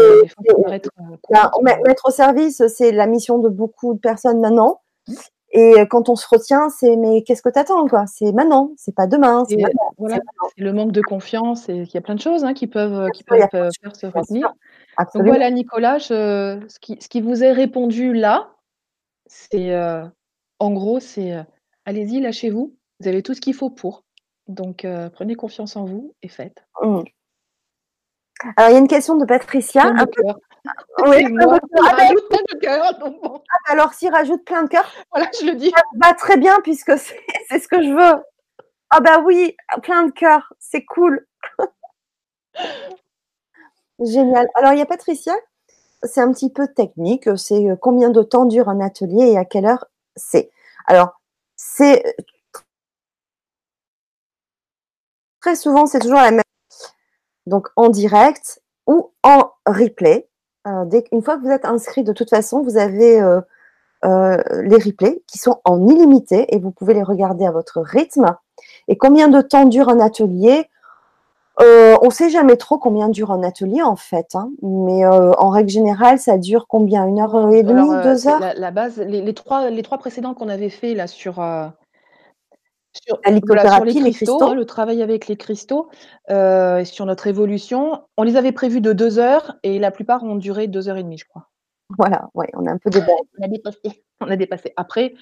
mettre 1.62 2.06
au 2.06 2.12
service, 2.12 2.62
c'est 2.68 2.92
la 2.92 3.08
mission 3.08 3.40
de 3.40 3.50
beaucoup 3.50 3.94
de 3.94 4.00
personnes 4.00 4.42
maintenant. 4.42 4.82
Et 5.52 5.76
quand 5.90 6.10
on 6.10 6.16
se 6.16 6.28
retient, 6.28 6.70
c'est: 6.70 6.96
«Mais 6.96 7.24
qu'est-ce 7.24 7.42
que 7.42 7.50
tu 7.50 7.60
attends, 7.60 7.88
quoi? 7.88 8.06
C'est 8.08 8.32
maintenant, 8.34 8.72
c'est 8.78 8.94
pas 8.96 9.08
demain, 9.08 9.46
c'est 9.48 9.56
Et 9.56 9.62
maintenant, 9.64 9.90
c'est 9.90 9.96
voilà, 10.00 10.16
maintenant». 10.18 10.50
c'est 10.56 10.64
le 10.64 10.74
manque 10.74 10.92
de 10.92 11.02
confiance 11.02 11.70
et 11.70 11.76
il 11.78 11.94
y 11.94 11.98
a 11.98 12.02
plein 12.02 12.16
de 12.16 12.22
choses, 12.22 12.44
hein, 12.44 12.54
qui 12.54 12.68
peuvent 12.68 13.06
Bien 13.06 13.10
qui 13.12 13.24
peuvent, 13.24 13.48
faire 13.52 13.96
se 13.96 14.06
retenir. 14.06 14.54
Donc 15.16 15.26
voilà, 15.26 15.50
Nicolas, 15.52 15.98
je 15.98 16.60
ce 16.68 16.80
qui 16.80 16.98
ce 17.02 17.10
qui 17.10 17.22
vous 17.22 17.44
est 17.44 17.52
répondu 17.52 18.14
là, 18.14 18.52
c'est, 19.28 19.76
en 20.60 20.72
gros, 20.72 21.00
c'est, 21.00 21.36
«Allez-y, 21.86 22.20
lâchez-vous, 22.22 22.76
vous 23.00 23.08
avez 23.08 23.24
tout 23.24 23.34
ce 23.34 23.42
qu'il 23.42 23.56
faut 23.56 23.70
pour, 23.72 24.04
donc 24.48 24.86
prenez 25.14 25.36
confiance 25.36 25.76
en 25.76 25.86
vous 25.86 26.14
et 26.22 26.28
faites». 26.28 26.64
Mmh. 26.84 27.02
Alors 28.56 28.70
il 28.70 28.74
y 28.74 28.76
a 28.78 28.80
une 28.80 28.88
question 28.88 29.18
de 29.18 29.26
Patricia, 29.26 29.84
un 29.86 30.06
peu. 30.06 30.24
Oui, 31.06 31.26
moi 31.32 31.60
cœurs. 31.60 31.60
qui 31.60 31.90
Ah 31.90 31.96
beh 31.96 32.02
rajoute 32.04 32.30
plein 32.30 32.92
de 32.94 33.00
donc 33.00 33.22
bon. 33.22 33.44
ah 33.50 33.72
alors 33.72 33.94
s'il 33.94 34.12
rajoute 34.12 34.44
plein 34.46 34.64
de 34.64 34.70
cœurs, 34.70 34.90
Voilà, 35.12 35.30
je 35.40 35.46
le 35.46 35.56
dis. 35.56 35.72
ça 35.72 35.82
va 36.02 36.14
très 36.14 36.38
bien 36.38 36.60
puisque 36.62 36.98
c'est 36.98 37.18
ce 37.60 37.68
que 37.68 37.82
je 37.84 37.90
veux. 37.90 38.24
Ah 38.90 39.00
bah 39.02 39.20
oui, 39.24 39.56
plein 39.84 40.04
de 40.04 40.12
cœurs, 40.12 40.54
c'est 40.60 40.84
cool. 40.86 41.28
Génial. 44.00 44.48
Alors 44.56 44.74
il 44.74 44.80
y 44.80 44.82
a 44.82 44.86
Patricia, 44.86 45.34
c'est 46.04 46.22
un 46.22 46.32
petit 46.32 46.52
peu 46.52 46.68
technique, 46.68 47.30
c'est, 47.38 47.70
heu, 47.70 47.76
combien 47.76 48.10
de 48.10 48.24
temps 48.24 48.46
dure 48.46 48.70
un 48.70 48.80
atelier 48.80 49.32
et 49.32 49.38
à 49.38 49.46
quelle 49.46 49.66
heure 49.66 49.86
c'est? 50.16 50.50
Alors 50.88 51.20
c'est, 51.56 52.16
très 55.42 55.56
souvent, 55.56 55.86
c'est 55.86 56.00
toujours 56.00 56.20
la 56.20 56.32
même 56.32 56.42
donc 57.46 57.68
en 57.76 57.90
direct 57.90 58.62
ou 58.88 59.12
en 59.24 59.52
replay, 59.66 60.29
heu, 60.70 60.86
dès 60.86 61.04
qu'une 61.04 61.22
fois 61.24 61.38
que 61.38 61.44
vous 61.44 61.52
êtes 61.52 61.66
inscrit, 61.66 62.04
de 62.04 62.14
toute 62.14 62.30
façon, 62.30 62.62
vous 62.62 62.78
avez, 62.78 63.22
heu 63.22 63.42
heu, 64.06 64.38
les 64.64 64.78
replays 64.78 65.22
qui 65.28 65.40
sont 65.40 65.60
en 65.66 65.88
illimité 65.88 66.56
et 66.56 66.60
vous 66.60 66.72
pouvez 66.72 66.94
les 66.94 67.04
regarder 67.04 67.46
à 67.46 67.52
votre 67.52 67.82
rythme 67.82 68.28
et 68.88 68.98
combien 68.98 69.28
de 69.30 69.42
temps 69.42 69.66
dure 69.66 69.90
un 69.90 70.00
atelier? 70.00 70.70
On 72.02 72.10
sait 72.10 72.30
jamais 72.30 72.58
trop 72.58 72.78
combien 72.78 73.10
dure 73.10 73.32
un 73.32 73.44
atelier, 73.44 73.82
en 73.82 73.98
fait, 73.98 74.36
hein, 74.36 74.52
mais 74.62 75.06
en 75.06 75.50
règle 75.50 75.70
générale, 75.70 76.20
ça 76.20 76.38
dure 76.38 76.68
combien? 76.68 77.06
1 77.06 77.20
heure 77.20 77.52
et 77.52 77.64
demie, 77.64 77.90
heu, 77.90 78.04
2 78.04 78.16
c'est 78.18 78.30
heures? 78.30 78.40
la 78.40 78.54
la 78.54 78.72
base, 78.72 78.98
les 79.00 79.22
les 79.22 79.34
3 79.34 79.70
les 79.70 79.84
3 79.84 79.98
précédents 79.98 80.34
qu'on 80.34 80.50
avait 80.50 80.70
fait 80.70 80.94
là 80.94 81.08
sur, 81.08 81.40
sur 83.06 83.20
La 83.26 83.32
voilà, 83.48 83.68
sur 83.68 83.86
les 83.86 83.96
cristaux, 83.96 84.44
hein, 84.44 84.54
le 84.56 84.66
travail 84.66 85.02
avec 85.02 85.28
les 85.28 85.38
cristaux, 85.38 85.90
et 86.30 86.84
sur 86.86 87.06
notre 87.06 87.28
évolution, 87.28 88.04
on 88.18 88.24
les 88.24 88.36
avait 88.38 88.52
prévus 88.52 88.82
de 88.82 88.94
2 88.94 89.20
heures 89.20 89.56
et 89.64 89.80
la 89.80 89.92
plupart 89.92 90.24
ont 90.24 90.36
duré 90.36 90.68
2 90.68 90.90
heures 90.90 90.98
et 90.98 91.04
demie, 91.04 91.18
je 91.18 91.26
crois. 91.26 91.50
Voilà, 91.98 92.30
ouais, 92.36 92.48
on 92.54 92.66
a 92.68 92.72
un 92.72 92.78
peu 92.78 92.92
débordé. 92.92 93.28
On 93.40 93.44
a 93.44 93.48
dépassé, 93.48 94.04
on 94.22 94.28
a 94.30 94.36
dépassé. 94.36 94.74
Après, 94.78 95.16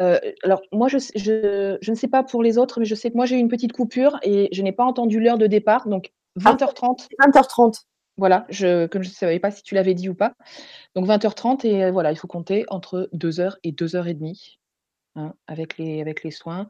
heu, 0.00 0.20
alors 0.44 0.62
moi 0.72 0.88
je 0.88 0.98
s 0.98 1.12
je 1.16 1.78
je 1.80 1.90
ne 1.92 1.96
sais 1.96 2.08
pas 2.08 2.22
pour 2.24 2.42
les 2.42 2.58
autres, 2.58 2.80
mais 2.80 2.86
je 2.86 2.94
sais 2.96 3.10
que 3.10 3.16
moi 3.16 3.26
j'ai 3.26 3.36
eu 3.36 3.40
une 3.40 3.48
petite 3.48 3.72
coupure 3.72 4.18
et 4.22 4.48
je 4.52 4.62
n'ai 4.62 4.72
pas 4.72 4.84
entendu 4.84 5.20
l'heure 5.20 5.38
de 5.38 5.46
départ, 5.48 5.88
donc 5.88 6.12
Ah, 6.44 6.52
20:30 6.52 7.08
c'est 7.10 7.16
20:30. 7.24 7.86
voilà, 8.18 8.46
je 8.50 8.86
comme 8.88 9.02
je 9.04 9.10
savais 9.10 9.40
pas 9.40 9.50
si 9.52 9.62
tu 9.64 9.74
l'avais 9.76 9.94
dit 9.94 10.08
ou 10.10 10.14
pas. 10.14 10.34
Donc 10.96 11.06
20:30 11.06 11.64
et 11.66 11.84
heu, 11.86 11.90
voilà, 11.92 12.12
il 12.12 12.16
faut 12.16 12.28
compter 12.28 12.64
entre 12.70 13.08
2 13.12 13.40
heures 13.40 13.58
et 13.64 13.72
2 13.72 13.96
heures 13.96 14.08
et 14.08 14.14
demie, 14.14 14.58
hein, 15.16 15.34
avec 15.48 15.78
les 15.78 16.00
avec 16.02 16.24
les 16.24 16.32
soins. 16.32 16.68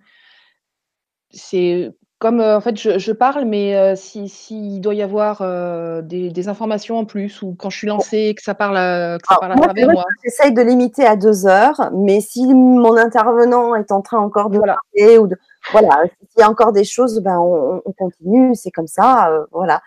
C'est 1.30 1.90
comme, 2.18 2.40
heu, 2.40 2.54
en 2.56 2.60
fait, 2.60 2.76
je 2.76 2.98
je 2.98 3.12
parle, 3.12 3.44
mais 3.44 3.74
heu, 3.92 3.96
si 3.96 4.28
s'il 4.28 4.80
doit 4.80 4.94
y 4.94 5.02
avoir, 5.02 5.42
heu, 5.42 6.02
des 6.02 6.30
des 6.30 6.48
informations 6.48 6.98
en 6.98 7.04
plus 7.04 7.42
ou 7.42 7.54
quand 7.58 7.70
je 7.70 7.76
suis 7.78 7.86
lancée, 7.86 8.34
que 8.36 8.42
ça 8.42 8.54
parle 8.54 8.76
à 8.76 9.18
que 9.20 9.28
ça 9.28 9.36
parle 9.36 9.52
à 9.52 9.56
moi, 9.56 9.66
travers 9.66 9.86
vrai 9.86 9.94
moi. 9.94 10.04
j'essaye 10.24 10.52
de 10.52 10.62
limiter 10.62 11.04
à 11.06 11.16
2 11.16 11.46
heures, 11.46 11.90
mais 11.94 12.20
si 12.20 12.46
mon 12.54 12.96
intervenant 12.96 13.74
est 13.74 13.92
en 13.92 14.00
train 14.02 14.18
encore 14.18 14.50
de 14.50 14.58
Voilà. 14.58 14.76
parler 14.94 15.18
ou 15.18 15.26
de 15.26 15.36
voilà, 15.72 16.02
s'il 16.30 16.40
y 16.40 16.42
a 16.42 16.48
encore 16.50 16.72
des 16.72 16.84
choses, 16.84 17.20
ben, 17.20 17.38
on 17.38 17.76
on 17.76 17.82
on 17.84 17.92
continue, 17.92 18.54
c'est 18.54 18.70
comme 18.70 18.86
ça, 18.86 19.30
voilà. 19.52 19.80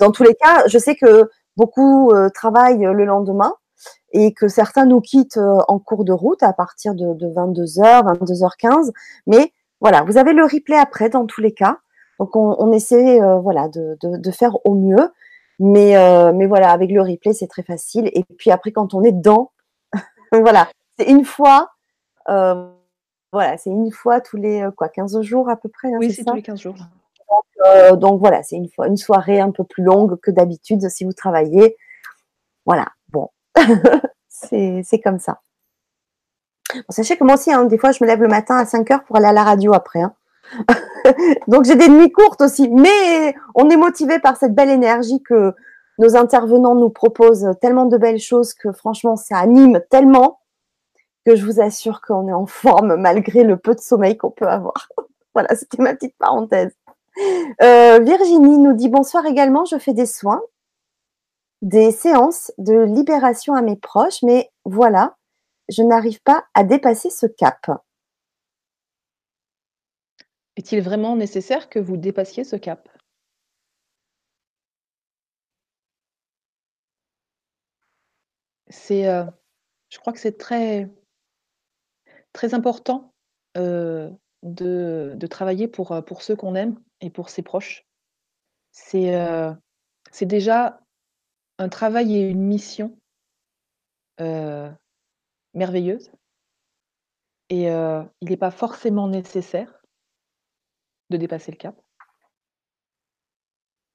Dans 0.00 0.10
tous 0.10 0.22
les 0.24 0.34
cas, 0.34 0.66
je 0.66 0.78
sais 0.78 0.96
que 0.96 1.28
beaucoup, 1.56 2.12
travaillent 2.34 2.78
le 2.84 3.04
lendemain 3.04 3.52
et 4.12 4.32
que 4.34 4.48
certains 4.48 4.86
nous 4.86 5.00
quittent, 5.02 5.38
en 5.68 5.78
cours 5.80 6.04
de 6.04 6.12
route 6.12 6.42
à 6.44 6.52
partir 6.54 6.94
de 6.94 7.14
de 7.14 7.28
22:00-22:15, 7.28 8.92
mais 9.26 9.52
voilà, 9.80 10.02
vous 10.02 10.18
avez 10.18 10.32
le 10.32 10.44
replay 10.44 10.76
après 10.76 11.08
dans 11.10 11.26
tous 11.26 11.40
les 11.40 11.52
cas, 11.52 11.78
donc 12.18 12.34
on 12.36 12.56
on 12.58 12.72
essaie, 12.72 13.20
heu, 13.20 13.38
voilà, 13.40 13.68
de 13.68 13.96
de 14.02 14.16
de 14.18 14.30
faire 14.32 14.56
au 14.66 14.74
mieux, 14.74 15.10
mais 15.60 15.96
heu, 15.96 16.32
mais 16.32 16.46
voilà, 16.46 16.70
avec 16.72 16.90
le 16.90 17.02
replay, 17.02 17.32
c'est 17.34 17.46
très 17.48 17.62
facile 17.62 18.10
et 18.14 18.24
puis 18.38 18.50
après 18.50 18.72
quand 18.72 18.94
on 18.94 19.02
est 19.04 19.12
dedans, 19.12 19.52
voilà, 20.32 20.68
c'est 20.98 21.08
1 21.10 21.24
fois, 21.24 21.70
heu, 22.30 22.68
voilà, 23.32 23.58
c'est 23.58 23.70
1 23.70 23.90
fois 23.92 24.20
tous 24.22 24.36
les, 24.38 24.62
heu, 24.62 24.72
quoi, 24.72 24.88
15 24.90 25.20
jours 25.22 25.50
à 25.50 25.56
peu 25.56 25.68
près, 25.70 25.88
hein, 25.88 25.98
Oui, 26.00 26.12
c'est 26.12 26.24
tous 26.24 26.34
les 26.36 26.42
15 26.42 26.60
jours. 26.62 26.76
Donc 26.76 27.44
heu, 27.66 27.96
donc 27.98 28.20
voilà, 28.20 28.42
c'est 28.44 28.56
une 28.56 28.68
fois 28.70 28.88
une 28.88 28.96
soirée 28.98 29.40
un 29.40 29.52
peu 29.52 29.64
plus 29.64 29.84
longue 29.84 30.18
que 30.20 30.30
d'habitude 30.32 30.88
si 30.90 31.04
vous 31.04 31.12
travaillez. 31.14 31.76
Voilà, 32.66 32.86
bon, 33.10 33.30
c'est 34.28 34.82
c'est 34.84 35.00
comme 35.00 35.18
ça. 35.20 35.40
Sachez 36.90 37.16
que 37.16 37.24
moi 37.24 37.34
aussi, 37.34 37.52
hein, 37.52 37.64
des 37.64 37.78
fois, 37.78 37.92
je 37.92 38.02
me 38.02 38.08
lève 38.08 38.22
le 38.22 38.28
matin 38.28 38.56
à 38.56 38.64
5:00 38.64 39.04
pour 39.04 39.16
aller 39.16 39.26
à 39.26 39.32
la 39.32 39.44
radio 39.44 39.72
après, 39.74 40.00
hein. 40.00 40.14
Donc 41.48 41.64
j'ai 41.64 41.76
des 41.76 41.88
nuits 41.88 42.10
courtes 42.10 42.40
aussi, 42.40 42.68
mais 42.70 43.34
on 43.54 43.68
est 43.68 43.76
motivés 43.76 44.18
par 44.18 44.36
cette 44.36 44.54
belle 44.54 44.70
énergie 44.70 45.22
que 45.22 45.54
nos 45.98 46.16
intervenants 46.16 46.74
nous 46.74 46.90
proposent, 46.90 47.50
tellement 47.60 47.86
de 47.86 47.98
belles 47.98 48.20
choses 48.20 48.54
que 48.54 48.72
franchement, 48.72 49.16
ça 49.16 49.36
anime 49.38 49.82
tellement 49.90 50.40
que 51.26 51.36
je 51.36 51.44
vous 51.44 51.60
assure 51.60 52.00
qu'on 52.00 52.28
est 52.28 52.32
en 52.32 52.46
forme 52.46 52.96
malgré 52.96 53.44
le 53.44 53.56
peu 53.58 53.74
de 53.74 53.80
sommeil 53.80 54.16
qu'on 54.16 54.30
peut 54.30 54.48
avoir. 54.48 54.88
Voilà, 55.34 55.54
c'était 55.54 55.80
ma 55.80 55.94
petite 55.94 56.16
parenthèse. 56.18 56.72
Heu, 57.62 58.00
Virginie 58.02 58.58
nous 58.58 58.72
dit: 58.72 58.88
«Bonsoir 58.88 59.24
également, 59.26 59.64
je 59.66 59.78
fais 59.78 59.92
des 59.92 60.06
soins 60.06 60.42
des 61.62 61.90
séances 61.90 62.52
de 62.58 62.80
libération 62.82 63.54
à 63.54 63.62
mes 63.62 63.76
proches, 63.76 64.22
mais 64.22 64.50
voilà, 64.64 65.16
je 65.68 65.82
n'arrive 65.82 66.20
pas 66.22 66.44
à 66.54 66.64
dépasser 66.64 67.10
ce 67.10 67.26
cap». 67.26 67.66
Est-il 70.56 70.80
vraiment 70.80 71.14
nécessaire 71.14 71.68
que 71.68 71.78
vous 71.78 71.98
dépassiez 71.98 72.42
ce 72.42 72.56
cap? 72.56 72.88
C'est, 78.68 79.06
heu, 79.08 79.26
je 79.90 79.98
crois 79.98 80.12
que 80.14 80.20
c'est 80.20 80.38
très 80.38 80.90
très 82.34 82.54
important, 82.54 83.14
heu, 83.56 84.10
de 84.42 85.26
travailler 85.26 85.68
pour, 85.68 85.92
heu, 85.92 86.02
pour 86.02 86.22
ceux 86.22 86.36
qu'on 86.36 86.54
aime 86.54 86.78
et 87.00 87.10
pour 87.10 87.30
ses 87.30 87.42
proches. 87.42 87.86
C'est, 88.72 89.12
déjà 90.26 90.80
un 91.58 91.68
travail 91.70 92.16
et 92.16 92.28
une 92.28 92.42
mission 92.42 92.98
merveilleuse 95.58 96.10
et 97.50 97.70
heu, 97.70 98.04
il 98.20 98.32
est 98.32 98.36
pas 98.36 98.50
forcément 98.50 99.08
nécessaire 99.08 99.82
de 101.10 101.16
dépasser 101.16 101.50
le 101.50 101.56
cap. 101.56 101.80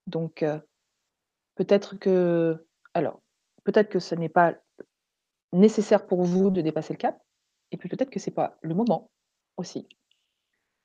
Donc 0.07 0.43
heu, 0.43 0.61
peut-être 1.55 1.95
que 1.95 2.65
alors, 2.93 3.21
peut-être 3.63 3.89
que 3.89 3.99
ce 3.99 4.15
n'est 4.15 4.29
pas 4.29 4.55
nécessaire 5.51 6.05
pour 6.05 6.23
vous 6.23 6.49
de 6.49 6.61
dépasser 6.61 6.93
le 6.93 6.97
cap 6.97 7.21
et 7.71 7.77
puis 7.77 7.89
peut-être 7.89 8.09
que 8.09 8.19
c'est 8.19 8.31
pas 8.31 8.57
le 8.61 8.75
moment 8.75 9.09
aussi. 9.57 9.87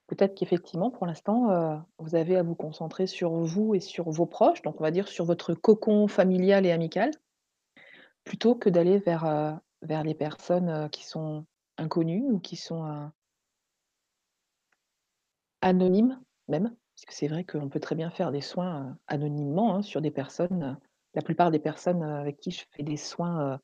Peut-être 0.06 0.34
qu'effectivement, 0.34 0.90
pour 0.90 1.06
l'instant, 1.06 1.50
heu, 1.50 1.78
vous 1.98 2.14
avez 2.14 2.36
à 2.36 2.42
vous 2.42 2.54
concentrer 2.54 3.06
sur 3.06 3.30
vous 3.30 3.74
et 3.74 3.80
sur 3.80 4.10
vos 4.10 4.26
proches, 4.26 4.62
donc 4.62 4.80
on 4.80 4.84
va 4.84 4.90
dire 4.90 5.08
sur 5.08 5.24
votre 5.24 5.52
cocon 5.54 6.08
familial 6.08 6.64
et 6.64 6.72
amical 6.72 7.10
plutôt 8.24 8.54
que 8.54 8.68
d'aller 8.68 8.98
vers, 8.98 9.60
vers 9.82 10.04
les 10.04 10.14
personnes, 10.14 10.68
heu, 10.70 10.88
qui 10.88 11.04
sont 11.06 11.46
inconnues 11.78 12.24
ou 12.30 12.40
qui 12.40 12.56
sont, 12.56 12.84
heu 12.86 13.08
anonymes 15.60 16.20
même, 16.48 16.64
parce 16.94 17.04
que 17.06 17.14
c'est 17.14 17.28
vrai 17.28 17.44
qu'on 17.44 17.68
peut 17.68 17.80
très 17.80 17.94
bien 17.94 18.10
faire 18.10 18.32
des 18.32 18.40
soins, 18.40 18.90
heu, 18.90 18.94
anonymement, 19.08 19.74
hein, 19.76 19.82
sur 19.82 20.00
des 20.00 20.10
personnes, 20.10 20.78
la 21.14 21.22
plupart 21.22 21.50
des 21.50 21.58
personnes, 21.58 22.02
avec 22.02 22.38
qui 22.40 22.50
je 22.50 22.64
fais 22.72 22.82
des 22.82 22.96
soins, 22.96 23.58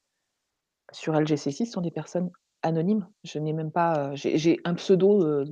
sur 0.93 1.15
LGC6 1.17 1.67
sont 1.67 1.81
des 1.81 1.91
personnes 1.91 2.31
anonymes. 2.63 3.09
Je 3.25 3.39
n'ai 3.39 3.53
même 3.53 3.73
pas, 3.73 4.15
j'ai 4.15 4.61
un 4.65 4.75
pseudo, 4.75 5.45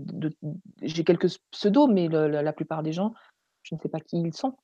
j'ai 0.82 1.04
quelques 1.04 1.28
pseudos, 1.50 1.88
mais 1.88 2.08
le 2.08 2.28
la 2.28 2.52
plupart 2.52 2.82
des 2.82 2.92
gens, 2.92 3.14
je 3.62 3.74
ne 3.74 3.80
sais 3.80 3.88
pas 3.88 4.00
qui 4.00 4.20
ils 4.20 4.34
sont. 4.34 4.56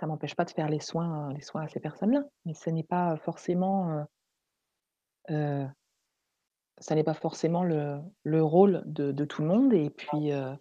Ça 0.00 0.06
m'empêche 0.06 0.36
pas 0.36 0.44
de 0.46 0.50
faire 0.50 0.68
les 0.70 0.80
soins, 0.80 1.32
les 1.34 1.42
soins 1.42 1.62
à 1.64 1.68
ces 1.68 1.80
personnes-là, 1.80 2.24
mais 2.46 2.54
ce 2.54 2.70
n'est 2.70 2.84
pas 2.84 3.16
forcément, 3.18 4.06
heu 5.28 5.34
heu 5.34 5.70
ça 6.78 6.94
n'est 6.94 7.02
pas 7.04 7.14
forcément 7.14 7.64
le 7.64 7.98
le 8.22 8.42
rôle 8.44 8.82
de 8.86 9.10
de 9.12 9.24
tout 9.24 9.42
le 9.42 9.48
monde 9.48 9.72
et 9.74 9.90
puis, 9.90 10.32
heu 10.32 10.54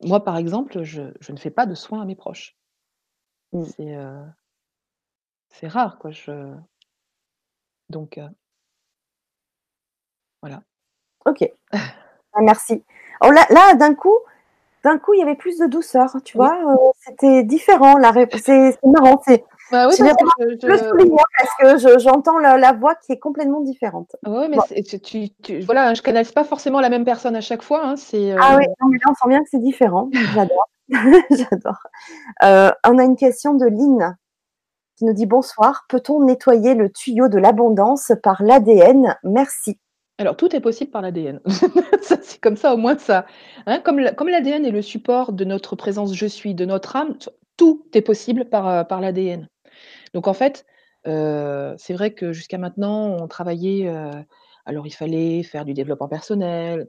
moi, 0.00 0.24
par 0.24 0.36
exemple, 0.38 0.82
je 0.84 1.02
je 1.20 1.32
ne 1.32 1.36
fais 1.38 1.50
pas 1.50 1.66
de 1.66 1.74
soins 1.74 2.02
à 2.02 2.04
mes 2.04 2.14
proches. 2.16 2.56
Mmh. 3.52 3.72
C'est, 3.76 3.94
heu 3.96 4.32
c'est 5.50 5.68
rare, 5.68 5.98
quoi, 5.98 6.10
je 6.12 6.54
donc 7.90 8.18
heu 8.18 8.32
voilà. 10.42 10.62
OK. 11.26 11.44
Ah 12.34 12.42
merci. 12.42 12.82
Oh 13.22 13.30
là 13.30 13.46
là, 13.50 13.74
d'un 13.74 13.94
coup 13.94 14.18
d'un 14.84 14.98
coup, 14.98 15.14
il 15.14 15.20
y 15.20 15.22
avait 15.22 15.36
plus 15.36 15.58
de 15.58 15.66
douceur, 15.66 16.16
tu 16.24 16.38
Oui. 16.38 16.46
vois? 16.46 16.56
Heu, 16.74 16.76
c'était 17.00 17.44
différent 17.44 17.98
la 17.98 18.12
c'est 18.14 18.72
c'est 18.72 18.78
marrant, 18.84 19.20
c'est 19.26 19.44
Bah 19.72 19.88
oui, 19.88 19.94
je 19.98 20.04
parce 20.04 20.34
que 20.38 20.50
je 20.50 20.54
je 20.60 21.08
parce 21.38 21.54
que 21.58 21.78
je 21.78 21.98
j'entends 21.98 22.38
la 22.38 22.58
la 22.58 22.72
voix 22.74 22.94
qui 22.94 23.12
est 23.12 23.18
complètement 23.18 23.60
différente. 23.62 24.14
Ouais, 24.26 24.46
mais 24.48 24.56
Bon. 24.58 24.62
tu 24.86 25.00
tu 25.00 25.30
tu 25.42 25.60
voilà, 25.60 25.94
je 25.94 26.02
canalise 26.02 26.30
pas 26.30 26.44
forcément 26.44 26.80
la 26.80 26.90
même 26.90 27.06
personne 27.06 27.34
à 27.34 27.40
chaque 27.40 27.62
fois, 27.62 27.80
hein, 27.82 27.96
c'est, 27.96 28.32
Ah 28.38 28.58
oui, 28.58 28.66
non 28.80 28.88
mais 28.88 28.98
là, 28.98 29.10
on 29.10 29.14
sent 29.14 29.28
bien 29.28 29.38
que 29.40 29.48
c'est 29.50 29.62
différent. 29.62 30.10
J'adore, 30.34 30.68
j'adore. 31.30 31.82
Heu, 32.44 32.70
on 32.86 32.98
a 32.98 33.04
une 33.04 33.16
question 33.16 33.54
de 33.54 33.64
Lynn 33.64 34.16
qui 34.98 35.06
nous 35.06 35.14
dit: 35.14 35.24
«Bonsoir, 35.24 35.86
peut-on 35.88 36.22
nettoyer 36.22 36.74
le 36.74 36.90
tuyau 36.90 37.28
de 37.28 37.38
l'abondance 37.38 38.12
par 38.22 38.42
l'ADN? 38.42 39.16
Merci». 39.24 39.78
Alors 40.18 40.36
tout 40.36 40.54
est 40.54 40.60
possible 40.60 40.90
par 40.90 41.00
l'ADN. 41.00 41.40
C'est 42.02 42.38
comme 42.40 42.56
ça, 42.56 42.74
au 42.74 42.76
moins 42.76 42.98
ça 42.98 43.24
hein, 43.66 43.80
comme 43.80 43.98
l'a 43.98 44.12
comme 44.12 44.28
l'ADN 44.28 44.66
est 44.66 44.70
le 44.70 44.82
support 44.82 45.32
de 45.32 45.44
notre 45.44 45.76
présence 45.76 46.14
je 46.14 46.26
suis, 46.26 46.54
de 46.54 46.66
notre 46.66 46.94
âme, 46.94 47.16
tout 47.56 47.86
est 47.94 48.02
possible 48.02 48.44
par, 48.44 48.68
heu, 48.68 48.84
par 48.84 49.00
l'ADN. 49.00 49.48
Donc 50.14 50.28
en 50.28 50.34
fait, 50.34 50.66
heu, 51.06 51.74
c'est 51.78 51.94
vrai 51.94 52.12
que 52.14 52.32
jusqu'à 52.32 52.58
maintenant, 52.58 53.16
on 53.20 53.28
travaillait, 53.28 53.88
heu, 53.88 54.10
alors 54.66 54.86
il 54.86 54.92
fallait 54.92 55.42
faire 55.42 55.64
du 55.64 55.74
développement 55.74 56.08
personnel, 56.08 56.86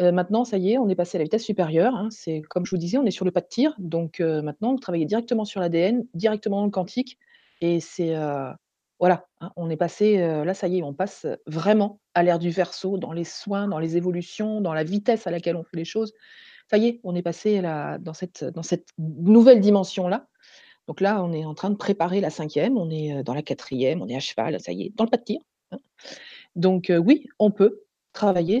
heu, 0.00 0.12
maintenant 0.12 0.44
ça 0.44 0.58
y 0.58 0.72
est, 0.72 0.78
on 0.78 0.88
est 0.88 0.94
passé 0.94 1.16
à 1.16 1.20
la 1.20 1.24
vitesse 1.24 1.44
supérieure, 1.44 1.94
hein. 1.94 2.08
C'est 2.10 2.42
comme 2.42 2.66
je 2.66 2.70
vous 2.70 2.76
disais, 2.78 2.98
on 2.98 3.04
est 3.06 3.10
sur 3.10 3.24
le 3.24 3.30
pas 3.30 3.40
de 3.40 3.46
tir, 3.48 3.74
donc 3.78 4.20
maintenant, 4.20 4.72
vous 4.72 4.78
travaillez 4.80 5.06
directement 5.06 5.44
sur 5.44 5.60
l'ADN, 5.60 6.06
directement 6.14 6.58
dans 6.60 6.66
le 6.66 6.70
quantique 6.70 7.18
et 7.60 7.80
c'est, 7.80 8.14
voilà, 8.98 9.26
hein, 9.40 9.52
on 9.56 9.68
est 9.70 9.76
passé, 9.76 10.18
là, 10.18 10.54
ça 10.54 10.68
y 10.68 10.78
est, 10.78 10.82
on 10.82 10.94
passe 10.94 11.26
vraiment 11.46 12.00
à 12.14 12.22
l'ère 12.22 12.38
du 12.38 12.50
Verseau 12.50 12.98
dans 12.98 13.12
les 13.12 13.24
soins, 13.24 13.68
dans 13.68 13.78
les 13.78 13.96
évolutions, 13.96 14.60
dans 14.60 14.72
la 14.74 14.84
vitesse 14.84 15.26
à 15.26 15.30
laquelle 15.30 15.56
on 15.56 15.64
fait 15.64 15.76
les 15.76 15.84
choses. 15.84 16.12
Ça 16.70 16.78
y 16.78 16.86
est, 16.88 17.00
on 17.04 17.14
est 17.14 17.22
passé 17.22 17.60
cette 18.14 18.44
dans 18.44 18.62
cette 18.62 18.88
nouvelle 18.98 19.60
dimension-là. 19.60 20.28
Donc 20.86 21.00
là, 21.00 21.22
on 21.22 21.32
est 21.32 21.44
en 21.44 21.54
train 21.54 21.70
de 21.70 21.76
préparer 21.76 22.20
la 22.20 22.28
5e, 22.28 22.76
on 22.76 22.90
est, 22.90 23.22
dans 23.22 23.34
la 23.34 23.42
4e, 23.42 24.00
on 24.00 24.08
est 24.08 24.16
à 24.16 24.20
cheval, 24.20 24.60
ça 24.60 24.72
y 24.72 24.84
est, 24.84 24.96
dans 24.96 25.04
le 25.04 25.10
pas 25.10 25.16
de 25.16 25.24
tir, 25.24 25.40
hein. 25.72 25.78
Donc 26.54 26.92
oui, 27.04 27.26
on 27.38 27.50
peut 27.50 27.82
travailler 28.12 28.60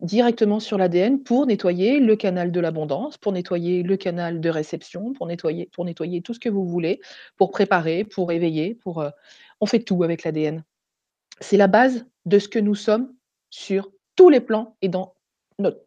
directement 0.00 0.60
sur 0.60 0.78
l'ADN 0.78 1.22
pour 1.22 1.46
nettoyer 1.46 1.98
le 1.98 2.16
canal 2.16 2.52
de 2.52 2.60
l'abondance, 2.60 3.18
pour 3.18 3.32
nettoyer 3.32 3.82
le 3.82 3.96
canal 3.96 4.40
de 4.40 4.48
réception, 4.48 5.12
pour 5.12 5.26
nettoyer 5.26 5.68
pour 5.72 5.84
nettoyer 5.84 6.22
tout 6.22 6.32
ce 6.32 6.40
que 6.40 6.48
vous 6.48 6.64
voulez, 6.64 7.00
pour 7.36 7.50
préparer, 7.50 8.04
pour 8.04 8.30
éveiller, 8.30 8.76
pour, 8.76 9.04
on 9.60 9.66
fait 9.66 9.80
tout 9.80 10.04
avec 10.04 10.22
l'ADN. 10.22 10.62
C'est 11.40 11.56
la 11.56 11.66
base 11.66 12.06
de 12.24 12.38
ce 12.38 12.48
que 12.48 12.60
nous 12.60 12.76
sommes 12.76 13.12
sur 13.50 13.90
tous 14.14 14.28
les 14.28 14.40
plans 14.40 14.76
et 14.82 14.88
dans 14.88 15.14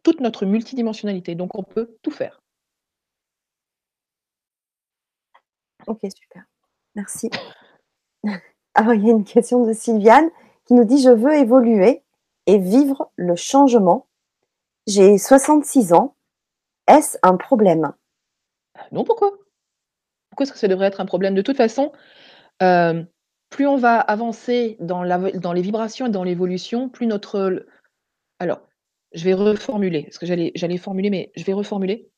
toute 0.02 0.20
notre 0.20 0.44
multidimensionnalité, 0.44 1.34
donc 1.34 1.58
on 1.58 1.62
peut 1.62 1.96
tout 2.02 2.10
faire. 2.10 2.41
OK, 5.86 6.00
super. 6.14 6.44
Merci. 6.94 7.30
Alors, 8.74 8.94
il 8.94 9.06
y 9.06 9.10
a 9.10 9.12
une 9.12 9.24
question 9.24 9.64
de 9.66 9.72
Sylviane 9.72 10.30
qui 10.66 10.74
nous 10.74 10.84
dit: 10.84 11.02
«Je 11.02 11.10
veux 11.10 11.34
évoluer 11.34 12.02
et 12.46 12.58
vivre 12.58 13.10
le 13.16 13.36
changement. 13.36 14.06
J'ai 14.86 15.18
66 15.18 15.92
ans. 15.92 16.14
Est-ce 16.88 17.18
un 17.22 17.36
problème?» 17.36 17.92
Non, 18.90 19.04
pourquoi? 19.04 19.32
Pourquoi 20.30 20.44
est-ce 20.44 20.52
que 20.52 20.58
ça 20.58 20.68
devrait 20.68 20.86
être 20.86 21.00
un 21.00 21.06
problème? 21.06 21.34
De 21.34 21.42
toute 21.42 21.56
façon, 21.56 21.92
hem, 22.60 23.06
plus 23.50 23.66
on 23.66 23.76
va 23.76 24.00
avancer 24.00 24.76
dans 24.80 25.02
la 25.02 25.18
dans 25.32 25.52
les 25.52 25.62
vibrations 25.62 26.06
et 26.06 26.10
dans 26.10 26.24
l'évolution, 26.24 26.88
plus 26.88 27.06
notre 27.06 27.66
alors, 28.38 28.60
je 29.14 29.24
vais 29.24 29.34
reformuler, 29.34 30.02
parce 30.04 30.18
que 30.18 30.26
j'allais 30.26 30.78
formuler, 30.78 31.10
mais 31.10 31.30
je 31.36 31.44
vais 31.44 31.52
reformuler. 31.52 32.10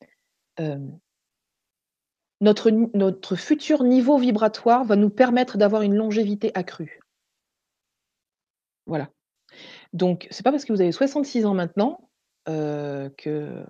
Hem 0.58 0.98
notre 2.40 2.70
notre 2.70 3.36
futur 3.36 3.84
niveau 3.84 4.18
vibratoire 4.18 4.84
va 4.84 4.96
nous 4.96 5.10
permettre 5.10 5.58
d'avoir 5.58 5.82
une 5.82 5.94
longévité 5.94 6.50
accrue. 6.54 7.00
Voilà. 8.86 9.10
Donc 9.92 10.28
c'est 10.30 10.44
pas 10.44 10.52
parce 10.52 10.64
que 10.64 10.72
vous 10.72 10.82
avez 10.82 10.92
66 10.92 11.46
ans 11.46 11.54
maintenant, 11.54 12.10
heu, 12.48 13.12
que 13.18 13.64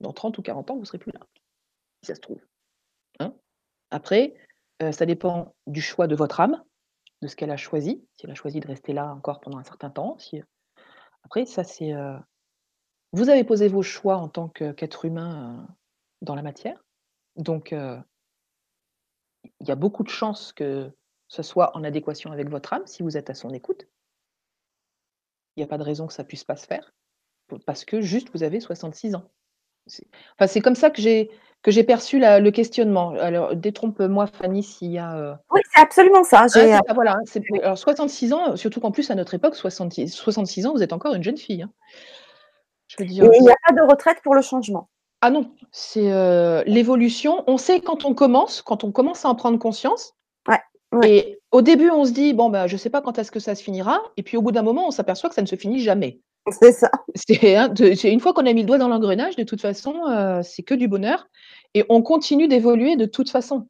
dans 0.00 0.12
30 0.12 0.38
ou 0.38 0.42
40 0.42 0.70
ans, 0.70 0.76
vous 0.78 0.84
serez 0.84 0.98
plus 0.98 1.12
là, 1.12 1.20
si 2.02 2.08
ça 2.08 2.16
se 2.16 2.20
trouve, 2.20 2.40
hein. 3.20 3.34
Après, 3.90 4.34
heu, 4.82 4.92
ça 4.92 5.06
dépend 5.06 5.54
du 5.66 5.82
choix 5.82 6.06
de 6.08 6.16
votre 6.16 6.40
âme, 6.40 6.62
de 7.22 7.28
ce 7.28 7.36
qu'elle 7.36 7.50
a 7.52 7.56
choisi, 7.58 8.04
si 8.16 8.26
elle 8.26 8.32
a 8.32 8.36
choisi 8.36 8.60
de 8.60 8.66
rester 8.68 8.92
là 8.94 9.14
encore 9.14 9.40
pendant 9.40 9.58
un 9.58 9.64
certain 9.64 9.90
temps, 9.90 10.18
si, 10.18 10.42
après 11.24 11.46
ça 11.46 11.64
c'est, 11.64 11.92
heu 11.94 12.16
vous 13.12 13.28
avez 13.30 13.44
posé 13.44 13.68
vos 13.68 13.82
choix 13.82 14.16
en 14.18 14.28
tant 14.28 14.48
qu'être 14.48 15.04
humain, 15.06 15.66
dans 16.22 16.34
la 16.36 16.42
matière, 16.42 16.84
donc 17.36 17.72
heu 17.72 18.02
il 19.60 19.68
y 19.68 19.70
a 19.70 19.76
beaucoup 19.76 20.02
de 20.02 20.08
chances 20.08 20.52
que 20.52 20.90
ce 21.28 21.42
soit 21.42 21.76
en 21.76 21.84
adéquation 21.84 22.32
avec 22.32 22.48
votre 22.48 22.72
âme, 22.72 22.86
si 22.86 23.02
vous 23.02 23.16
êtes 23.16 23.30
à 23.30 23.34
son 23.34 23.50
écoute. 23.50 23.86
Il 25.56 25.60
y 25.60 25.64
a 25.64 25.66
pas 25.66 25.78
de 25.78 25.82
raison 25.82 26.06
que 26.06 26.12
ça 26.12 26.24
puisse 26.24 26.44
pas 26.44 26.56
se 26.56 26.66
faire, 26.66 26.92
p 27.48 27.56
parce 27.66 27.84
que 27.84 28.00
juste 28.02 28.30
vous 28.34 28.44
avez 28.44 28.60
66 28.60 29.14
ans. 29.16 29.24
C'est 29.86 30.06
enfin, 30.38 30.48
c'est 30.48 30.60
comme 30.62 30.76
ça 30.76 30.90
que 30.90 31.02
j'ai 31.02 31.30
que 31.62 31.70
j'ai 31.72 31.84
perçu 31.84 32.18
la 32.20 32.40
le 32.40 32.50
questionnement. 32.52 33.10
Alors 33.12 33.56
détrompe-moi 33.56 34.26
Fanny 34.28 34.62
s'il 34.64 34.92
y 34.92 34.98
a, 34.98 35.16
heu 35.18 35.34
Oui, 35.52 35.60
c'est 35.74 35.82
absolument 35.82 36.24
ça, 36.24 36.46
j'ai, 36.54 36.74
heu 36.74 36.78
c'est 36.78 36.88
ça, 36.88 36.94
voilà, 36.94 37.14
hein, 37.14 37.22
c'est 37.26 37.42
oui. 37.50 37.60
alors 37.62 37.78
66 37.78 38.32
ans, 38.34 38.56
surtout 38.56 38.80
qu'en 38.80 38.92
plus 38.92 39.10
à 39.10 39.14
notre 39.16 39.34
époque, 39.34 39.56
soixante-six 39.56 40.08
66 40.10 40.66
ans, 40.66 40.74
vous 40.74 40.82
êtes 40.82 40.92
encore 40.94 41.14
une 41.14 41.24
jeune 41.24 41.38
fille, 41.38 41.62
hein. 41.62 41.72
Je 42.88 42.96
veux 42.98 43.06
Et 43.20 43.28
dire, 43.28 43.30
il 43.38 43.44
y 43.44 43.48
c 43.48 43.52
a 43.52 43.54
pas 43.66 43.72
de 43.74 43.82
retraite 43.88 44.18
pour 44.22 44.34
le 44.34 44.42
changement? 44.42 44.89
Ah 45.22 45.30
non, 45.30 45.50
c'est, 45.70 46.10
heu, 46.10 46.62
l'évolution, 46.66 47.44
on 47.46 47.58
sait 47.58 47.80
quand 47.80 48.04
on 48.06 48.14
commence, 48.14 48.62
quand 48.62 48.84
on 48.84 48.92
commence 48.92 49.24
à 49.26 49.28
en 49.28 49.34
prendre 49.34 49.58
conscience 49.58 50.14
Ouais, 50.48 50.58
ouais. 50.92 51.10
et 51.10 51.38
au 51.52 51.60
début, 51.60 51.90
on 51.90 52.04
se 52.06 52.12
dit: 52.12 52.32
«Bon, 52.32 52.48
bah, 52.48 52.66
je 52.66 52.76
sais 52.78 52.88
pas 52.90 53.02
quand 53.02 53.18
est-ce 53.18 53.30
que 53.30 53.40
ça 53.40 53.54
se 53.54 53.62
finira» 53.62 54.00
et 54.16 54.22
puis 54.22 54.36
au 54.38 54.42
bout 54.42 54.52
d'un 54.52 54.62
moment, 54.62 54.86
on 54.88 54.90
s'aperçoit 54.90 55.28
que 55.28 55.34
ça 55.34 55.42
ne 55.42 55.46
se 55.46 55.56
finit 55.56 55.80
jamais. 55.80 56.20
C'est 56.60 56.72
ça. 56.72 56.90
C'est 57.14 57.56
hein, 57.56 57.72
une 58.04 58.20
fois 58.20 58.32
qu'on 58.32 58.46
a 58.46 58.52
mis 58.52 58.62
le 58.62 58.66
doigt 58.66 58.78
dans 58.78 58.88
l'engrenage, 58.88 59.36
de 59.36 59.42
toute 59.44 59.60
façon, 59.60 59.94
heu, 60.08 60.40
c'est 60.42 60.62
que 60.62 60.74
du 60.74 60.88
bonheur 60.88 61.26
et 61.74 61.84
on 61.90 62.02
continue 62.02 62.48
d'évoluer 62.48 62.96
de 62.96 63.04
toute 63.06 63.30
façon. 63.30 63.68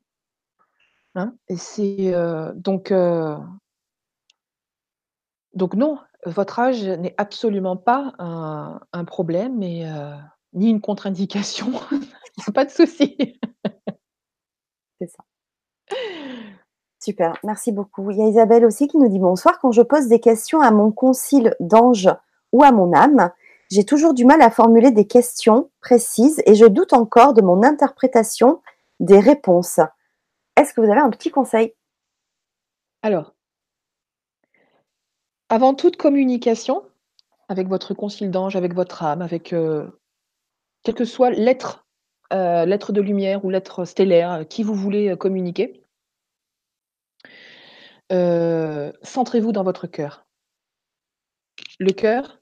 Hein 1.16 1.34
et 1.48 1.56
c'est, 1.56 2.12
heu, 2.14 2.52
donc 5.54 5.74
non, 5.74 5.98
votre 6.26 6.58
âge 6.58 6.84
n'est 6.84 7.14
absolument 7.18 7.76
pas 7.76 8.12
un 8.18 8.80
un 8.92 9.04
problème 9.04 9.62
et 9.62 9.84
ni 10.52 10.70
une 10.70 10.80
contre-indication, 10.80 11.72
il 11.92 12.44
a 12.46 12.52
pas 12.52 12.64
de 12.64 12.70
souci. 12.70 13.16
C'est 15.00 15.08
ça. 15.08 15.24
Super, 17.02 17.34
merci 17.44 17.72
beaucoup. 17.72 18.10
Il 18.10 18.18
y 18.18 18.22
a 18.22 18.28
Isabelle 18.28 18.64
aussi 18.64 18.86
qui 18.86 18.98
nous 18.98 19.08
dit: 19.08 19.18
«Bonsoir, 19.18 19.58
quand 19.60 19.72
je 19.72 19.82
pose 19.82 20.08
des 20.08 20.20
questions 20.20 20.60
à 20.60 20.70
mon 20.70 20.92
concile 20.92 21.56
d'anges 21.60 22.10
ou 22.52 22.62
à 22.62 22.72
mon 22.72 22.92
âme, 22.92 23.30
j'ai 23.70 23.84
toujours 23.84 24.12
du 24.12 24.24
mal 24.24 24.42
à 24.42 24.50
formuler 24.50 24.90
des 24.90 25.06
questions 25.06 25.70
précises 25.80 26.42
et 26.44 26.54
je 26.54 26.66
doute 26.66 26.92
encore 26.92 27.32
de 27.32 27.40
mon 27.40 27.62
interprétation 27.62 28.60
des 28.98 29.18
réponses. 29.18 29.80
Est-ce 30.56 30.74
que 30.74 30.80
vous 30.80 30.90
avez 30.90 31.00
un 31.00 31.10
petit 31.10 31.30
conseil?» 31.30 31.74
Alors 33.02 33.34
avant 35.50 35.74
toute 35.74 35.96
communication, 35.96 36.84
avec 37.48 37.66
votre 37.66 37.92
concile 37.92 38.30
d'anges, 38.30 38.54
avec 38.54 38.72
votre 38.72 39.02
âme, 39.02 39.20
avec, 39.20 39.52
heu, 39.52 39.99
quel 40.82 40.94
que 40.94 41.04
soit 41.04 41.30
l'être, 41.30 41.86
heu, 42.32 42.64
l'être 42.66 42.92
de 42.92 43.00
lumière 43.00 43.44
ou 43.44 43.50
l'être 43.50 43.84
stellaire, 43.84 44.46
qui 44.48 44.62
vous 44.62 44.74
voulez, 44.74 45.10
heu, 45.10 45.16
communiquer 45.16 45.82
centrez-vous 49.02 49.52
dans 49.52 49.62
votre 49.62 49.86
cœur. 49.86 50.26
Le 51.78 51.92
cœur 51.92 52.40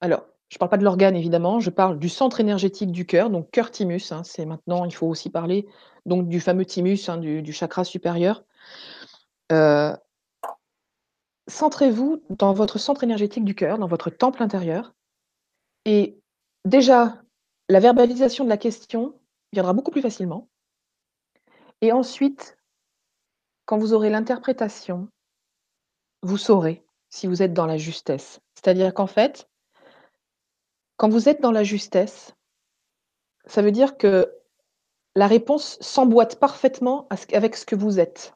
alors, 0.00 0.26
je 0.48 0.58
parle 0.58 0.70
pas 0.70 0.78
de 0.78 0.84
l'organe 0.84 1.14
évidemment, 1.14 1.60
je 1.60 1.70
parle 1.70 1.98
du 1.98 2.08
centre 2.08 2.40
énergétique 2.40 2.90
du 2.90 3.06
cœur, 3.06 3.30
donc 3.30 3.50
cœur 3.52 3.70
thymus, 3.70 4.10
hein, 4.10 4.22
c'est 4.24 4.44
maintenant 4.44 4.84
il 4.84 4.92
faut 4.92 5.06
aussi 5.06 5.30
parler 5.30 5.66
donc 6.06 6.28
du 6.28 6.40
fameux 6.40 6.64
thymus, 6.64 7.08
hein, 7.08 7.18
du 7.18 7.52
chakra 7.52 7.84
supérieur. 7.84 8.44
Centrez-vous 11.48 12.22
dans 12.30 12.52
votre 12.52 12.78
centre 12.78 13.04
énergétique 13.04 13.44
du 13.44 13.54
cœur, 13.54 13.78
dans 13.78 13.86
votre 13.86 14.10
temple 14.10 14.42
intérieur 14.42 14.92
et 15.84 16.18
déjà, 16.64 17.21
la 17.68 17.80
verbalisation 17.80 18.44
de 18.44 18.48
la 18.48 18.56
question 18.56 19.18
viendra 19.52 19.72
beaucoup 19.72 19.90
plus 19.90 20.02
facilement 20.02 20.48
et 21.80 21.92
ensuite 21.92 22.58
quand 23.64 23.78
vous 23.78 23.92
aurez 23.92 24.10
l'interprétation 24.10 25.08
vous 26.22 26.38
saurez 26.38 26.84
si 27.08 27.26
vous 27.26 27.42
êtes 27.42 27.52
dans 27.52 27.66
la 27.66 27.76
justesse. 27.76 28.40
C'est-à-dire 28.54 28.94
qu'en 28.94 29.06
fait 29.06 29.48
quand 30.96 31.08
vous 31.08 31.28
êtes 31.28 31.40
dans 31.40 31.52
la 31.52 31.64
justesse 31.64 32.34
ça 33.46 33.62
veut 33.62 33.72
dire 33.72 33.96
que 33.96 34.32
la 35.14 35.26
réponse 35.26 35.78
s'emboîte 35.80 36.38
parfaitement 36.38 37.06
avec 37.32 37.56
ce 37.56 37.66
que 37.66 37.74
vous 37.74 38.00
êtes. 38.00 38.34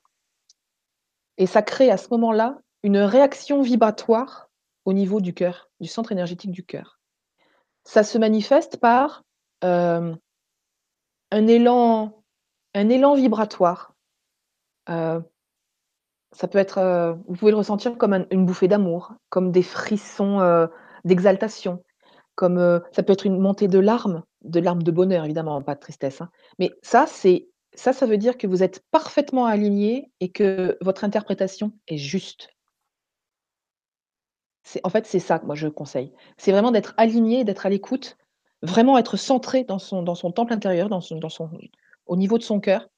Et 1.38 1.46
ça 1.46 1.62
crée 1.62 1.90
à 1.90 1.96
ce 1.96 2.08
moment-là 2.10 2.58
une 2.82 2.98
réaction 2.98 3.62
vibratoire 3.62 4.50
au 4.84 4.92
niveau 4.92 5.20
du 5.20 5.32
cœur, 5.32 5.70
du 5.80 5.88
centre 5.88 6.12
énergétique 6.12 6.50
du 6.50 6.64
cœur. 6.64 6.95
Ça 7.86 8.02
se 8.02 8.18
manifeste 8.18 8.78
par, 8.78 9.22
hem, 9.62 10.18
un 11.30 11.46
élan 11.46 12.22
un 12.74 12.88
élan 12.88 13.14
vibratoire. 13.14 13.94
Heu, 14.88 15.24
ça 16.32 16.48
peut 16.48 16.58
être, 16.58 16.78
heu, 16.78 17.16
vous 17.28 17.34
pouvez 17.36 17.50
le 17.52 17.56
ressentir 17.58 17.96
comme 17.98 18.12
un 18.12 18.26
une 18.30 18.46
bouffée 18.46 18.68
d'amour, 18.68 19.14
comme 19.30 19.52
des 19.52 19.62
frissons, 19.62 20.40
d'exaltation, 21.04 21.82
comme, 22.36 22.82
ça 22.92 23.02
peut 23.04 23.12
être 23.14 23.26
une 23.26 23.40
montée 23.40 23.68
de 23.68 23.78
larmes, 23.80 24.24
de 24.44 24.60
larmes 24.60 24.84
de 24.84 24.92
bonheur 24.92 25.24
évidemment, 25.26 25.62
pas 25.62 25.74
de 25.76 25.80
tristesse, 25.80 26.22
hein. 26.22 26.30
Mais 26.58 26.72
ça, 26.82 27.06
c'est 27.08 27.48
ça, 27.74 27.92
ça 27.94 28.06
veut 28.06 28.18
dire 28.18 28.38
que 28.38 28.46
vous 28.48 28.62
êtes 28.64 28.82
parfaitement 28.92 29.46
alignés 29.46 30.10
et 30.20 30.30
que 30.32 30.78
votre 30.82 31.04
interprétation 31.04 31.72
est 31.88 31.98
juste. 31.98 32.50
En 34.84 34.90
fait, 34.90 35.06
c'est 35.06 35.20
ça 35.20 35.38
que 35.38 35.46
moi 35.46 35.54
je 35.54 35.68
conseille. 35.68 36.12
C'est 36.36 36.52
vraiment 36.52 36.72
d'être 36.72 36.94
aligné, 36.96 37.44
d'être 37.44 37.66
à 37.66 37.68
l'écoute, 37.68 38.16
vraiment 38.62 38.98
être 38.98 39.16
centré 39.16 39.64
dans 39.64 39.78
son 39.78 40.02
dans 40.02 40.14
son 40.14 40.32
temple 40.32 40.52
intérieur, 40.52 40.88
dans 40.88 41.00
son 41.00 41.16
dans 41.18 41.28
son 41.28 41.50
au 42.06 42.16
niveau 42.16 42.38
de 42.38 42.42
son 42.42 42.60
cœur 42.60 42.88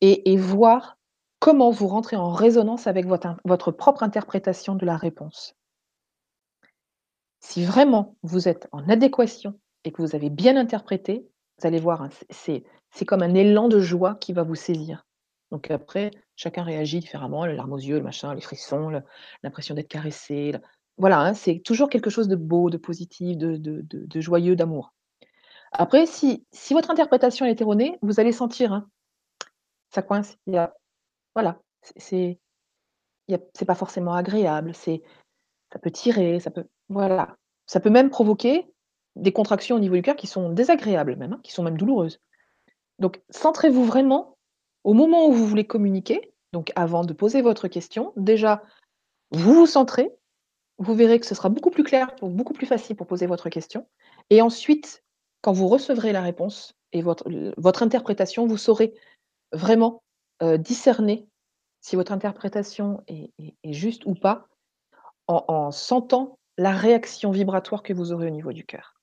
et 0.00 0.36
voir 0.36 0.98
comment 1.38 1.70
vous 1.70 1.86
rentrez 1.86 2.16
en 2.16 2.30
résonance 2.30 2.86
avec 2.86 3.06
votre 3.06 3.36
votre 3.44 3.70
propre 3.70 4.02
interprétation 4.02 4.74
de 4.74 4.84
la 4.84 4.96
réponse. 4.96 5.54
Si 7.40 7.64
vraiment 7.64 8.16
vous 8.22 8.48
êtes 8.48 8.68
en 8.72 8.88
adéquation 8.88 9.58
et 9.84 9.92
que 9.92 10.02
vous 10.02 10.16
avez 10.16 10.30
bien 10.30 10.56
interprété, 10.56 11.28
vous 11.58 11.66
allez 11.66 11.78
voir, 11.78 12.08
c'est 12.30 12.64
c'est 12.90 13.04
comme 13.04 13.22
un 13.22 13.34
élan 13.34 13.68
de 13.68 13.78
joie 13.78 14.16
qui 14.16 14.32
va 14.32 14.42
vous 14.42 14.54
saisir. 14.54 15.06
Donc 15.52 15.70
après, 15.70 16.10
chacun 16.34 16.64
réagit 16.64 16.98
différemment, 16.98 17.46
les 17.46 17.54
larmes 17.54 17.72
aux 17.72 17.78
yeux, 17.78 17.98
le 17.98 18.02
machin, 18.02 18.34
les 18.34 18.40
frissons, 18.40 19.00
l'impression 19.42 19.74
d'être 19.74 19.88
caressé, 19.88 20.52
voilà, 20.98 21.20
hein, 21.20 21.34
c'est 21.34 21.60
toujours 21.60 21.88
quelque 21.88 22.10
chose 22.10 22.28
de 22.28 22.36
beau, 22.36 22.70
de 22.70 22.78
positif, 22.78 23.36
de 23.36 24.20
joyeux, 24.20 24.56
d'amour. 24.56 24.92
Après 25.72 26.06
si 26.06 26.46
votre 26.70 26.90
interprétation 26.90 27.46
est 27.46 27.60
erronée, 27.60 27.98
vous 28.02 28.20
allez 28.20 28.32
sentir, 28.32 28.72
hein, 28.72 28.88
ça 29.90 30.02
coince, 30.02 30.36
voilà, 31.34 31.60
c'est 31.96 32.38
c'est 33.54 33.64
pas 33.64 33.74
forcément 33.74 34.14
agréable, 34.14 34.72
c'est 34.74 35.02
ça 35.72 35.78
peut 35.78 35.90
tirer, 35.90 36.40
ça 36.40 36.50
peut 36.50 36.64
voilà. 36.88 37.36
Ça 37.66 37.80
peut 37.80 37.90
même 37.90 38.10
provoquer 38.10 38.68
des 39.16 39.32
contractions 39.32 39.76
au 39.76 39.80
niveau 39.80 39.96
du 39.96 40.02
cœur 40.02 40.14
qui 40.14 40.28
sont 40.28 40.50
désagréables 40.50 41.16
même, 41.16 41.32
hein, 41.32 41.40
qui 41.42 41.50
sont 41.50 41.64
même 41.64 41.76
douloureuses. 41.76 42.20
Donc 43.00 43.20
centrez-vous 43.30 43.84
vraiment 43.84 44.36
au 44.84 44.94
moment 44.94 45.26
où 45.26 45.32
vous 45.32 45.46
voulez 45.46 45.66
communiquer, 45.66 46.32
donc 46.52 46.70
avant 46.76 47.04
de 47.04 47.12
poser 47.12 47.42
votre 47.42 47.66
question, 47.66 48.12
déjà 48.16 48.62
vous 49.32 49.54
vous 49.54 49.66
centrez, 49.66 50.10
vous 50.78 50.94
verrez 50.94 51.20
que 51.20 51.26
ce 51.26 51.34
sera 51.34 51.48
beaucoup 51.48 51.70
plus 51.70 51.84
clair, 51.84 52.14
beaucoup 52.22 52.52
plus 52.54 52.66
facile 52.66 52.96
pour 52.96 53.06
poser 53.06 53.26
votre 53.26 53.48
question 53.48 53.86
et 54.30 54.42
ensuite, 54.42 55.04
quand 55.42 55.52
vous 55.52 55.68
recevrez 55.68 56.12
la 56.12 56.22
réponse 56.22 56.74
et 56.92 57.02
votre 57.02 57.24
votre 57.56 57.82
interprétation, 57.82 58.46
vous 58.46 58.56
saurez 58.56 58.94
vraiment, 59.52 60.02
heu, 60.42 60.58
discerner 60.58 61.28
si 61.82 61.96
votre 61.96 62.12
interprétation 62.12 63.02
est 63.08 63.32
juste 63.72 64.06
ou 64.06 64.14
pas 64.14 64.48
en 65.28 65.44
en 65.48 65.72
sentant 65.72 66.38
la 66.58 66.72
réaction 66.72 67.30
vibratoire 67.32 67.82
que 67.82 67.94
vous 67.94 68.12
aurez 68.12 68.26
au 68.28 68.30
niveau 68.30 68.52
du 68.52 68.64
cœur. 68.66 68.94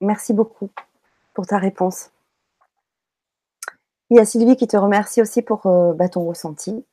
Merci 0.00 0.32
beaucoup 0.32 0.70
pour 1.34 1.46
ta 1.46 1.58
réponse. 1.58 2.10
Il 4.10 4.16
y 4.16 4.20
a 4.20 4.24
Sylvie 4.24 4.56
qui 4.56 4.66
te 4.66 4.76
remercie 4.76 5.22
aussi 5.22 5.40
pour, 5.40 5.66
heu, 5.66 5.94
bah, 5.94 6.08
ton 6.08 6.24
ressenti. 6.26 6.84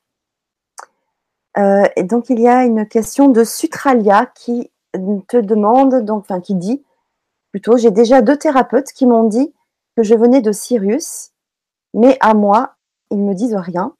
Heu 1.56 1.84
et 1.96 2.02
donc 2.02 2.28
il 2.30 2.40
y 2.40 2.48
a 2.48 2.64
une 2.64 2.86
question 2.86 3.28
de 3.28 3.42
Sutralia 3.44 4.26
qui 4.34 4.70
te 5.28 5.36
demande 5.36 6.04
donc 6.04 6.20
enfin 6.20 6.40
qui 6.40 6.54
dit 6.54 6.84
plutôt: 7.50 7.76
«J'ai 7.76 7.90
déjà 7.90 8.20
2 8.22 8.36
thérapeutes 8.36 8.92
qui 8.92 9.06
m'ont 9.06 9.24
dit 9.24 9.54
que 9.96 10.02
je 10.02 10.14
venais 10.14 10.42
de 10.42 10.52
Sirius, 10.52 11.30
mais 11.94 12.16
à 12.20 12.34
moi, 12.34 12.74
ils 13.10 13.18
me 13.18 13.34
disent 13.34 13.56
rien. 13.56 13.94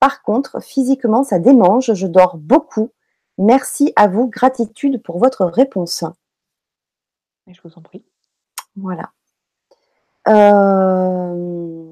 Par 0.00 0.22
contre, 0.22 0.60
physiquement, 0.62 1.24
ça 1.24 1.38
démange, 1.38 1.92
je 1.94 2.06
dors 2.06 2.36
beaucoup. 2.36 2.90
Merci 3.38 3.92
à 3.96 4.06
vous, 4.08 4.28
gratitude 4.28 5.02
pour 5.02 5.18
votre 5.18 5.44
réponse». 5.44 6.04
Je 7.48 7.60
vous 7.64 7.72
en 7.76 7.82
prie. 7.82 8.04
Voilà. 8.76 9.10
Hem 10.26 11.91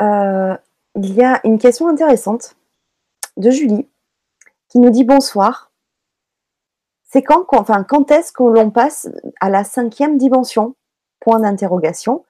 Heu, 0.00 0.56
il 0.96 1.14
y 1.14 1.22
a 1.22 1.40
une 1.44 1.58
question 1.58 1.88
intéressante 1.88 2.56
de 3.38 3.50
Julie 3.50 3.88
qui 4.68 4.78
nous 4.80 4.90
dit: 4.90 5.04
«Bonsoir. 5.04 5.70
C'est 7.10 7.22
quand 7.22 7.44
enfin, 7.52 7.84
quand 7.84 8.10
est-ce 8.10 8.32
que 8.32 8.42
l'on 8.42 8.70
passe 8.70 9.08
à 9.40 9.50
la 9.50 9.62
5e 9.62 10.16
dimension? 10.16 10.74
Point 11.20 11.40
d'interrogation. 11.40 12.24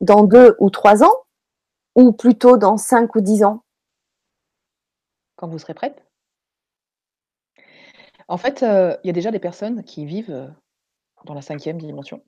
Dans 0.00 0.24
2 0.24 0.56
ou 0.60 0.70
3 0.70 1.04
ans? 1.04 1.14
Ou 1.96 2.12
plutôt 2.12 2.56
dans 2.58 2.76
5 2.78 3.14
ou 3.16 3.22
10 3.22 3.44
ans?» 3.44 3.62
Quand 5.38 5.48
vous 5.48 5.58
serez 5.58 5.74
prête? 5.74 6.02
En 8.28 8.36
fait, 8.38 8.62
heu, 8.62 8.96
il 9.04 9.06
y 9.08 9.10
a 9.10 9.12
déjà 9.12 9.30
des 9.30 9.38
personnes 9.38 9.82
qui 9.84 10.06
vivent, 10.06 10.30
heu, 10.30 10.48
dans 11.26 11.34
la 11.34 11.42
5e 11.42 11.78
dimension. 11.78 12.22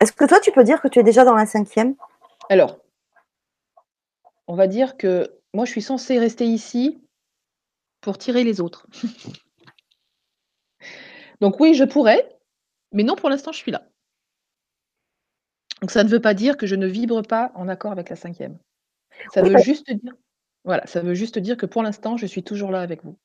Est-ce 0.00 0.12
que 0.12 0.24
toi, 0.26 0.40
tu 0.40 0.52
peux 0.52 0.64
dire 0.64 0.80
que 0.80 0.88
tu 0.88 0.98
es 0.98 1.02
déjà 1.02 1.24
dans 1.24 1.34
la 1.34 1.44
5e? 1.44 1.94
alors 2.50 2.78
on 4.46 4.56
va 4.56 4.66
dire 4.66 4.98
que 4.98 5.40
moi, 5.54 5.64
je 5.64 5.70
suis 5.70 5.82
censée 5.82 6.18
rester 6.18 6.44
ici 6.46 7.00
pour 8.00 8.18
tirer 8.18 8.44
les 8.44 8.60
autres. 8.60 8.86
Donc 11.40 11.58
oui, 11.60 11.74
je 11.74 11.84
pourrais, 11.84 12.36
mais 12.92 13.02
non, 13.02 13.16
pour 13.16 13.30
l'instant, 13.30 13.52
je 13.52 13.58
suis 13.58 13.72
là. 13.72 13.86
Donc 15.80 15.90
ça 15.90 16.04
ne 16.04 16.08
veut 16.08 16.20
pas 16.20 16.34
dire 16.34 16.56
que 16.56 16.66
je 16.66 16.74
ne 16.74 16.86
vibre 16.86 17.22
pas 17.22 17.52
en 17.54 17.68
accord 17.68 17.92
avec 17.92 18.10
la 18.10 18.16
5e. 18.16 18.56
Ça 19.32 19.42
Oui, 19.42 19.50
veut 19.50 19.58
juste 19.58 19.90
dire 19.90 20.12
voilà, 20.64 20.86
ça 20.86 21.02
veut 21.02 21.14
juste 21.14 21.38
dire 21.38 21.56
que 21.58 21.66
pour 21.66 21.82
l'instant, 21.82 22.16
je 22.16 22.24
suis 22.24 22.42
toujours 22.42 22.70
là 22.70 22.80
avec 22.80 23.04
vous. 23.04 23.18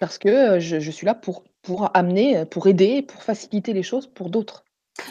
Parce 0.00 0.18
que, 0.18 0.58
je 0.58 0.80
je 0.80 0.90
suis 0.90 1.06
là 1.06 1.14
pour 1.14 1.44
pour 1.62 1.90
amener, 1.94 2.44
pour 2.46 2.66
aider, 2.66 3.02
pour 3.02 3.22
faciliter 3.22 3.72
les 3.72 3.82
choses 3.82 4.06
pour 4.06 4.30
d'autres. 4.30 4.64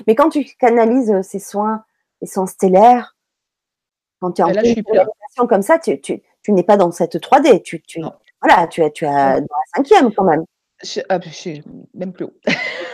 Mais 0.08 0.16
quand 0.16 0.30
tu 0.30 0.44
canalises, 0.60 1.22
ces 1.22 1.40
soins 1.40 1.84
les 2.22 2.28
soins 2.28 2.48
stellaires 2.48 3.16
quand 4.22 4.32
tu 4.32 4.42
es 4.42 4.46
en 4.46 4.48
Bah 4.48 4.54
là, 4.54 5.46
comme 5.48 5.62
ça, 5.62 5.80
tu 5.80 6.00
tu 6.02 6.22
tu 6.44 6.52
n'es 6.52 6.64
pas 6.64 6.78
dans 6.78 6.92
cette 6.92 7.16
3D, 7.18 7.62
tu 7.64 7.82
tu 7.82 8.02
voilà, 8.42 8.68
tu 8.68 8.82
es 8.82 8.92
tu 8.92 9.06
es 9.06 9.08
dans 9.08 9.14
la 9.16 9.84
5e 9.84 10.14
quand 10.16 10.24
même? 10.24 10.44
Je 10.84 11.02
ah 11.10 11.20
je 11.22 11.30
suis 11.30 11.64
même 11.94 12.14
plus 12.14 12.26
haut. 12.26 12.34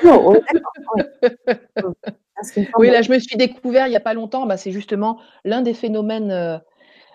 D'accord, 0.02 0.74
oui. 2.78 2.90
Là, 2.90 3.02
je 3.02 3.12
me 3.12 3.20
suis 3.20 3.38
découvert 3.38 3.88
il 3.88 3.94
y 3.94 3.96
a 3.96 4.00
pas 4.02 4.14
longtemps, 4.14 4.46
bah, 4.46 4.58
c'est 4.58 4.72
justement 4.72 5.20
l'un 5.46 5.62
des 5.62 5.74
phénomènes, 5.74 6.62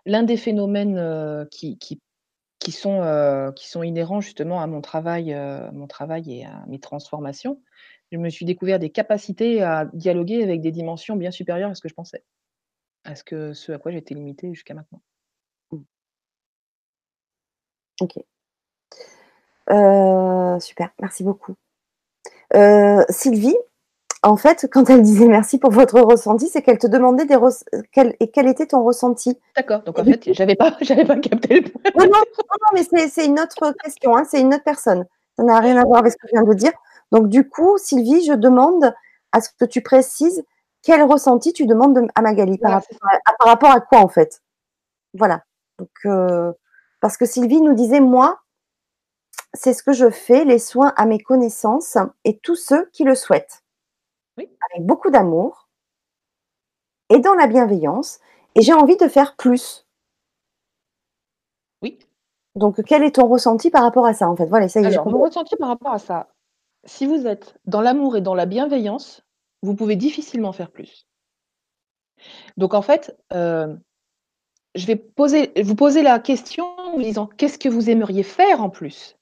l'un 0.07 0.23
des 0.23 0.37
phénomènes, 0.37 1.47
qui 1.51 2.01
qui 2.59 2.73
sont, 2.73 3.03
heu, 3.03 3.53
qui 3.57 3.69
sont 3.69 3.83
inhérents 3.83 4.21
justement 4.21 4.61
à 4.63 4.67
mon 4.67 4.81
travail, 4.81 5.33
heu, 5.35 5.71
mon 5.73 5.87
travail 5.87 6.41
et 6.41 6.45
à 6.47 6.65
mes 6.69 6.81
transformations. 6.81 7.61
Je 8.13 8.19
me 8.19 8.31
suis 8.31 8.47
découvert 8.47 8.79
des 8.79 8.91
capacités 8.91 9.63
à 9.63 9.87
dialoguer 9.93 10.43
avec 10.43 10.61
des 10.63 10.73
dimensions 10.73 11.17
bien 11.17 11.31
supérieures 11.31 11.71
à 11.71 11.75
ce 11.75 11.81
que 11.83 11.89
je 11.89 11.95
pensais. 11.95 12.25
À 13.05 13.15
ce 13.17 13.25
que 13.25 13.55
ce 13.55 13.73
à 13.73 13.79
quoi 13.79 13.93
j'étais 13.93 14.15
limitée 14.15 14.53
jusqu'à 14.55 14.75
maintenant. 14.75 15.03
Mmh. 15.73 15.79
OK. 18.01 18.27
Heu, 19.69 20.59
super, 20.61 20.91
merci 21.01 21.25
beaucoup. 21.25 21.57
Sylvie, 23.11 23.57
en 24.23 24.37
fait, 24.37 24.67
quand 24.71 24.91
elle 24.91 25.03
disait: 25.03 25.29
«Merci 25.29 25.59
pour 25.59 25.71
votre 25.71 26.01
ressenti», 26.01 26.49
c'est 26.49 26.63
qu'elle 26.63 26.79
te 26.79 26.87
demandait 26.87 27.27
des 27.27 27.37
res 27.37 27.65
quel 27.93 28.17
et 28.21 28.31
quel 28.31 28.49
était 28.49 28.67
ton 28.67 28.83
ressenti? 28.83 29.39
D'accord, 29.55 29.83
donc 29.83 29.99
en 29.99 30.05
fait, 30.05 30.33
j'avais 30.33 30.57
pas 30.57 30.77
j'avais 30.81 31.05
pas 31.05 31.17
capté 31.17 31.61
le 31.61 31.71
point. 31.71 32.07
Non, 32.07 32.07
non, 32.07 32.13
non, 32.13 32.85
mais 32.95 33.09
c'est 33.09 33.27
une 33.27 33.39
autre 33.39 33.73
question, 33.83 34.17
hein, 34.17 34.25
c'est 34.29 34.41
une 34.41 34.55
autre 34.55 34.65
personne. 34.65 35.05
Ça 35.37 35.43
n'a 35.43 35.61
rien 35.61 35.77
à 35.77 35.85
voir 35.85 36.01
avec 36.01 36.13
ce 36.13 36.17
que 36.17 36.27
je 36.29 36.33
viens 36.33 36.45
de 36.45 36.55
dire. 36.55 36.73
Donc 37.13 37.29
du 37.29 37.49
coup, 37.49 37.79
Sylvie, 37.79 38.25
je 38.25 38.33
demande 38.33 38.95
à 39.33 39.41
ce 39.41 39.51
que 39.59 39.65
tu 39.65 39.83
précises 39.83 40.43
quel 40.83 41.03
ressenti 41.03 41.53
tu 41.53 41.67
demandes 41.67 41.97
de 41.97 42.07
à 42.15 42.23
Magali? 42.23 42.59
Par 42.59 42.73
rapport 42.73 42.99
à 43.27 43.33
par 43.39 43.49
rapport 43.49 43.71
à 43.71 43.81
quoi, 43.81 43.99
en 43.99 44.09
fait? 44.09 44.41
Voilà. 45.15 45.43
Donc 45.79 45.91
heu, 46.05 46.55
parce 47.01 47.17
que 47.17 47.27
Sylvie 47.27 47.61
nous 47.61 47.75
disait: 47.75 48.01
«Moi, 48.01 48.39
c'est 49.53 49.75
ce 49.75 49.83
que 49.83 49.93
je 49.93 50.11
fais, 50.11 50.45
les 50.45 50.59
soins 50.59 50.93
à 50.97 51.07
mes 51.07 51.19
connaissances 51.19 51.99
et 52.25 52.39
tous 52.39 52.57
ceux 52.57 52.89
qui 52.93 53.05
le 53.05 53.15
souhaitent. 53.15 53.65
Oui. 54.39 54.49
Avec 54.71 54.87
beaucoup 54.87 55.11
d'amour 55.11 55.69
et 57.09 57.21
dans 57.21 57.35
la 57.35 57.47
bienveillance 57.47 58.19
et 58.55 58.63
j'ai 58.63 58.73
envie 58.73 58.97
de 58.97 59.09
faire 59.09 59.37
plus. 59.37 59.87
Oui. 61.83 61.99
Donc 62.55 62.83
quel 62.85 63.03
est 63.03 63.17
ton 63.17 63.27
ressenti 63.29 63.71
par 63.71 63.83
rapport 63.83 64.07
à 64.07 64.15
ça, 64.15 64.29
en 64.29 64.37
fait? 64.37 64.47
Voilà, 64.47 64.69
ça 64.69 64.81
y 64.81 64.87
Alors, 64.87 65.09
mon 65.09 65.23
ressenti 65.23 65.57
par 65.57 65.69
rapport 65.69 65.93
à 65.93 65.99
ça, 65.99 66.29
si 66.85 67.07
vous 67.07 67.27
êtes 67.27 67.59
dans 67.65 67.81
l'amour 67.81 68.17
et 68.17 68.21
dans 68.21 68.35
la 68.35 68.47
bienveillance, 68.47 69.23
vous 69.63 69.75
pouvez 69.75 69.97
difficilement 69.97 70.53
faire 70.53 70.71
plus. 70.71 71.07
Donc 72.57 72.75
en 72.75 72.83
fait, 72.83 73.17
hem, 73.31 73.81
je 74.75 74.87
vais 74.87 74.97
poser 74.97 75.53
vous 75.63 75.75
poser 75.75 76.03
la 76.03 76.19
question 76.19 76.65
en 76.79 76.93
vous 76.93 77.03
disant: 77.03 77.29
«Qu'est-ce 77.37 77.59
que 77.59 77.69
vous 77.69 77.91
aimeriez 77.91 78.23
faire 78.23 78.63
en 78.63 78.71
plus?» 78.71 79.16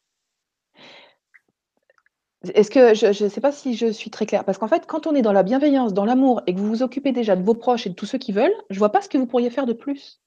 Est-ce 2.55 2.71
que 2.71 2.95
je 2.95 3.13
je 3.13 3.29
sais 3.29 3.41
pas 3.41 3.51
si 3.53 3.75
je 3.75 3.87
suis 3.91 4.11
très 4.11 4.27
claire? 4.27 4.45
Parce 4.45 4.59
qu'en 4.59 4.69
fait, 4.69 4.87
quand 4.87 5.07
on 5.07 5.15
est 5.15 5.23
dans 5.23 5.33
la 5.33 5.43
bienveillance, 5.43 5.95
dans 5.95 6.05
l'amour 6.05 6.43
et 6.47 6.55
que 6.55 6.61
vous 6.61 6.69
vous 6.69 6.83
occupez 6.83 7.13
déjà 7.13 7.37
de 7.37 7.43
vos 7.43 7.55
proches 7.55 7.87
et 7.87 7.91
de 7.91 7.95
tous 7.95 8.07
ceux 8.07 8.19
qui 8.19 8.33
veulent, 8.33 8.55
je 8.71 8.79
vois 8.79 8.93
pas 8.93 9.01
ce 9.03 9.09
que 9.09 9.19
vous 9.19 9.27
pourriez 9.27 9.51
faire 9.51 9.67
de 9.67 9.73
plus. 9.73 10.21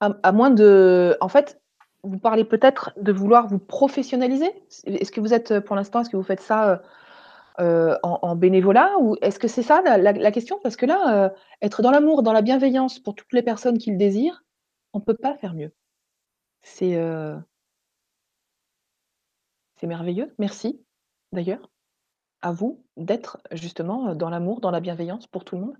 À 0.00 0.32
moins 0.32 0.50
de 0.50 1.16
en 1.22 1.28
fait, 1.28 1.60
vous 2.02 2.18
parlez 2.18 2.44
peut-être 2.44 2.92
de 2.98 3.10
vouloir 3.10 3.46
vous 3.46 3.58
professionnaliser? 3.58 4.50
Est-ce 4.84 5.10
que 5.10 5.20
vous 5.20 5.32
êtes, 5.32 5.50
heu, 5.52 5.60
pour 5.62 5.76
l'instant, 5.76 6.00
est-ce 6.02 6.10
que 6.10 6.16
vous 6.18 6.22
faites 6.22 6.42
ça, 6.42 6.82
heu 7.60 7.64
heu, 7.64 7.96
en 8.02 8.36
bénévolat? 8.36 8.92
Ou 9.00 9.16
est-ce 9.22 9.38
que 9.38 9.48
c'est 9.48 9.62
ça 9.62 9.82
la 9.82 10.32
question? 10.32 10.58
Parce 10.62 10.76
que 10.76 10.86
là, 10.86 11.32
être 11.62 11.82
dans 11.82 11.90
l'amour, 11.92 12.22
dans 12.22 12.32
la 12.34 12.42
bienveillance 12.42 12.98
pour 13.00 13.14
toutes 13.14 13.32
les 13.32 13.42
personnes 13.42 13.78
qui 13.78 13.90
le 13.92 13.98
désirent, 13.98 14.44
on 14.94 15.00
peut 15.00 15.16
pas 15.16 15.36
faire 15.36 15.54
mieux. 15.54 15.72
C'est, 16.62 16.96
c'est 19.76 19.86
merveilleux. 19.86 20.34
Merci, 20.38 20.80
d'ailleurs, 21.32 21.70
à 22.42 22.52
vous 22.52 22.84
d'être 22.96 23.38
justement, 23.52 24.14
dans 24.14 24.30
l'amour, 24.30 24.60
dans 24.60 24.70
la 24.70 24.80
bienveillance 24.80 25.26
pour 25.26 25.44
tout 25.44 25.56
le 25.56 25.62
monde. 25.62 25.76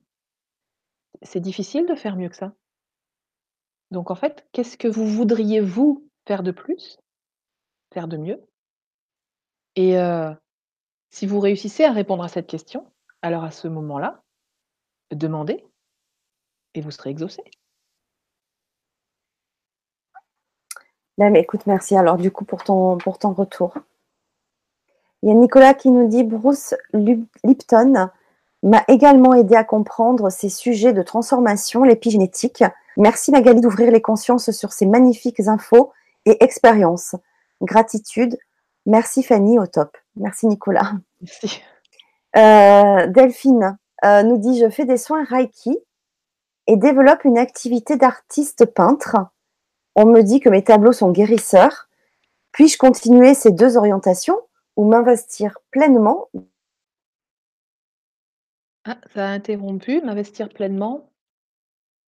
C'est 1.22 1.40
difficile 1.40 1.86
de 1.86 1.94
faire 1.94 2.16
mieux 2.16 2.28
que 2.28 2.36
ça. 2.36 2.54
Donc 3.90 4.10
en 4.10 4.14
fait, 4.14 4.46
qu'est-ce 4.52 4.76
que 4.76 4.88
vous 4.88 5.06
voudriez, 5.06 5.60
vous, 5.60 6.08
faire 6.26 6.42
de 6.42 6.50
plus? 6.50 6.98
Faire 7.92 8.08
de 8.08 8.16
mieux? 8.16 8.40
Et 9.76 9.96
si 11.10 11.26
vous 11.26 11.38
réussissez 11.38 11.84
à 11.84 11.92
répondre 11.92 12.24
à 12.24 12.28
cette 12.28 12.48
question, 12.48 12.90
alors 13.22 13.44
à 13.44 13.50
ce 13.50 13.68
moment-là, 13.68 14.22
demandez 15.12 15.64
et 16.74 16.80
vous 16.80 16.90
serez 16.90 17.10
exaucés. 17.10 17.44
Mais 21.18 21.40
écoute, 21.40 21.66
merci 21.66 21.96
alors 21.96 22.16
du 22.16 22.30
coup 22.30 22.44
pour 22.44 22.64
ton 22.64 22.98
pour 22.98 23.18
ton 23.18 23.32
retour. 23.32 23.74
Il 25.22 25.28
y 25.28 25.32
a 25.32 25.34
Nicolas 25.34 25.72
qui 25.72 25.90
nous 25.90 26.08
dit: 26.08 26.24
«Bruce 26.24 26.74
Lipton 27.44 28.10
m'a 28.62 28.84
également 28.88 29.32
aidé 29.32 29.54
à 29.54 29.64
comprendre 29.64 30.30
ces 30.30 30.48
sujets 30.48 30.92
de 30.92 31.02
transformation, 31.02 31.84
l'épigénétique. 31.84 32.64
Merci 32.96 33.30
Magali 33.30 33.60
d'ouvrir 33.60 33.90
les 33.90 34.02
consciences 34.02 34.50
sur 34.50 34.72
ces 34.72 34.86
magnifiques 34.86 35.40
infos 35.40 35.92
et 36.26 36.42
expériences. 36.42 37.14
Gratitude. 37.62 38.36
Merci 38.86 39.22
Fanny, 39.22 39.58
au 39.58 39.66
top». 39.66 39.96
Merci 40.16 40.46
Nicolas. 40.46 40.92
Merci. 41.20 41.62
Heu, 42.36 43.06
Delphine, 43.08 43.78
heu, 44.04 44.22
nous 44.24 44.38
dit: 44.38 44.58
«Je 44.58 44.68
fais 44.68 44.84
des 44.84 44.98
soins 44.98 45.24
reiki 45.24 45.78
et 46.66 46.76
développe 46.76 47.24
une 47.24 47.38
activité 47.38 47.96
d'artiste 47.96 48.66
peintre. 48.66 49.16
On 49.94 50.06
me 50.06 50.22
dit 50.22 50.40
que 50.40 50.48
mes 50.48 50.64
tableaux 50.64 50.92
sont 50.92 51.12
guérisseurs. 51.12 51.88
Puis-je 52.52 52.78
continuer 52.78 53.34
ces 53.34 53.52
2 53.52 53.76
orientations 53.76 54.40
ou 54.76 54.88
m'investir 54.88 55.58
pleinement?» 55.70 56.30
Ah, 58.84 58.98
ça 59.14 59.28
a 59.28 59.30
interrompu. 59.30 60.00
M'investir 60.02 60.48
pleinement. 60.48 61.10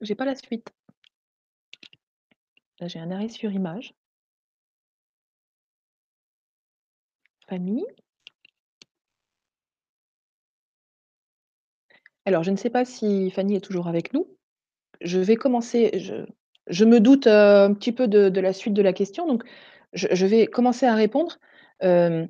J'ai 0.02 0.16
pas 0.16 0.26
la 0.26 0.36
suite. 0.36 0.68
Là, 2.80 2.88
j'ai 2.88 2.99
un 2.99 3.12
arrêt 3.12 3.30
sur 3.30 3.52
image. 3.52 3.94
Fanny? 7.48 7.86
Alors, 12.26 12.44
je 12.44 12.52
ne 12.52 12.57
sais 12.57 12.70
pas 12.70 12.86
si 12.86 13.32
Fanny 13.32 13.56
est 13.56 13.62
toujours 13.62 13.88
avec 13.88 14.14
nous. 14.14 14.28
Je 15.02 15.20
vais 15.20 15.36
commencer 15.36 15.91
je 16.68 16.86
me 16.86 17.00
doute, 17.00 17.28
heu, 17.28 17.32
un 17.32 17.74
petit 17.74 17.92
peu 17.92 18.08
de 18.08 18.40
la 18.42 18.54
suite 18.54 18.74
de 18.74 18.82
la 18.82 18.94
question, 18.94 19.28
donc 19.28 19.44
je 19.94 20.26
vais 20.26 20.48
commencer 20.48 20.86
à 20.86 20.96
répondre. 20.96 21.38
Hem 21.82 22.30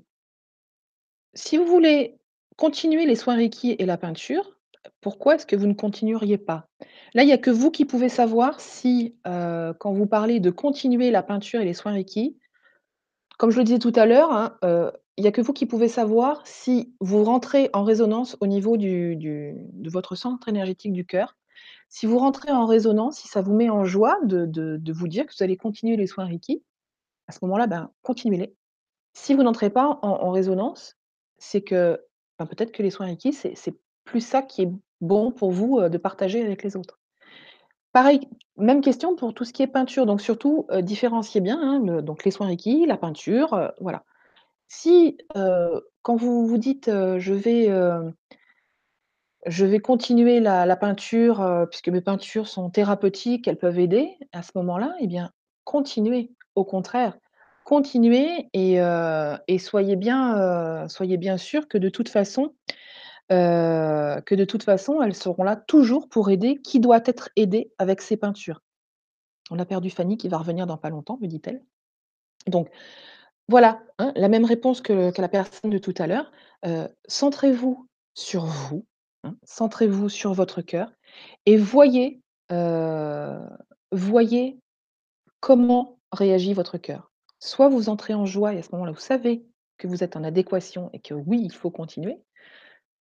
si 1.33 1.57
vous 1.57 1.65
voulez 1.65 2.17
continuer 2.57 3.05
les 3.05 3.15
soins 3.15 3.35
reiki 3.35 3.75
et 3.77 3.85
la 3.85 3.97
peinture, 3.97 4.57
pourquoi 5.01 5.35
est-ce 5.35 5.45
que 5.45 5.55
vous 5.55 5.67
ne 5.67 5.73
continueriez 5.73 6.37
pas? 6.37 6.67
Là, 7.13 7.23
il 7.23 7.29
y 7.29 7.33
a 7.33 7.37
que 7.37 7.51
vous 7.51 7.71
qui 7.71 7.85
pouvez 7.85 8.09
savoir 8.09 8.59
si, 8.59 9.15
heu, 9.27 9.73
quand 9.79 9.93
vous 9.93 10.07
parlez 10.07 10.39
de 10.39 10.49
continuer 10.49 11.11
la 11.11 11.23
peinture 11.23 11.61
et 11.61 11.65
les 11.65 11.73
soins 11.73 11.93
reiki, 11.93 12.37
comme 13.37 13.51
je 13.51 13.57
le 13.57 13.63
disais 13.63 13.79
tout 13.79 13.93
à 13.95 14.05
l'heure, 14.05 14.31
hein, 14.31 14.57
il 15.17 15.23
y 15.23 15.27
a 15.27 15.31
que 15.31 15.41
vous 15.41 15.53
qui 15.53 15.65
pouvez 15.65 15.87
savoir 15.87 16.45
si 16.45 16.93
vous 16.99 17.23
rentrez 17.23 17.69
en 17.73 17.83
résonance 17.83 18.37
au 18.41 18.47
niveau 18.47 18.77
de 18.77 19.89
votre 19.89 20.15
centre 20.15 20.47
énergétique 20.49 20.93
du 20.93 21.05
cœur. 21.05 21.35
Si 21.97 22.07
vous 22.07 22.17
rentrez 22.19 22.51
en 22.51 22.65
résonance, 22.65 23.19
si 23.19 23.29
ça 23.29 23.41
vous 23.41 23.53
met 23.53 23.69
en 23.69 23.85
joie 23.85 24.19
de 24.23 24.45
de 24.45 24.91
vous 24.91 25.07
dire 25.07 25.25
que 25.25 25.31
vous 25.31 25.41
allez 25.45 25.55
continuer 25.55 25.95
les 25.95 26.07
soins 26.07 26.25
reiki, 26.25 26.61
à 27.29 27.31
ce 27.31 27.39
moment-là, 27.43 27.67
ben, 27.67 27.89
continuez-les. 28.01 28.53
Si 29.13 29.33
vous 29.33 29.43
n'entrez 29.43 29.69
pas 29.69 29.99
en 30.01 30.31
résonance, 30.31 30.97
c'est 31.37 31.61
que, 31.61 32.01
ben, 32.39 32.47
peut-être 32.47 32.73
que 32.73 32.83
les 32.83 32.91
soins 32.91 33.05
reiki, 33.07 33.33
c'est 33.33 33.55
plus 34.05 34.21
ça 34.21 34.41
qui 34.41 34.63
est 34.63 34.71
bon 35.01 35.31
pour 35.31 35.51
vous, 35.51 35.79
heu, 35.79 35.89
de 35.89 35.97
partager 35.97 36.43
avec 36.43 36.63
les 36.63 36.75
autres. 36.75 36.99
Pareil, 37.93 38.21
même 38.57 38.81
question 38.81 39.15
pour 39.15 39.33
tout 39.33 39.45
ce 39.45 39.53
qui 39.53 39.63
est 39.63 39.67
peinture, 39.67 40.05
donc 40.05 40.21
surtout, 40.21 40.67
heu, 40.71 40.81
différenciez 40.81 41.41
bien, 41.41 41.59
hein, 41.61 42.01
donc 42.01 42.25
les 42.25 42.31
soins 42.31 42.47
reiki, 42.47 42.85
la 42.87 42.97
peinture, 42.97 43.53
heu, 43.55 43.71
voilà. 43.81 44.03
Si, 44.69 45.17
quand 46.03 46.15
vous 46.17 46.47
vous 46.47 46.57
dites, 46.57 46.87
«Je 46.91 47.33
vais, 47.33 47.69
heu» 47.69 48.13
«je 49.45 49.65
vais 49.65 49.79
continuer 49.79 50.39
la 50.39 50.75
peinture, 50.75 51.41
heu, 51.41 51.67
puisque 51.69 51.89
mes 51.89 52.01
peintures 52.01 52.47
sont 52.47 52.69
thérapeutiques, 52.69 53.47
elles 53.47 53.57
peuvent 53.57 53.79
aider», 53.79 54.17
à 54.33 54.41
ce 54.43 54.51
moment-là, 54.55 54.93
eh 54.99 55.07
bien, 55.07 55.31
continuez. 55.65 56.31
Au 56.55 56.63
contraire, 56.65 57.17
continuez 57.65 58.49
et 58.53 58.77
et 59.47 59.57
soyez 59.59 59.95
bien, 59.95 60.37
heu, 60.85 60.87
soyez 60.89 61.17
bien 61.17 61.37
sûrs 61.37 61.67
que 61.67 61.77
de 61.77 61.89
toute 61.89 62.09
façon, 62.09 62.53
heu, 63.31 64.21
que 64.25 64.35
de 64.35 64.45
toute 64.45 64.63
façon, 64.63 65.01
elles 65.01 65.15
seront 65.15 65.43
là 65.43 65.55
toujours 65.57 66.09
pour 66.09 66.29
aider 66.31 66.57
qui 66.63 66.79
doit 66.81 67.01
être 67.05 67.29
aidé 67.37 67.71
avec 67.79 68.01
ces 68.01 68.17
peintures. 68.17 68.61
On 69.51 69.59
a 69.59 69.65
perdu 69.65 69.89
Fanny 69.91 70.17
qui 70.17 70.29
va 70.29 70.37
revenir 70.39 70.67
dans 70.67 70.77
pas 70.77 70.89
longtemps, 70.91 71.19
me 71.21 71.27
dit-elle. 71.27 71.63
Donc 72.47 72.69
voilà, 73.49 73.81
hein, 73.99 74.13
la 74.15 74.29
même 74.29 74.45
réponse 74.45 74.81
que 74.81 75.11
la 75.21 75.29
personne 75.29 75.71
de 75.71 75.77
tout 75.79 75.93
à 75.99 76.07
l'heure. 76.07 76.31
Heu, 76.65 76.87
centrez-vous 77.07 77.87
sur 78.15 78.45
vous, 78.45 78.85
hein, 79.25 79.35
centrez-vous 79.43 80.09
sur 80.09 80.33
votre 80.33 80.61
cœur 80.61 80.91
et 81.45 81.57
voyez, 81.57 82.21
comment 85.39 85.99
réagit 86.11 86.53
votre 86.53 86.77
cœur. 86.77 87.11
Soit 87.39 87.69
vous 87.69 87.89
entrez 87.89 88.13
en 88.13 88.25
joie 88.25 88.53
et 88.53 88.59
à 88.59 88.63
ce 88.63 88.69
moment-là, 88.71 88.91
vous 88.91 88.99
savez 88.99 89.45
que 89.77 89.87
vous 89.87 90.03
êtes 90.03 90.15
en 90.15 90.23
adéquation 90.23 90.89
et 90.93 90.99
que 90.99 91.13
oui, 91.13 91.41
il 91.43 91.53
faut 91.53 91.69
continuer. 91.69 92.21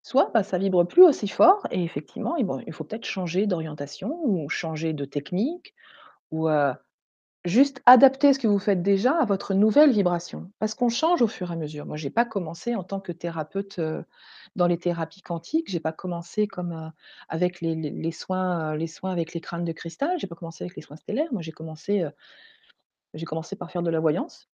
Soit, 0.03 0.31
bah, 0.35 0.43
ça 0.43 0.59
vibre 0.59 0.85
plus 0.85 1.03
aussi 1.03 1.29
fort 1.29 1.67
et 1.71 1.83
effectivement, 1.83 2.37
il 2.37 2.73
faut 2.73 2.85
peut-être 2.85 3.07
changer 3.07 3.47
d'orientation 3.47 4.21
ou 4.23 4.49
changer 4.51 4.93
de 4.93 5.07
technique 5.07 5.75
ou, 6.31 6.49
juste 7.45 7.83
adapter 7.87 8.33
ce 8.33 8.39
que 8.39 8.47
vous 8.47 8.59
faites 8.59 8.83
déjà 8.83 9.13
à 9.21 9.25
votre 9.27 9.55
nouvelle 9.55 9.91
vibration. 9.93 10.51
Parce 10.59 10.75
qu'on 10.75 10.89
change 10.89 11.23
au 11.23 11.29
fur 11.29 11.51
et 11.51 11.55
à 11.55 11.57
mesure. 11.57 11.87
Moi, 11.87 11.97
j'ai 11.97 12.11
pas 12.11 12.25
commencé 12.25 12.75
en 12.75 12.85
tant 12.85 13.01
que 13.01 13.13
thérapeute, 13.13 13.79
heu, 13.79 14.05
dans 14.57 14.67
les 14.67 14.79
thérapies 14.79 15.23
quantiques. 15.23 15.71
J'ai 15.71 15.81
pas 15.81 15.93
commencé 15.93 16.47
comme, 16.47 16.73
heu, 16.73 16.91
avec 17.29 17.61
les 17.61 18.13
soins, 18.13 18.75
heu, 18.75 18.77
les 18.79 18.87
soins 18.87 19.13
avec 19.13 19.35
les 19.35 19.41
crânes 19.41 19.65
de 19.65 19.73
cristal. 19.73 20.19
J'ai 20.19 20.27
pas 20.27 20.37
commencé 20.37 20.65
avec 20.65 20.77
les 20.77 20.83
soins 20.83 20.97
stellaires. 20.97 21.33
Moi, 21.33 21.43
j'ai 21.43 21.53
commencé, 21.53 22.05
j'ai 23.15 23.25
commencé 23.25 23.57
par 23.57 23.71
faire 23.71 23.83
de 23.83 23.91
la 23.91 24.01
voyance 24.01 24.49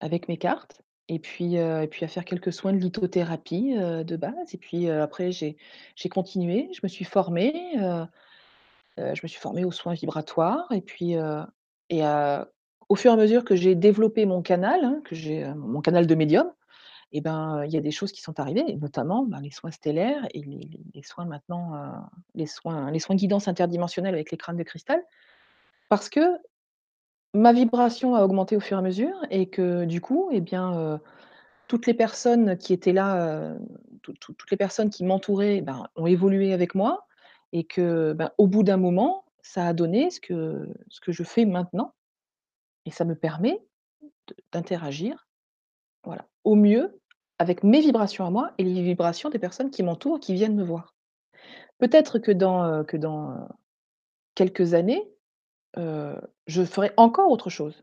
avec 0.00 0.28
mes 0.28 0.38
cartes 0.38 0.82
et 1.08 1.18
puis, 1.20 1.56
et 1.56 1.88
puis 1.90 2.04
à 2.04 2.08
faire 2.08 2.24
quelques 2.24 2.52
soins 2.52 2.72
de 2.72 2.78
lithothérapie, 2.78 3.74
de 3.76 4.16
base 4.16 4.54
et 4.54 4.58
puis, 4.58 4.90
après 4.90 5.32
j'ai 5.32 5.56
continué. 6.10 6.70
Je 6.74 6.80
me 6.82 6.88
suis 6.88 7.04
formée, 7.06 7.54
je 8.96 9.20
me 9.22 9.28
suis 9.28 9.40
formée 9.40 9.64
aux 9.64 9.72
soins 9.72 9.94
vibratoires 9.94 10.70
et 10.72 10.80
puis, 10.80 11.14
et 11.90 12.02
au 12.88 12.96
fur 12.96 13.10
et 13.10 13.14
à 13.14 13.16
mesure 13.16 13.44
que 13.44 13.56
j'ai 13.56 13.74
développé 13.74 14.26
mon 14.26 14.42
canal, 14.42 14.84
hein, 14.84 15.00
que 15.04 15.14
j'ai, 15.14 15.46
mon 15.54 15.80
canal 15.80 16.06
de 16.06 16.14
médium 16.14 16.52
et 17.12 17.20
ben, 17.22 17.64
il 17.64 17.72
y 17.72 17.76
a 17.76 17.80
des 17.80 17.90
choses 17.90 18.12
qui 18.12 18.20
sont 18.20 18.38
arrivées 18.38 18.64
et 18.66 18.76
notamment, 18.76 19.24
ben, 19.24 19.40
les 19.40 19.50
soins 19.50 19.70
stellaires 19.70 20.26
et 20.34 20.42
les 20.42 21.02
soins 21.02 21.24
maintenant, 21.24 21.72
les 22.34 22.46
soins 22.46 22.90
les 22.90 22.98
soins 22.98 23.16
guidance 23.16 23.48
interdimensionnels 23.48 24.14
avec 24.14 24.30
les 24.30 24.36
crânes 24.36 24.58
de 24.58 24.62
cristal. 24.62 25.02
Parce 25.88 26.10
que 26.10 26.20
ma 27.32 27.52
vibration 27.52 28.14
a 28.14 28.22
augmenté 28.22 28.56
au 28.56 28.60
fur 28.60 28.76
et 28.76 28.80
à 28.80 28.82
mesure 28.82 29.16
et 29.30 29.48
que 29.48 29.84
du 29.86 30.02
coup, 30.02 30.28
eh 30.32 30.40
bien, 30.42 31.00
toutes 31.66 31.86
les 31.86 31.94
personnes 31.94 32.58
qui 32.58 32.74
étaient 32.74 32.92
là, 32.92 33.54
toutes 34.02 34.50
les 34.50 34.56
personnes 34.58 34.90
qui 34.90 35.04
m'entouraient, 35.04 35.62
ben, 35.62 35.86
ont 35.96 36.06
évolué 36.06 36.52
avec 36.52 36.74
moi 36.74 37.06
et 37.52 37.64
que, 37.64 38.12
ben, 38.12 38.30
au 38.36 38.46
bout 38.46 38.62
d'un 38.62 38.76
moment, 38.76 39.24
ça 39.42 39.66
a 39.68 39.72
donné 39.72 40.10
ce 40.10 40.20
que 40.20 41.12
je 41.12 41.22
fais 41.24 41.44
maintenant 41.44 41.94
et 42.86 42.90
ça 42.90 43.04
me 43.04 43.14
permet 43.16 43.60
d'interagir, 44.52 45.28
voilà, 46.04 46.26
au 46.44 46.54
mieux 46.56 47.00
avec 47.38 47.64
mes 47.64 47.80
vibrations 47.80 48.26
à 48.26 48.30
moi 48.30 48.52
et 48.58 48.64
les 48.64 48.82
vibrations 48.82 49.30
des 49.30 49.38
personnes 49.40 49.70
qui 49.70 49.82
m'entourent, 49.82 50.20
qui 50.20 50.34
viennent 50.34 50.56
me 50.56 50.64
voir. 50.64 50.94
Peut-être 51.78 52.18
que 52.20 52.32
dans, 52.32 52.64
heu, 52.66 52.84
que 52.84 52.96
dans, 52.98 53.32
heu, 53.32 53.38
quelques 54.34 54.74
années, 54.74 55.10
heu, 55.78 56.16
je 56.46 56.64
ferai 56.64 56.92
encore 56.98 57.30
autre 57.32 57.50
chose 57.50 57.82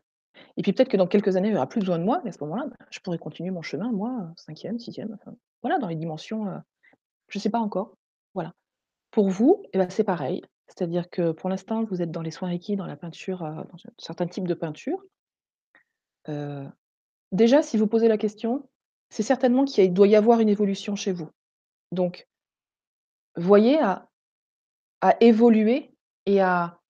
et 0.58 0.62
puis 0.62 0.72
peut-être 0.74 0.90
que 0.90 0.96
dans 0.98 1.08
quelques 1.08 1.36
années, 1.36 1.48
il 1.48 1.54
y 1.54 1.56
aura 1.56 1.68
plus 1.68 1.80
besoin 1.80 1.98
de 1.98 2.04
moi 2.04 2.22
et 2.24 2.28
à 2.28 2.32
ce 2.32 2.38
moment-là, 2.44 2.66
bah, 2.68 2.86
je 2.90 3.00
pourrais 3.00 3.18
continuer 3.18 3.50
mon 3.50 3.62
chemin, 3.62 3.92
moi, 3.92 4.10
heu, 4.22 4.28
5e, 4.36 4.78
6e, 4.80 5.14
enfin, 5.20 5.36
voilà, 5.62 5.78
dans 5.78 5.88
les 5.88 5.96
dimensions, 5.96 6.46
je 7.28 7.38
sais 7.38 7.50
pas 7.50 7.60
encore. 7.60 7.94
Voilà. 8.34 8.54
Pour 9.12 9.30
vous, 9.30 9.62
eh 9.74 9.78
bah, 9.78 9.90
c'est 9.90 10.04
pareil. 10.04 10.42
C'est-à-dire 10.68 11.10
que 11.10 11.32
pour 11.32 11.48
l'instant, 11.50 11.82
vous 11.84 12.02
êtes 12.02 12.10
dans 12.12 12.22
les 12.22 12.30
soins 12.30 12.48
Reiki, 12.48 12.76
dans 12.76 12.86
la 12.86 12.96
peinture, 12.96 13.42
heu, 13.44 13.54
dans 13.54 13.76
un 13.86 13.92
certain 13.98 14.26
type 14.28 14.46
de 14.46 14.54
peinture. 14.54 15.02
Heu, 16.28 16.68
déjà, 17.32 17.62
si 17.62 17.76
vous 17.78 17.86
posez 17.88 18.08
la 18.08 18.18
question, 18.18 18.68
c'est 19.10 19.22
certainement 19.24 19.64
qu'il 19.66 19.92
doit 19.94 20.08
y 20.08 20.16
avoir 20.16 20.40
une 20.40 20.48
évolution 20.50 20.96
chez 20.96 21.12
vous. 21.12 21.30
Donc 21.92 22.28
voyez 23.36 23.78
à 23.80 24.08
évoluer 25.20 25.90
et 26.26 26.40
à 26.40 26.80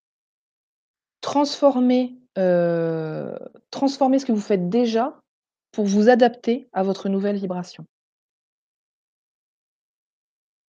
transformer, 1.20 2.16
heu, 2.38 3.36
transformer 3.70 4.18
ce 4.18 4.26
que 4.26 4.32
vous 4.32 4.40
faites 4.40 4.68
déjà 4.68 5.20
pour 5.72 5.84
vous 5.86 6.08
adapter 6.08 6.68
à 6.72 6.82
votre 6.82 7.08
nouvelle 7.08 7.36
vibration. 7.36 7.86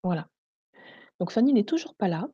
Voilà. 0.04 0.28
Donc 1.20 1.32
Fanny 1.32 1.54
n'est 1.54 1.64
toujours 1.66 1.96
pas 1.96 2.08
là. 2.08 2.30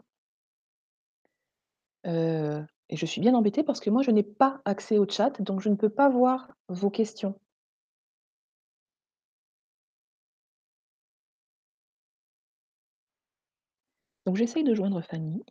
Et 2.05 2.97
je 2.97 3.05
suis 3.05 3.21
bien 3.21 3.33
embêtée 3.35 3.63
parce 3.63 3.79
que 3.79 3.89
moi, 3.89 4.01
je 4.03 4.11
n'ai 4.11 4.23
pas 4.23 4.61
accès 4.65 4.97
au 4.97 5.07
chat, 5.07 5.41
donc 5.41 5.61
je 5.61 5.69
ne 5.69 5.75
peux 5.75 5.89
pas 5.89 6.09
voir 6.09 6.51
vos 6.67 6.89
questions. 6.89 7.39
Donc 14.25 14.35
j'essaye 14.35 14.63
de 14.63 14.73
joindre 14.73 15.01
Fanny 15.01 15.43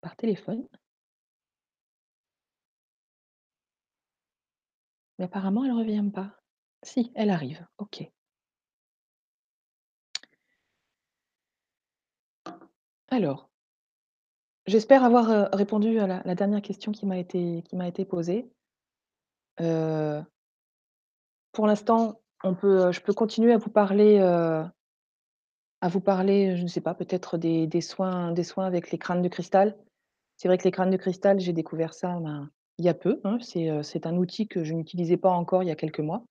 par 0.00 0.16
téléphone. 0.16 0.66
Mais 5.18 5.26
apparemment, 5.26 5.64
elle 5.64 5.72
revient 5.72 6.04
pas. 6.12 6.36
Si, 6.82 7.12
elle 7.14 7.30
arrive, 7.30 7.66
OK. 7.78 8.10
Alors 13.08 13.48
j'espère 14.66 15.04
avoir, 15.04 15.30
heu, 15.30 15.48
répondu 15.52 15.98
à 15.98 16.06
la 16.24 16.34
dernière 16.34 16.62
question 16.62 16.92
qui 16.92 17.06
m'a 17.06 17.18
été 17.18 17.62
qui 17.68 17.76
m'a 17.76 17.88
été 17.88 18.04
posée. 18.04 18.50
Heu 19.58 20.26
pour 21.52 21.66
l'instant, 21.66 22.20
on 22.44 22.54
peut, 22.54 22.88
heu, 22.88 22.92
je 22.92 23.00
peux 23.00 23.12
continuer 23.14 23.52
à 23.52 23.58
vous 23.58 23.70
parler, 23.70 24.18
à 25.80 25.88
vous 25.88 26.00
parler, 26.00 26.56
je 26.56 26.62
ne 26.62 26.68
sais 26.68 26.80
pas, 26.80 26.94
peut-être 26.94 27.38
des 27.38 27.80
soins 27.80 28.32
des 28.32 28.44
soins 28.44 28.66
avec 28.66 28.90
les 28.90 28.98
crânes 28.98 29.22
de 29.22 29.28
cristal. 29.28 29.76
C'est 30.36 30.48
vrai 30.48 30.58
que 30.58 30.64
les 30.64 30.70
crânes 30.70 30.90
de 30.90 30.96
cristal, 30.96 31.40
j'ai 31.40 31.52
découvert 31.52 31.94
ça, 31.94 32.18
ben, 32.20 32.50
il 32.78 32.84
y 32.84 32.88
a 32.88 32.94
peu, 32.94 33.20
hein. 33.24 33.38
C'est, 33.40 33.70
c'est 33.82 34.06
un 34.06 34.16
outil 34.16 34.48
que 34.48 34.64
je 34.64 34.74
n'utilisais 34.74 35.16
pas 35.16 35.30
encore 35.30 35.62
il 35.62 35.66
y 35.68 35.72
a 35.72 35.76
quelques 35.76 36.00
mois. 36.00 36.24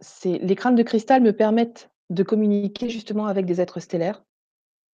C'est 0.00 0.38
les 0.38 0.54
crânes 0.56 0.74
de 0.76 0.82
cristal 0.82 1.22
me 1.22 1.32
permettent 1.32 1.90
de 2.10 2.22
communiquer 2.22 2.88
justement 2.88 3.26
avec 3.26 3.46
des 3.46 3.60
êtres 3.60 3.80
stellaires 3.80 4.22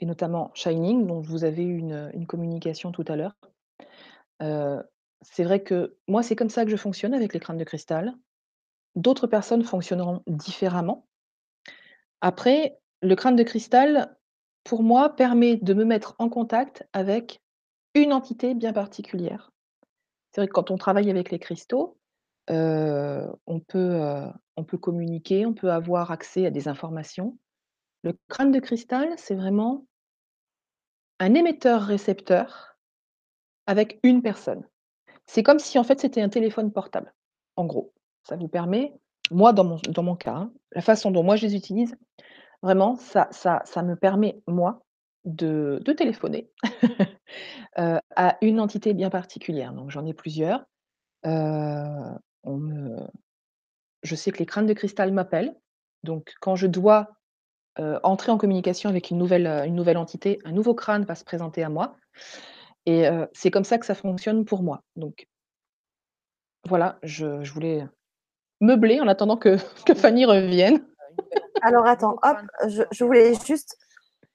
et 0.00 0.06
notamment 0.06 0.50
Shining, 0.54 1.06
dont 1.06 1.20
vous 1.20 1.44
avez 1.44 1.62
eu 1.62 1.78
une, 1.78 2.26
communication 2.26 2.92
tout 2.92 3.04
à 3.08 3.16
l'heure. 3.16 3.36
Heu, 4.42 4.82
c'est 5.22 5.44
vrai 5.44 5.62
que 5.62 5.96
moi, 6.08 6.22
c'est 6.22 6.36
comme 6.36 6.48
ça 6.48 6.64
que 6.64 6.70
je 6.70 6.76
fonctionne 6.76 7.14
avec 7.14 7.34
les 7.34 7.40
crânes 7.40 7.58
de 7.58 7.64
cristal. 7.64 8.14
D'autres 8.96 9.26
personnes 9.26 9.62
fonctionneront 9.62 10.22
différemment. 10.26 11.06
Après, 12.20 12.78
le 13.02 13.14
crâne 13.14 13.36
de 13.36 13.42
cristal, 13.42 14.16
pour 14.64 14.82
moi, 14.82 15.14
permet 15.16 15.56
de 15.56 15.74
me 15.74 15.84
mettre 15.84 16.14
en 16.18 16.28
contact 16.28 16.86
avec 16.92 17.40
une 17.94 18.12
entité 18.12 18.54
bien 18.54 18.72
particulière. 18.72 19.52
C'est 20.32 20.42
vrai 20.42 20.48
que 20.48 20.52
quand 20.52 20.70
on 20.70 20.78
travaille 20.78 21.10
avec 21.10 21.30
les 21.30 21.38
cristaux, 21.38 21.98
heu, 22.50 23.26
on 23.46 23.60
peut, 23.60 23.78
heu, 23.78 24.26
on 24.56 24.64
peut 24.64 24.78
communiquer, 24.78 25.46
on 25.46 25.54
peut 25.54 25.72
avoir 25.72 26.10
accès 26.10 26.46
à 26.46 26.50
des 26.50 26.68
informations. 26.68 27.38
Le 28.02 28.16
crâne 28.28 28.52
de 28.52 28.60
cristal, 28.60 29.12
c'est 29.16 29.34
vraiment 29.34 29.86
un 31.20 31.34
émetteur-récepteur 31.34 32.76
avec 33.66 34.00
une 34.02 34.22
personne. 34.22 34.64
C'est 35.26 35.42
comme 35.42 35.60
si, 35.60 35.78
en 35.78 35.84
fait, 35.84 36.00
c'était 36.00 36.22
un 36.22 36.28
téléphone 36.28 36.72
portable, 36.72 37.14
en 37.56 37.66
gros. 37.66 37.92
Ça 38.24 38.36
vous 38.36 38.48
permet 38.48 38.94
moi, 39.30 39.52
dans 39.52 39.64
mon 39.64 39.78
dans 39.88 40.02
mon 40.02 40.16
cas, 40.16 40.34
hein, 40.34 40.52
la 40.72 40.82
façon 40.82 41.10
dont 41.12 41.22
moi 41.22 41.36
je 41.36 41.46
les 41.46 41.54
utilise, 41.54 41.96
vraiment, 42.62 42.96
ça 42.96 43.28
ça 43.30 43.62
ça 43.64 43.82
me 43.82 43.96
permet, 43.96 44.42
moi, 44.48 44.82
de 45.24 45.80
de 45.84 45.92
téléphoner, 45.92 46.50
heu, 47.78 47.98
à 48.16 48.38
une 48.42 48.60
entité 48.60 48.94
bien 48.94 49.10
particulière. 49.10 49.72
Donc 49.72 49.90
j'en 49.90 50.06
ai 50.06 50.14
plusieurs. 50.14 50.64
Me 51.24 53.06
je 54.02 54.14
sais 54.14 54.32
que 54.32 54.38
les 54.38 54.46
crânes 54.46 54.66
de 54.66 54.72
cristal 54.72 55.12
m'appellent. 55.12 55.54
Donc 56.02 56.34
quand 56.40 56.56
je 56.56 56.66
dois, 56.66 57.19
heu, 57.78 57.98
entrer 58.02 58.32
en 58.32 58.38
communication 58.38 58.90
avec 58.90 59.10
une 59.10 59.18
nouvelle, 59.18 59.46
heu, 59.46 59.66
une 59.66 59.74
nouvelle 59.74 59.98
entité, 59.98 60.38
un 60.44 60.52
nouveau 60.52 60.74
crâne 60.74 61.04
va 61.04 61.14
se 61.14 61.24
présenter 61.24 61.62
à 61.62 61.68
moi 61.68 61.96
et 62.86 63.08
heu, 63.08 63.28
c'est 63.32 63.50
comme 63.50 63.64
ça 63.64 63.78
que 63.78 63.86
ça 63.86 63.94
fonctionne 63.94 64.44
pour 64.44 64.62
moi. 64.62 64.82
Donc 64.96 65.26
voilà, 66.68 66.98
je 67.02 67.42
je 67.42 67.52
voulais 67.52 67.86
meubler 68.60 69.00
en 69.00 69.08
attendant 69.08 69.36
que 69.36 69.56
que 69.86 69.94
Fanny 69.94 70.24
revienne. 70.24 70.84
Alors 71.62 71.86
attends, 71.86 72.16
hop, 72.22 72.36
je 72.68 72.82
je 72.90 73.04
voulais 73.04 73.34
juste 73.46 73.76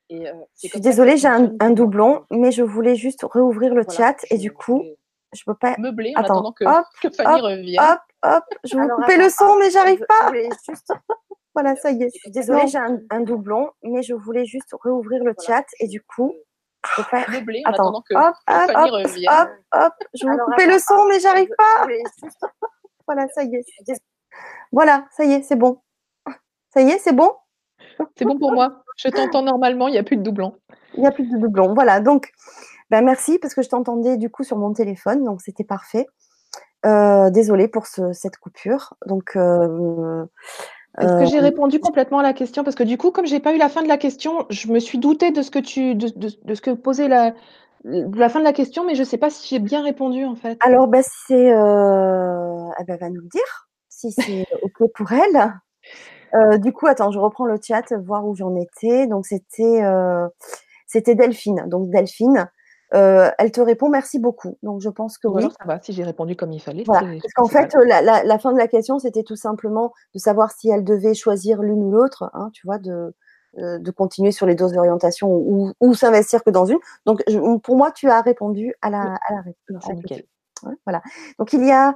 je 0.10 0.68
suis 0.68 0.80
désolée, 0.80 1.18
j'ai 1.18 1.28
un 1.28 1.52
un 1.60 1.72
doublon, 1.72 2.26
mais 2.32 2.52
je 2.52 2.64
voulais 2.64 2.96
juste 2.96 3.26
réouvrir 3.30 3.74
le 3.74 3.84
chat 3.90 4.16
et 4.30 4.38
du 4.38 4.52
coup, 4.52 4.84
je 5.34 5.44
peux 5.46 5.56
pas 5.56 5.76
meubler 5.78 6.14
en 6.16 6.22
attends, 6.22 6.36
attendant 6.36 6.52
que 6.52 6.66
hop, 6.66 6.86
que 7.02 7.10
Fanny 7.10 7.40
hop, 7.40 7.44
revienne. 7.44 7.84
hop, 7.84 8.00
hop, 8.24 8.44
je 8.64 8.78
Alors 8.78 8.96
couper 8.98 9.18
le 9.18 9.30
son, 9.30 9.58
mais 9.60 9.70
j'arrive 9.72 10.00
je 10.00 10.06
pas. 10.06 10.28
voulais 10.28 10.50
juste 10.68 10.94
Voilà, 11.56 11.76
ça 11.78 11.90
y 11.92 12.04
est. 12.04 12.10
je 12.14 12.20
suis 12.20 12.32
désolée, 12.32 12.64
Non. 12.64 12.68
j'ai 12.68 12.78
un 12.78 13.00
un 13.10 13.22
doublon, 13.22 13.72
mais 13.84 14.04
je 14.04 14.14
voulais 14.14 14.46
juste 14.46 14.76
réouvrir 14.84 15.24
le 15.24 15.34
Voilà, 15.38 15.62
chat 15.62 15.66
et 15.80 15.88
du 15.88 16.02
coup, 16.02 16.34
je 16.86 17.02
peux 17.02 17.10
pas 17.10 17.26
Meubler 17.32 17.64
en 17.66 17.70
Attends, 17.70 17.84
attendant 17.84 18.04
que 18.08 18.14
hop, 18.14 18.36
hop, 18.48 18.72
Fanny 18.72 18.90
hop, 18.90 18.92
revienne. 18.92 19.32
hop, 19.32 19.50
hop, 19.74 19.94
je 20.14 20.28
Alors 20.28 20.46
couper 20.48 20.66
le 20.68 20.80
son, 20.80 21.06
mais 21.08 21.20
j'arrive 21.20 21.50
pas. 21.58 21.88
Voilà, 23.08 23.28
ça 23.36 23.44
y 23.44 23.56
est. 23.56 23.64
Voilà, 24.72 25.06
ça 25.16 25.24
y 25.26 25.34
est, 25.34 25.44
c'est 25.44 25.56
bon. 25.56 25.80
Ça 26.74 26.82
y 26.82 26.90
est, 26.90 26.98
c'est 26.98 27.14
bon? 27.14 27.32
C'est 28.18 28.26
bon 28.26 28.38
pour 28.38 28.52
moi, 28.52 28.84
je 28.98 29.10
t'entends 29.10 29.44
normalement, 29.44 29.88
il 29.88 29.94
y 29.94 29.98
a 29.98 30.04
plus 30.04 30.18
de 30.18 30.24
doublons. 30.24 30.56
Il 30.96 31.04
y 31.04 31.08
a 31.08 31.12
plus 31.12 31.30
de 31.30 31.38
doublons. 31.38 31.74
Voilà, 31.74 32.00
donc 32.00 32.32
bah, 32.90 33.02
merci 33.02 33.40
parce 33.40 33.54
que 33.54 33.62
je 33.62 33.70
t'entendais 33.70 34.18
du 34.18 34.30
coup 34.30 34.44
sur 34.44 34.58
mon 34.58 34.74
téléphone, 34.74 35.24
donc 35.24 35.42
c'était 35.42 35.64
parfait. 35.64 36.08
Heu, 36.86 37.32
désolée 37.32 37.68
pour 37.68 37.88
ce 37.88 38.12
cette 38.14 38.38
coupure. 38.38 38.96
Donc 39.06 39.36
heu 39.36 40.28
Est-ce 41.00 41.20
que 41.20 41.26
j'ai 41.26 41.40
heu 41.40 41.44
répondu 41.44 41.80
complètement 41.80 42.20
à 42.20 42.24
la 42.24 42.34
question? 42.34 42.64
Parce 42.64 42.76
que 42.76 42.84
du 42.84 42.98
coup, 42.98 43.12
comme 43.12 43.26
j'ai 43.26 43.40
pas 43.40 43.54
eu 43.54 43.58
la 43.58 43.70
fin 43.70 43.82
de 43.84 43.88
la 43.88 43.98
question, 43.98 44.46
je 44.50 44.72
me 44.72 44.80
suis 44.80 44.98
doutée 44.98 45.32
de 45.32 45.42
ce 45.42 45.52
que 45.52 45.60
tu 45.60 45.96
de 45.96 46.10
de 46.16 46.30
de 46.44 46.54
ce 46.56 46.62
que 46.62 46.72
posait 46.72 47.08
la 47.08 47.34
de 47.84 48.18
la 48.18 48.30
fin 48.30 48.40
de 48.40 48.46
la 48.46 48.54
question, 48.54 48.84
mais 48.84 48.96
je 48.96 49.04
sais 49.04 49.18
pas 49.18 49.30
si 49.30 49.48
j'ai 49.48 49.60
bien 49.60 49.84
répondu, 49.84 50.26
en 50.26 50.36
fait. 50.36 50.58
Alors, 50.62 50.88
bah, 50.88 51.02
c'est, 51.04 51.52
bah, 51.52 52.74
elle 52.88 53.00
va 53.00 53.10
nous 53.10 53.22
le 53.22 53.30
dire, 53.30 53.70
si 53.90 54.12
c'est 54.12 54.46
OK 54.64 54.92
pour 54.96 55.12
elle. 55.12 55.54
Heu, 56.34 56.60
du 56.60 56.74
coup, 56.74 56.88
attends, 56.88 57.12
je 57.12 57.20
reprends 57.20 57.46
le 57.46 57.58
chat, 57.62 57.94
voir 57.94 58.26
où 58.26 58.36
j'en 58.36 58.56
étais. 58.56 59.08
Donc 59.08 59.26
c'était, 59.26 59.84
heu, 59.84 60.28
c'était 60.88 61.16
Delphine. 61.16 61.66
Donc 61.68 61.90
Delphine, 61.90 62.50
heu, 62.94 63.32
elle 63.38 63.52
te 63.52 63.62
répond: 63.62 63.90
«Merci 63.90 64.20
beaucoup». 64.20 64.58
Donc 64.64 64.82
je 64.82 64.90
pense 64.90 65.18
que 65.18 65.28
oui. 65.30 65.56
ça 65.60 65.66
va, 65.66 65.82
si 65.82 65.94
j'ai 65.94 66.04
répondu 66.04 66.36
comme 66.36 66.52
il 66.54 66.62
fallait, 66.62 66.86
Voilà, 66.86 67.02
parce 67.22 67.34
qu'en 67.34 67.48
fait, 67.48 67.74
la 67.88 68.02
la 68.02 68.24
la 68.24 68.40
fin 68.40 68.54
de 68.54 68.58
la 68.60 68.68
question, 68.68 69.00
c'était 69.00 69.24
tout 69.24 69.36
simplement 69.36 69.92
de 70.14 70.20
savoir 70.20 70.52
si 70.52 70.70
elle 70.70 70.84
devait 70.84 71.16
choisir 71.16 71.62
l'une 71.64 71.84
ou 71.84 71.92
l'autre, 71.92 72.30
hein, 72.34 72.50
tu 72.54 72.66
vois? 72.68 72.78
De, 72.78 73.16
heu, 73.58 73.80
de 73.80 73.92
continuer 73.92 74.32
sur 74.32 74.46
les 74.46 74.54
2 74.56 74.78
orientations 74.78 75.30
ou 75.32 75.72
ou 75.80 75.94
s'investir 75.96 76.44
que 76.44 76.52
dans 76.52 76.66
une. 76.66 76.78
Donc 77.08 77.24
je 77.28 77.40
pour 77.60 77.76
moi, 77.78 77.92
tu 77.92 78.08
as 78.10 78.22
répondu 78.22 78.74
à 78.82 78.90
la 78.92 79.00
Oui. 79.02 79.10
à 79.16 79.34
la 79.34 79.42
ré 79.42 79.56
Non, 79.70 79.80
à 79.84 79.88
c'est 79.88 79.90
la 79.90 79.96
nickel. 79.96 80.18
question. 80.18 80.26
Ouais, 80.64 80.76
voilà. 80.86 81.02
Donc 81.40 81.54
il 81.54 81.66
y 81.66 81.72
a, 81.72 81.96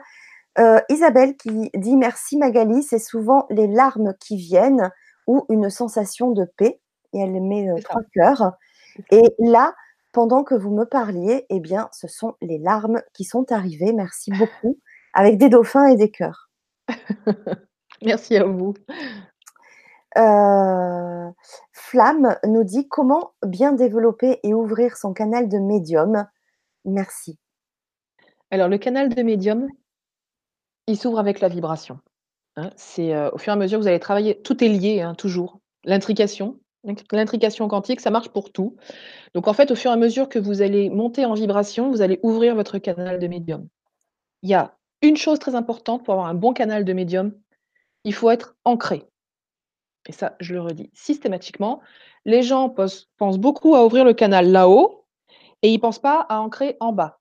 heu, 0.59 0.81
Isabelle 0.89 1.37
qui 1.37 1.71
dit: 1.75 1.97
«Merci 1.97 2.37
Magali, 2.37 2.83
c'est 2.83 2.99
souvent 2.99 3.47
les 3.51 3.67
larmes 3.67 4.13
qui 4.19 4.37
viennent 4.37 4.91
ou 5.27 5.45
une 5.49 5.69
sensation 5.71 6.31
de 6.31 6.45
paix» 6.57 6.81
et 7.13 7.19
elle 7.21 7.41
met. 7.41 7.67
3 7.83 8.01
cœurs 8.13 8.53
et 9.11 9.23
là, 9.39 9.75
pendant 10.11 10.43
que 10.43 10.55
vous 10.55 10.71
me 10.71 10.85
parliez, 10.85 11.45
eh 11.49 11.59
bien, 11.59 11.89
ce 11.91 12.07
sont 12.07 12.35
les 12.41 12.57
larmes 12.57 13.01
qui 13.13 13.23
sont 13.23 13.51
arrivées. 13.51 13.93
Merci 13.93 14.31
beaucoup, 14.31 14.79
avec 15.13 15.37
des 15.37 15.49
dauphins 15.49 15.87
et 15.87 15.95
des 15.95 16.11
cœurs. 16.11 16.49
Merci 18.01 18.37
à 18.37 18.45
vous. 18.45 18.73
Euh, 20.17 21.29
Flamme 21.71 22.35
nous 22.45 22.63
dit 22.63 22.87
comment 22.87 23.33
bien 23.45 23.73
développer 23.73 24.39
et 24.43 24.53
ouvrir 24.53 24.97
son 24.97 25.13
canal 25.13 25.47
de 25.49 25.57
médium. 25.57 26.25
Merci. 26.85 27.37
Alors, 28.51 28.67
le 28.67 28.77
canal 28.77 29.09
de 29.09 29.21
médium, 29.21 29.67
il 30.87 30.97
s'ouvre 30.97 31.19
avec 31.19 31.39
la 31.39 31.49
vibration. 31.49 31.99
Hein. 32.55 32.71
c'est 32.75 33.13
euh, 33.13 33.29
au 33.31 33.37
fur 33.37 33.53
et 33.53 33.55
à 33.55 33.55
mesure 33.55 33.77
que 33.77 33.83
vous 33.83 33.87
allez 33.87 33.99
travailler, 33.99 34.41
tout 34.41 34.63
est 34.63 34.67
lié, 34.67 35.01
hein, 35.01 35.13
toujours. 35.13 35.59
L'intrication, 35.85 36.59
l'intrication 37.11 37.67
quantique, 37.67 37.99
ça 37.99 38.09
marche 38.09 38.29
pour 38.29 38.51
tout. 38.51 38.77
Donc, 39.33 39.47
en 39.47 39.53
fait, 39.53 39.71
au 39.71 39.75
fur 39.75 39.91
et 39.91 39.93
à 39.93 39.97
mesure 39.97 40.29
que 40.29 40.39
vous 40.39 40.61
allez 40.61 40.89
monter 40.89 41.25
en 41.25 41.33
vibration, 41.33 41.89
vous 41.91 42.01
allez 42.01 42.19
ouvrir 42.23 42.55
votre 42.55 42.77
canal 42.77 43.19
de 43.19 43.27
médium. 43.27 43.67
Il 44.43 44.49
y 44.49 44.53
a 44.53 44.77
une 45.01 45.17
chose 45.17 45.39
très 45.39 45.55
importante 45.55 46.03
pour 46.03 46.13
avoir 46.13 46.27
un 46.27 46.33
bon 46.33 46.53
canal 46.53 46.85
de 46.85 46.93
médium, 46.93 47.33
il 48.03 48.13
faut 48.13 48.29
être 48.29 48.55
ancré. 48.65 49.05
Et 50.07 50.11
ça, 50.11 50.35
je 50.39 50.53
le 50.53 50.61
redis 50.61 50.89
systématiquement. 50.93 51.81
Les 52.25 52.41
gens 52.41 52.69
pensent 52.69 53.37
beaucoup 53.37 53.75
à 53.75 53.85
ouvrir 53.85 54.05
le 54.05 54.13
canal 54.13 54.51
là-haut 54.51 55.05
et 55.61 55.69
ils 55.69 55.75
ne 55.75 55.81
pensent 55.81 55.99
pas 55.99 56.25
à 56.29 56.39
ancrer 56.39 56.77
en 56.79 56.93
bas. 56.93 57.19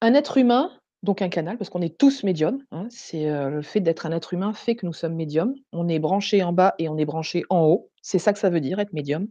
Un 0.00 0.14
être 0.14 0.38
humain, 0.38 0.72
donc 1.02 1.22
un 1.22 1.28
canal, 1.28 1.56
parce 1.58 1.70
qu'on 1.70 1.82
est 1.82 1.96
tous 1.96 2.24
médiums, 2.24 2.62
hein, 2.72 2.86
c'est 2.90 3.28
euh, 3.28 3.50
le 3.50 3.62
fait 3.62 3.80
d'être 3.80 4.06
un 4.06 4.12
être 4.12 4.34
humain 4.34 4.52
fait 4.52 4.76
que 4.76 4.86
nous 4.86 4.92
sommes 4.92 5.14
médiums. 5.14 5.54
On 5.72 5.88
est 5.88 5.98
branché 5.98 6.42
en 6.42 6.52
bas 6.52 6.74
et 6.78 6.88
on 6.88 6.98
est 6.98 7.04
branché 7.04 7.44
en 7.50 7.62
haut. 7.62 7.89
C'est 8.02 8.18
ça 8.18 8.32
que 8.32 8.38
ça 8.38 8.50
veut 8.50 8.60
dire, 8.60 8.78
être 8.78 8.92
médium. 8.92 9.28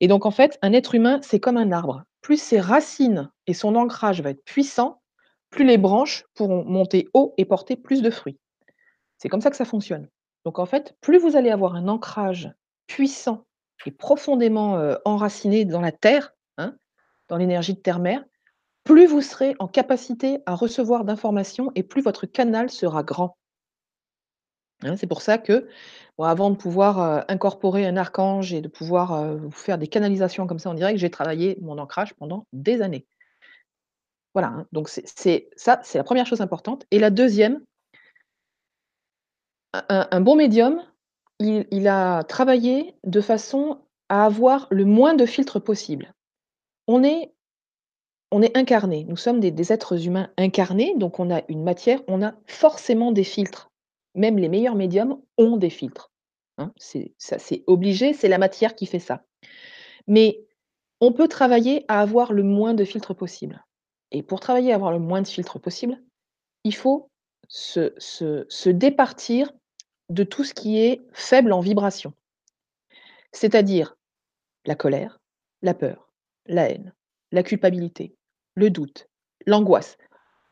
Et 0.00 0.08
donc, 0.08 0.26
en 0.26 0.30
fait, 0.30 0.58
un 0.62 0.72
être 0.72 0.94
humain, 0.94 1.20
c'est 1.22 1.40
comme 1.40 1.56
un 1.56 1.72
arbre. 1.72 2.04
Plus 2.20 2.40
ses 2.40 2.60
racines 2.60 3.30
et 3.46 3.54
son 3.54 3.74
ancrage 3.74 4.22
va 4.22 4.30
être 4.30 4.44
puissant, 4.44 5.02
plus 5.50 5.64
les 5.64 5.78
branches 5.78 6.24
pourront 6.34 6.64
monter 6.64 7.08
haut 7.14 7.34
et 7.36 7.44
porter 7.44 7.76
plus 7.76 8.02
de 8.02 8.10
fruits. 8.10 8.38
C'est 9.18 9.28
comme 9.28 9.40
ça 9.40 9.50
que 9.50 9.56
ça 9.56 9.64
fonctionne. 9.64 10.08
Donc 10.44 10.58
en 10.58 10.66
fait, 10.66 10.96
plus 11.00 11.18
vous 11.18 11.36
allez 11.36 11.50
avoir 11.50 11.76
un 11.76 11.88
ancrage 11.88 12.50
puissant 12.86 13.44
et 13.86 13.90
profondément 13.90 14.78
euh, 14.78 14.96
enraciné 15.04 15.64
dans 15.64 15.80
la 15.80 15.92
terre, 15.92 16.34
hein, 16.58 16.74
dans 17.28 17.36
l'énergie 17.36 17.74
de 17.74 17.80
terre-mère, 17.80 18.24
plus 18.84 19.06
vous 19.06 19.20
serez 19.20 19.54
en 19.58 19.68
capacité 19.68 20.40
à 20.46 20.54
recevoir 20.54 21.04
d'informations 21.04 21.70
et 21.74 21.82
plus 21.82 22.02
votre 22.02 22.26
canal 22.26 22.70
sera 22.70 23.02
grand. 23.02 23.36
Hein, 24.84 24.96
c'est 24.96 25.06
pour 25.06 25.22
ça 25.22 25.38
que, 25.38 25.68
avant 26.18 26.50
de 26.50 26.56
pouvoir 26.56 27.00
euh, 27.00 27.20
incorporer 27.28 27.86
un 27.86 27.96
archange 27.96 28.52
et 28.52 28.60
de 28.60 28.68
pouvoir 28.68 29.12
euh, 29.12 29.38
faire 29.50 29.78
des 29.78 29.88
canalisations 29.88 30.46
comme 30.46 30.58
ça 30.58 30.70
en 30.70 30.74
direct, 30.74 30.98
j'ai 30.98 31.10
travaillé 31.10 31.58
mon 31.60 31.78
ancrage 31.78 32.14
pendant 32.14 32.46
des 32.52 32.82
années. 32.82 33.06
Voilà, 34.34 34.48
hein, 34.48 34.66
donc 34.72 34.88
ça, 34.88 35.02
c'est 35.82 35.98
la 35.98 36.04
première 36.04 36.26
chose 36.26 36.40
importante. 36.40 36.86
Et 36.90 36.98
la 36.98 37.10
deuxième, 37.10 37.60
un, 39.72 40.20
bon 40.20 40.36
médium, 40.36 40.82
il, 41.38 41.88
a 41.88 42.24
travaillé 42.24 42.94
de 43.04 43.20
façon 43.20 43.80
à 44.08 44.24
avoir 44.24 44.68
le 44.70 44.84
moins 44.84 45.14
de 45.14 45.26
filtres 45.26 45.62
possible. 45.62 46.14
On 46.86 47.02
est, 47.02 47.32
on 48.30 48.42
est 48.42 48.56
incarné, 48.56 49.04
nous 49.04 49.16
sommes 49.16 49.40
des, 49.40 49.72
êtres 49.72 50.06
humains 50.06 50.30
incarnés, 50.36 50.94
donc 50.96 51.20
on 51.20 51.30
a 51.30 51.42
une 51.48 51.62
matière, 51.62 52.00
on 52.06 52.22
a 52.22 52.34
forcément 52.46 53.12
des 53.12 53.24
filtres. 53.24 53.71
Même 54.14 54.38
les 54.38 54.48
meilleurs 54.48 54.74
médiums 54.74 55.20
ont 55.38 55.56
des 55.56 55.70
filtres. 55.70 56.10
Hein. 56.58 56.72
c'est, 56.76 57.64
obligé, 57.66 58.12
c'est 58.12 58.28
la 58.28 58.38
matière 58.38 58.74
qui 58.74 58.86
fait 58.86 58.98
ça. 58.98 59.24
Mais 60.06 60.44
on 61.00 61.12
peut 61.12 61.28
travailler 61.28 61.84
à 61.88 62.00
avoir 62.00 62.32
le 62.32 62.42
moins 62.42 62.74
de 62.74 62.84
filtres 62.84 63.14
possible. 63.14 63.64
Et 64.10 64.22
pour 64.22 64.40
travailler 64.40 64.72
à 64.72 64.74
avoir 64.74 64.92
le 64.92 64.98
moins 64.98 65.22
de 65.22 65.26
filtres 65.26 65.58
possible, 65.58 66.02
il 66.64 66.74
faut 66.74 67.10
se 67.48 68.68
départir 68.68 69.50
de 70.10 70.24
tout 70.24 70.44
ce 70.44 70.54
qui 70.54 70.78
est 70.78 71.00
faible 71.12 71.52
en 71.52 71.60
vibration. 71.60 72.12
C'est-à-dire 73.32 73.96
la 74.66 74.74
colère, 74.74 75.20
la 75.62 75.74
peur, 75.74 76.12
la 76.46 76.70
haine, 76.70 76.94
la 77.32 77.42
culpabilité, 77.42 78.14
le 78.54 78.70
doute, 78.70 79.08
l'angoisse. 79.46 79.96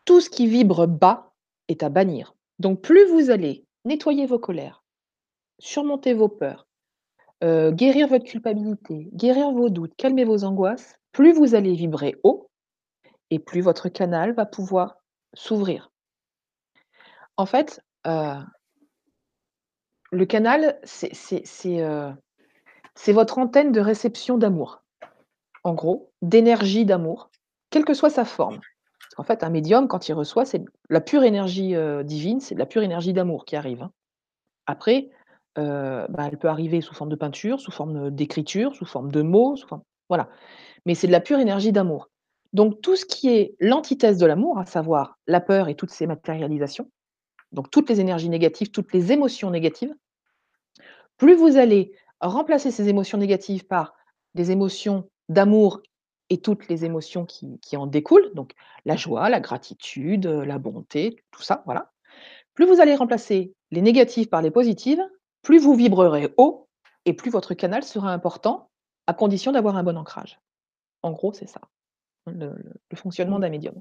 Tout 0.05 0.21
ce 0.21 0.31
qui 0.31 0.47
vibre 0.47 0.87
bas 0.87 1.33
est 1.69 1.83
à 1.83 1.89
bannir. 1.89 2.35
Donc 2.61 2.83
plus 2.83 3.07
vous 3.07 3.31
allez 3.31 3.65
nettoyer 3.87 4.27
vos 4.27 4.39
colères, 4.39 4.85
surmonter 5.59 6.13
vos 6.13 6.29
peurs, 6.29 6.69
euh, 7.43 7.73
guérir 7.73 8.07
votre 8.07 8.27
culpabilité, 8.27 9.09
guérir 9.15 9.51
vos 9.51 9.71
doutes, 9.71 9.95
calmer 9.97 10.27
vos 10.27 10.45
angoisses, 10.45 10.95
plus 11.11 11.33
vous 11.33 11.55
allez 11.55 11.75
vibrer 11.75 12.17
haut 12.23 12.51
et 13.31 13.39
plus 13.39 13.63
votre 13.63 13.89
canal 13.89 14.35
va 14.35 14.45
pouvoir 14.45 14.99
s'ouvrir. 15.33 15.91
En 17.39 17.47
fait, 17.47 17.81
euh, 18.07 18.41
le 20.13 20.27
canal, 20.27 20.79
euh, 20.85 22.13
c'est 22.95 23.13
votre 23.13 23.39
antenne 23.39 23.73
de 23.73 23.81
réception 23.81 24.37
d'amour, 24.37 24.83
en 25.65 25.73
gros, 25.73 26.13
d'énergie 26.21 26.85
d'amour, 26.85 27.31
quelle 27.71 27.87
que 27.87 27.95
soit 27.95 28.11
sa 28.11 28.27
forme. 28.27 28.61
Qu'en 29.21 29.25
fait, 29.25 29.45
un 29.45 29.51
médium, 29.51 29.87
quand 29.87 30.09
il 30.09 30.15
reçoit, 30.15 30.47
c'est 30.47 30.65
la 30.89 31.03
pure 31.03 31.25
énergie 31.25 31.77
euh, 31.77 32.03
divine, 32.03 32.41
c'est 32.41 32.55
de 32.55 32.59
la 32.59 32.65
pure 32.65 32.83
énergie 32.83 33.13
d'amour 33.13 33.45
qui 33.45 33.55
arrive. 33.55 33.83
Hein. 33.83 33.93
Après, 34.65 35.11
euh, 35.59 36.07
bah, 36.09 36.27
elle 36.27 36.39
peut 36.39 36.49
arriver 36.49 36.81
sous 36.81 36.95
forme 36.95 37.11
de 37.11 37.17
peinture, 37.17 37.61
sous 37.61 37.71
forme 37.71 38.11
d'écriture, 38.11 38.75
sous 38.75 38.87
forme 38.87 39.13
de 39.13 39.21
mots, 39.21 39.57
voilà. 40.09 40.31
Mais 40.87 40.95
c'est 40.95 41.07
de 41.07 41.13
la 41.13 41.21
pure 41.21 41.39
énergie 41.39 41.71
d'amour. 41.71 42.09
Donc 42.55 42.81
tout 42.81 42.97
ce 42.97 43.05
qui 43.05 43.29
est 43.29 43.57
l'antithèse 43.61 44.17
de 44.17 44.25
l'amour, 44.25 44.59
à 44.59 44.65
savoir 44.65 45.19
la 45.27 45.43
peur 45.43 45.69
et 45.69 45.75
toutes 45.75 45.91
ses 45.91 46.07
matérialisations, 46.07 46.91
donc 47.53 47.71
toutes 47.71 47.91
les 47.91 48.01
énergies 48.01 48.31
négatives, 48.31 48.71
toutes 48.71 48.95
les 48.95 49.13
émotions 49.13 49.51
négatives, 49.51 49.95
plus 51.19 51.35
vous 51.35 51.59
allez 51.59 51.93
remplacer 52.23 52.71
ces 52.71 52.89
émotions 52.89 53.19
négatives 53.19 53.67
par 53.67 53.93
des 54.35 54.51
émotions 54.51 55.11
d'amour 55.29 55.83
et 56.31 56.41
toutes 56.41 56.69
les 56.69 56.85
émotions 56.85 57.27
qui, 57.27 57.77
en 57.77 57.87
découlent, 57.87 58.33
donc 58.35 58.55
la 58.85 58.97
joie, 58.97 59.29
la 59.29 59.41
gratitude, 59.41 60.27
la 60.27 60.59
bonté, 60.59 61.23
tout 61.33 61.43
ça, 61.43 61.63
voilà. 61.67 61.93
Plus 62.55 62.67
vous 62.67 62.81
allez 62.81 62.95
remplacer 62.95 63.53
les 63.71 63.83
négatives 63.83 64.29
par 64.29 64.41
les 64.41 64.51
positives, 64.51 65.03
plus 65.43 65.59
vous 65.59 65.75
vibrerez 65.75 66.33
haut 66.37 66.69
et 67.05 67.13
plus 67.13 67.31
votre 67.31 67.55
canal 67.55 67.83
sera 67.83 68.13
important, 68.13 68.71
à 69.07 69.15
condition 69.15 69.51
d'avoir 69.53 69.77
un 69.77 69.83
bon 69.83 69.97
ancrage. 69.97 70.41
En 71.03 71.11
gros, 71.11 71.33
c'est 71.33 71.49
ça, 71.49 71.61
le, 72.27 72.55
fonctionnement 72.95 73.39
mmh. 73.39 73.43
d'un 73.43 73.51
médium. 73.51 73.81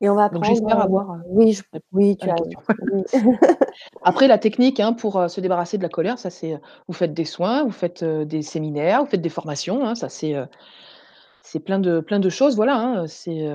Et 0.00 0.08
on 0.08 0.14
va 0.14 0.30
Donc 0.30 0.44
j'espère 0.44 0.78
euh, 0.78 0.84
avoir, 0.84 1.10
euh, 1.10 1.16
oui, 1.26 1.58
oui, 1.92 2.16
tu 2.16 2.28
as 2.30 2.34
Après 4.02 4.28
la 4.28 4.38
technique, 4.38 4.80
hein, 4.80 4.94
pour, 4.94 5.18
euh, 5.18 5.28
se 5.28 5.40
débarrasser 5.40 5.76
de 5.76 5.82
la 5.82 5.90
colère, 5.90 6.18
ça 6.18 6.30
c'est, 6.30 6.58
vous 6.88 6.94
faites 6.94 7.12
des 7.12 7.26
soins, 7.26 7.64
vous 7.64 7.70
faites, 7.70 8.02
des 8.02 8.42
séminaires, 8.42 9.04
vous 9.04 9.10
faites 9.10 9.20
des 9.20 9.28
formations, 9.28 9.84
hein, 9.84 9.94
ça 9.94 10.08
c'est, 10.08 10.34
c'est 11.42 11.60
plein 11.60 11.78
de 11.78 12.00
plein 12.00 12.18
de 12.18 12.30
choses, 12.30 12.56
voilà, 12.56 12.76
hein, 12.76 13.06
c'est, 13.08 13.46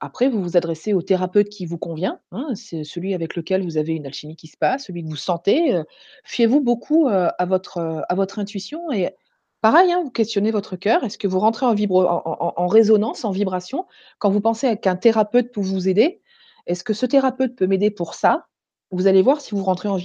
après 0.00 0.28
vous 0.28 0.42
vous 0.42 0.58
adressez 0.58 0.92
au 0.92 1.00
thérapeute 1.00 1.48
qui 1.48 1.64
vous 1.64 1.78
convient, 1.78 2.20
c'est 2.54 2.84
celui 2.84 3.14
avec 3.14 3.34
lequel 3.34 3.62
vous 3.62 3.78
avez 3.78 3.94
une 3.94 4.04
alchimie 4.04 4.36
qui 4.36 4.48
se 4.48 4.58
passe, 4.58 4.84
celui 4.84 5.04
que 5.04 5.08
vous 5.08 5.16
sentez, 5.16 5.80
fiez-vous 6.24 6.60
beaucoup, 6.60 7.08
à 7.08 7.46
votre, 7.46 8.04
à 8.06 8.14
votre 8.14 8.38
intuition 8.38 8.92
et 8.92 9.10
Pareil, 9.64 9.90
hein, 9.92 10.02
vous 10.04 10.10
questionnez 10.10 10.50
votre 10.50 10.76
cœur. 10.76 11.04
Est-ce 11.04 11.16
que 11.16 11.26
vous 11.26 11.38
rentrez 11.38 11.64
en, 11.64 11.72
en, 11.74 12.66
résonance, 12.66 13.24
en 13.24 13.30
vibration 13.30 13.86
Quand 14.18 14.28
vous 14.28 14.42
pensez 14.42 14.76
qu'un 14.76 14.94
thérapeute 14.94 15.52
peut 15.52 15.62
vous 15.62 15.88
aider, 15.88 16.20
est-ce 16.66 16.84
que 16.84 16.92
ce 16.92 17.06
thérapeute 17.06 17.56
peut 17.56 17.66
m'aider 17.66 17.90
pour 17.90 18.12
ça? 18.12 18.46
Vous 18.90 19.06
allez 19.06 19.22
voir 19.22 19.40
si 19.40 19.54
vous 19.54 19.64
rentrez 19.64 19.88
en, 19.88 19.96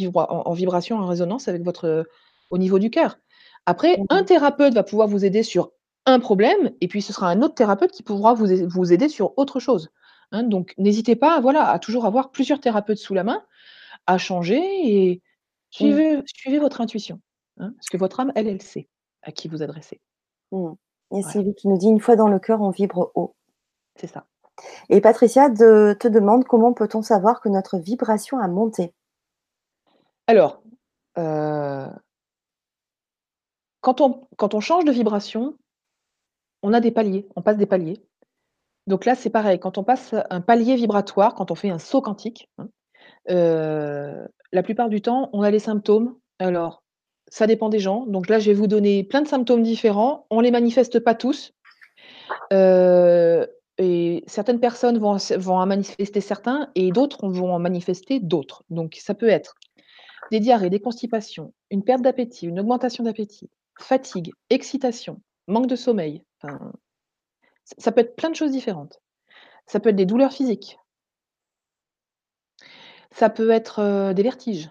vibration, 0.54 0.96
en 0.96 1.06
résonance 1.06 1.50
avec 1.50 1.62
votre, 1.64 2.08
au 2.52 2.58
niveau 2.58 2.80
du 2.80 2.90
cœur. 2.90 3.20
Après, 3.66 4.00
un 4.08 4.24
thérapeute 4.24 4.74
va 4.76 4.84
pouvoir 4.84 5.10
vous 5.10 5.26
aider 5.26 5.44
sur 5.44 5.74
un 6.06 6.22
problème, 6.22 6.72
et 6.80 6.88
puis 6.88 7.02
ce 7.02 7.12
sera 7.12 7.28
un 7.28 7.42
autre 7.42 7.56
thérapeute 7.56 7.92
qui 7.92 8.02
pourra 8.02 8.34
vous, 8.36 8.48
vous 8.66 8.94
aider 8.94 9.10
sur 9.10 9.38
autre 9.38 9.60
chose. 9.60 9.90
Hein. 10.32 10.44
donc, 10.44 10.74
n'hésitez 10.78 11.18
pas 11.18 11.42
voilà, 11.42 11.70
à 11.70 11.80
toujours 11.80 12.06
avoir 12.06 12.32
plusieurs 12.32 12.62
thérapeutes 12.62 13.00
sous 13.00 13.14
la 13.14 13.26
main, 13.26 13.44
à 14.08 14.18
changer 14.18 14.62
et 14.86 15.22
suivez, 15.70 16.22
suivez 16.26 16.60
votre 16.60 16.80
intuition. 16.80 17.20
Hein, 17.58 17.74
parce 17.76 17.90
que 17.90 17.98
votre 17.98 18.22
âme, 18.22 18.32
elle, 18.36 18.48
elle 18.48 18.62
sait 18.62 18.88
à 19.24 19.32
qui 19.32 19.48
vous 19.48 19.64
adressez. 19.64 20.02
Mmh. 20.52 20.74
Et 21.16 21.24
Sylvie 21.24 21.56
qui 21.56 21.68
nous 21.68 21.78
dit 21.78 21.88
une 21.88 22.00
fois 22.00 22.16
dans 22.16 22.28
le 22.28 22.40
cœur, 22.40 22.62
on 22.62 22.70
vibre 22.70 23.12
haut. 23.16 23.36
C'est 23.96 24.08
ça. 24.08 24.26
Et 24.90 25.02
Patricia 25.02 25.50
te 25.50 26.08
demande 26.08 26.46
comment 26.46 26.74
peut-on 26.74 27.02
savoir 27.02 27.42
que 27.42 27.50
notre 27.50 27.78
vibration 27.78 28.40
a 28.40 28.48
monté? 28.48 28.94
Alors, 30.28 30.62
euh, 31.18 31.88
quand, 33.82 34.02
on, 34.02 34.28
quand 34.38 34.54
on 34.54 34.60
change 34.60 34.86
de 34.86 34.92
vibration, 34.92 35.58
on 36.62 36.74
a 36.74 36.80
des 36.80 36.92
paliers, 36.92 37.28
on 37.36 37.42
passe 37.42 37.58
des 37.58 37.66
paliers. 37.66 38.04
Donc 38.86 39.06
là, 39.06 39.16
c'est 39.16 39.30
pareil, 39.30 39.60
quand 39.60 39.78
on 39.78 39.84
passe 39.84 40.14
un 40.30 40.42
palier 40.42 40.76
vibratoire, 40.76 41.34
quand 41.36 41.52
on 41.52 41.56
fait 41.56 41.70
un 41.70 41.80
saut 41.80 42.02
quantique, 42.02 42.50
hein, 42.58 42.70
euh, 43.30 44.28
la 44.52 44.64
plupart 44.64 44.90
du 44.90 45.02
temps, 45.02 45.30
on 45.34 45.42
a 45.42 45.52
les 45.52 45.60
symptômes. 45.60 46.18
Alors, 46.40 46.84
ça 47.30 47.48
dépend 47.48 47.70
des 47.70 47.80
gens. 47.80 48.06
Donc 48.06 48.28
là, 48.28 48.40
je 48.40 48.48
vais 48.52 48.56
vous 48.56 48.68
donner 48.68 49.04
plein 49.04 49.22
de 49.22 49.28
symptômes 49.28 49.64
différents. 49.64 50.26
On 50.30 50.42
les 50.42 50.52
manifeste 50.52 51.00
pas 51.00 51.16
tous. 51.16 51.54
Euh, 52.54 53.46
et 53.78 54.24
certaines 54.28 54.60
personnes 54.60 54.98
vont, 54.98 55.18
vont 55.38 55.58
en 55.58 55.66
manifester 55.66 56.22
certains 56.22 56.70
et 56.76 56.92
d'autres 56.92 57.30
vont 57.30 57.54
en 57.54 57.60
manifester 57.60 58.20
d'autres. 58.20 58.64
Donc 58.70 58.98
ça 59.00 59.14
peut 59.14 59.30
être 59.30 59.56
des 60.32 60.40
diarrhées, 60.40 60.70
des 60.70 60.82
constipations, 60.82 61.54
une 61.72 61.84
perte 61.84 62.02
d'appétit, 62.02 62.48
une 62.48 62.60
augmentation 62.60 63.04
d'appétit, 63.04 63.50
fatigue, 63.80 64.34
excitation, 64.50 65.22
manque 65.48 65.68
de 65.68 65.76
sommeil. 65.76 66.24
ça 67.78 67.92
peut 67.92 68.02
être 68.02 68.16
plein 68.16 68.30
de 68.30 68.36
choses 68.36 68.52
différentes. 68.52 69.02
Ça 69.66 69.80
peut 69.80 69.90
être 69.90 69.96
des 69.96 70.06
douleurs 70.06 70.34
physiques. 70.34 70.78
Ça 73.12 73.30
peut 73.30 73.50
être 73.50 73.80
euh, 73.80 74.14
des 74.14 74.24
vertiges. 74.24 74.70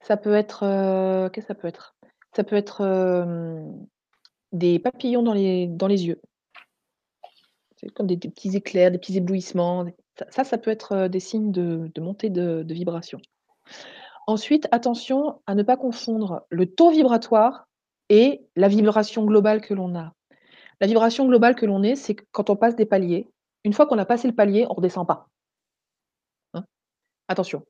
Ça 0.00 0.16
peut 0.16 0.34
être, 0.34 0.62
euh, 0.64 1.28
qu'est-ce 1.28 1.46
que 1.46 1.54
ça 1.54 1.58
peut 1.60 1.68
être? 1.68 1.96
Ça 2.34 2.44
peut 2.44 2.56
être, 2.56 2.82
des 4.52 4.78
papillons 4.78 5.22
dans 5.22 5.34
les 5.34 5.66
dans 5.66 5.86
les 5.86 6.06
yeux. 6.06 6.20
C'est 7.76 7.90
comme 7.90 8.06
des 8.06 8.16
petits 8.16 8.56
éclairs, 8.56 8.90
des 8.90 8.98
petits 8.98 9.16
éblouissements, 9.16 9.86
ça 10.30 10.44
ça 10.44 10.58
peut 10.58 10.70
être, 10.70 11.08
des 11.08 11.20
signes 11.20 11.52
de 11.52 12.00
montée 12.00 12.30
de 12.30 12.62
de 12.62 12.74
vibration. 12.74 13.20
Ensuite, 14.26 14.68
attention 14.72 15.40
à 15.46 15.54
ne 15.54 15.62
pas 15.62 15.78
confondre 15.78 16.46
le 16.50 16.66
taux 16.66 16.90
vibratoire 16.90 17.66
et 18.10 18.42
la 18.56 18.68
vibration 18.68 19.24
globale 19.24 19.62
que 19.62 19.72
l'on 19.72 19.96
a. 19.96 20.12
La 20.80 20.86
vibration 20.86 21.26
globale 21.26 21.54
que 21.54 21.66
l'on 21.66 21.82
est, 21.82 21.96
c'est 21.96 22.14
quand 22.14 22.50
on 22.50 22.56
passe 22.56 22.76
des 22.76 22.86
paliers. 22.86 23.26
Une 23.64 23.72
fois 23.72 23.86
qu'on 23.86 23.98
a 23.98 24.04
passé 24.04 24.28
le 24.28 24.34
palier, 24.34 24.66
on 24.66 24.74
ne 24.74 24.76
redescend 24.76 25.06
pas. 25.06 25.28
Hein? 26.54 26.64
Attention. 27.26 27.64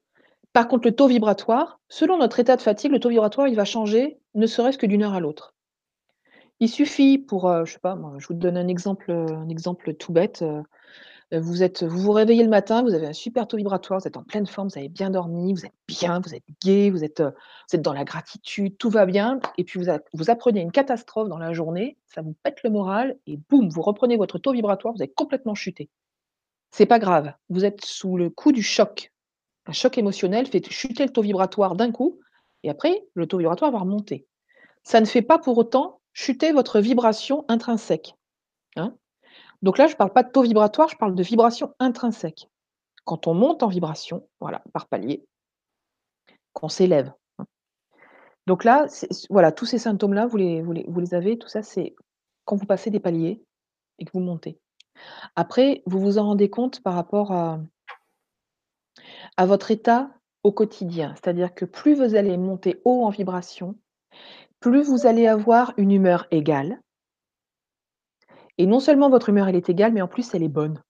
Par 0.52 0.68
contre, 0.68 0.88
le 0.88 0.94
taux 0.94 1.06
vibratoire, 1.06 1.80
selon 1.88 2.18
notre 2.18 2.40
état 2.40 2.56
de 2.56 2.62
fatigue, 2.62 2.92
le 2.92 3.00
taux 3.00 3.10
vibratoire, 3.10 3.48
il 3.48 3.56
va 3.56 3.64
changer, 3.64 4.18
ne 4.34 4.46
serait-ce 4.46 4.78
que 4.78 4.86
d'une 4.86 5.02
heure 5.02 5.14
à 5.14 5.20
l'autre. 5.20 5.54
Il 6.60 6.68
suffit 6.68 7.18
pour, 7.18 7.48
euh, 7.48 7.64
je 7.64 7.74
sais 7.74 7.78
pas 7.78 7.96
je 8.18 8.26
vous 8.26 8.34
donne 8.34 8.56
un 8.56 8.66
exemple, 8.66 9.10
euh, 9.10 9.26
un 9.28 9.48
exemple 9.48 9.94
tout 9.94 10.12
bête, 10.12 10.42
euh, 10.42 10.62
vous 11.30 11.62
êtes 11.62 11.84
vous 11.84 11.98
vous 12.00 12.12
réveillez 12.12 12.42
le 12.42 12.48
matin, 12.48 12.82
vous 12.82 12.94
avez 12.94 13.06
un 13.06 13.12
super 13.12 13.46
taux 13.46 13.58
vibratoire, 13.58 14.00
vous 14.00 14.08
êtes 14.08 14.16
en 14.16 14.24
pleine 14.24 14.46
forme, 14.46 14.68
vous 14.68 14.78
avez 14.78 14.88
bien 14.88 15.10
dormi, 15.10 15.52
vous 15.52 15.66
êtes 15.66 15.74
bien, 15.86 16.20
vous 16.20 16.34
êtes 16.34 16.42
gai, 16.62 16.90
vous 16.90 17.04
êtes, 17.04 17.22
êtes 17.72 17.82
dans 17.82 17.92
la 17.92 18.04
gratitude, 18.04 18.76
tout 18.78 18.88
va 18.90 19.04
bien 19.04 19.38
et 19.58 19.64
puis 19.64 19.78
vous 19.78 20.30
apprenez 20.30 20.60
une 20.62 20.72
catastrophe 20.72 21.28
dans 21.28 21.38
la 21.38 21.52
journée, 21.52 21.98
ça 22.06 22.22
vous 22.22 22.34
pète 22.42 22.62
le 22.64 22.70
moral 22.70 23.18
et 23.26 23.36
boum, 23.36 23.68
vous 23.68 23.82
reprenez 23.82 24.16
votre 24.16 24.38
taux 24.38 24.52
vibratoire, 24.52 24.94
vous 24.94 25.02
avez 25.02 25.12
complètement 25.12 25.54
chuté. 25.54 25.90
C'est 26.70 26.86
pas 26.86 26.98
grave, 26.98 27.34
vous 27.50 27.64
êtes 27.66 27.84
sous 27.84 28.16
le 28.16 28.30
coup 28.30 28.50
du 28.50 28.62
choc. 28.62 29.12
Un 29.68 29.72
choc 29.72 29.98
émotionnel 29.98 30.46
fait 30.46 30.66
chuter 30.70 31.04
le 31.04 31.12
taux 31.12 31.22
vibratoire 31.22 31.76
d'un 31.76 31.92
coup 31.92 32.18
et 32.62 32.70
après 32.70 33.06
le 33.14 33.26
taux 33.26 33.38
vibratoire 33.38 33.70
va 33.70 33.78
remonter. 33.78 34.26
Ça 34.82 35.00
ne 35.00 35.06
fait 35.06 35.22
pas 35.22 35.38
pour 35.38 35.58
autant 35.58 36.00
chuter 36.14 36.52
votre 36.52 36.80
vibration 36.80 37.44
intrinsèque, 37.48 38.14
hein. 38.76 38.96
Donc 39.60 39.76
là, 39.76 39.88
je 39.88 39.92
ne 39.92 39.98
parle 39.98 40.12
pas 40.12 40.22
de 40.22 40.30
taux 40.30 40.42
vibratoire, 40.42 40.88
je 40.88 40.96
parle 40.96 41.14
de 41.14 41.22
vibration 41.22 41.74
intrinsèque. 41.80 42.48
Quand 43.04 43.26
on 43.26 43.34
monte 43.34 43.62
en 43.62 43.68
vibration, 43.68 44.26
voilà, 44.40 44.62
par 44.72 44.86
palier, 44.86 45.26
qu'on 46.54 46.68
s'élève, 46.68 47.12
hein. 47.38 47.44
Donc 48.46 48.64
là, 48.64 48.86
voilà, 49.28 49.52
tous 49.52 49.66
ces 49.66 49.78
symptômes-là, 49.78 50.26
vous 50.26 50.38
les 50.38 50.62
vous 50.62 51.00
les 51.00 51.14
avez, 51.14 51.38
tout 51.38 51.48
ça, 51.48 51.62
c'est 51.62 51.94
quand 52.46 52.56
vous 52.56 52.66
passez 52.66 52.90
des 52.90 53.00
paliers 53.00 53.42
et 53.98 54.06
que 54.06 54.12
vous 54.14 54.20
montez. 54.20 54.58
Après, 55.36 55.82
vous 55.84 56.00
vous 56.00 56.16
en 56.16 56.24
rendez 56.24 56.48
compte 56.48 56.82
par 56.82 56.94
rapport 56.94 57.32
à 57.32 57.60
à 59.36 59.46
votre 59.46 59.70
état 59.70 60.10
au 60.42 60.52
quotidien. 60.52 61.14
C'est-à-dire 61.14 61.54
que 61.54 61.64
plus 61.64 61.94
vous 61.94 62.14
allez 62.14 62.36
monter 62.36 62.80
haut 62.84 63.04
en 63.04 63.10
vibration, 63.10 63.76
plus 64.60 64.82
vous 64.82 65.06
allez 65.06 65.26
avoir 65.26 65.72
une 65.76 65.92
humeur 65.92 66.26
égale. 66.30 66.80
Et 68.56 68.66
non 68.66 68.80
seulement 68.80 69.08
votre 69.08 69.28
humeur, 69.28 69.48
elle 69.48 69.56
est 69.56 69.68
égale, 69.68 69.92
mais 69.92 70.02
en 70.02 70.08
plus, 70.08 70.34
elle 70.34 70.42
est 70.42 70.48
bonne. 70.48 70.82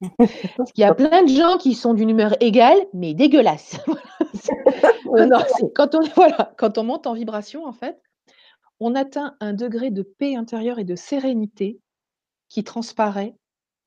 Parce 0.56 0.72
qu'il 0.72 0.82
y 0.82 0.84
a 0.84 0.94
plein 0.94 1.24
de 1.24 1.28
gens 1.28 1.58
qui 1.58 1.74
sont 1.74 1.92
d'une 1.92 2.10
humeur 2.10 2.36
égale, 2.40 2.78
mais 2.94 3.14
dégueulasse. 3.14 3.78
quand, 5.74 5.94
on, 5.94 6.00
voilà, 6.14 6.54
quand 6.56 6.78
on 6.78 6.84
monte 6.84 7.06
en 7.06 7.14
vibration, 7.14 7.66
en 7.66 7.72
fait, 7.72 8.00
on 8.78 8.94
atteint 8.94 9.36
un 9.40 9.52
degré 9.52 9.90
de 9.90 10.02
paix 10.02 10.36
intérieure 10.36 10.78
et 10.78 10.84
de 10.84 10.96
sérénité 10.96 11.80
qui 12.48 12.64
transparaît 12.64 13.34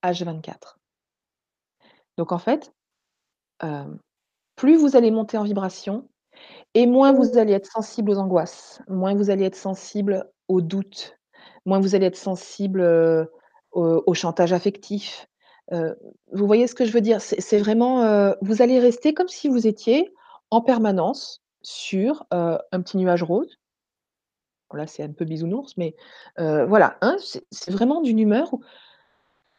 H24. 0.04 0.78
Donc 2.18 2.32
en 2.32 2.38
fait, 2.38 2.72
euh, 3.64 3.86
plus 4.56 4.78
vous 4.78 4.96
allez 4.96 5.12
monter 5.12 5.38
en 5.38 5.44
vibration, 5.44 6.08
et 6.74 6.86
moins 6.86 7.14
vous 7.14 7.38
allez 7.38 7.54
être 7.54 7.72
sensible 7.72 8.12
aux 8.12 8.18
angoisses, 8.18 8.82
moins 8.88 9.16
vous 9.16 9.30
allez 9.30 9.46
être 9.46 9.56
sensible 9.56 10.30
aux 10.48 10.62
doutes, 10.62 11.18
moins 11.66 11.80
vous 11.80 11.96
allez 11.96 12.08
être 12.08 12.18
sensible, 12.18 12.82
au 13.72 14.14
chantage 14.14 14.54
affectif. 14.54 15.28
vous 15.72 16.48
voyez 16.48 16.68
ce 16.68 16.76
que 16.76 16.86
je 16.86 16.92
veux 16.92 17.02
dire? 17.02 17.22
C'est 17.22 17.60
vraiment, 17.60 18.34
vous 18.42 18.62
allez 18.62 18.80
rester 18.80 19.14
comme 19.14 19.28
si 19.28 19.48
vous 19.48 19.68
étiez 19.68 20.14
en 20.50 20.62
permanence 20.62 21.42
sur, 21.62 22.26
un 22.32 22.82
petit 22.82 22.98
nuage 22.98 23.24
rose. 23.24 23.60
là, 24.74 24.88
c'est 24.88 25.04
un 25.04 25.12
peu 25.12 25.26
bisounours, 25.26 25.78
mais 25.78 25.96
voilà, 26.38 26.98
hein, 27.02 27.18
c'est 27.52 27.72
vraiment 27.72 28.02
d'une 28.02 28.20
humeur 28.20 28.54
où 28.54 28.62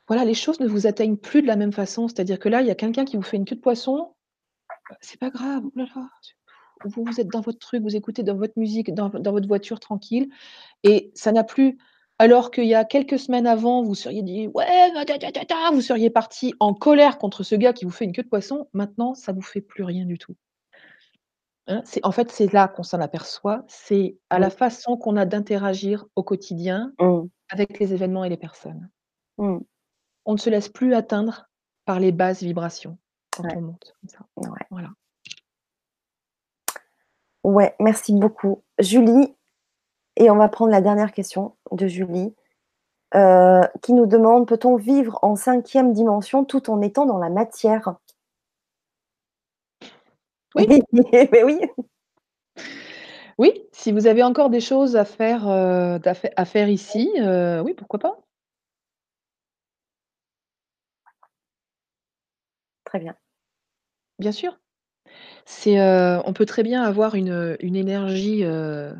voilà, 0.07 0.25
les 0.25 0.35
choses 0.35 0.61
ne 0.61 0.67
vous 0.67 0.87
atteignent 0.87 1.17
plus 1.17 1.43
de 1.43 1.47
la 1.47 1.57
même 1.57 1.73
façon. 1.73 2.09
C'est-à-dire 2.09 2.39
que 2.39 2.49
là, 2.49 2.61
il 2.61 2.67
y 2.67 2.71
a 2.71 2.75
quelqu'un 2.75 3.05
qui 3.05 3.17
vous 3.17 3.23
fait 3.23 3.37
une 3.37 3.45
queue 3.45 3.57
de 3.57 3.61
poisson, 3.61 4.15
c'est 5.01 5.19
pas 5.19 5.31
grave, 5.31 5.63
vous, 6.85 7.05
vous 7.05 7.21
êtes 7.21 7.29
dans 7.29 7.41
votre 7.41 7.59
truc, 7.59 7.83
vous 7.83 7.97
écoutez 7.97 8.23
dans 8.23 8.37
votre 8.37 8.55
musique, 8.57 8.93
dans, 8.93 9.09
votre 9.09 9.49
voiture 9.49 9.81
tranquille, 9.81 10.29
et 10.83 11.11
ça 11.15 11.33
n'a 11.33 11.45
plus. 11.45 11.79
Alors 12.19 12.51
qu'il 12.53 12.67
y 12.67 12.75
a 12.75 12.85
quelques 12.85 13.19
semaines 13.19 13.47
avant, 13.47 13.83
vous 13.83 13.95
seriez 13.97 14.23
dit 14.23 14.47
ouais, 14.49 14.93
vous 15.73 15.81
seriez 15.81 16.11
parti 16.11 16.55
en 16.61 16.73
colère 16.73 17.19
contre 17.19 17.43
ce 17.43 17.57
gars 17.57 17.73
qui 17.73 17.85
vous 17.85 17.91
fait 17.91 18.05
une 18.05 18.13
queue 18.13 18.23
de 18.23 18.29
poisson. 18.29 18.69
Maintenant, 18.73 19.15
ça 19.15 19.33
vous 19.33 19.43
fait 19.43 19.61
plus 19.61 19.83
rien 19.83 20.05
du 20.05 20.17
tout. 20.17 20.37
Hein, 21.67 21.83
en 22.03 22.13
fait 22.13 22.31
c'est 22.31 22.53
là 22.53 22.69
qu'on 22.69 22.83
s'en 22.83 23.01
aperçoit. 23.01 23.65
C'est 23.69 24.17
à 24.31 24.39
la 24.39 24.49
mmh. 24.49 24.51
façon 24.51 24.97
qu'on 24.97 25.17
a 25.17 25.25
d'interagir 25.25 26.07
au 26.15 26.23
quotidien 26.23 26.93
mmh. 27.01 27.23
avec 27.49 27.79
les 27.79 27.93
événements 27.95 28.25
et 28.25 28.29
les 28.29 28.37
personnes. 28.37 28.91
Mmh. 29.39 29.59
On 30.25 30.33
ne 30.33 30.39
se 30.39 30.51
laisse 30.51 30.69
plus 30.69 30.95
atteindre 30.95 31.49
par 31.85 32.01
les 32.01 32.13
basses 32.13 32.43
vibrations 32.43 32.99
quand 33.31 33.45
on 33.57 33.61
monte 33.61 33.95
comme 34.01 34.11
ça. 34.11 34.59
Voilà. 34.71 34.91
Ouais, 37.43 37.75
merci 37.79 38.15
beaucoup. 38.15 38.63
Julie, 38.79 39.35
et 40.17 40.31
on 40.31 40.37
va 40.37 40.49
prendre 40.49 40.71
la 40.71 40.81
dernière 40.81 41.13
question 41.13 41.57
de 41.73 41.87
Julie, 41.87 42.35
euh, 43.15 43.63
qui 43.83 43.93
nous 43.93 44.07
demande 44.07 44.49
peut-on 44.49 44.77
vivre 44.77 45.19
en 45.23 45.37
cinquième 45.37 45.93
dimension 45.93 46.45
tout 46.45 46.71
en 46.71 46.81
étant 46.81 47.07
dans 47.07 47.19
la 47.19 47.29
matière? 47.29 47.97
Oui. 50.55 50.83
oui. 50.93 51.61
Oui, 53.37 53.53
si 53.73 53.91
vous 53.91 54.07
avez 54.07 54.23
encore 54.23 54.49
des 54.49 54.61
choses 54.61 54.95
à 54.95 55.05
faire, 55.05 55.49
euh, 55.49 55.99
à 56.37 56.45
faire 56.45 56.69
ici, 56.69 57.11
euh, 57.19 57.63
oui, 57.63 57.75
pourquoi 57.75 57.99
pas 57.99 58.24
Très 62.95 63.01
bien. 63.01 63.17
Bien 64.19 64.33
sûr. 64.33 64.59
C'est, 65.47 65.81
euh, 65.81 66.21
on 66.27 66.33
peut 66.35 66.47
très 66.47 66.63
bien 66.65 66.83
avoir 66.85 67.15
une, 67.17 67.57
énergie, 67.63 68.45
euh, 68.45 68.95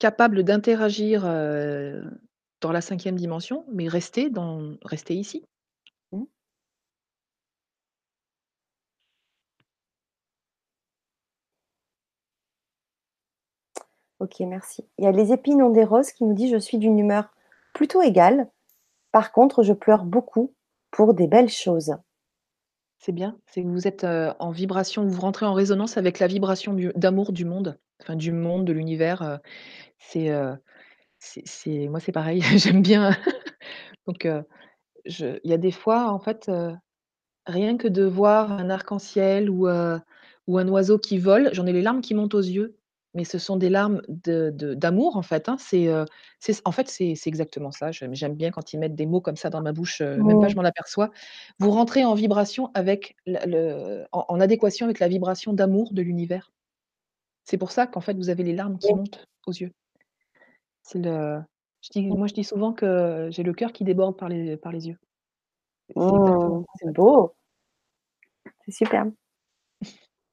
capable 0.00 0.42
d'interagir, 0.44 1.22
euh, 1.24 2.02
dans 2.60 2.72
la 2.72 2.80
cinquième 2.80 3.16
dimension, 3.16 3.64
mais 3.72 3.88
rester 3.88 4.30
dans 4.30 4.76
rester 4.84 5.14
ici. 5.14 5.44
Mmh. 6.12 6.24
OK, 14.18 14.40
merci. 14.40 14.86
Il 14.98 15.04
y 15.04 15.08
a 15.08 15.12
les 15.12 15.32
épines 15.32 15.60
ont 15.62 15.68
des 15.70 15.84
roses 15.84 16.12
qui 16.12 16.24
nous 16.24 16.32
dit: 16.32 16.48
«Je 16.48 16.56
suis 16.56 16.78
d'une 16.78 16.98
humeur 16.98 17.28
plutôt 17.74 18.00
égale. 18.00 18.48
Par 19.12 19.32
contre, 19.32 19.62
je 19.62 19.72
pleure 19.74 20.04
beaucoup 20.04 20.54
pour 20.92 21.14
des 21.14 21.28
belles 21.28 21.50
choses». 21.50 21.96
C'est 23.02 23.12
bien, 23.12 23.38
c'est 23.46 23.62
que 23.62 23.68
vous 23.68 23.88
êtes, 23.88 24.04
en 24.04 24.50
vibration, 24.50 25.06
vous 25.06 25.20
rentrez 25.22 25.46
en 25.46 25.54
résonance 25.54 25.96
avec 25.96 26.18
la 26.18 26.26
vibration 26.26 26.76
d'amour 26.94 27.32
du 27.32 27.46
monde, 27.46 27.78
enfin 28.02 28.14
du 28.14 28.30
monde, 28.30 28.66
de 28.66 28.74
l'univers, 28.74 29.40
c'est, 29.98 30.28
moi 31.88 31.98
c'est 31.98 32.12
pareil, 32.12 32.42
j'aime 32.56 32.82
bien. 32.82 33.16
Donc 34.06 34.28
il 35.06 35.40
y 35.44 35.52
a 35.54 35.56
des 35.56 35.70
fois 35.72 36.10
en 36.10 36.18
fait, 36.18 36.50
rien 37.46 37.78
que 37.78 37.88
de 37.88 38.04
voir 38.04 38.52
un 38.52 38.68
arc-en-ciel 38.68 39.48
ou 39.48 39.66
un 39.66 40.02
oiseau 40.68 40.98
qui 40.98 41.16
vole, 41.16 41.48
j'en 41.54 41.64
ai 41.64 41.72
les 41.72 41.80
larmes 41.80 42.02
qui 42.02 42.14
montent 42.14 42.34
aux 42.34 42.38
yeux 42.38 42.76
mais 43.14 43.24
ce 43.24 43.38
sont 43.38 43.56
des 43.56 43.70
larmes 43.70 44.02
de 44.08 44.50
d'amour 44.74 45.16
en 45.16 45.22
fait, 45.22 45.48
hein. 45.48 45.56
C'est, 45.58 45.88
en 46.64 46.72
fait, 46.72 46.88
c'est 46.88 47.16
exactement 47.26 47.72
ça. 47.72 47.90
J'aime 47.92 48.34
bien 48.34 48.50
quand 48.50 48.72
ils 48.72 48.78
mettent 48.78 48.94
des 48.94 49.06
mots 49.06 49.20
comme 49.20 49.36
ça 49.36 49.50
dans 49.50 49.60
ma 49.62 49.72
bouche, 49.72 50.00
même 50.00 50.40
pas 50.40 50.48
je 50.48 50.56
m'en 50.56 50.64
aperçois. 50.64 51.10
Vous 51.58 51.70
rentrez 51.70 52.04
en 52.04 52.14
vibration 52.14 52.70
avec 52.74 53.16
le 53.26 54.04
en 54.12 54.40
adéquation 54.40 54.86
avec 54.86 55.00
la 55.00 55.08
vibration 55.08 55.52
d'amour 55.52 55.92
de 55.92 56.02
l'univers. 56.02 56.52
C'est 57.44 57.58
pour 57.58 57.72
ça 57.72 57.86
qu'en 57.86 58.00
fait, 58.00 58.14
vous 58.14 58.30
avez 58.30 58.44
les 58.44 58.54
larmes 58.54 58.78
qui 58.78 58.94
montent 58.94 59.24
aux 59.46 59.52
yeux. 59.52 59.72
C'est 60.82 60.98
le 60.98 61.40
je 61.82 61.88
dis 61.92 62.06
moi, 62.06 62.26
je 62.26 62.34
dis 62.34 62.44
souvent 62.44 62.72
que 62.72 63.28
j'ai 63.32 63.42
le 63.42 63.54
cœur 63.54 63.72
qui 63.72 63.84
déborde 63.84 64.16
par 64.16 64.28
les 64.28 64.56
par 64.56 64.72
les 64.72 64.88
yeux. 64.88 64.98
Mmh, 65.96 66.64
c'est 66.80 66.92
beau. 66.92 67.34
C'est 68.66 68.72
superbe. 68.72 69.12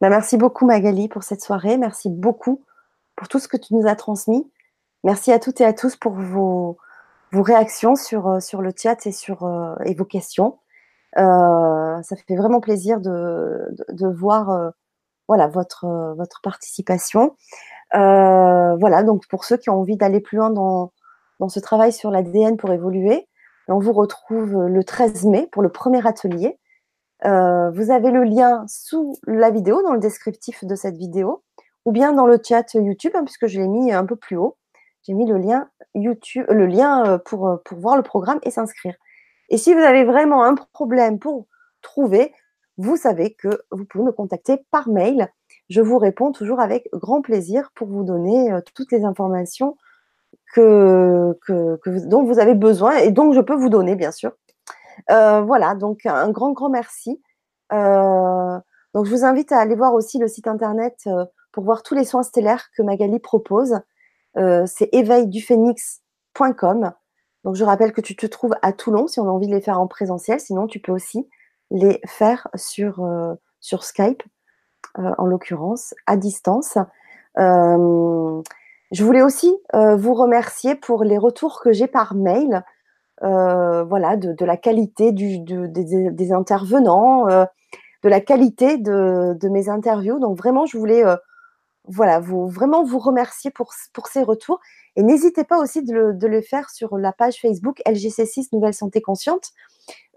Bah, 0.02 0.10
merci 0.10 0.38
beaucoup 0.38 0.66
Magali 0.68 1.08
pour 1.08 1.24
cette 1.24 1.41
soirée. 1.41 1.78
Merci 1.78 2.10
beaucoup 2.10 2.64
pour 3.18 3.27
tout 3.27 3.39
ce 3.39 3.49
que 3.49 3.57
tu 3.57 3.76
nous 3.76 3.85
as 3.88 3.95
transmis. 3.95 4.49
Merci 5.03 5.34
à 5.34 5.39
toutes 5.39 5.60
et 5.60 5.65
à 5.65 5.73
tous 5.73 5.98
pour 5.98 6.14
vos, 6.14 6.77
réactions 7.34 7.95
sur, 7.95 8.27
euh, 8.27 8.39
sur 8.39 8.61
le 8.61 8.72
chat 8.76 9.06
et, 9.06 9.11
sur, 9.11 9.44
euh, 9.44 9.76
et 9.84 9.94
vos 9.94 10.06
questions. 10.06 10.60
Euh, 11.18 12.02
ça 12.03 12.15
fait 12.15 12.35
vraiment 12.35 12.61
plaisir 12.61 13.02
de, 13.02 13.76
de, 13.89 14.07
voir 14.07 14.72
voilà, 15.27 15.48
votre, 15.48 16.15
votre 16.15 16.41
participation. 16.41 17.35
voilà, 17.94 19.03
donc 19.03 19.27
pour 19.27 19.45
ceux 19.45 19.57
qui 19.57 19.69
ont 19.69 19.80
envie 19.80 19.98
d'aller 19.98 20.19
plus 20.19 20.38
loin 20.38 20.52
dans, 20.52 20.94
dans 21.39 21.49
ce 21.49 21.60
travail 21.60 21.91
sur 21.91 22.11
l'ADN 22.11 22.56
pour 22.56 22.72
évoluer, 22.72 23.27
on 23.68 23.80
vous 23.80 23.94
retrouve 23.94 24.68
le 24.68 24.84
13 24.84 25.26
mai 25.26 25.49
pour 25.52 25.64
le 25.64 25.69
premier 25.69 26.06
atelier. 26.06 26.60
vous 27.23 27.91
avez 27.91 28.11
le 28.11 28.23
lien 28.23 28.64
sous 28.68 29.18
la 29.26 29.49
vidéo, 29.49 29.81
dans 29.81 29.94
le 29.94 29.99
descriptif 29.99 30.65
de 30.65 30.76
cette 30.76 30.98
vidéo, 30.98 31.44
ou 31.88 31.91
bien 31.93 32.11
dans 32.11 32.27
le 32.27 32.38
chat 32.43 32.73
YouTube, 32.73 33.14
hein, 33.15 33.23
puisque 33.23 33.47
je 33.47 33.61
l'ai 33.61 33.68
mis 33.69 33.93
un 33.93 34.05
peu 34.05 34.18
plus 34.18 34.35
haut. 34.35 34.57
J'ai 35.03 35.14
mis 35.14 35.26
le 35.26 35.38
lien 35.38 35.69
YouTube, 35.95 36.45
le 36.49 36.65
lien 36.65 37.18
pour, 37.23 37.61
pour 37.64 37.77
voir 37.80 37.95
le 37.95 38.03
programme 38.03 38.39
et 38.43 38.51
s'inscrire. 38.51 38.93
Et 39.47 39.57
si 39.57 39.73
vous 39.73 39.80
avez 39.80 40.03
vraiment 40.03 40.43
un 40.43 40.55
problème 40.73 41.18
pour 41.18 41.47
trouver, 41.81 42.34
vous 42.77 42.97
savez 42.97 43.35
que 43.35 43.61
vous 43.72 43.85
pouvez 43.85 44.03
me 44.03 44.11
contacter 44.11 44.57
par 44.69 44.89
mail. 44.89 45.31
Je 45.69 45.80
vous 45.80 45.97
réponds 45.97 46.34
toujours 46.34 46.59
avec 46.59 46.89
grand 46.91 47.22
plaisir 47.22 47.72
pour 47.73 47.88
vous 47.88 48.03
donner 48.03 48.51
toutes 48.76 48.91
les 48.91 49.05
informations 49.05 49.77
que, 50.53 51.39
que, 51.47 51.80
dont 52.05 52.26
vous 52.26 52.39
avez 52.39 52.53
besoin 52.53 52.97
et 52.97 53.11
dont 53.11 53.31
je 53.31 53.39
peux 53.39 53.55
vous 53.55 53.69
donner, 53.69 53.95
bien 53.95 54.11
sûr. 54.11 54.34
Euh, 55.09 55.39
voilà, 55.39 55.73
donc 55.73 56.05
un 56.05 56.31
grand, 56.31 56.51
grand 56.51 56.69
merci. 56.69 57.23
Euh, 57.72 58.59
donc 58.93 59.05
je 59.05 59.11
vous 59.11 59.23
invite 59.23 59.53
à 59.53 59.59
aller 59.59 59.76
voir 59.76 59.93
aussi 59.93 60.18
le 60.18 60.27
site 60.27 60.47
internet 60.47 60.97
euh, 61.07 61.23
pour 61.57 61.63
voir 61.63 61.81
tous 61.81 61.95
les 61.95 62.05
soins 62.05 62.21
stellaires 62.21 62.69
que 62.77 62.84
Magali 62.84 63.17
propose. 63.17 63.79
C'est 64.35 64.89
éveilduphénix.com. 64.93 66.91
Donc 67.43 67.55
je 67.55 67.63
rappelle 67.63 67.93
que 67.93 68.01
tu 68.01 68.15
te 68.15 68.27
trouves 68.27 68.53
à 68.61 68.73
Toulon 68.73 69.07
si 69.07 69.19
on 69.19 69.27
a 69.27 69.31
envie 69.31 69.47
de 69.47 69.55
les 69.55 69.61
faire 69.61 69.81
en 69.81 69.88
présentiel. 69.88 70.39
Sinon, 70.39 70.67
tu 70.67 70.79
peux 70.79 70.91
aussi 70.91 71.27
les 71.71 71.99
faire 72.05 72.47
sur, 72.53 73.03
sur 73.59 73.84
Skype, 73.84 74.21
en 74.95 75.25
l'occurrence, 75.25 75.95
à 76.05 76.15
distance. 76.15 76.77
Je 78.91 79.03
voulais 79.03 79.21
aussi 79.21 79.53
euh, 79.75 79.95
vous 79.95 80.13
remercier 80.13 80.75
pour 80.75 81.03
les 81.03 81.17
retours 81.17 81.59
que 81.61 81.73
j'ai 81.73 81.88
par 81.88 82.15
mail, 82.15 82.63
euh, 83.23 83.84
voilà, 83.84 84.15
de, 84.15 84.45
la 84.45 84.57
qualité 84.57 85.11
des, 85.11 86.31
intervenants, 86.31 87.27
euh, 87.27 87.45
de 88.03 88.09
la 88.09 88.21
qualité 88.21 88.77
de, 88.77 89.49
mes 89.49 89.69
interviews. 89.69 90.19
Donc 90.19 90.38
vraiment, 90.38 90.65
je 90.65 90.77
voulais 90.77 91.03
voilà, 91.88 92.19
vous, 92.19 92.47
vraiment 92.47 92.84
vous 92.84 92.99
remercier 92.99 93.51
pour, 93.51 93.73
pour 93.93 94.07
ces 94.07 94.23
retours. 94.23 94.59
Et 94.95 95.03
n'hésitez 95.03 95.43
pas 95.43 95.59
aussi 95.59 95.84
de 95.84 95.93
le, 95.93 96.14
de 96.14 96.27
le, 96.27 96.41
faire 96.41 96.69
sur 96.69 96.97
la 96.97 97.14
page 97.14 97.39
Facebook 97.41 97.81
LGC6 97.85 98.49
Nouvelle 98.51 98.73
Santé 98.73 99.01
Consciente 99.01 99.51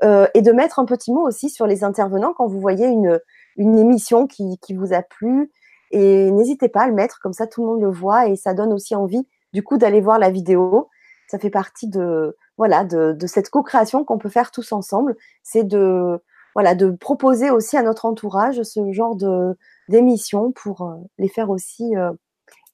et 0.02 0.42
de 0.42 0.51
mettre 0.51 0.80
un 0.80 0.84
petit 0.84 1.12
mot 1.12 1.24
aussi 1.24 1.48
sur 1.48 1.66
les 1.66 1.84
intervenants 1.84 2.32
quand 2.32 2.48
vous 2.48 2.59
voyez 2.59 2.86
une, 2.86 3.20
une 3.56 3.78
émission 3.78 4.26
qui, 4.26 4.59
qui 4.59 4.74
vous 4.74 4.92
a 4.92 5.02
plu, 5.02 5.52
et 5.90 6.30
n'hésitez 6.30 6.68
pas 6.68 6.82
à 6.82 6.88
le 6.88 6.94
mettre, 6.94 7.18
comme 7.20 7.32
ça 7.32 7.47
tout 7.47 7.62
le 7.62 7.68
monde 7.68 7.80
le 7.80 7.90
voit 7.90 8.28
et 8.28 8.36
ça 8.36 8.55
donne 8.55 8.72
aussi 8.72 8.94
envie 8.94 9.26
du 9.52 9.62
coup 9.62 9.76
d'aller 9.76 10.01
voir 10.01 10.18
la 10.18 10.30
vidéo. 10.30 10.88
Ça 11.28 11.38
fait 11.38 11.51
partie 11.51 11.88
de 11.88 12.36
voilà 12.56 12.84
de, 12.84 13.12
de 13.12 13.26
cette 13.26 13.51
co-création 13.51 14.05
qu'on 14.05 14.18
peut 14.18 14.28
faire 14.28 14.51
tous 14.51 14.72
ensemble. 14.72 15.16
C'est 15.42 15.64
de 15.64 16.20
voilà 16.55 16.74
de 16.74 16.90
proposer 16.90 17.51
aussi 17.51 17.77
à 17.77 17.82
notre 17.82 18.05
entourage 18.05 18.62
ce 18.62 18.93
genre 18.93 19.16
de 19.16 19.56
d'émissions 19.90 20.52
pour 20.52 20.82
euh, 20.82 20.94
les 21.18 21.28
faire 21.28 21.51
aussi 21.51 21.97
euh, 21.97 22.12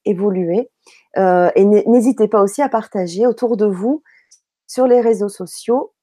évoluer. 0.05 0.69
Euh, 1.17 1.51
et 1.55 1.65
n'hésitez 1.65 2.29
pas 2.29 2.41
aussi 2.41 2.61
à 2.61 2.69
partager 2.69 3.27
autour 3.27 3.57
de 3.57 3.65
vous 3.65 4.03
sur 4.67 4.87
les 4.87 5.01
réseaux 5.01 5.29
sociaux 5.29 5.93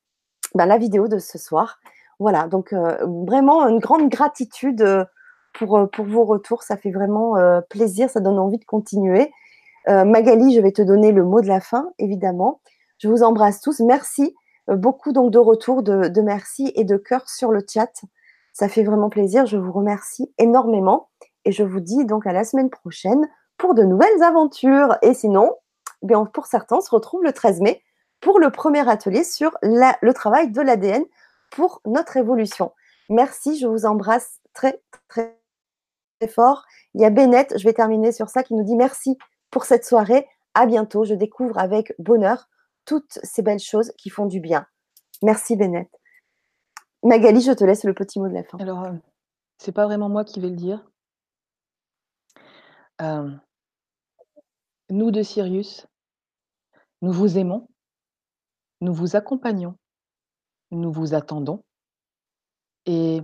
ben, 0.54 0.66
la 0.66 0.76
vidéo 0.76 1.08
de 1.08 1.18
ce 1.18 1.38
soir. 1.38 1.78
Voilà, 2.20 2.46
donc 2.46 2.72
vraiment 2.72 3.66
une 3.66 3.80
grande 3.80 4.08
gratitude 4.08 4.84
pour, 5.52 5.88
vos 5.98 6.24
retours. 6.24 6.62
Ça 6.62 6.76
fait 6.76 6.92
vraiment 6.92 7.34
plaisir, 7.68 8.08
ça 8.08 8.20
donne 8.20 8.38
envie 8.38 8.58
de 8.58 8.64
continuer. 8.64 9.32
Magali, 9.88 10.54
je 10.54 10.60
vais 10.60 10.70
te 10.70 10.80
donner 10.80 11.10
le 11.10 11.24
mot 11.24 11.40
de 11.40 11.48
la 11.48 11.60
fin, 11.60 11.90
évidemment. 11.98 12.60
Je 12.98 13.08
vous 13.08 13.24
embrasse 13.24 13.60
tous. 13.60 13.80
Merci 13.80 14.32
beaucoup 14.68 15.12
donc 15.12 15.30
de 15.30 15.38
retours, 15.38 15.82
de, 15.82 16.20
merci 16.20 16.72
et 16.74 16.84
de 16.84 16.96
cœur 16.96 17.28
sur 17.28 17.52
le 17.52 17.64
chat. 17.68 17.92
Ça 18.52 18.68
fait 18.68 18.82
vraiment 18.82 19.10
plaisir. 19.10 19.46
Je 19.46 19.56
vous 19.56 19.72
remercie 19.72 20.32
énormément 20.38 21.10
et 21.44 21.52
je 21.52 21.64
vous 21.64 21.80
dis 21.80 22.04
donc 22.04 22.26
à 22.26 22.32
la 22.32 22.44
semaine 22.44 22.70
prochaine 22.70 23.28
pour 23.58 23.74
de 23.74 23.82
nouvelles 23.82 24.22
aventures. 24.22 24.96
Et 25.02 25.14
sinon, 25.14 25.52
eh 26.02 26.14
pour 26.32 26.46
certains, 26.46 26.76
on 26.76 26.80
se 26.80 26.90
retrouve 26.90 27.24
le 27.24 27.32
13 27.32 27.60
mai 27.60 27.82
pour 28.20 28.38
le 28.38 28.50
premier 28.50 28.88
atelier 28.88 29.24
sur 29.24 29.56
le 29.62 30.12
travail 30.12 30.50
de 30.50 30.60
l'ADN 30.60 31.04
pour 31.50 31.80
notre 31.84 32.16
évolution. 32.16 32.72
Merci, 33.10 33.58
je 33.58 33.66
vous 33.66 33.84
embrasse 33.84 34.40
très, 34.54 34.80
très 35.08 35.36
fort. 36.28 36.64
Il 36.94 37.02
y 37.02 37.04
a 37.04 37.10
Bennett, 37.10 37.54
je 37.58 37.64
vais 37.64 37.74
terminer 37.74 38.12
sur 38.12 38.28
ça, 38.28 38.42
qui 38.42 38.54
nous 38.54 38.64
dit 38.64 38.76
merci 38.76 39.18
pour 39.50 39.64
cette 39.64 39.84
soirée. 39.84 40.26
À 40.54 40.66
bientôt. 40.66 41.04
Je 41.04 41.14
découvre 41.14 41.58
avec 41.58 41.94
bonheur 41.98 42.48
toutes 42.84 43.18
ces 43.22 43.42
belles 43.42 43.60
choses 43.60 43.92
qui 43.98 44.10
font 44.10 44.26
du 44.26 44.40
bien. 44.40 44.66
Merci 45.22 45.56
Bennett. 45.56 45.88
Magali, 47.02 47.40
je 47.40 47.52
te 47.52 47.64
laisse 47.64 47.84
le 47.84 47.94
petit 47.94 48.18
mot 48.18 48.28
de 48.28 48.34
la 48.34 48.44
fin. 48.44 48.58
Alors, 48.58 48.84
euh, 48.84 48.92
c'est 49.58 49.72
pas 49.72 49.84
vraiment 49.84 50.08
moi 50.08 50.24
qui 50.24 50.40
vais 50.40 50.48
le 50.48 50.56
dire. 50.56 50.84
Euh, 53.00 53.30
nous 54.90 55.10
de 55.10 55.22
Sirius, 55.22 55.86
nous 57.02 57.12
vous 57.12 57.38
aimons, 57.38 57.68
nous 58.80 58.94
vous 58.94 59.16
accompagnons, 59.16 59.76
nous 60.70 60.92
vous 60.92 61.14
attendons 61.14 61.64
et 62.86 63.20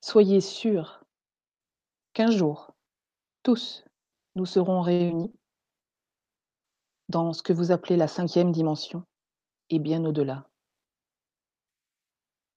soyez 0.00 0.40
sûrs 0.40 1.04
qu'un 2.14 2.30
jour, 2.30 2.74
tous, 3.42 3.84
nous 4.36 4.46
serons 4.46 4.80
réunis 4.80 5.32
dans 7.08 7.32
ce 7.32 7.42
que 7.42 7.52
vous 7.52 7.72
appelez 7.72 7.96
la 7.96 8.08
cinquième 8.08 8.52
dimension 8.52 9.04
et 9.70 9.78
bien 9.78 10.04
au-delà. 10.04 10.48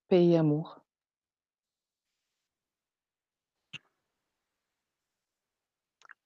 Paix 0.09 0.25
et 0.25 0.37
amour. 0.37 0.81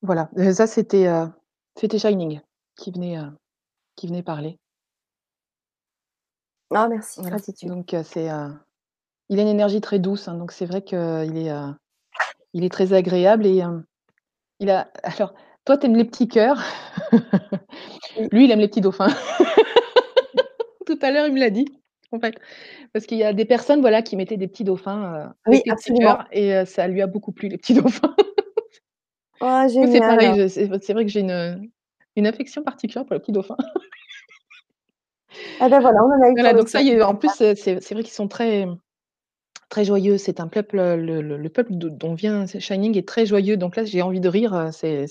Voilà, 0.01 0.29
euh, 0.37 0.53
ça 0.53 0.67
c'était 0.67 1.07
euh, 1.07 1.25
c'était 1.75 1.97
Shining 1.97 2.39
qui 2.75 2.91
venait 2.91 3.17
euh, 3.17 3.29
qui 3.95 4.07
venait 4.07 4.21
parler. 4.21 4.59
Ah 6.71 6.87
merci, 6.87 7.21
Donc 7.65 7.95
c'est 8.03 8.27
il 9.29 9.39
a 9.39 9.41
une 9.41 9.47
énergie 9.47 9.81
très 9.81 9.97
douce, 9.97 10.27
hein, 10.27 10.35
donc 10.35 10.51
c'est 10.51 10.65
vrai 10.65 10.83
qu'il 10.83 10.97
est 11.37 11.51
il 12.53 12.63
est 12.63 12.69
très 12.69 12.93
agréable 12.93 13.45
et 13.45 13.63
il 14.59 14.69
a 14.69 14.91
alors 15.03 15.33
toi 15.65 15.77
tu 15.77 15.85
aimes 15.87 15.95
les 15.95 16.05
petits 16.05 16.27
cœurs? 16.27 16.61
Lui, 18.31 18.45
il 18.45 18.51
aime 18.51 18.59
les 18.59 18.67
petits 18.67 18.81
dauphins. 18.81 19.09
Tout 20.85 20.97
à 21.01 21.11
l'heure, 21.11 21.27
il 21.27 21.33
me 21.33 21.39
l'a 21.39 21.49
dit, 21.49 21.65
en 22.11 22.19
fait. 22.19 22.39
Parce 22.93 23.05
qu'il 23.05 23.17
y 23.17 23.23
a 23.23 23.33
des 23.33 23.45
personnes, 23.45 23.81
voilà, 23.81 24.01
qui 24.01 24.15
mettaient 24.15 24.37
des 24.37 24.47
petits 24.47 24.63
dauphins, 24.63 25.33
Oui, 25.47 25.63
absolument. 25.69 26.19
et 26.31 26.65
ça 26.65 26.87
lui 26.87 27.01
a 27.01 27.07
beaucoup 27.07 27.31
plu, 27.31 27.49
les 27.49 27.57
petits 27.57 27.73
dauphins. 27.81 28.15
Oh, 29.41 29.65
c'est 29.67 29.99
pareil, 29.99 30.49
c'est 30.49 30.93
vrai 30.93 31.05
que 31.05 31.11
j'ai 31.11 31.19
une, 31.19 31.69
une 32.15 32.27
affection 32.27 32.63
particulière 32.63 33.05
pour 33.05 33.15
les 33.15 33.19
petits 33.19 33.33
dauphins. 33.33 33.57
Ah 35.59 35.67
ben 35.67 35.79
voilà, 35.79 35.99
on 36.03 36.07
en 36.07 36.21
a 36.21 36.29
eu 36.29 36.33
Voilà, 36.33 36.53
donc 36.53 36.69
ça 36.69 36.81
y 36.81 36.89
est, 36.89 37.01
en 37.01 37.15
plus, 37.15 37.29
c'est 37.35 37.53
vrai 37.93 38.03
qu'ils 38.03 38.13
sont 38.13 38.27
très 38.27 38.65
très 39.69 39.85
joyeux. 39.85 40.17
C'est 40.17 40.39
un 40.39 40.47
peuple, 40.47 40.77
le, 40.77 41.47
peuple 41.49 41.71
dont 41.73 42.13
vient 42.13 42.45
Shining 42.45 42.97
est 42.97 43.07
très 43.07 43.25
joyeux. 43.25 43.57
Donc 43.57 43.75
là, 43.75 43.85
j'ai 43.85 44.01
envie 44.01 44.19
de 44.19 44.29
rire. 44.29 44.69
C'est, 44.71 45.05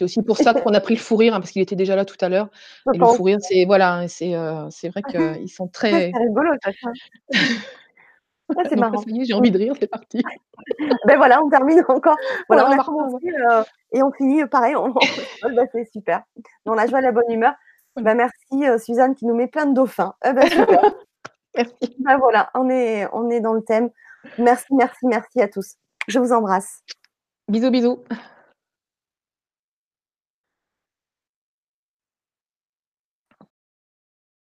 aussi 0.00 0.22
pour 0.22 0.36
ça 0.36 0.54
qu'on 0.54 0.74
a 0.74 0.80
pris 0.80 0.94
le 0.94 1.00
fou 1.00 1.16
rire, 1.16 1.34
hein, 1.34 1.40
parce 1.40 1.50
qu'il 1.50 1.62
était 1.62 1.76
déjà 1.76 1.96
là 1.96 2.04
tout 2.04 2.16
à 2.20 2.28
l'heure. 2.28 2.48
Et 2.94 2.98
le 2.98 3.06
fou 3.06 3.22
rire, 3.22 3.38
c'est 3.40 3.64
voilà, 3.64 4.06
c'est, 4.08 4.34
c'est 4.70 4.88
vrai 4.88 5.02
qu'ils 5.02 5.48
sont 5.48 5.68
très. 5.68 6.12
C'est 6.12 6.18
rigolo, 6.18 6.50
c'est 8.68 8.76
marrant. 8.76 9.02
j'ai 9.06 9.34
envie 9.34 9.50
de 9.50 9.58
rire, 9.58 9.74
c'est 9.78 9.86
parti. 9.86 10.22
ben 11.06 11.16
voilà, 11.16 11.42
on 11.42 11.48
termine 11.48 11.82
encore. 11.88 12.16
Voilà, 12.48 12.68
on 12.68 12.72
a 12.72 12.84
commencé 12.84 13.26
euh, 13.50 13.62
et 13.92 14.02
on 14.02 14.12
finit 14.12 14.44
pareil. 14.46 14.76
On... 14.76 14.92
Bah, 14.92 15.62
c'est 15.72 15.90
super. 15.90 16.22
Dans 16.64 16.74
la 16.74 16.86
joie, 16.86 17.00
la 17.00 17.12
bonne 17.12 17.30
humeur. 17.30 17.54
Ben, 17.96 18.14
merci 18.14 18.68
euh, 18.68 18.78
Suzanne 18.78 19.14
qui 19.14 19.24
nous 19.24 19.34
met 19.34 19.46
plein 19.46 19.66
de 19.66 19.74
dauphins. 19.74 20.14
Eh 20.24 20.32
ben, 20.32 20.48
super. 20.48 20.94
Merci. 21.56 21.74
Ben 21.98 22.18
voilà, 22.18 22.50
on 22.54 22.68
est, 22.68 23.06
on 23.12 23.30
est 23.30 23.40
dans 23.40 23.54
le 23.54 23.62
thème. 23.62 23.90
Merci, 24.38 24.66
merci, 24.72 25.06
merci 25.06 25.40
à 25.40 25.48
tous. 25.48 25.76
Je 26.08 26.18
vous 26.18 26.32
embrasse. 26.32 26.82
Bisous, 27.48 27.70
bisous. 27.70 28.04